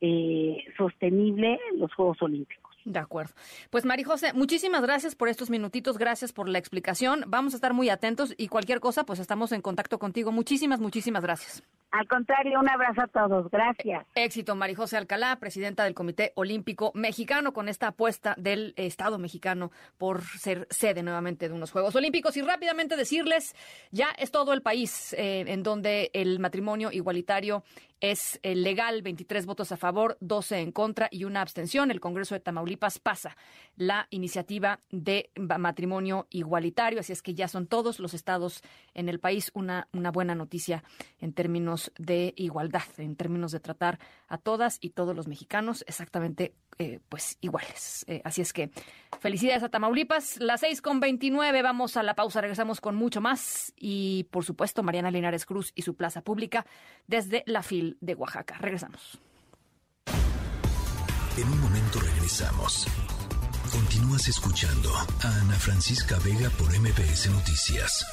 eh, 0.00 0.58
sostenible 0.76 1.58
los 1.76 1.92
Juegos 1.94 2.22
Olímpicos. 2.22 2.68
De 2.84 2.98
acuerdo. 2.98 3.34
Pues 3.70 3.84
Mari 3.84 4.04
José, 4.04 4.32
muchísimas 4.32 4.82
gracias 4.82 5.14
por 5.14 5.28
estos 5.28 5.50
minutitos, 5.50 5.98
gracias 5.98 6.32
por 6.32 6.48
la 6.48 6.58
explicación. 6.58 7.24
Vamos 7.26 7.52
a 7.52 7.56
estar 7.56 7.74
muy 7.74 7.90
atentos 7.90 8.34
y 8.38 8.48
cualquier 8.48 8.80
cosa, 8.80 9.04
pues 9.04 9.18
estamos 9.18 9.52
en 9.52 9.60
contacto 9.60 9.98
contigo. 9.98 10.32
Muchísimas, 10.32 10.80
muchísimas 10.80 11.22
gracias. 11.22 11.62
Al 11.90 12.06
contrario, 12.06 12.60
un 12.60 12.68
abrazo 12.68 13.00
a 13.00 13.06
todos. 13.06 13.50
Gracias. 13.50 14.06
Éxito, 14.14 14.54
Mari 14.54 14.74
José 14.74 14.98
Alcalá, 14.98 15.36
presidenta 15.36 15.84
del 15.84 15.94
Comité 15.94 16.32
Olímpico 16.34 16.92
Mexicano, 16.94 17.54
con 17.54 17.68
esta 17.68 17.88
apuesta 17.88 18.34
del 18.36 18.74
Estado 18.76 19.18
mexicano 19.18 19.70
por 19.96 20.22
ser 20.22 20.66
sede 20.70 21.02
nuevamente 21.02 21.48
de 21.48 21.54
unos 21.54 21.70
Juegos 21.70 21.96
Olímpicos. 21.96 22.36
Y 22.36 22.42
rápidamente 22.42 22.96
decirles, 22.96 23.54
ya 23.90 24.08
es 24.18 24.30
todo 24.30 24.52
el 24.52 24.60
país 24.60 25.14
eh, 25.14 25.44
en 25.46 25.62
donde 25.62 26.10
el 26.12 26.38
matrimonio 26.40 26.92
igualitario 26.92 27.64
es 28.00 28.38
eh, 28.42 28.54
legal, 28.54 29.02
23 29.02 29.44
votos 29.46 29.72
a 29.72 29.76
favor, 29.76 30.18
12 30.20 30.60
en 30.60 30.72
contra 30.72 31.08
y 31.10 31.24
una 31.24 31.40
abstención. 31.40 31.90
El 31.90 32.00
Congreso 32.00 32.34
de 32.34 32.40
Tamaulipas 32.40 32.98
pasa 32.98 33.36
la 33.76 34.06
iniciativa 34.10 34.80
de 34.90 35.30
matrimonio 35.36 36.26
igualitario, 36.30 37.00
así 37.00 37.12
es 37.12 37.22
que 37.22 37.34
ya 37.34 37.48
son 37.48 37.66
todos 37.66 37.98
los 37.98 38.14
estados 38.14 38.62
en 38.94 39.08
el 39.08 39.18
país 39.18 39.50
una 39.54 39.88
buena 40.12 40.36
noticia 40.36 40.84
en 41.20 41.32
términos 41.32 41.77
de 41.98 42.34
igualdad, 42.36 42.82
en 42.98 43.16
términos 43.16 43.52
de 43.52 43.60
tratar 43.60 43.98
a 44.28 44.38
todas 44.38 44.78
y 44.80 44.90
todos 44.90 45.14
los 45.14 45.28
mexicanos 45.28 45.84
exactamente 45.86 46.54
eh, 46.78 47.00
pues 47.08 47.38
iguales. 47.40 48.04
Eh, 48.08 48.20
así 48.24 48.40
es 48.40 48.52
que 48.52 48.70
felicidades 49.20 49.62
a 49.62 49.68
Tamaulipas. 49.68 50.38
Las 50.40 50.60
6 50.60 50.82
con 50.82 51.00
29, 51.00 51.62
vamos 51.62 51.96
a 51.96 52.02
la 52.02 52.14
pausa, 52.14 52.40
regresamos 52.40 52.80
con 52.80 52.94
mucho 52.94 53.20
más 53.20 53.72
y 53.76 54.26
por 54.30 54.44
supuesto 54.44 54.82
Mariana 54.82 55.10
Linares 55.10 55.46
Cruz 55.46 55.72
y 55.74 55.82
su 55.82 55.94
plaza 55.94 56.22
pública 56.22 56.66
desde 57.06 57.42
la 57.46 57.62
FIL 57.62 57.96
de 58.00 58.14
Oaxaca. 58.14 58.56
Regresamos. 58.60 59.18
En 61.36 61.48
un 61.48 61.60
momento 61.60 62.00
regresamos. 62.00 62.86
Continúas 63.70 64.28
escuchando 64.28 64.90
a 64.96 65.40
Ana 65.40 65.54
Francisca 65.54 66.18
Vega 66.24 66.50
por 66.50 66.68
MPS 66.76 67.30
Noticias. 67.30 68.04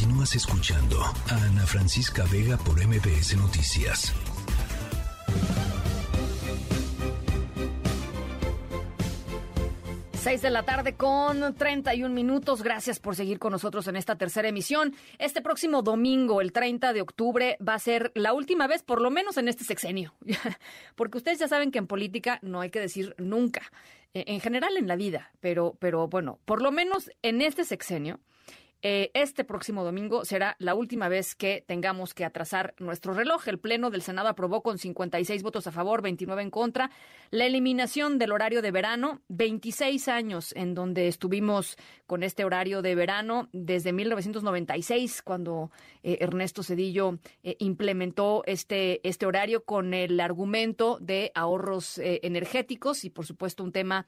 Continúas 0.00 0.34
escuchando 0.34 0.98
a 0.98 1.44
Ana 1.44 1.66
Francisca 1.66 2.24
Vega 2.32 2.56
por 2.56 2.82
MPS 2.82 3.36
Noticias. 3.36 4.14
6 10.14 10.40
de 10.40 10.48
la 10.48 10.62
tarde 10.62 10.94
con 10.94 11.54
31 11.54 12.14
minutos. 12.14 12.62
Gracias 12.62 12.98
por 12.98 13.14
seguir 13.14 13.38
con 13.38 13.52
nosotros 13.52 13.88
en 13.88 13.96
esta 13.96 14.16
tercera 14.16 14.48
emisión. 14.48 14.94
Este 15.18 15.42
próximo 15.42 15.82
domingo, 15.82 16.40
el 16.40 16.52
30 16.52 16.94
de 16.94 17.02
octubre, 17.02 17.58
va 17.66 17.74
a 17.74 17.78
ser 17.78 18.10
la 18.14 18.32
última 18.32 18.66
vez, 18.66 18.82
por 18.82 19.02
lo 19.02 19.10
menos 19.10 19.36
en 19.36 19.48
este 19.48 19.64
sexenio. 19.64 20.14
Porque 20.94 21.18
ustedes 21.18 21.40
ya 21.40 21.48
saben 21.48 21.70
que 21.70 21.78
en 21.78 21.86
política 21.86 22.38
no 22.40 22.62
hay 22.62 22.70
que 22.70 22.80
decir 22.80 23.14
nunca. 23.18 23.70
E, 24.14 24.24
en 24.28 24.40
general 24.40 24.78
en 24.78 24.88
la 24.88 24.96
vida, 24.96 25.30
pero, 25.40 25.76
pero 25.78 26.08
bueno, 26.08 26.38
por 26.46 26.62
lo 26.62 26.72
menos 26.72 27.10
en 27.20 27.42
este 27.42 27.64
sexenio 27.66 28.18
eh, 28.82 29.10
este 29.12 29.44
próximo 29.44 29.84
domingo 29.84 30.24
será 30.24 30.56
la 30.58 30.74
última 30.74 31.08
vez 31.08 31.34
que 31.34 31.62
tengamos 31.66 32.14
que 32.14 32.24
atrasar 32.24 32.74
nuestro 32.78 33.12
reloj. 33.12 33.46
El 33.48 33.58
Pleno 33.58 33.90
del 33.90 34.00
Senado 34.00 34.28
aprobó 34.28 34.62
con 34.62 34.78
56 34.78 35.42
votos 35.42 35.66
a 35.66 35.72
favor, 35.72 36.00
29 36.00 36.42
en 36.42 36.50
contra, 36.50 36.90
la 37.30 37.44
eliminación 37.44 38.18
del 38.18 38.32
horario 38.32 38.62
de 38.62 38.70
verano. 38.70 39.20
26 39.28 40.08
años 40.08 40.52
en 40.56 40.74
donde 40.74 41.08
estuvimos 41.08 41.76
con 42.06 42.22
este 42.22 42.44
horario 42.44 42.80
de 42.80 42.94
verano 42.94 43.48
desde 43.52 43.92
1996, 43.92 45.22
cuando 45.22 45.70
eh, 46.02 46.18
Ernesto 46.20 46.62
Cedillo 46.62 47.18
eh, 47.42 47.56
implementó 47.58 48.42
este, 48.46 49.06
este 49.06 49.26
horario 49.26 49.64
con 49.64 49.92
el 49.92 50.18
argumento 50.20 50.98
de 51.00 51.32
ahorros 51.34 51.98
energéticos 52.02 53.04
y, 53.04 53.10
por 53.10 53.26
supuesto, 53.26 53.62
un 53.62 53.72
tema 53.72 54.06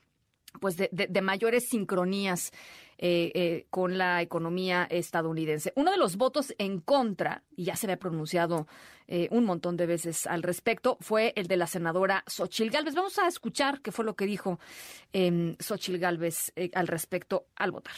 pues 0.61 0.77
de, 0.77 0.89
de, 0.93 1.20
mayores 1.23 1.69
sincronías 1.69 2.53
eh, 2.99 3.33
eh, 3.35 3.66
con 3.70 3.99
la 3.99 4.23
economía 4.23 4.87
estadounidense. 4.91 5.73
Uno 5.77 5.91
de 5.91 5.97
los 5.97 6.16
votos 6.16 6.55
en 6.59 6.81
contra, 6.81 7.43
y 7.57 7.65
ya 7.65 7.77
se 7.77 7.87
había 7.87 7.99
pronunciado 7.99 8.66
eh, 9.09 9.29
un 9.31 9.45
montón 9.45 9.77
de 9.77 9.87
veces 9.87 10.27
al 10.27 10.43
respecto, 10.43 10.97
fue 11.01 11.33
el 11.37 11.47
de 11.47 11.57
la 11.57 11.66
senadora 11.66 12.24
Xochil 12.27 12.70
Gálvez. 12.70 12.95
Vamos 12.95 13.19
a 13.19 13.27
escuchar 13.27 13.81
qué 13.81 13.93
fue 13.93 14.05
lo 14.05 14.15
que 14.15 14.27
dijo 14.27 14.61
eh, 15.12 15.57
Xochil 15.59 15.99
Gálvez 15.99 16.53
al 16.74 16.87
respecto 16.87 17.47
al 17.57 17.73
votar. 17.73 17.97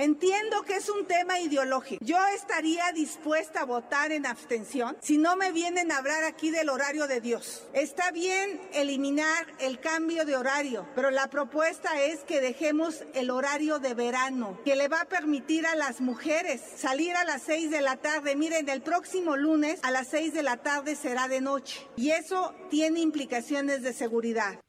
Entiendo 0.00 0.62
que 0.62 0.76
es 0.76 0.88
un 0.88 1.04
tema 1.04 1.40
ideológico. 1.40 2.02
Yo 2.02 2.16
estaría 2.34 2.90
dispuesta 2.92 3.60
a 3.60 3.64
votar 3.66 4.12
en 4.12 4.24
abstención 4.24 4.96
si 5.02 5.18
no 5.18 5.36
me 5.36 5.52
vienen 5.52 5.92
a 5.92 5.98
hablar 5.98 6.24
aquí 6.24 6.50
del 6.50 6.70
horario 6.70 7.06
de 7.06 7.20
Dios. 7.20 7.68
Está 7.74 8.10
bien 8.10 8.62
eliminar 8.72 9.46
el 9.58 9.78
cambio 9.78 10.24
de 10.24 10.36
horario, 10.36 10.88
pero 10.94 11.10
la 11.10 11.28
propuesta 11.28 12.02
es 12.02 12.20
que 12.20 12.40
dejemos 12.40 13.04
el 13.12 13.28
horario 13.28 13.78
de 13.78 13.92
verano, 13.92 14.58
que 14.64 14.74
le 14.74 14.88
va 14.88 15.02
a 15.02 15.04
permitir 15.04 15.66
a 15.66 15.74
las 15.74 16.00
mujeres 16.00 16.62
salir 16.76 17.14
a 17.14 17.24
las 17.24 17.42
seis 17.42 17.70
de 17.70 17.82
la 17.82 17.98
tarde. 17.98 18.36
Miren, 18.36 18.70
el 18.70 18.80
próximo 18.80 19.36
lunes 19.36 19.80
a 19.82 19.90
las 19.90 20.08
seis 20.08 20.32
de 20.32 20.42
la 20.42 20.56
tarde 20.56 20.96
será 20.96 21.28
de 21.28 21.42
noche 21.42 21.86
y 21.96 22.12
eso 22.12 22.54
tiene 22.70 23.00
implicaciones 23.00 23.82
de 23.82 23.92
seguridad. 23.92 24.60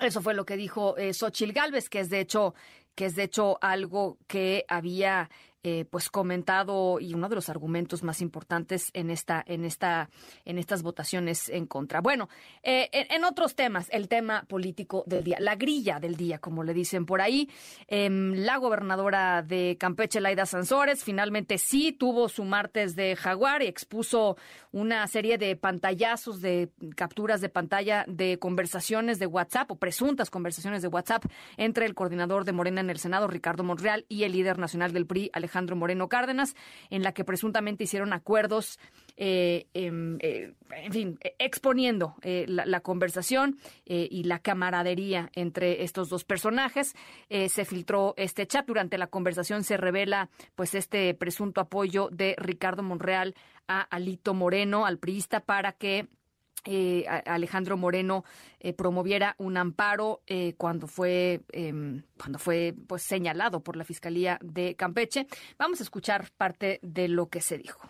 Eso 0.00 0.22
fue 0.22 0.34
lo 0.34 0.44
que 0.44 0.56
dijo 0.56 0.96
eh, 0.98 1.14
Xochil 1.14 1.52
Gálvez, 1.52 1.88
que 1.88 2.00
es 2.00 2.10
de 2.10 2.20
hecho 2.20 2.54
que 2.94 3.06
es 3.06 3.16
de 3.16 3.24
hecho 3.24 3.58
algo 3.60 4.18
que 4.26 4.64
había 4.68 5.30
eh, 5.66 5.86
pues 5.90 6.10
comentado 6.10 7.00
y 7.00 7.14
uno 7.14 7.30
de 7.30 7.36
los 7.36 7.48
argumentos 7.48 8.02
más 8.02 8.20
importantes 8.20 8.90
en 8.92 9.08
esta 9.08 9.42
en 9.46 9.64
esta 9.64 10.10
en 10.44 10.58
estas 10.58 10.82
votaciones 10.82 11.48
en 11.48 11.66
contra. 11.66 12.02
Bueno, 12.02 12.28
eh, 12.62 12.90
en, 12.92 13.24
otros 13.24 13.54
temas, 13.54 13.88
el 13.90 14.08
tema 14.08 14.44
político 14.46 15.04
del 15.06 15.24
día, 15.24 15.38
la 15.40 15.56
grilla 15.56 16.00
del 16.00 16.16
día, 16.16 16.38
como 16.38 16.64
le 16.64 16.74
dicen 16.74 17.06
por 17.06 17.22
ahí, 17.22 17.48
em, 17.88 18.34
la 18.34 18.58
gobernadora 18.58 19.40
de 19.40 19.78
Campeche, 19.80 20.20
Laida 20.20 20.44
Sansores, 20.44 21.02
finalmente 21.02 21.56
sí 21.56 21.92
tuvo 21.92 22.28
su 22.28 22.44
martes 22.44 22.94
de 22.94 23.16
jaguar 23.16 23.62
y 23.62 23.66
expuso 23.66 24.36
una 24.70 25.06
serie 25.06 25.38
de 25.38 25.56
pantallazos 25.56 26.42
de 26.42 26.68
capturas 26.94 27.40
de 27.40 27.48
pantalla 27.48 28.04
de 28.06 28.38
conversaciones 28.38 29.18
de 29.18 29.26
WhatsApp 29.26 29.70
o 29.70 29.76
presuntas 29.76 30.28
conversaciones 30.28 30.82
de 30.82 30.88
WhatsApp 30.88 31.24
entre 31.56 31.86
el 31.86 31.94
coordinador 31.94 32.44
de 32.44 32.52
Morena 32.52 32.82
en 32.82 32.90
el 32.90 32.98
Senado, 32.98 33.28
Ricardo 33.28 33.64
Monreal, 33.64 34.04
y 34.10 34.24
el 34.24 34.32
líder 34.32 34.58
nacional 34.58 34.92
del 34.92 35.06
PRI, 35.06 35.30
Alejandro 35.32 35.53
Alejandro 35.54 35.76
Moreno 35.76 36.08
Cárdenas, 36.08 36.56
en 36.90 37.04
la 37.04 37.12
que 37.12 37.24
presuntamente 37.24 37.84
hicieron 37.84 38.12
acuerdos, 38.12 38.80
eh, 39.16 39.68
em, 39.72 40.18
eh, 40.20 40.52
en 40.70 40.92
fin, 40.92 41.18
exponiendo 41.38 42.16
eh, 42.22 42.44
la, 42.48 42.80
conversación 42.80 43.56
y 43.86 44.24
la 44.24 44.40
camaradería 44.40 45.30
entre 45.34 45.84
estos 45.84 46.08
dos 46.08 46.24
personajes. 46.24 46.94
se 47.28 47.64
filtró 47.64 48.14
este 48.16 48.46
chat. 48.46 48.66
Durante 48.66 48.98
la 48.98 49.06
conversación 49.06 49.62
se 49.62 49.76
revela 49.76 50.28
pues 50.56 50.74
este 50.74 51.14
presunto 51.14 51.60
apoyo 51.60 52.08
de 52.10 52.34
Ricardo 52.36 52.82
Monreal 52.82 53.34
a 53.68 53.82
Alito 53.82 54.34
Moreno, 54.34 54.86
al 54.86 54.98
priista, 54.98 55.40
para 55.40 55.72
que 55.72 56.08
eh, 56.64 57.06
Alejandro 57.26 57.76
Moreno 57.76 58.24
eh, 58.60 58.72
promoviera 58.72 59.34
un 59.38 59.56
amparo 59.56 60.22
eh, 60.26 60.54
cuando 60.56 60.86
fue 60.86 61.42
em, 61.52 62.02
cuando 62.18 62.38
fue 62.38 62.74
pues 62.86 63.02
señalado 63.02 63.60
por 63.60 63.76
la 63.76 63.84
fiscalía 63.84 64.38
de 64.42 64.76
Campeche. 64.76 65.26
Vamos 65.58 65.80
a 65.80 65.82
escuchar 65.82 66.30
parte 66.36 66.80
de 66.82 67.08
lo 67.08 67.28
que 67.28 67.40
se 67.40 67.58
dijo. 67.58 67.80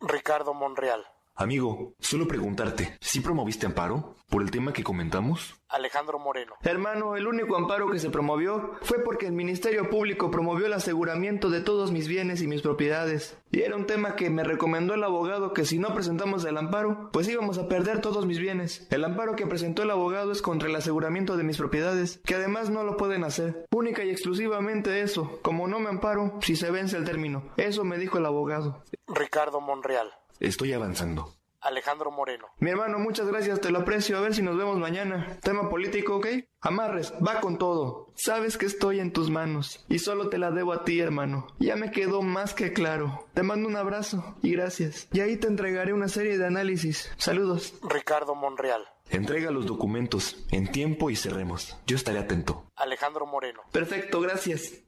Ricardo 0.00 0.54
Monreal 0.54 1.04
Amigo, 1.40 1.94
solo 2.00 2.26
preguntarte, 2.26 2.98
¿sí 3.00 3.20
promoviste 3.20 3.64
amparo 3.64 4.16
por 4.28 4.42
el 4.42 4.50
tema 4.50 4.72
que 4.72 4.82
comentamos? 4.82 5.54
Alejandro 5.68 6.18
Moreno. 6.18 6.54
Hermano, 6.62 7.14
el 7.14 7.28
único 7.28 7.54
amparo 7.54 7.88
que 7.88 8.00
se 8.00 8.10
promovió 8.10 8.72
fue 8.82 8.98
porque 9.04 9.26
el 9.26 9.34
Ministerio 9.34 9.88
Público 9.88 10.32
promovió 10.32 10.66
el 10.66 10.72
aseguramiento 10.72 11.48
de 11.48 11.60
todos 11.60 11.92
mis 11.92 12.08
bienes 12.08 12.42
y 12.42 12.48
mis 12.48 12.60
propiedades. 12.60 13.38
Y 13.52 13.60
era 13.60 13.76
un 13.76 13.86
tema 13.86 14.16
que 14.16 14.30
me 14.30 14.42
recomendó 14.42 14.94
el 14.94 15.04
abogado 15.04 15.52
que 15.52 15.64
si 15.64 15.78
no 15.78 15.94
presentamos 15.94 16.44
el 16.44 16.56
amparo, 16.56 17.08
pues 17.12 17.28
íbamos 17.28 17.56
a 17.58 17.68
perder 17.68 18.00
todos 18.00 18.26
mis 18.26 18.40
bienes. 18.40 18.88
El 18.90 19.04
amparo 19.04 19.36
que 19.36 19.46
presentó 19.46 19.84
el 19.84 19.92
abogado 19.92 20.32
es 20.32 20.42
contra 20.42 20.68
el 20.68 20.74
aseguramiento 20.74 21.36
de 21.36 21.44
mis 21.44 21.58
propiedades, 21.58 22.20
que 22.24 22.34
además 22.34 22.68
no 22.68 22.82
lo 22.82 22.96
pueden 22.96 23.22
hacer. 23.22 23.64
Única 23.70 24.02
y 24.02 24.10
exclusivamente 24.10 25.02
eso. 25.02 25.38
Como 25.42 25.68
no 25.68 25.78
me 25.78 25.88
amparo, 25.88 26.40
si 26.42 26.56
se 26.56 26.72
vence 26.72 26.96
el 26.96 27.04
término. 27.04 27.44
Eso 27.56 27.84
me 27.84 27.96
dijo 27.96 28.18
el 28.18 28.26
abogado. 28.26 28.82
Ricardo 29.06 29.60
Monreal. 29.60 30.10
Estoy 30.40 30.72
avanzando. 30.72 31.34
Alejandro 31.60 32.10
Moreno. 32.10 32.46
Mi 32.60 32.70
hermano, 32.70 32.98
muchas 32.98 33.26
gracias, 33.26 33.60
te 33.60 33.70
lo 33.70 33.80
aprecio. 33.80 34.16
A 34.16 34.20
ver 34.20 34.34
si 34.34 34.42
nos 34.42 34.56
vemos 34.56 34.78
mañana. 34.78 35.38
Tema 35.42 35.68
político, 35.68 36.16
¿ok? 36.16 36.26
Amarres, 36.60 37.12
va 37.14 37.40
con 37.40 37.58
todo. 37.58 38.12
Sabes 38.14 38.56
que 38.56 38.66
estoy 38.66 39.00
en 39.00 39.12
tus 39.12 39.28
manos 39.28 39.84
y 39.88 39.98
solo 39.98 40.28
te 40.28 40.38
la 40.38 40.50
debo 40.50 40.72
a 40.72 40.84
ti, 40.84 41.00
hermano. 41.00 41.48
Ya 41.58 41.76
me 41.76 41.90
quedó 41.90 42.22
más 42.22 42.54
que 42.54 42.72
claro. 42.72 43.26
Te 43.34 43.42
mando 43.42 43.68
un 43.68 43.76
abrazo 43.76 44.36
y 44.42 44.52
gracias. 44.52 45.08
Y 45.12 45.20
ahí 45.20 45.36
te 45.36 45.48
entregaré 45.48 45.92
una 45.92 46.08
serie 46.08 46.38
de 46.38 46.46
análisis. 46.46 47.10
Saludos. 47.16 47.74
Ricardo 47.82 48.34
Monreal. 48.34 48.84
Entrega 49.10 49.50
los 49.50 49.66
documentos 49.66 50.46
en 50.52 50.70
tiempo 50.70 51.10
y 51.10 51.16
cerremos. 51.16 51.76
Yo 51.86 51.96
estaré 51.96 52.18
atento. 52.18 52.66
Alejandro 52.76 53.26
Moreno. 53.26 53.62
Perfecto, 53.72 54.20
gracias. 54.20 54.84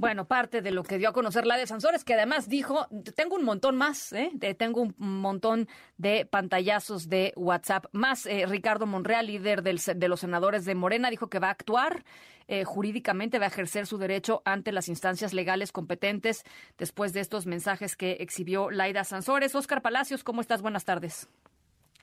Bueno, 0.00 0.24
parte 0.24 0.62
de 0.62 0.70
lo 0.70 0.82
que 0.82 0.96
dio 0.96 1.10
a 1.10 1.12
conocer 1.12 1.44
la 1.44 1.58
de 1.58 1.66
Sansores, 1.66 2.04
que 2.04 2.14
además 2.14 2.48
dijo, 2.48 2.86
tengo 3.14 3.36
un 3.36 3.44
montón 3.44 3.76
más, 3.76 4.14
¿eh? 4.14 4.32
tengo 4.56 4.80
un 4.80 4.94
montón 4.96 5.68
de 5.98 6.24
pantallazos 6.24 7.10
de 7.10 7.34
WhatsApp. 7.36 7.84
Más 7.92 8.24
eh, 8.24 8.46
Ricardo 8.46 8.86
Monreal, 8.86 9.26
líder 9.26 9.62
del, 9.62 9.78
de 9.78 10.08
los 10.08 10.20
senadores 10.20 10.64
de 10.64 10.74
Morena, 10.74 11.10
dijo 11.10 11.28
que 11.28 11.38
va 11.38 11.48
a 11.48 11.50
actuar 11.50 12.02
eh, 12.48 12.64
jurídicamente, 12.64 13.38
va 13.38 13.44
a 13.44 13.48
ejercer 13.48 13.86
su 13.86 13.98
derecho 13.98 14.40
ante 14.46 14.72
las 14.72 14.88
instancias 14.88 15.34
legales 15.34 15.70
competentes 15.70 16.44
después 16.78 17.12
de 17.12 17.20
estos 17.20 17.44
mensajes 17.44 17.94
que 17.94 18.12
exhibió 18.20 18.70
Laida 18.70 19.04
Sansores. 19.04 19.54
Oscar 19.54 19.82
Palacios, 19.82 20.24
¿cómo 20.24 20.40
estás? 20.40 20.62
Buenas 20.62 20.86
tardes. 20.86 21.28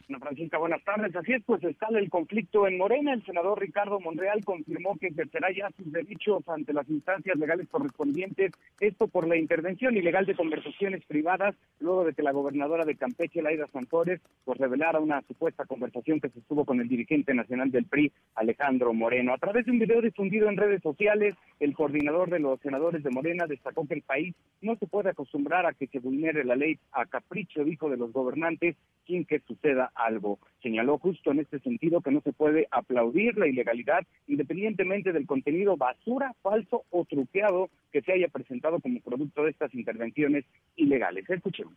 Ana 0.09 0.19
Francisca, 0.19 0.57
buenas 0.57 0.81
tardes. 0.85 1.13
Así 1.17 1.34
es, 1.34 1.43
pues 1.43 1.61
está 1.65 1.88
el 1.89 2.09
conflicto 2.09 2.65
en 2.65 2.77
Morena. 2.77 3.13
El 3.13 3.25
senador 3.25 3.59
Ricardo 3.59 3.99
Monreal 3.99 4.45
confirmó 4.45 4.95
que 4.97 5.07
ejercerá 5.07 5.51
ya 5.51 5.69
sus 5.75 5.91
derechos 5.91 6.47
ante 6.47 6.71
las 6.71 6.88
instancias 6.89 7.38
legales 7.38 7.67
correspondientes, 7.67 8.53
esto 8.79 9.09
por 9.09 9.27
la 9.27 9.35
intervención 9.35 9.97
ilegal 9.97 10.25
de 10.25 10.35
conversaciones 10.35 11.03
privadas, 11.05 11.55
luego 11.81 12.05
de 12.05 12.13
que 12.13 12.23
la 12.23 12.31
gobernadora 12.31 12.85
de 12.85 12.95
Campeche, 12.95 13.41
Laida 13.41 13.67
Santores, 13.67 14.21
pues 14.45 14.57
revelara 14.57 15.01
una 15.01 15.21
supuesta 15.23 15.65
conversación 15.65 16.21
que 16.21 16.29
se 16.29 16.39
estuvo 16.39 16.63
con 16.63 16.79
el 16.79 16.88
dirigente 16.88 17.34
nacional 17.34 17.69
del 17.69 17.84
PRI, 17.84 18.13
Alejandro 18.35 18.93
Moreno. 18.93 19.34
A 19.34 19.38
través 19.38 19.65
de 19.65 19.71
un 19.71 19.79
video 19.79 20.01
difundido 20.01 20.47
en 20.47 20.55
redes 20.55 20.81
sociales, 20.84 21.35
el 21.59 21.73
coordinador 21.73 22.29
de 22.29 22.39
los 22.39 22.61
senadores 22.61 23.03
de 23.03 23.09
Morena 23.09 23.45
destacó 23.45 23.85
que 23.85 23.95
el 23.95 24.03
país 24.03 24.34
no 24.61 24.77
se 24.77 24.88
puede 24.88 25.09
acostumbrar 25.09 25.65
a 25.65 25.73
que 25.73 25.88
se 25.88 25.99
vulnere 25.99 26.45
la 26.45 26.55
ley 26.55 26.79
a 26.93 27.05
capricho, 27.05 27.65
dijo, 27.65 27.89
de 27.89 27.97
los 27.97 28.13
gobernantes, 28.13 28.77
sin 29.05 29.25
que 29.25 29.39
suceda 29.39 29.91
algo. 29.98 30.40
Señaló 30.61 30.98
justo 30.98 31.32
en 31.32 31.40
este 31.40 31.60
sentido 31.60 32.02
que 32.02 32.11
no 32.11 32.22
se 32.22 32.34
puede 32.34 32.68
aplaudir 32.72 33.38
la 33.38 33.48
ilegalidad 33.48 34.02
independientemente 34.28 35.11
del 35.11 35.26
contenido 35.26 35.78
basura, 35.78 36.34
falso 36.41 36.84
o 36.90 37.06
truqueado 37.06 37.69
que 37.91 38.02
se 38.02 38.14
haya 38.14 38.28
presentado 38.28 38.80
como 38.80 38.99
producto 39.02 39.44
de 39.44 39.52
estas 39.52 39.74
intervenciones 39.74 40.45
ilegales. 40.76 41.30
Escuchemos. 41.30 41.74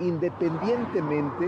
Independientemente 0.00 1.46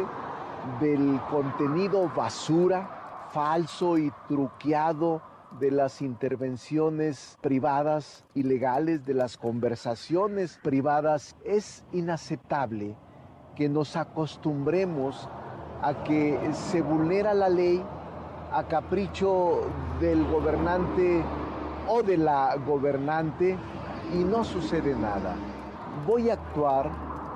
del 0.81 1.19
contenido 1.31 2.11
basura, 2.15 3.29
falso 3.33 3.99
y 3.99 4.11
truqueado 4.29 5.23
de 5.59 5.71
las 5.71 6.01
intervenciones 6.01 7.39
privadas 7.41 8.25
ilegales, 8.35 9.05
de 9.05 9.15
las 9.15 9.37
conversaciones 9.37 10.59
privadas, 10.63 11.37
es 11.45 11.85
inaceptable 11.93 12.95
que 13.57 13.69
nos 13.69 13.97
acostumbremos 13.97 15.29
a 15.83 16.05
que 16.05 16.39
se 16.53 16.81
vulnera 16.81 17.35
la 17.35 17.49
ley 17.49 17.83
a 18.53 18.65
capricho 18.65 19.63
del 20.01 20.25
gobernante 20.27 21.23
o 21.89 22.03
de 22.03 22.17
la 22.17 22.57
gobernante 22.67 23.57
y 24.13 24.25
no 24.25 24.45
sucede 24.45 24.95
nada. 24.95 25.35
Voy 26.07 26.31
a 26.31 26.35
actuar 26.35 26.91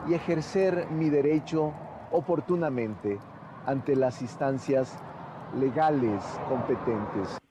y 0.08 0.14
ejercer 0.14 0.88
mi 0.90 1.10
derecho 1.10 1.72
oportunamente 2.12 3.18
ante 3.66 3.96
las 3.96 4.22
instancias 4.22 4.96
legales 5.58 6.22
competentes. 6.48 7.45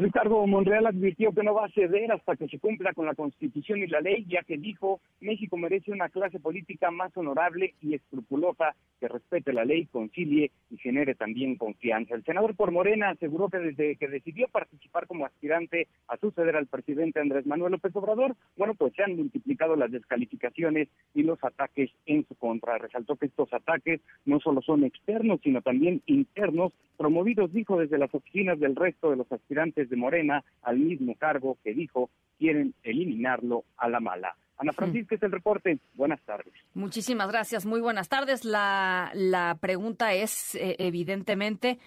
Ricardo 0.00 0.46
Monreal 0.46 0.86
advirtió 0.86 1.30
que 1.32 1.42
no 1.42 1.52
va 1.52 1.66
a 1.66 1.70
ceder 1.72 2.10
hasta 2.10 2.34
que 2.34 2.48
se 2.48 2.58
cumpla 2.58 2.94
con 2.94 3.04
la 3.04 3.14
Constitución 3.14 3.80
y 3.80 3.86
la 3.86 4.00
ley, 4.00 4.24
ya 4.26 4.42
que 4.42 4.56
dijo 4.56 4.98
México 5.20 5.58
merece 5.58 5.92
una 5.92 6.08
clase 6.08 6.40
política 6.40 6.90
más 6.90 7.14
honorable 7.18 7.74
y 7.82 7.92
escrupulosa 7.92 8.74
que 8.98 9.08
respete 9.08 9.52
la 9.52 9.66
ley, 9.66 9.84
concilie 9.92 10.52
y 10.70 10.78
genere 10.78 11.14
también 11.14 11.56
confianza. 11.56 12.14
El 12.14 12.24
senador 12.24 12.56
por 12.56 12.70
Morena 12.70 13.10
aseguró 13.10 13.50
que 13.50 13.58
desde 13.58 13.96
que 13.96 14.08
decidió 14.08 14.48
participar 14.48 15.06
como 15.06 15.26
aspirante 15.26 15.86
a 16.08 16.16
suceder 16.16 16.56
al 16.56 16.66
presidente 16.66 17.20
Andrés 17.20 17.44
Manuel 17.44 17.72
López 17.72 17.94
Obrador, 17.94 18.36
bueno, 18.56 18.72
pues 18.74 18.94
se 18.94 19.02
han 19.02 19.16
multiplicado 19.16 19.76
las 19.76 19.90
descalificaciones 19.90 20.88
y 21.14 21.24
los 21.24 21.42
ataques 21.44 21.90
en 22.06 22.26
su 22.26 22.34
contra. 22.36 22.78
Resaltó 22.78 23.16
que 23.16 23.26
estos 23.26 23.52
ataques 23.52 24.00
no 24.24 24.40
solo 24.40 24.62
son 24.62 24.84
externos, 24.84 25.40
sino 25.42 25.60
también 25.60 26.00
internos, 26.06 26.72
promovidos, 26.96 27.52
dijo, 27.52 27.78
desde 27.78 27.98
las 27.98 28.14
oficinas 28.14 28.58
del 28.60 28.76
resto 28.76 29.10
de 29.10 29.16
los 29.16 29.30
aspirantes 29.32 29.89
de 29.90 29.96
Morena 29.96 30.42
al 30.62 30.78
mismo 30.78 31.14
cargo 31.16 31.58
que 31.62 31.74
dijo 31.74 32.08
quieren 32.38 32.74
eliminarlo 32.82 33.64
a 33.76 33.88
la 33.88 34.00
mala. 34.00 34.34
Ana 34.60 34.72
Francisca, 34.72 35.14
es 35.14 35.22
el 35.22 35.32
reporte. 35.32 35.78
Buenas 35.94 36.20
tardes. 36.22 36.52
Muchísimas 36.74 37.28
gracias. 37.28 37.64
Muy 37.64 37.80
buenas 37.80 38.10
tardes. 38.10 38.44
La, 38.44 39.10
la 39.14 39.56
pregunta 39.58 40.12
es, 40.12 40.54
eh, 40.54 40.76
evidentemente, 40.78 41.78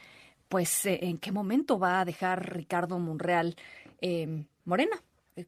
pues, 0.49 0.87
eh, 0.87 0.97
¿en 1.03 1.19
qué 1.19 1.31
momento 1.31 1.77
va 1.77 2.01
a 2.01 2.05
dejar 2.05 2.55
Ricardo 2.55 2.97
Monreal 2.97 3.55
eh, 4.01 4.45
Morena? 4.65 4.97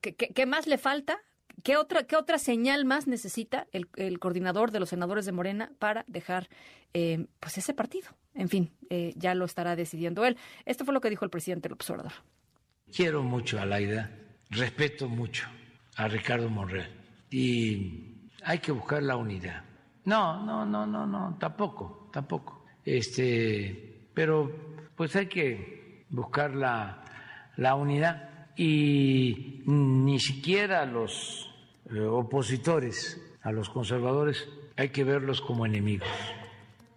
¿Qué, 0.01 0.13
¿Qué, 0.15 0.45
más 0.45 0.67
le 0.67 0.77
falta? 0.77 1.17
¿Qué 1.63 1.77
otra, 1.77 2.03
¿Qué 2.03 2.15
otra 2.15 2.37
señal 2.37 2.85
más 2.85 3.07
necesita 3.07 3.65
el, 3.71 3.87
el 3.95 4.19
coordinador 4.19 4.69
de 4.69 4.79
los 4.79 4.89
senadores 4.89 5.25
de 5.25 5.31
Morena 5.31 5.71
para 5.79 6.05
dejar 6.07 6.47
pues 7.39 7.57
ese 7.57 7.73
partido? 7.73 8.07
En 8.33 8.47
fin, 8.47 8.71
ya 9.15 9.35
lo 9.35 9.43
estará 9.43 9.75
decidiendo 9.75 10.25
él. 10.25 10.37
Esto 10.65 10.85
fue 10.85 10.93
lo 10.93 11.01
que 11.01 11.09
dijo 11.09 11.25
el 11.25 11.31
presidente 11.31 11.67
López 11.67 11.89
Obrador. 11.89 12.13
Quiero 12.95 13.23
mucho 13.23 13.59
a 13.59 13.65
Laida, 13.65 14.09
respeto 14.51 15.09
mucho 15.09 15.45
a 15.97 16.07
Ricardo 16.07 16.49
Monreal 16.49 16.89
y 17.29 18.29
hay 18.41 18.59
que 18.59 18.71
buscar 18.71 19.03
la 19.03 19.17
unidad. 19.17 19.65
No, 20.05 20.45
no, 20.45 20.65
no, 20.65 20.85
no, 20.85 21.05
no, 21.05 21.35
tampoco, 21.37 22.09
tampoco. 22.13 22.65
Este, 22.85 24.07
pero 24.13 24.49
pues 24.95 25.13
hay 25.17 25.25
que 25.25 26.05
buscar 26.09 26.55
la, 26.55 27.03
la 27.57 27.75
unidad 27.75 28.47
y 28.55 29.61
ni 29.65 30.17
siquiera 30.21 30.85
los 30.85 31.53
eh, 31.93 31.99
opositores 31.99 33.21
a 33.41 33.51
los 33.51 33.69
conservadores 33.69 34.47
hay 34.77 34.89
que 34.89 35.03
verlos 35.03 35.41
como 35.41 35.65
enemigos. 35.65 36.07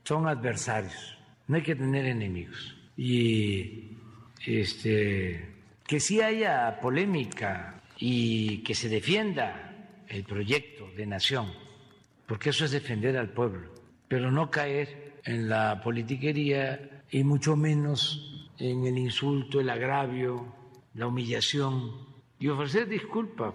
Son 0.05 0.29
adversarios. 0.29 1.19
No 1.49 1.57
hay 1.57 1.63
que 1.63 1.75
tener 1.75 2.07
enemigos. 2.07 2.77
Y 2.97 3.97
este 4.47 5.58
que 5.89 6.01
sí 6.01 6.21
haya 6.21 6.79
polémica 6.83 7.81
y 7.97 8.59
que 8.59 8.75
se 8.75 8.91
defienda 8.91 9.75
el 10.07 10.23
proyecto 10.23 10.87
de 10.95 11.07
nación, 11.07 11.51
porque 12.27 12.51
eso 12.51 12.67
es 12.67 12.73
defender 12.73 13.17
al 13.17 13.31
pueblo, 13.31 13.73
pero 14.07 14.31
no 14.31 14.51
caer 14.51 15.15
en 15.25 15.49
la 15.49 15.81
politiquería 15.83 17.05
y 17.11 17.25
mucho 17.25 17.57
menos 17.57 18.53
en 18.59 18.85
el 18.85 18.99
insulto, 18.99 19.61
el 19.61 19.71
agravio, 19.71 20.55
la 20.93 21.07
humillación 21.07 22.07
y 22.39 22.49
ofrecer 22.49 22.87
disculpas. 22.87 23.55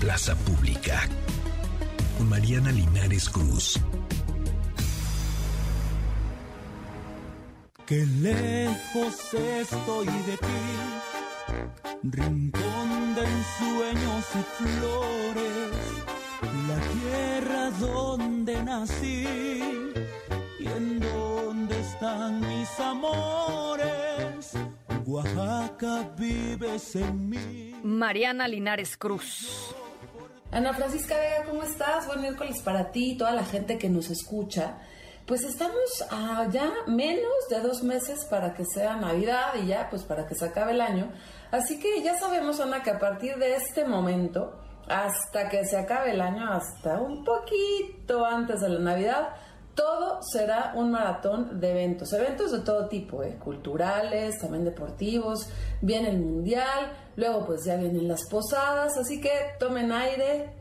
Plaza 0.00 0.34
Pública. 0.46 1.06
Mariana 2.20 2.72
Linares 2.72 3.28
Cruz. 3.28 3.78
Qué 7.86 8.04
lejos 8.04 9.32
estoy 9.32 10.06
de 10.06 10.36
ti, 10.38 10.62
rincón 12.02 13.14
de 13.14 13.22
ensueños 13.22 14.26
y 14.34 14.42
flores, 14.56 15.70
la 16.66 16.80
tierra 16.98 17.70
donde 17.78 18.60
nací 18.64 19.24
y 20.58 20.66
en 20.66 20.98
donde 20.98 21.78
están 21.78 22.40
mis 22.40 22.80
amores. 22.80 24.54
Oaxaca 25.04 26.10
vives 26.18 26.96
en 26.96 27.30
mí. 27.30 27.80
Mariana 27.84 28.48
Linares 28.48 28.96
Cruz. 28.96 29.72
Ana 30.50 30.74
Francisca 30.74 31.16
Vega, 31.16 31.44
¿cómo 31.48 31.62
estás? 31.62 32.08
Buen 32.08 32.20
miércoles 32.20 32.60
para 32.62 32.90
ti 32.90 33.12
y 33.12 33.16
toda 33.16 33.30
la 33.30 33.44
gente 33.44 33.78
que 33.78 33.88
nos 33.88 34.10
escucha. 34.10 34.78
Pues 35.26 35.42
estamos 35.42 36.04
a 36.08 36.46
ya 36.52 36.72
menos 36.86 37.48
de 37.50 37.58
dos 37.58 37.82
meses 37.82 38.24
para 38.26 38.54
que 38.54 38.64
sea 38.64 38.94
Navidad 38.94 39.54
y 39.60 39.66
ya 39.66 39.90
pues 39.90 40.04
para 40.04 40.24
que 40.28 40.36
se 40.36 40.44
acabe 40.44 40.70
el 40.70 40.80
año. 40.80 41.10
Así 41.50 41.80
que 41.80 42.00
ya 42.00 42.16
sabemos, 42.16 42.60
Ana, 42.60 42.84
que 42.84 42.90
a 42.90 42.98
partir 43.00 43.36
de 43.36 43.56
este 43.56 43.84
momento, 43.84 44.56
hasta 44.86 45.48
que 45.48 45.64
se 45.64 45.78
acabe 45.78 46.12
el 46.12 46.20
año, 46.20 46.48
hasta 46.48 47.00
un 47.00 47.24
poquito 47.24 48.24
antes 48.24 48.60
de 48.60 48.68
la 48.68 48.78
Navidad, 48.78 49.30
todo 49.74 50.20
será 50.22 50.72
un 50.76 50.92
maratón 50.92 51.58
de 51.58 51.72
eventos, 51.72 52.12
eventos 52.12 52.52
de 52.52 52.60
todo 52.60 52.86
tipo, 52.86 53.24
¿eh? 53.24 53.36
culturales, 53.42 54.38
también 54.38 54.64
deportivos, 54.64 55.48
viene 55.82 56.10
el 56.10 56.18
mundial, 56.18 56.92
luego 57.16 57.46
pues 57.46 57.64
ya 57.64 57.74
vienen 57.74 58.06
las 58.06 58.28
posadas, 58.30 58.96
así 58.96 59.20
que 59.20 59.30
tomen 59.58 59.90
aire, 59.90 60.54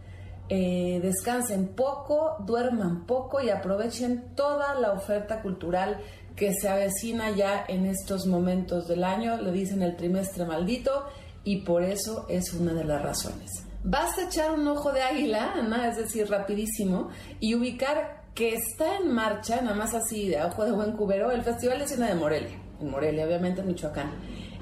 eh, 0.50 1.00
descansen 1.02 1.70
poco, 1.70 2.36
duerman 2.46 3.06
poco 3.06 3.42
y 3.42 3.50
aprovechen 3.50 4.36
toda 4.36 4.76
la 4.80 4.92
oferta 4.92 5.42
cultural 5.42 5.98
que 6.36 6.54
se 6.54 6.70
avecina 6.70 7.32
ya 7.32 7.66
en 7.68 7.86
estos 7.86 8.28
momentos 8.28 8.88
del 8.88 9.04
año, 9.04 9.38
le 9.38 9.52
dicen 9.52 9.82
el 9.82 9.96
trimestre 9.96 10.46
maldito 10.46 11.06
y 11.44 11.62
por 11.62 11.84
eso 11.84 12.26
es 12.30 12.54
una 12.54 12.74
de 12.74 12.84
las 12.84 13.02
razones. 13.02 13.66
Basta 13.84 14.24
echar 14.24 14.52
un 14.52 14.68
ojo 14.68 14.92
de 14.92 15.02
águila, 15.02 15.54
es 15.88 15.98
decir, 15.98 16.28
rapidísimo, 16.30 17.10
y 17.40 17.54
ubicar 17.54 18.26
que 18.34 18.54
está 18.56 18.98
en 18.98 19.14
marcha, 19.14 19.62
nada 19.62 19.76
más 19.76 19.94
así 19.94 20.28
de 20.28 20.44
ojo 20.44 20.66
de 20.66 20.72
buen 20.72 20.94
cubero, 20.94 21.32
el 21.32 21.44
Festival 21.44 21.80
de 21.80 21.88
Cine 21.88 22.08
de 22.08 22.16
Morelia, 22.16 22.60
en 22.82 22.90
Morelia, 22.90 23.26
obviamente 23.26 23.62
en 23.62 23.68
Michoacán. 23.68 24.12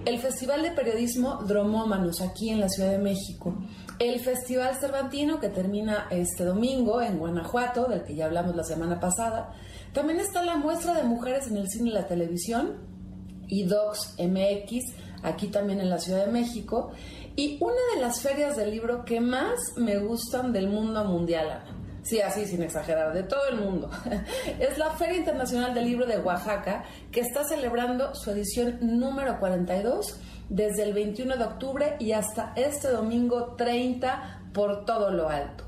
El 0.05 0.19
Festival 0.19 0.61
de 0.61 0.72
Periodismo 0.72 1.41
Dromómanos, 1.47 2.19
aquí 2.22 2.49
en 2.49 2.60
la 2.60 2.68
Ciudad 2.68 2.91
de 2.91 2.97
México. 2.97 3.55
El 3.99 4.20
Festival 4.20 4.76
Cervantino, 4.76 5.40
que 5.40 5.49
termina 5.49 6.07
este 6.10 6.44
domingo 6.45 7.02
en 7.02 7.20
Guanajuato, 7.20 7.86
del 7.86 8.03
que 8.03 8.15
ya 8.15 8.26
hablamos 8.26 8.56
la 8.56 8.64
semana 8.64 8.99
pasada. 8.99 9.53
También 9.94 10.20
está 10.20 10.44
la 10.44 10.57
muestra 10.57 10.94
de 10.94 11.03
mujeres 11.03 11.48
en 11.48 11.57
el 11.57 11.70
cine 11.70 11.90
y 11.90 11.94
la 11.94 12.07
televisión, 12.07 12.78
IDOX 13.48 14.15
MX, 14.18 14.95
aquí 15.22 15.48
también 15.48 15.80
en 15.80 15.90
la 15.90 15.99
Ciudad 15.99 16.26
de 16.26 16.32
México. 16.32 16.91
Y 17.36 17.57
una 17.61 17.80
de 17.95 18.02
las 18.02 18.22
ferias 18.22 18.56
del 18.57 18.72
libro 18.72 19.06
que 19.06 19.22
más 19.22 19.60
me 19.78 19.98
gustan 19.98 20.53
del 20.53 20.70
mundo 20.70 21.06
mundial, 21.06 21.64
sí, 22.03 22.21
así 22.21 22.45
sin 22.45 22.61
exagerar, 22.61 23.13
de 23.13 23.23
todo 23.23 23.47
el 23.49 23.57
mundo. 23.57 23.89
Es 24.59 24.77
la 24.77 24.91
Feria 24.91 25.17
Internacional 25.17 25.73
del 25.73 25.85
Libro 25.85 26.05
de 26.05 26.19
Oaxaca, 26.19 26.84
que 27.11 27.21
está 27.21 27.43
celebrando 27.43 28.13
su 28.13 28.31
edición 28.31 28.77
número 28.81 29.39
42 29.39 30.19
desde 30.49 30.84
el 30.84 30.93
21 30.93 31.38
de 31.38 31.43
octubre 31.43 31.95
y 31.99 32.11
hasta 32.11 32.53
este 32.55 32.89
domingo 32.89 33.55
30 33.55 34.49
por 34.53 34.85
todo 34.85 35.09
lo 35.09 35.30
alto. 35.30 35.65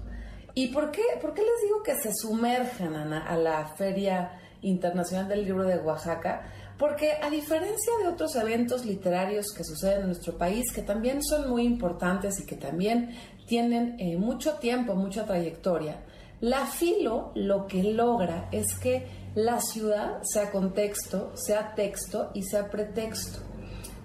¿Y 0.53 0.67
por 0.67 0.91
qué, 0.91 1.01
por 1.21 1.33
qué 1.33 1.41
les 1.41 1.63
digo 1.63 1.83
que 1.83 1.95
se 1.95 2.13
sumerjan 2.13 3.13
a 3.13 3.35
la 3.35 3.67
Feria 3.75 4.39
Internacional 4.61 5.27
del 5.27 5.43
Libro 5.43 5.63
de 5.63 5.77
Oaxaca? 5.79 6.45
Porque 6.77 7.13
a 7.21 7.29
diferencia 7.29 7.93
de 8.01 8.07
otros 8.07 8.35
eventos 8.35 8.85
literarios 8.85 9.47
que 9.55 9.63
suceden 9.63 10.01
en 10.01 10.07
nuestro 10.07 10.37
país, 10.37 10.71
que 10.73 10.81
también 10.81 11.23
son 11.23 11.49
muy 11.49 11.63
importantes 11.63 12.39
y 12.39 12.45
que 12.45 12.55
también 12.55 13.15
tienen 13.47 13.95
eh, 13.99 14.17
mucho 14.17 14.55
tiempo, 14.55 14.95
mucha 14.95 15.25
trayectoria, 15.25 16.01
la 16.45 16.67
filo 16.67 17.31
lo 17.33 17.65
que 17.65 17.81
logra 17.81 18.49
es 18.51 18.75
que 18.75 19.07
la 19.33 19.59
ciudad 19.59 20.21
sea 20.21 20.51
contexto, 20.51 21.35
sea 21.35 21.73
texto 21.73 22.29
y 22.35 22.43
sea 22.43 22.69
pretexto. 22.69 23.39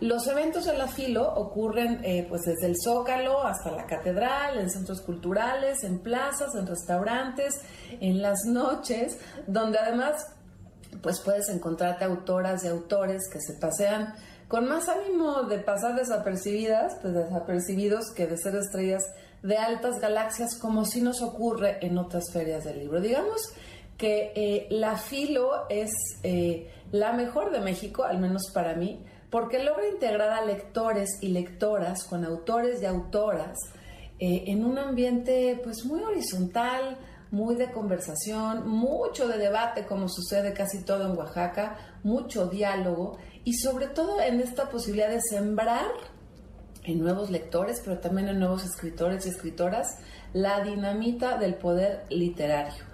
Los 0.01 0.27
eventos 0.27 0.65
de 0.65 0.73
la 0.73 0.89
filo 0.89 1.35
ocurren 1.35 2.03
eh, 2.03 2.25
pues 2.27 2.41
desde 2.47 2.69
el 2.69 2.77
Zócalo 2.83 3.43
hasta 3.43 3.71
la 3.73 3.85
catedral, 3.85 4.57
en 4.57 4.71
centros 4.71 5.03
culturales, 5.03 5.85
en 5.85 5.99
plazas, 5.99 6.55
en 6.55 6.67
restaurantes, 6.67 7.61
en 8.01 8.23
las 8.23 8.47
noches, 8.47 9.19
donde 9.47 9.79
además 9.79 10.27
pues 11.03 11.21
puedes 11.21 11.51
encontrarte 11.51 12.07
autoras 12.07 12.65
y 12.65 12.69
autores 12.69 13.29
que 13.31 13.39
se 13.43 13.53
pasean 13.61 14.15
con 14.49 14.67
más 14.67 14.89
ánimo 14.89 15.43
de 15.43 15.59
pasar 15.59 15.95
desapercibidas, 15.95 17.03
desapercibidos 17.03 18.11
que 18.13 18.27
de 18.27 18.39
ser 18.39 18.57
estrellas 18.57 19.05
de 19.43 19.57
altas 19.57 19.99
galaxias 20.01 20.59
como 20.59 20.85
si 20.85 21.01
nos 21.01 21.23
ocurre 21.23 21.79
en 21.81 21.99
otras 21.99 22.33
ferias 22.33 22.65
del 22.65 22.79
libro. 22.79 23.01
Digamos 23.01 23.41
que 23.97 24.33
eh, 24.35 24.67
la 24.71 24.97
Filo 24.97 25.69
es 25.69 25.91
eh, 26.23 26.71
la 26.93 27.13
mejor 27.13 27.51
de 27.53 27.61
México, 27.61 28.05
al 28.05 28.19
menos 28.19 28.51
para 28.53 28.75
mí, 28.75 29.05
porque 29.31 29.63
logra 29.63 29.89
integrar 29.89 30.31
a 30.31 30.45
lectores 30.45 31.19
y 31.21 31.29
lectoras 31.29 32.05
con 32.05 32.25
autores 32.25 32.83
y 32.83 32.87
autoras 32.87 33.57
eh, 34.19 34.45
en 34.47 34.65
un 34.65 34.79
ambiente 34.79 35.61
pues 35.63 35.85
muy 35.85 36.03
horizontal, 36.03 36.99
muy 37.31 37.55
de 37.55 37.71
conversación, 37.71 38.69
mucho 38.69 39.29
de 39.29 39.39
debate, 39.39 39.87
como 39.87 40.09
sucede 40.09 40.53
casi 40.53 40.83
todo 40.85 41.07
en 41.07 41.17
Oaxaca, 41.17 41.77
mucho 42.03 42.47
diálogo 42.47 43.19
y 43.45 43.55
sobre 43.55 43.87
todo 43.87 44.21
en 44.21 44.41
esta 44.41 44.69
posibilidad 44.69 45.11
de 45.11 45.21
sembrar 45.21 45.87
en 46.93 47.01
nuevos 47.01 47.31
lectores, 47.31 47.81
pero 47.85 47.99
también 47.99 48.29
en 48.29 48.39
nuevos 48.39 48.65
escritores 48.65 49.27
y 49.27 49.31
escritoras, 49.31 49.99
la 50.33 50.63
dinamita 50.63 51.39
del 51.39 51.55
poder 51.55 52.05
literario. 52.11 52.85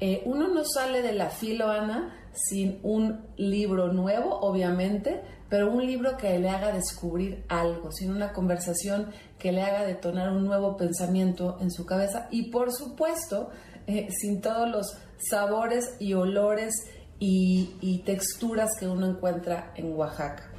Eh, 0.00 0.22
uno 0.24 0.48
no 0.48 0.64
sale 0.64 1.02
de 1.02 1.12
la 1.12 1.30
filo, 1.30 1.68
Ana, 1.68 2.14
sin 2.32 2.80
un 2.82 3.24
libro 3.36 3.92
nuevo, 3.92 4.38
obviamente, 4.40 5.22
pero 5.48 5.70
un 5.70 5.86
libro 5.86 6.16
que 6.16 6.38
le 6.38 6.50
haga 6.50 6.72
descubrir 6.72 7.44
algo, 7.48 7.92
sin 7.92 8.10
una 8.10 8.32
conversación 8.32 9.10
que 9.38 9.52
le 9.52 9.62
haga 9.62 9.84
detonar 9.84 10.30
un 10.30 10.44
nuevo 10.44 10.76
pensamiento 10.76 11.56
en 11.60 11.70
su 11.70 11.86
cabeza 11.86 12.28
y, 12.30 12.50
por 12.50 12.72
supuesto, 12.72 13.50
eh, 13.86 14.08
sin 14.10 14.40
todos 14.40 14.68
los 14.68 14.98
sabores 15.30 15.96
y 15.98 16.14
olores 16.14 16.74
y 17.18 18.02
texturas 18.04 18.70
que 18.78 18.86
uno 18.86 19.06
encuentra 19.06 19.72
en 19.76 19.94
Oaxaca. 19.96 20.50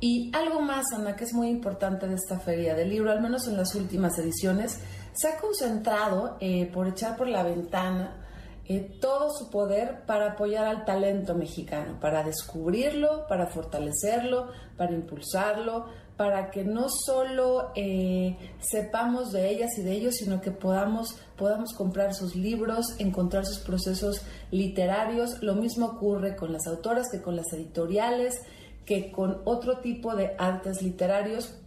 Y 0.00 0.30
algo 0.34 0.60
más, 0.60 0.84
Ana, 0.94 1.16
que 1.16 1.24
es 1.24 1.32
muy 1.32 1.48
importante 1.48 2.06
de 2.06 2.14
esta 2.14 2.38
feria 2.38 2.74
del 2.74 2.90
libro, 2.90 3.10
al 3.10 3.22
menos 3.22 3.48
en 3.48 3.56
las 3.56 3.74
últimas 3.74 4.18
ediciones, 4.18 4.80
se 5.14 5.28
ha 5.28 5.38
concentrado 5.38 6.36
eh, 6.40 6.70
por 6.72 6.86
echar 6.86 7.16
por 7.16 7.28
la 7.28 7.42
ventana 7.42 8.22
eh, 8.68 8.98
todo 9.00 9.30
su 9.30 9.48
poder 9.48 10.04
para 10.06 10.32
apoyar 10.32 10.66
al 10.66 10.84
talento 10.84 11.34
mexicano, 11.34 12.00
para 12.00 12.24
descubrirlo, 12.24 13.26
para 13.28 13.46
fortalecerlo, 13.46 14.48
para 14.76 14.92
impulsarlo, 14.92 15.86
para 16.16 16.50
que 16.50 16.64
no 16.64 16.88
solo 16.88 17.70
eh, 17.76 18.36
sepamos 18.58 19.30
de 19.30 19.50
ellas 19.50 19.78
y 19.78 19.82
de 19.82 19.92
ellos, 19.92 20.16
sino 20.16 20.40
que 20.40 20.50
podamos, 20.50 21.16
podamos 21.36 21.74
comprar 21.74 22.12
sus 22.12 22.34
libros, 22.34 22.96
encontrar 22.98 23.46
sus 23.46 23.60
procesos 23.60 24.22
literarios. 24.50 25.42
Lo 25.42 25.54
mismo 25.54 25.86
ocurre 25.86 26.34
con 26.34 26.52
las 26.52 26.66
autoras 26.66 27.08
que 27.10 27.22
con 27.22 27.36
las 27.36 27.52
editoriales 27.52 28.40
que 28.86 29.10
con 29.10 29.42
otro 29.44 29.80
tipo 29.80 30.14
de 30.14 30.34
artes 30.38 30.80
literarios. 30.80 31.58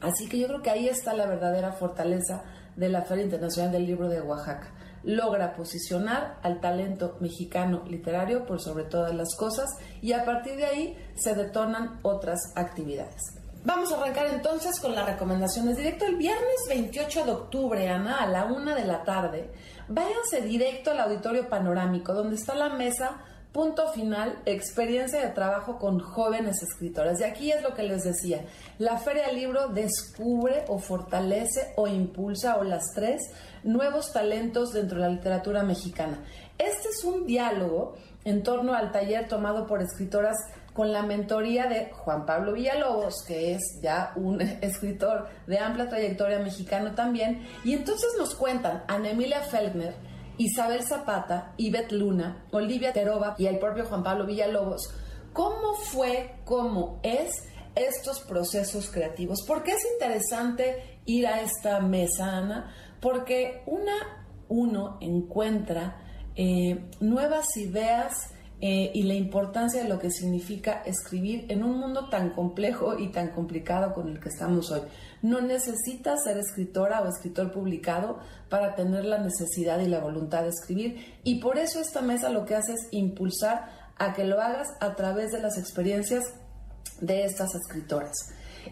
Así 0.00 0.28
que 0.28 0.38
yo 0.38 0.48
creo 0.48 0.62
que 0.62 0.70
ahí 0.70 0.88
está 0.88 1.14
la 1.14 1.26
verdadera 1.26 1.72
fortaleza 1.72 2.42
de 2.74 2.88
la 2.88 3.02
Feria 3.02 3.24
Internacional 3.24 3.70
del 3.70 3.86
Libro 3.86 4.08
de 4.08 4.20
Oaxaca. 4.20 4.72
Logra 5.04 5.54
posicionar 5.54 6.38
al 6.42 6.60
talento 6.60 7.16
mexicano 7.20 7.84
literario 7.88 8.46
por 8.46 8.60
sobre 8.60 8.84
todas 8.84 9.14
las 9.14 9.36
cosas 9.36 9.68
y 10.00 10.12
a 10.12 10.24
partir 10.24 10.56
de 10.56 10.64
ahí 10.64 10.96
se 11.14 11.34
detonan 11.34 12.00
otras 12.02 12.38
actividades. 12.56 13.20
Vamos 13.64 13.92
a 13.92 13.96
arrancar 13.96 14.26
entonces 14.26 14.80
con 14.80 14.94
las 14.94 15.06
recomendaciones. 15.06 15.76
Directo 15.76 16.04
el 16.06 16.16
viernes 16.16 16.56
28 16.68 17.24
de 17.24 17.30
octubre, 17.30 17.88
Ana, 17.88 18.22
a 18.22 18.26
la 18.26 18.46
una 18.46 18.74
de 18.74 18.84
la 18.84 19.04
tarde, 19.04 19.52
váyanse 19.88 20.40
directo 20.42 20.90
al 20.90 21.00
auditorio 21.00 21.48
panorámico, 21.48 22.12
donde 22.12 22.34
está 22.34 22.56
la 22.56 22.70
mesa 22.70 23.20
Punto 23.52 23.92
final, 23.92 24.40
experiencia 24.46 25.20
de 25.20 25.28
trabajo 25.28 25.78
con 25.78 26.00
jóvenes 26.00 26.62
escritores. 26.62 27.20
Y 27.20 27.24
aquí 27.24 27.52
es 27.52 27.62
lo 27.62 27.74
que 27.74 27.82
les 27.82 28.02
decía, 28.02 28.46
la 28.78 28.96
Feria 28.96 29.26
del 29.26 29.36
Libro 29.36 29.68
descubre 29.68 30.64
o 30.68 30.78
fortalece 30.78 31.74
o 31.76 31.86
impulsa 31.86 32.56
o 32.56 32.64
las 32.64 32.92
tres 32.94 33.20
nuevos 33.62 34.10
talentos 34.10 34.72
dentro 34.72 34.96
de 34.96 35.04
la 35.04 35.10
literatura 35.10 35.62
mexicana. 35.64 36.24
Este 36.56 36.88
es 36.88 37.04
un 37.04 37.26
diálogo 37.26 37.94
en 38.24 38.42
torno 38.42 38.72
al 38.72 38.90
taller 38.90 39.28
tomado 39.28 39.66
por 39.66 39.82
escritoras 39.82 40.36
con 40.72 40.90
la 40.90 41.02
mentoría 41.02 41.66
de 41.66 41.90
Juan 41.92 42.24
Pablo 42.24 42.54
Villalobos, 42.54 43.22
que 43.26 43.52
es 43.52 43.78
ya 43.82 44.12
un 44.16 44.40
escritor 44.62 45.28
de 45.46 45.58
amplia 45.58 45.90
trayectoria 45.90 46.38
mexicano 46.38 46.94
también, 46.94 47.46
y 47.64 47.74
entonces 47.74 48.14
nos 48.18 48.34
cuentan 48.34 48.82
a 48.88 48.96
Emilia 48.96 49.40
Feldner, 49.40 49.94
Isabel 50.38 50.82
Zapata, 50.82 51.54
Ivette 51.56 51.92
Luna, 51.92 52.46
Olivia 52.52 52.92
Terova 52.92 53.34
y 53.38 53.46
el 53.46 53.58
propio 53.58 53.84
Juan 53.84 54.02
Pablo 54.02 54.26
Villalobos, 54.26 54.90
¿cómo 55.32 55.74
fue, 55.74 56.36
cómo 56.44 57.00
es 57.02 57.30
estos 57.74 58.20
procesos 58.20 58.90
creativos? 58.90 59.44
¿Por 59.46 59.62
qué 59.62 59.72
es 59.72 59.84
interesante 59.92 61.00
ir 61.04 61.26
a 61.26 61.40
esta 61.42 61.80
mesa, 61.80 62.36
Ana? 62.36 62.74
Porque 63.00 63.62
una, 63.66 64.26
uno 64.48 64.98
encuentra 65.00 65.98
eh, 66.34 66.88
nuevas 67.00 67.56
ideas 67.56 68.32
eh, 68.64 68.92
y 68.94 69.02
la 69.02 69.14
importancia 69.14 69.82
de 69.82 69.88
lo 69.88 69.98
que 69.98 70.12
significa 70.12 70.84
escribir 70.86 71.46
en 71.48 71.64
un 71.64 71.80
mundo 71.80 72.08
tan 72.08 72.30
complejo 72.30 72.96
y 72.96 73.08
tan 73.08 73.30
complicado 73.30 73.92
con 73.92 74.08
el 74.08 74.20
que 74.20 74.28
estamos 74.28 74.70
hoy. 74.70 74.82
No 75.20 75.40
necesitas 75.40 76.22
ser 76.22 76.38
escritora 76.38 77.02
o 77.02 77.08
escritor 77.08 77.50
publicado 77.50 78.20
para 78.48 78.76
tener 78.76 79.04
la 79.04 79.18
necesidad 79.18 79.80
y 79.80 79.88
la 79.88 79.98
voluntad 79.98 80.42
de 80.42 80.50
escribir 80.50 81.18
y 81.24 81.40
por 81.40 81.58
eso 81.58 81.80
esta 81.80 82.02
mesa 82.02 82.28
lo 82.28 82.44
que 82.44 82.54
hace 82.54 82.74
es 82.74 82.86
impulsar 82.92 83.68
a 83.98 84.14
que 84.14 84.22
lo 84.22 84.40
hagas 84.40 84.68
a 84.78 84.94
través 84.94 85.32
de 85.32 85.42
las 85.42 85.58
experiencias 85.58 86.22
de 87.00 87.24
estas 87.24 87.56
escritoras. 87.56 88.14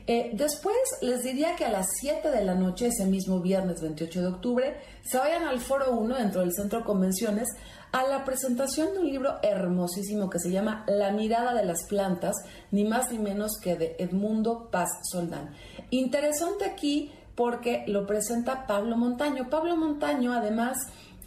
Eh, 0.06 0.30
después 0.34 0.76
les 1.02 1.24
diría 1.24 1.56
que 1.56 1.64
a 1.64 1.70
las 1.70 1.88
7 2.00 2.30
de 2.30 2.44
la 2.44 2.54
noche, 2.54 2.86
ese 2.86 3.06
mismo 3.06 3.40
viernes 3.40 3.80
28 3.80 4.20
de 4.20 4.26
octubre, 4.28 4.76
se 5.02 5.18
vayan 5.18 5.44
al 5.44 5.60
Foro 5.60 5.92
1 5.92 6.16
dentro 6.16 6.42
del 6.42 6.52
Centro 6.52 6.84
Convenciones 6.84 7.48
a 7.92 8.04
la 8.06 8.24
presentación 8.24 8.92
de 8.92 9.00
un 9.00 9.06
libro 9.08 9.38
hermosísimo 9.42 10.30
que 10.30 10.38
se 10.38 10.50
llama 10.50 10.84
La 10.86 11.10
mirada 11.10 11.54
de 11.54 11.64
las 11.64 11.84
plantas, 11.88 12.36
ni 12.70 12.84
más 12.84 13.10
ni 13.10 13.18
menos 13.18 13.58
que 13.60 13.76
de 13.76 13.96
Edmundo 13.98 14.68
Paz 14.70 14.88
Soldán. 15.10 15.50
Interesante 15.90 16.64
aquí 16.64 17.12
porque 17.34 17.84
lo 17.86 18.06
presenta 18.06 18.66
Pablo 18.66 18.96
Montaño. 18.96 19.48
Pablo 19.50 19.76
Montaño 19.76 20.32
además 20.32 20.76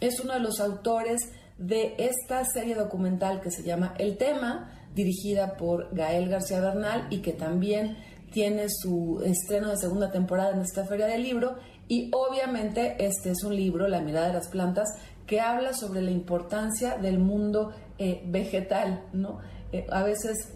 es 0.00 0.20
uno 0.20 0.34
de 0.34 0.40
los 0.40 0.60
autores 0.60 1.20
de 1.58 1.94
esta 1.98 2.44
serie 2.44 2.74
documental 2.74 3.40
que 3.40 3.50
se 3.50 3.62
llama 3.62 3.94
El 3.98 4.16
tema, 4.16 4.70
dirigida 4.94 5.56
por 5.56 5.94
Gael 5.94 6.28
García 6.28 6.60
Bernal 6.60 7.08
y 7.10 7.18
que 7.18 7.32
también 7.32 7.96
tiene 8.32 8.66
su 8.68 9.22
estreno 9.24 9.70
de 9.70 9.76
segunda 9.76 10.10
temporada 10.10 10.52
en 10.52 10.60
esta 10.60 10.84
feria 10.84 11.06
del 11.06 11.22
libro 11.22 11.56
y 11.86 12.10
obviamente 12.12 12.96
este 12.98 13.30
es 13.30 13.44
un 13.44 13.54
libro, 13.54 13.88
La 13.88 14.00
mirada 14.00 14.28
de 14.28 14.32
las 14.32 14.48
plantas, 14.48 14.88
que 15.26 15.40
habla 15.40 15.72
sobre 15.72 16.02
la 16.02 16.10
importancia 16.10 16.96
del 16.96 17.18
mundo 17.18 17.72
eh, 17.98 18.22
vegetal, 18.26 19.04
¿no? 19.12 19.40
Eh, 19.72 19.86
a 19.90 20.02
veces 20.02 20.52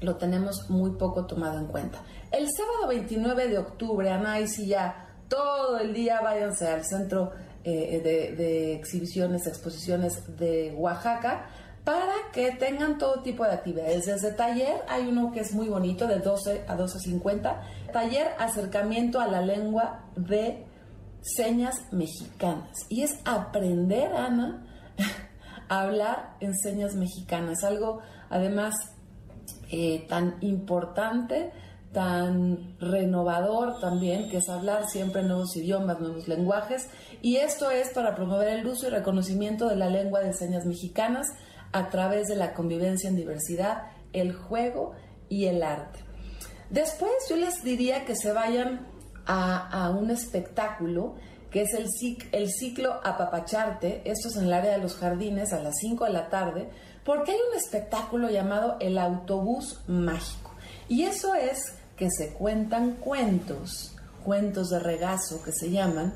lo 0.00 0.16
tenemos 0.16 0.68
muy 0.68 0.92
poco 0.92 1.26
tomado 1.26 1.58
en 1.58 1.66
cuenta. 1.66 2.02
El 2.30 2.48
sábado 2.50 2.88
29 2.88 3.48
de 3.48 3.58
octubre, 3.58 4.10
Ana, 4.10 4.40
y 4.40 4.66
ya 4.66 5.08
todo 5.28 5.78
el 5.78 5.94
día 5.94 6.20
váyanse 6.20 6.68
al 6.68 6.84
centro 6.84 7.32
eh, 7.64 8.00
de, 8.02 8.36
de, 8.36 8.74
exhibiciones, 8.74 9.46
exposiciones 9.46 10.36
de 10.36 10.74
Oaxaca, 10.76 11.46
para 11.84 12.14
que 12.32 12.52
tengan 12.52 12.98
todo 12.98 13.22
tipo 13.22 13.44
de 13.44 13.52
actividades. 13.52 14.06
Desde 14.06 14.32
taller, 14.32 14.82
hay 14.88 15.06
uno 15.06 15.32
que 15.32 15.40
es 15.40 15.52
muy 15.52 15.68
bonito, 15.68 16.06
de 16.06 16.18
12 16.18 16.64
a 16.68 16.76
12.50, 16.76 17.60
taller 17.92 18.28
acercamiento 18.38 19.20
a 19.20 19.26
la 19.26 19.40
lengua 19.40 20.04
de 20.16 20.64
señas 21.22 21.76
mexicanas. 21.92 22.76
Y 22.88 23.02
es 23.02 23.18
aprender, 23.24 24.12
Ana, 24.14 24.66
a 25.68 25.82
hablar 25.82 26.36
en 26.40 26.54
señas 26.56 26.94
mexicanas. 26.94 27.64
Algo, 27.64 28.00
además, 28.28 28.74
eh, 29.70 30.04
tan 30.08 30.36
importante, 30.40 31.52
tan 31.92 32.76
renovador 32.78 33.78
también, 33.80 34.28
que 34.28 34.38
es 34.38 34.48
hablar 34.48 34.88
siempre 34.88 35.22
nuevos 35.22 35.56
idiomas, 35.56 36.00
nuevos 36.00 36.28
lenguajes. 36.28 36.88
Y 37.20 37.36
esto 37.36 37.70
es 37.70 37.90
para 37.90 38.14
promover 38.14 38.48
el 38.48 38.66
uso 38.66 38.88
y 38.88 38.90
reconocimiento 38.90 39.68
de 39.68 39.76
la 39.76 39.88
lengua 39.88 40.20
de 40.20 40.32
señas 40.32 40.66
mexicanas 40.66 41.26
a 41.72 41.88
través 41.88 42.28
de 42.28 42.36
la 42.36 42.52
convivencia 42.52 43.08
en 43.08 43.16
diversidad, 43.16 43.84
el 44.12 44.34
juego 44.34 44.92
y 45.28 45.46
el 45.46 45.62
arte. 45.62 46.00
Después 46.70 47.12
yo 47.28 47.36
les 47.36 47.62
diría 47.62 48.04
que 48.04 48.16
se 48.16 48.32
vayan 48.32 48.91
a, 49.26 49.90
un 49.90 50.10
espectáculo 50.10 51.14
que 51.50 51.62
es 51.62 51.74
el, 51.74 51.86
el 52.32 52.50
ciclo 52.50 53.00
Apapacharte, 53.04 54.02
esto 54.10 54.28
es 54.28 54.36
en 54.36 54.44
el 54.44 54.52
área 54.52 54.72
de 54.72 54.78
los 54.78 54.96
jardines 54.96 55.52
a 55.52 55.62
las 55.62 55.74
5 55.80 56.06
de 56.06 56.12
la 56.12 56.30
tarde, 56.30 56.70
porque 57.04 57.32
hay 57.32 57.38
un 57.50 57.56
espectáculo 57.56 58.30
llamado 58.30 58.76
El 58.80 58.96
Autobús 58.96 59.80
Mágico. 59.86 60.50
Y 60.88 61.02
eso 61.02 61.34
es 61.34 61.74
que 61.96 62.08
se 62.10 62.32
cuentan 62.32 62.92
cuentos, 62.94 63.94
cuentos 64.24 64.70
de 64.70 64.78
regazo 64.78 65.42
que 65.42 65.52
se 65.52 65.70
llaman, 65.70 66.14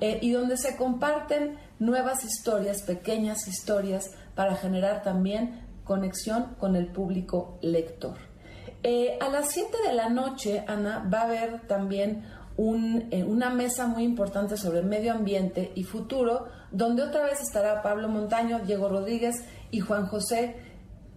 eh, 0.00 0.18
y 0.22 0.30
donde 0.30 0.56
se 0.56 0.76
comparten 0.76 1.58
nuevas 1.78 2.24
historias, 2.24 2.82
pequeñas 2.82 3.46
historias, 3.46 4.10
para 4.34 4.56
generar 4.56 5.02
también 5.02 5.66
conexión 5.84 6.54
con 6.58 6.76
el 6.76 6.86
público 6.86 7.58
lector. 7.60 8.16
Eh, 8.84 9.18
a 9.20 9.28
las 9.28 9.50
7 9.50 9.76
de 9.88 9.94
la 9.94 10.08
noche, 10.08 10.64
Ana, 10.68 11.08
va 11.12 11.22
a 11.22 11.24
haber 11.24 11.66
también 11.66 12.24
eh, 12.58 13.22
una 13.22 13.50
mesa 13.50 13.86
muy 13.86 14.02
importante 14.02 14.56
sobre 14.56 14.82
medio 14.82 15.12
ambiente 15.12 15.70
y 15.76 15.84
futuro, 15.84 16.46
donde 16.72 17.04
otra 17.04 17.24
vez 17.24 17.40
estará 17.40 17.82
Pablo 17.82 18.08
Montaño, 18.08 18.58
Diego 18.58 18.88
Rodríguez 18.88 19.36
y 19.70 19.78
Juan 19.78 20.06
José 20.06 20.56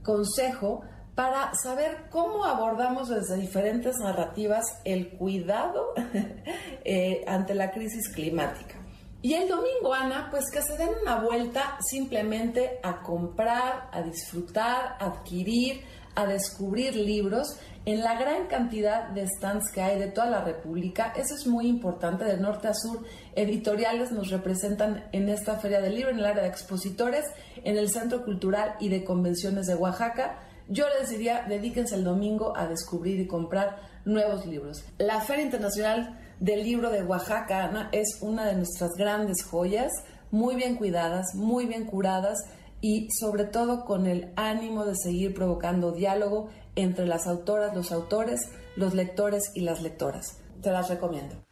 Consejo 0.03 0.83
para 1.15 1.51
saber 1.55 2.05
cómo 2.11 2.45
abordamos 2.45 3.09
desde 3.09 3.37
diferentes 3.37 3.97
narrativas 3.97 4.65
el 4.85 5.09
cuidado 5.17 5.93
eh, 6.85 7.23
ante 7.27 7.55
la 7.55 7.71
crisis 7.71 8.09
climática. 8.13 8.75
Y 9.23 9.33
el 9.33 9.47
domingo, 9.47 9.93
Ana, 9.93 10.27
pues 10.29 10.45
que 10.51 10.61
se 10.61 10.77
den 10.77 10.89
una 11.01 11.21
vuelta 11.21 11.77
simplemente 11.79 12.79
a 12.83 13.01
comprar, 13.01 13.89
a 13.91 14.01
disfrutar, 14.03 14.95
a 14.99 15.05
adquirir, 15.05 15.81
a 16.15 16.25
descubrir 16.25 16.95
libros 16.95 17.59
en 17.85 18.01
la 18.01 18.19
gran 18.19 18.47
cantidad 18.47 19.09
de 19.09 19.27
stands 19.27 19.71
que 19.71 19.81
hay 19.81 19.97
de 19.97 20.07
toda 20.07 20.29
la 20.29 20.43
República. 20.43 21.13
Eso 21.15 21.33
es 21.35 21.47
muy 21.47 21.67
importante, 21.67 22.25
de 22.25 22.37
norte 22.37 22.67
a 22.67 22.73
sur. 22.73 23.03
Editoriales 23.35 24.11
nos 24.11 24.29
representan 24.29 25.05
en 25.11 25.29
esta 25.29 25.57
Feria 25.57 25.81
del 25.81 25.95
Libro, 25.95 26.11
en 26.11 26.19
el 26.19 26.25
área 26.25 26.43
de 26.43 26.49
expositores, 26.49 27.25
en 27.63 27.77
el 27.77 27.89
Centro 27.89 28.23
Cultural 28.23 28.75
y 28.79 28.89
de 28.89 29.03
Convenciones 29.03 29.65
de 29.65 29.75
Oaxaca. 29.75 30.39
Yo 30.67 30.85
les 30.99 31.09
diría, 31.09 31.45
dedíquense 31.49 31.95
el 31.95 32.03
domingo 32.03 32.55
a 32.55 32.67
descubrir 32.67 33.19
y 33.19 33.27
comprar 33.27 33.79
nuevos 34.05 34.45
libros. 34.45 34.83
La 34.99 35.21
Feria 35.21 35.43
Internacional 35.43 36.19
del 36.39 36.63
Libro 36.63 36.91
de 36.91 37.03
Oaxaca, 37.03 37.65
Ana, 37.65 37.89
es 37.91 38.19
una 38.21 38.45
de 38.45 38.55
nuestras 38.55 38.91
grandes 38.95 39.43
joyas, 39.43 39.91
muy 40.29 40.55
bien 40.55 40.75
cuidadas, 40.75 41.35
muy 41.35 41.65
bien 41.65 41.85
curadas 41.85 42.37
y 42.81 43.07
sobre 43.11 43.45
todo 43.45 43.85
con 43.85 44.07
el 44.07 44.31
ánimo 44.35 44.85
de 44.85 44.95
seguir 44.95 45.35
provocando 45.35 45.91
diálogo 45.91 46.49
entre 46.75 47.05
las 47.05 47.27
autoras, 47.27 47.75
los 47.75 47.91
autores, 47.91 48.49
los 48.75 48.93
lectores 48.93 49.51
y 49.55 49.61
las 49.61 49.81
lectoras. 49.81 50.37
Te 50.61 50.71
las 50.71 50.89
recomiendo. 50.89 51.43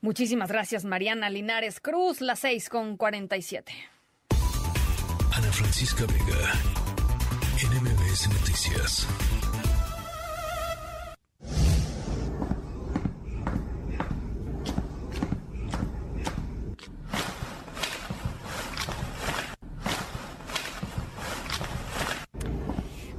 Muchísimas 0.00 0.50
gracias, 0.50 0.84
Mariana 0.84 1.28
Linares 1.28 1.80
Cruz, 1.80 2.20
las 2.20 2.38
6 2.40 2.68
con 2.70 2.96
47. 2.96 3.72
Ana 5.32 5.52
Francisca 5.52 6.04
Vega, 6.06 6.54
NMBS 7.62 8.28
Noticias. 8.30 9.06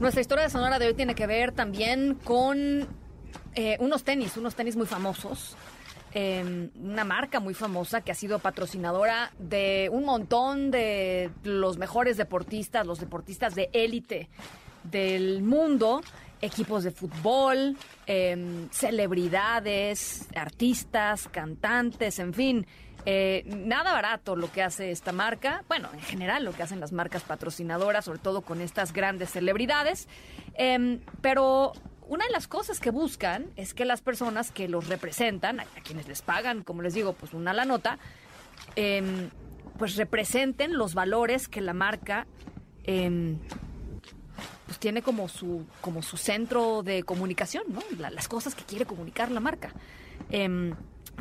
Nuestra 0.02 0.22
historia 0.22 0.45
de 0.45 0.49
Sonora 0.49 0.80
de 0.80 0.88
hoy 0.88 0.95
tiene 0.95 1.14
que 1.14 1.28
ver 1.28 1.52
también 1.52 2.15
con 2.15 2.88
eh, 3.53 3.78
unos 3.80 4.03
tenis, 4.03 4.36
unos 4.36 4.56
tenis 4.56 4.76
muy 4.76 4.88
famosos. 4.88 5.56
Em, 6.11 6.72
una 6.82 7.03
marca 7.03 7.40
muy 7.40 7.53
famosa 7.53 8.02
que 8.02 8.11
ha 8.11 8.15
sido 8.15 8.40
patrocinadora 8.40 9.32
de 9.38 9.90
un 9.94 10.03
montón 10.03 10.72
de 10.72 11.30
los 11.44 11.78
mejores 11.78 12.18
deportistas, 12.18 12.88
los 12.88 12.99
deportistas 12.99 13.53
de 13.53 13.69
élite 13.73 14.28
del 14.84 15.44
mundo, 15.44 16.02
equipos 16.41 16.84
de 16.84 16.90
fútbol, 16.90 17.78
em, 18.07 18.72
celebridades, 18.72 20.28
artistas, 20.36 21.28
cantantes, 21.28 22.18
en 22.18 22.34
fin. 22.34 22.68
Eh, 23.06 23.44
nada 23.45 23.94
barato 23.94 24.36
lo 24.36 24.52
que 24.52 24.61
hace 24.61 24.91
esta 24.91 25.11
marca, 25.11 25.64
bueno, 25.68 25.90
en 25.94 26.02
general 26.02 26.45
lo 26.45 26.53
que 26.53 26.61
hacen 26.61 26.80
las 26.80 26.91
marcas 26.91 27.23
patrocinadoras, 27.23 28.06
sobre 28.06 28.19
todo 28.19 28.41
con 28.41 28.61
estas 28.61 28.94
grandes 28.94 29.32
celebridades, 29.32 30.07
em, 30.53 30.99
pero 31.22 31.73
una 32.07 32.26
de 32.26 32.32
las 32.32 32.48
cosas 32.48 32.80
que 32.80 32.91
buscan 32.91 33.49
es 33.56 33.73
que 33.73 33.86
las 33.86 34.02
personas 34.02 34.52
que 34.52 34.68
los 34.68 34.88
representan, 34.88 35.61
a, 35.61 35.65
quienes 35.84 36.07
les 36.07 36.22
pagan, 36.22 36.64
como 36.64 36.84
les 36.84 36.94
digo, 36.94 37.14
pues 37.14 37.34
una 37.34 37.53
la 37.53 37.65
nota, 37.65 37.98
em, 38.76 39.30
pues 39.80 39.95
representen 39.95 40.78
los 40.78 40.94
valores 40.94 41.48
que 41.48 41.61
la 41.61 41.73
marca 41.73 42.28
em, 42.84 43.40
pues 44.68 44.78
tiene 44.80 45.02
como 45.02 45.28
su, 45.28 45.65
como 45.82 46.02
su 46.02 46.18
centro 46.18 46.84
de 46.84 47.03
comunicación, 47.03 47.64
¿no? 47.68 47.82
las 47.98 48.28
cosas 48.28 48.56
que 48.56 48.64
quiere 48.64 48.86
comunicar 48.86 49.32
la 49.32 49.40
marca. 49.40 49.73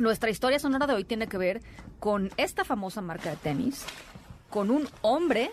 Nuestra 0.01 0.31
historia 0.31 0.57
sonora 0.57 0.87
de 0.87 0.95
hoy 0.95 1.03
tiene 1.03 1.27
que 1.27 1.37
ver 1.37 1.61
con 1.99 2.31
esta 2.35 2.65
famosa 2.65 3.01
marca 3.01 3.29
de 3.29 3.35
tenis, 3.35 3.85
con 4.49 4.71
un 4.71 4.89
hombre 5.03 5.51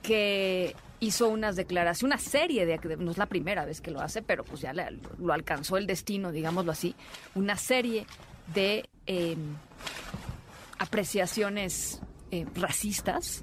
que 0.00 0.76
hizo 1.00 1.28
unas 1.28 1.56
declaraciones, 1.56 2.04
una 2.04 2.18
serie 2.18 2.66
de, 2.66 2.78
no 2.98 3.10
es 3.10 3.18
la 3.18 3.26
primera 3.26 3.64
vez 3.64 3.80
que 3.80 3.90
lo 3.90 4.00
hace, 4.00 4.22
pero 4.22 4.44
pues 4.44 4.60
ya 4.60 4.72
lo 4.72 5.32
alcanzó 5.32 5.76
el 5.76 5.88
destino, 5.88 6.30
digámoslo 6.30 6.70
así, 6.70 6.94
una 7.34 7.56
serie 7.56 8.06
de 8.54 8.88
em, 9.06 9.56
apreciaciones 10.78 12.00
eh, 12.30 12.46
racistas 12.54 13.42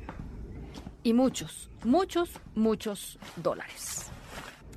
y 1.04 1.12
muchos, 1.12 1.70
muchos, 1.84 2.30
muchos 2.56 3.20
dólares. 3.36 4.06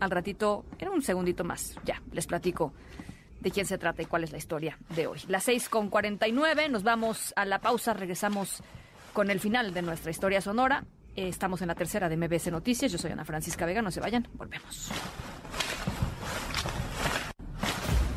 Al 0.00 0.10
ratito, 0.10 0.64
en 0.80 0.88
un 0.88 1.02
segundito 1.02 1.44
más, 1.44 1.76
ya 1.84 2.02
les 2.10 2.26
platico 2.26 2.72
de 3.40 3.50
quién 3.50 3.66
se 3.66 3.78
trata 3.78 4.02
y 4.02 4.06
cuál 4.06 4.24
es 4.24 4.32
la 4.32 4.38
historia 4.38 4.78
de 4.94 5.06
hoy. 5.06 5.20
Las 5.28 5.44
6 5.44 5.68
con 5.68 5.88
49, 5.88 6.68
nos 6.68 6.82
vamos 6.82 7.32
a 7.36 7.44
la 7.44 7.60
pausa, 7.60 7.94
regresamos 7.94 8.62
con 9.12 9.30
el 9.30 9.40
final 9.40 9.74
de 9.74 9.82
nuestra 9.82 10.10
historia 10.10 10.40
sonora. 10.40 10.84
Eh, 11.16 11.28
estamos 11.28 11.60
en 11.62 11.68
la 11.68 11.74
tercera 11.74 12.08
de 12.08 12.16
MBS 12.16 12.50
Noticias. 12.50 12.92
Yo 12.92 12.98
soy 12.98 13.10
Ana 13.10 13.24
Francisca 13.24 13.66
Vega. 13.66 13.82
No 13.82 13.90
se 13.90 14.00
vayan. 14.00 14.28
Volvemos. 14.34 14.90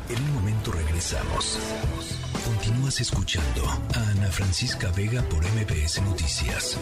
En 0.08 0.22
un 0.22 0.34
momento 0.34 0.70
regresamos. 0.70 1.58
Continúas 2.44 3.00
escuchando 3.00 3.66
a 3.66 4.10
Ana 4.10 4.28
Francisca 4.28 4.90
Vega 4.92 5.22
por 5.22 5.42
MBS 5.44 6.02
Noticias. 6.02 6.78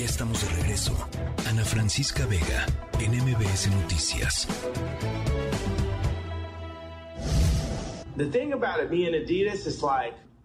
Ya 0.00 0.06
estamos 0.06 0.42
de 0.42 0.62
regreso. 0.62 0.96
Ana 1.46 1.62
Francisca 1.62 2.24
Vega 2.24 2.64
en 3.00 3.10
MBS 3.12 3.70
Noticias. 3.70 4.48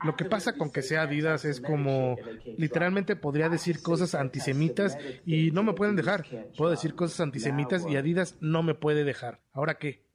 Lo 0.03 0.15
que 0.17 0.25
pasa 0.25 0.57
con 0.57 0.71
que 0.71 0.81
sea 0.81 1.03
Adidas 1.03 1.45
es 1.45 1.61
como 1.61 2.17
literalmente 2.57 3.15
podría 3.15 3.47
decir 3.47 3.81
cosas 3.81 4.13
antisemitas 4.13 4.97
y 5.25 5.51
no 5.51 5.63
me 5.63 5.71
pueden 5.71 5.95
dejar. 5.95 6.25
Puedo 6.57 6.71
decir 6.71 6.93
cosas 6.93 7.21
antisemitas 7.21 7.85
y 7.87 7.95
Adidas 7.95 8.35
no 8.41 8.61
me 8.61 8.73
puede 8.73 9.05
dejar. 9.05 9.39
¿Ahora 9.53 9.77
qué? 9.77 10.05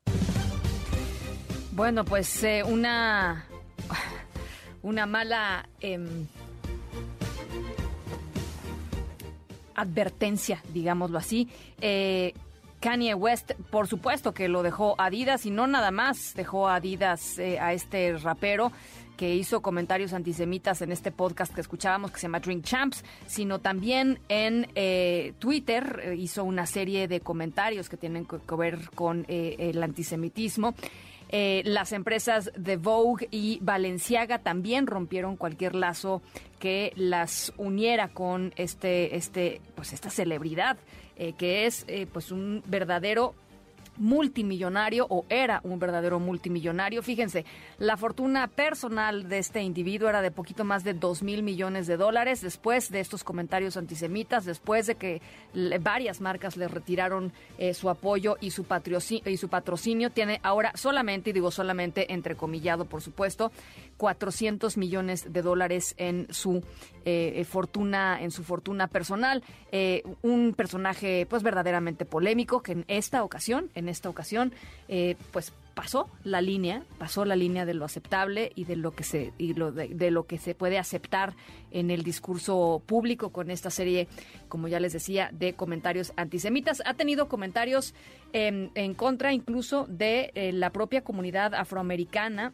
Bueno, 1.72 2.04
pues 2.04 2.44
eh, 2.44 2.62
una 2.62 3.46
una 4.82 5.06
mala 5.06 5.66
em, 5.80 6.26
advertencia, 9.74 10.62
digámoslo 10.72 11.18
así. 11.18 11.48
Eh, 11.80 12.34
Kanye 12.80 13.14
West, 13.14 13.52
por 13.70 13.86
supuesto 13.86 14.32
que 14.32 14.48
lo 14.48 14.62
dejó 14.62 14.94
Adidas 14.98 15.44
y 15.44 15.50
no 15.50 15.66
nada 15.66 15.90
más 15.90 16.32
dejó 16.34 16.68
Adidas 16.68 17.38
eh, 17.38 17.58
a 17.60 17.74
este 17.74 18.16
rapero 18.16 18.72
que 19.18 19.34
hizo 19.34 19.60
comentarios 19.60 20.14
antisemitas 20.14 20.80
en 20.80 20.90
este 20.90 21.12
podcast 21.12 21.54
que 21.54 21.60
escuchábamos 21.60 22.10
que 22.10 22.18
se 22.18 22.22
llama 22.22 22.40
Drink 22.40 22.64
Champs, 22.64 23.04
sino 23.26 23.58
también 23.58 24.18
en 24.30 24.66
eh, 24.74 25.34
Twitter 25.38 26.00
eh, 26.02 26.14
hizo 26.16 26.42
una 26.42 26.64
serie 26.64 27.06
de 27.06 27.20
comentarios 27.20 27.90
que 27.90 27.98
tienen 27.98 28.24
que, 28.24 28.56
ver 28.56 28.88
con 28.94 29.26
el 29.28 29.82
antisemitismo. 29.82 30.74
Las 31.32 31.92
empresas 31.92 32.50
de 32.56 32.76
Vogue 32.76 33.28
y 33.30 33.58
Balenciaga 33.62 34.38
también 34.38 34.86
rompieron 34.86 35.36
cualquier 35.36 35.74
lazo 35.74 36.22
que 36.58 36.92
las 36.96 37.52
uniera 37.56 38.08
con 38.08 38.52
este, 38.56 39.16
este, 39.16 39.60
pues 39.74 39.92
esta 39.92 40.10
celebridad 40.10 40.76
que 41.36 41.66
es 41.66 41.86
pues 42.12 42.32
un 42.32 42.62
verdadero 42.66 43.34
multimillonario 44.00 45.06
o 45.08 45.24
era 45.28 45.60
un 45.62 45.78
verdadero 45.78 46.18
multimillonario. 46.18 47.02
Fíjense, 47.02 47.44
la 47.78 47.96
fortuna 47.96 48.48
personal 48.48 49.28
de 49.28 49.38
este 49.38 49.62
individuo 49.62 50.08
era 50.08 50.22
de 50.22 50.30
poquito 50.30 50.64
más 50.64 50.82
de 50.82 50.94
2 50.94 51.22
mil 51.22 51.42
millones 51.42 51.86
de 51.86 51.96
dólares 51.96 52.40
después 52.40 52.90
de 52.90 53.00
estos 53.00 53.22
comentarios 53.22 53.76
antisemitas, 53.76 54.44
después 54.44 54.86
de 54.86 54.96
que 54.96 55.20
varias 55.80 56.20
marcas 56.20 56.56
le 56.56 56.66
retiraron 56.66 57.32
eh, 57.58 57.74
su 57.74 57.90
apoyo 57.90 58.36
y 58.40 58.50
su, 58.50 58.64
patrocinio. 58.64 60.10
Tiene 60.10 60.40
ahora 60.42 60.72
solamente, 60.74 61.30
y 61.30 61.32
digo 61.32 61.50
solamente 61.50 62.12
entrecomillado, 62.12 62.86
por 62.86 63.02
supuesto, 63.02 63.52
400 63.98 64.76
millones 64.76 65.32
de 65.32 65.42
dólares 65.42 65.94
en 65.98 66.26
su 66.30 66.62
eh, 67.04 67.32
eh, 67.36 67.44
fortuna, 67.44 68.22
en 68.22 68.30
su 68.30 68.44
fortuna 68.44 68.88
personal. 68.88 69.42
un 70.22 70.54
personaje, 70.54 71.26
pues, 71.28 71.42
verdaderamente 71.42 72.04
polémico 72.04 72.62
que 72.62 72.72
en 72.72 72.84
esta 72.88 73.22
ocasión, 73.22 73.70
en 73.74 73.88
esta 73.90 74.08
ocasión, 74.08 74.52
eh, 74.88 75.16
pues 75.32 75.52
pasó 75.74 76.08
la 76.24 76.40
línea, 76.40 76.82
pasó 76.98 77.24
la 77.24 77.36
línea 77.36 77.64
de 77.64 77.74
lo 77.74 77.84
aceptable 77.84 78.52
y 78.54 78.64
de 78.64 78.76
lo 78.76 78.92
que 78.92 79.04
se 79.04 79.32
y 79.38 79.54
lo 79.54 79.72
de, 79.72 80.10
lo 80.10 80.26
que 80.26 80.38
se 80.38 80.54
puede 80.54 80.78
aceptar 80.78 81.34
en 81.70 81.90
el 81.90 82.02
discurso 82.02 82.82
público 82.84 83.30
con 83.30 83.50
esta 83.50 83.70
serie, 83.70 84.08
como 84.48 84.68
ya 84.68 84.80
les 84.80 84.92
decía, 84.92 85.30
de 85.32 85.54
comentarios 85.54 86.12
antisemitas. 86.16 86.82
Ha 86.84 86.94
tenido 86.94 87.28
comentarios 87.28 87.94
en 88.32 88.94
contra 88.94 89.32
incluso 89.32 89.86
de 89.88 90.32
eh, 90.34 90.52
la 90.52 90.70
propia 90.70 91.02
comunidad 91.02 91.54
afroamericana. 91.54 92.52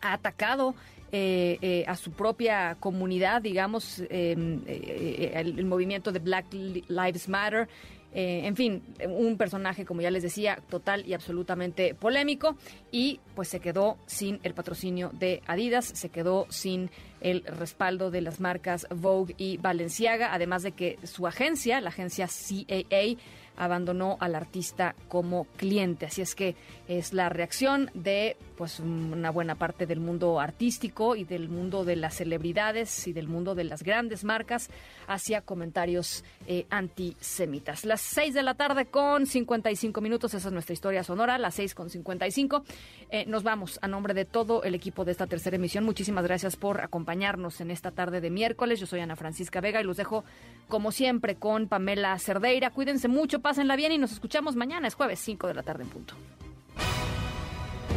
Ha 0.00 0.14
atacado 0.14 0.74
eh, 1.12 1.84
a 1.86 1.94
su 1.94 2.12
propia 2.12 2.76
comunidad, 2.80 3.42
digamos, 3.42 4.00
el, 4.08 4.62
el, 4.66 5.64
movimiento 5.66 6.10
de 6.10 6.20
Black 6.20 6.46
Lives 6.52 7.28
Matter. 7.28 7.68
Eh, 8.14 8.42
en 8.44 8.56
fin, 8.56 8.82
un 9.08 9.36
personaje, 9.38 9.84
como 9.84 10.02
ya 10.02 10.10
les 10.10 10.22
decía, 10.22 10.58
total 10.68 11.06
y 11.06 11.14
absolutamente 11.14 11.94
polémico 11.94 12.56
y 12.90 13.20
pues 13.34 13.48
se 13.48 13.60
quedó 13.60 13.96
sin 14.06 14.38
el 14.42 14.52
patrocinio 14.52 15.10
de 15.14 15.42
Adidas, 15.46 15.86
se 15.86 16.10
quedó 16.10 16.46
sin 16.50 16.90
el 17.20 17.42
respaldo 17.44 18.10
de 18.10 18.20
las 18.20 18.40
marcas 18.40 18.86
Vogue 18.90 19.34
y 19.38 19.56
Balenciaga, 19.56 20.34
además 20.34 20.62
de 20.62 20.72
que 20.72 20.98
su 21.04 21.26
agencia, 21.26 21.80
la 21.80 21.88
agencia 21.88 22.26
CAA, 22.26 23.16
abandonó 23.56 24.16
al 24.20 24.34
artista 24.34 24.94
como 25.08 25.44
cliente. 25.56 26.06
Así 26.06 26.22
es 26.22 26.34
que 26.34 26.56
es 26.88 27.12
la 27.12 27.28
reacción 27.28 27.90
de 27.94 28.36
pues 28.62 28.78
una 28.78 29.30
buena 29.30 29.56
parte 29.56 29.86
del 29.86 29.98
mundo 29.98 30.38
artístico 30.38 31.16
y 31.16 31.24
del 31.24 31.48
mundo 31.48 31.84
de 31.84 31.96
las 31.96 32.14
celebridades 32.14 33.08
y 33.08 33.12
del 33.12 33.26
mundo 33.26 33.56
de 33.56 33.64
las 33.64 33.82
grandes 33.82 34.22
marcas 34.22 34.70
hacia 35.08 35.40
comentarios 35.40 36.22
eh, 36.46 36.64
antisemitas. 36.70 37.84
Las 37.84 38.02
6 38.02 38.34
de 38.34 38.44
la 38.44 38.54
tarde 38.54 38.86
con 38.86 39.26
55 39.26 40.00
minutos, 40.00 40.34
esa 40.34 40.46
es 40.46 40.52
nuestra 40.52 40.74
historia 40.74 41.02
sonora, 41.02 41.38
las 41.38 41.56
6 41.56 41.74
con 41.74 41.90
55. 41.90 42.62
Eh, 43.10 43.24
nos 43.26 43.42
vamos 43.42 43.80
a 43.82 43.88
nombre 43.88 44.14
de 44.14 44.26
todo 44.26 44.62
el 44.62 44.76
equipo 44.76 45.04
de 45.04 45.10
esta 45.10 45.26
tercera 45.26 45.56
emisión. 45.56 45.82
Muchísimas 45.82 46.22
gracias 46.22 46.54
por 46.54 46.82
acompañarnos 46.82 47.60
en 47.60 47.72
esta 47.72 47.90
tarde 47.90 48.20
de 48.20 48.30
miércoles. 48.30 48.78
Yo 48.78 48.86
soy 48.86 49.00
Ana 49.00 49.16
Francisca 49.16 49.60
Vega 49.60 49.80
y 49.80 49.84
los 49.84 49.96
dejo 49.96 50.22
como 50.68 50.92
siempre 50.92 51.34
con 51.34 51.66
Pamela 51.66 52.16
Cerdeira. 52.20 52.70
Cuídense 52.70 53.08
mucho, 53.08 53.40
pásenla 53.40 53.74
bien 53.74 53.90
y 53.90 53.98
nos 53.98 54.12
escuchamos 54.12 54.54
mañana, 54.54 54.86
es 54.86 54.94
jueves 54.94 55.18
5 55.18 55.48
de 55.48 55.54
la 55.54 55.64
tarde 55.64 55.82
en 55.82 55.88
punto. 55.88 56.14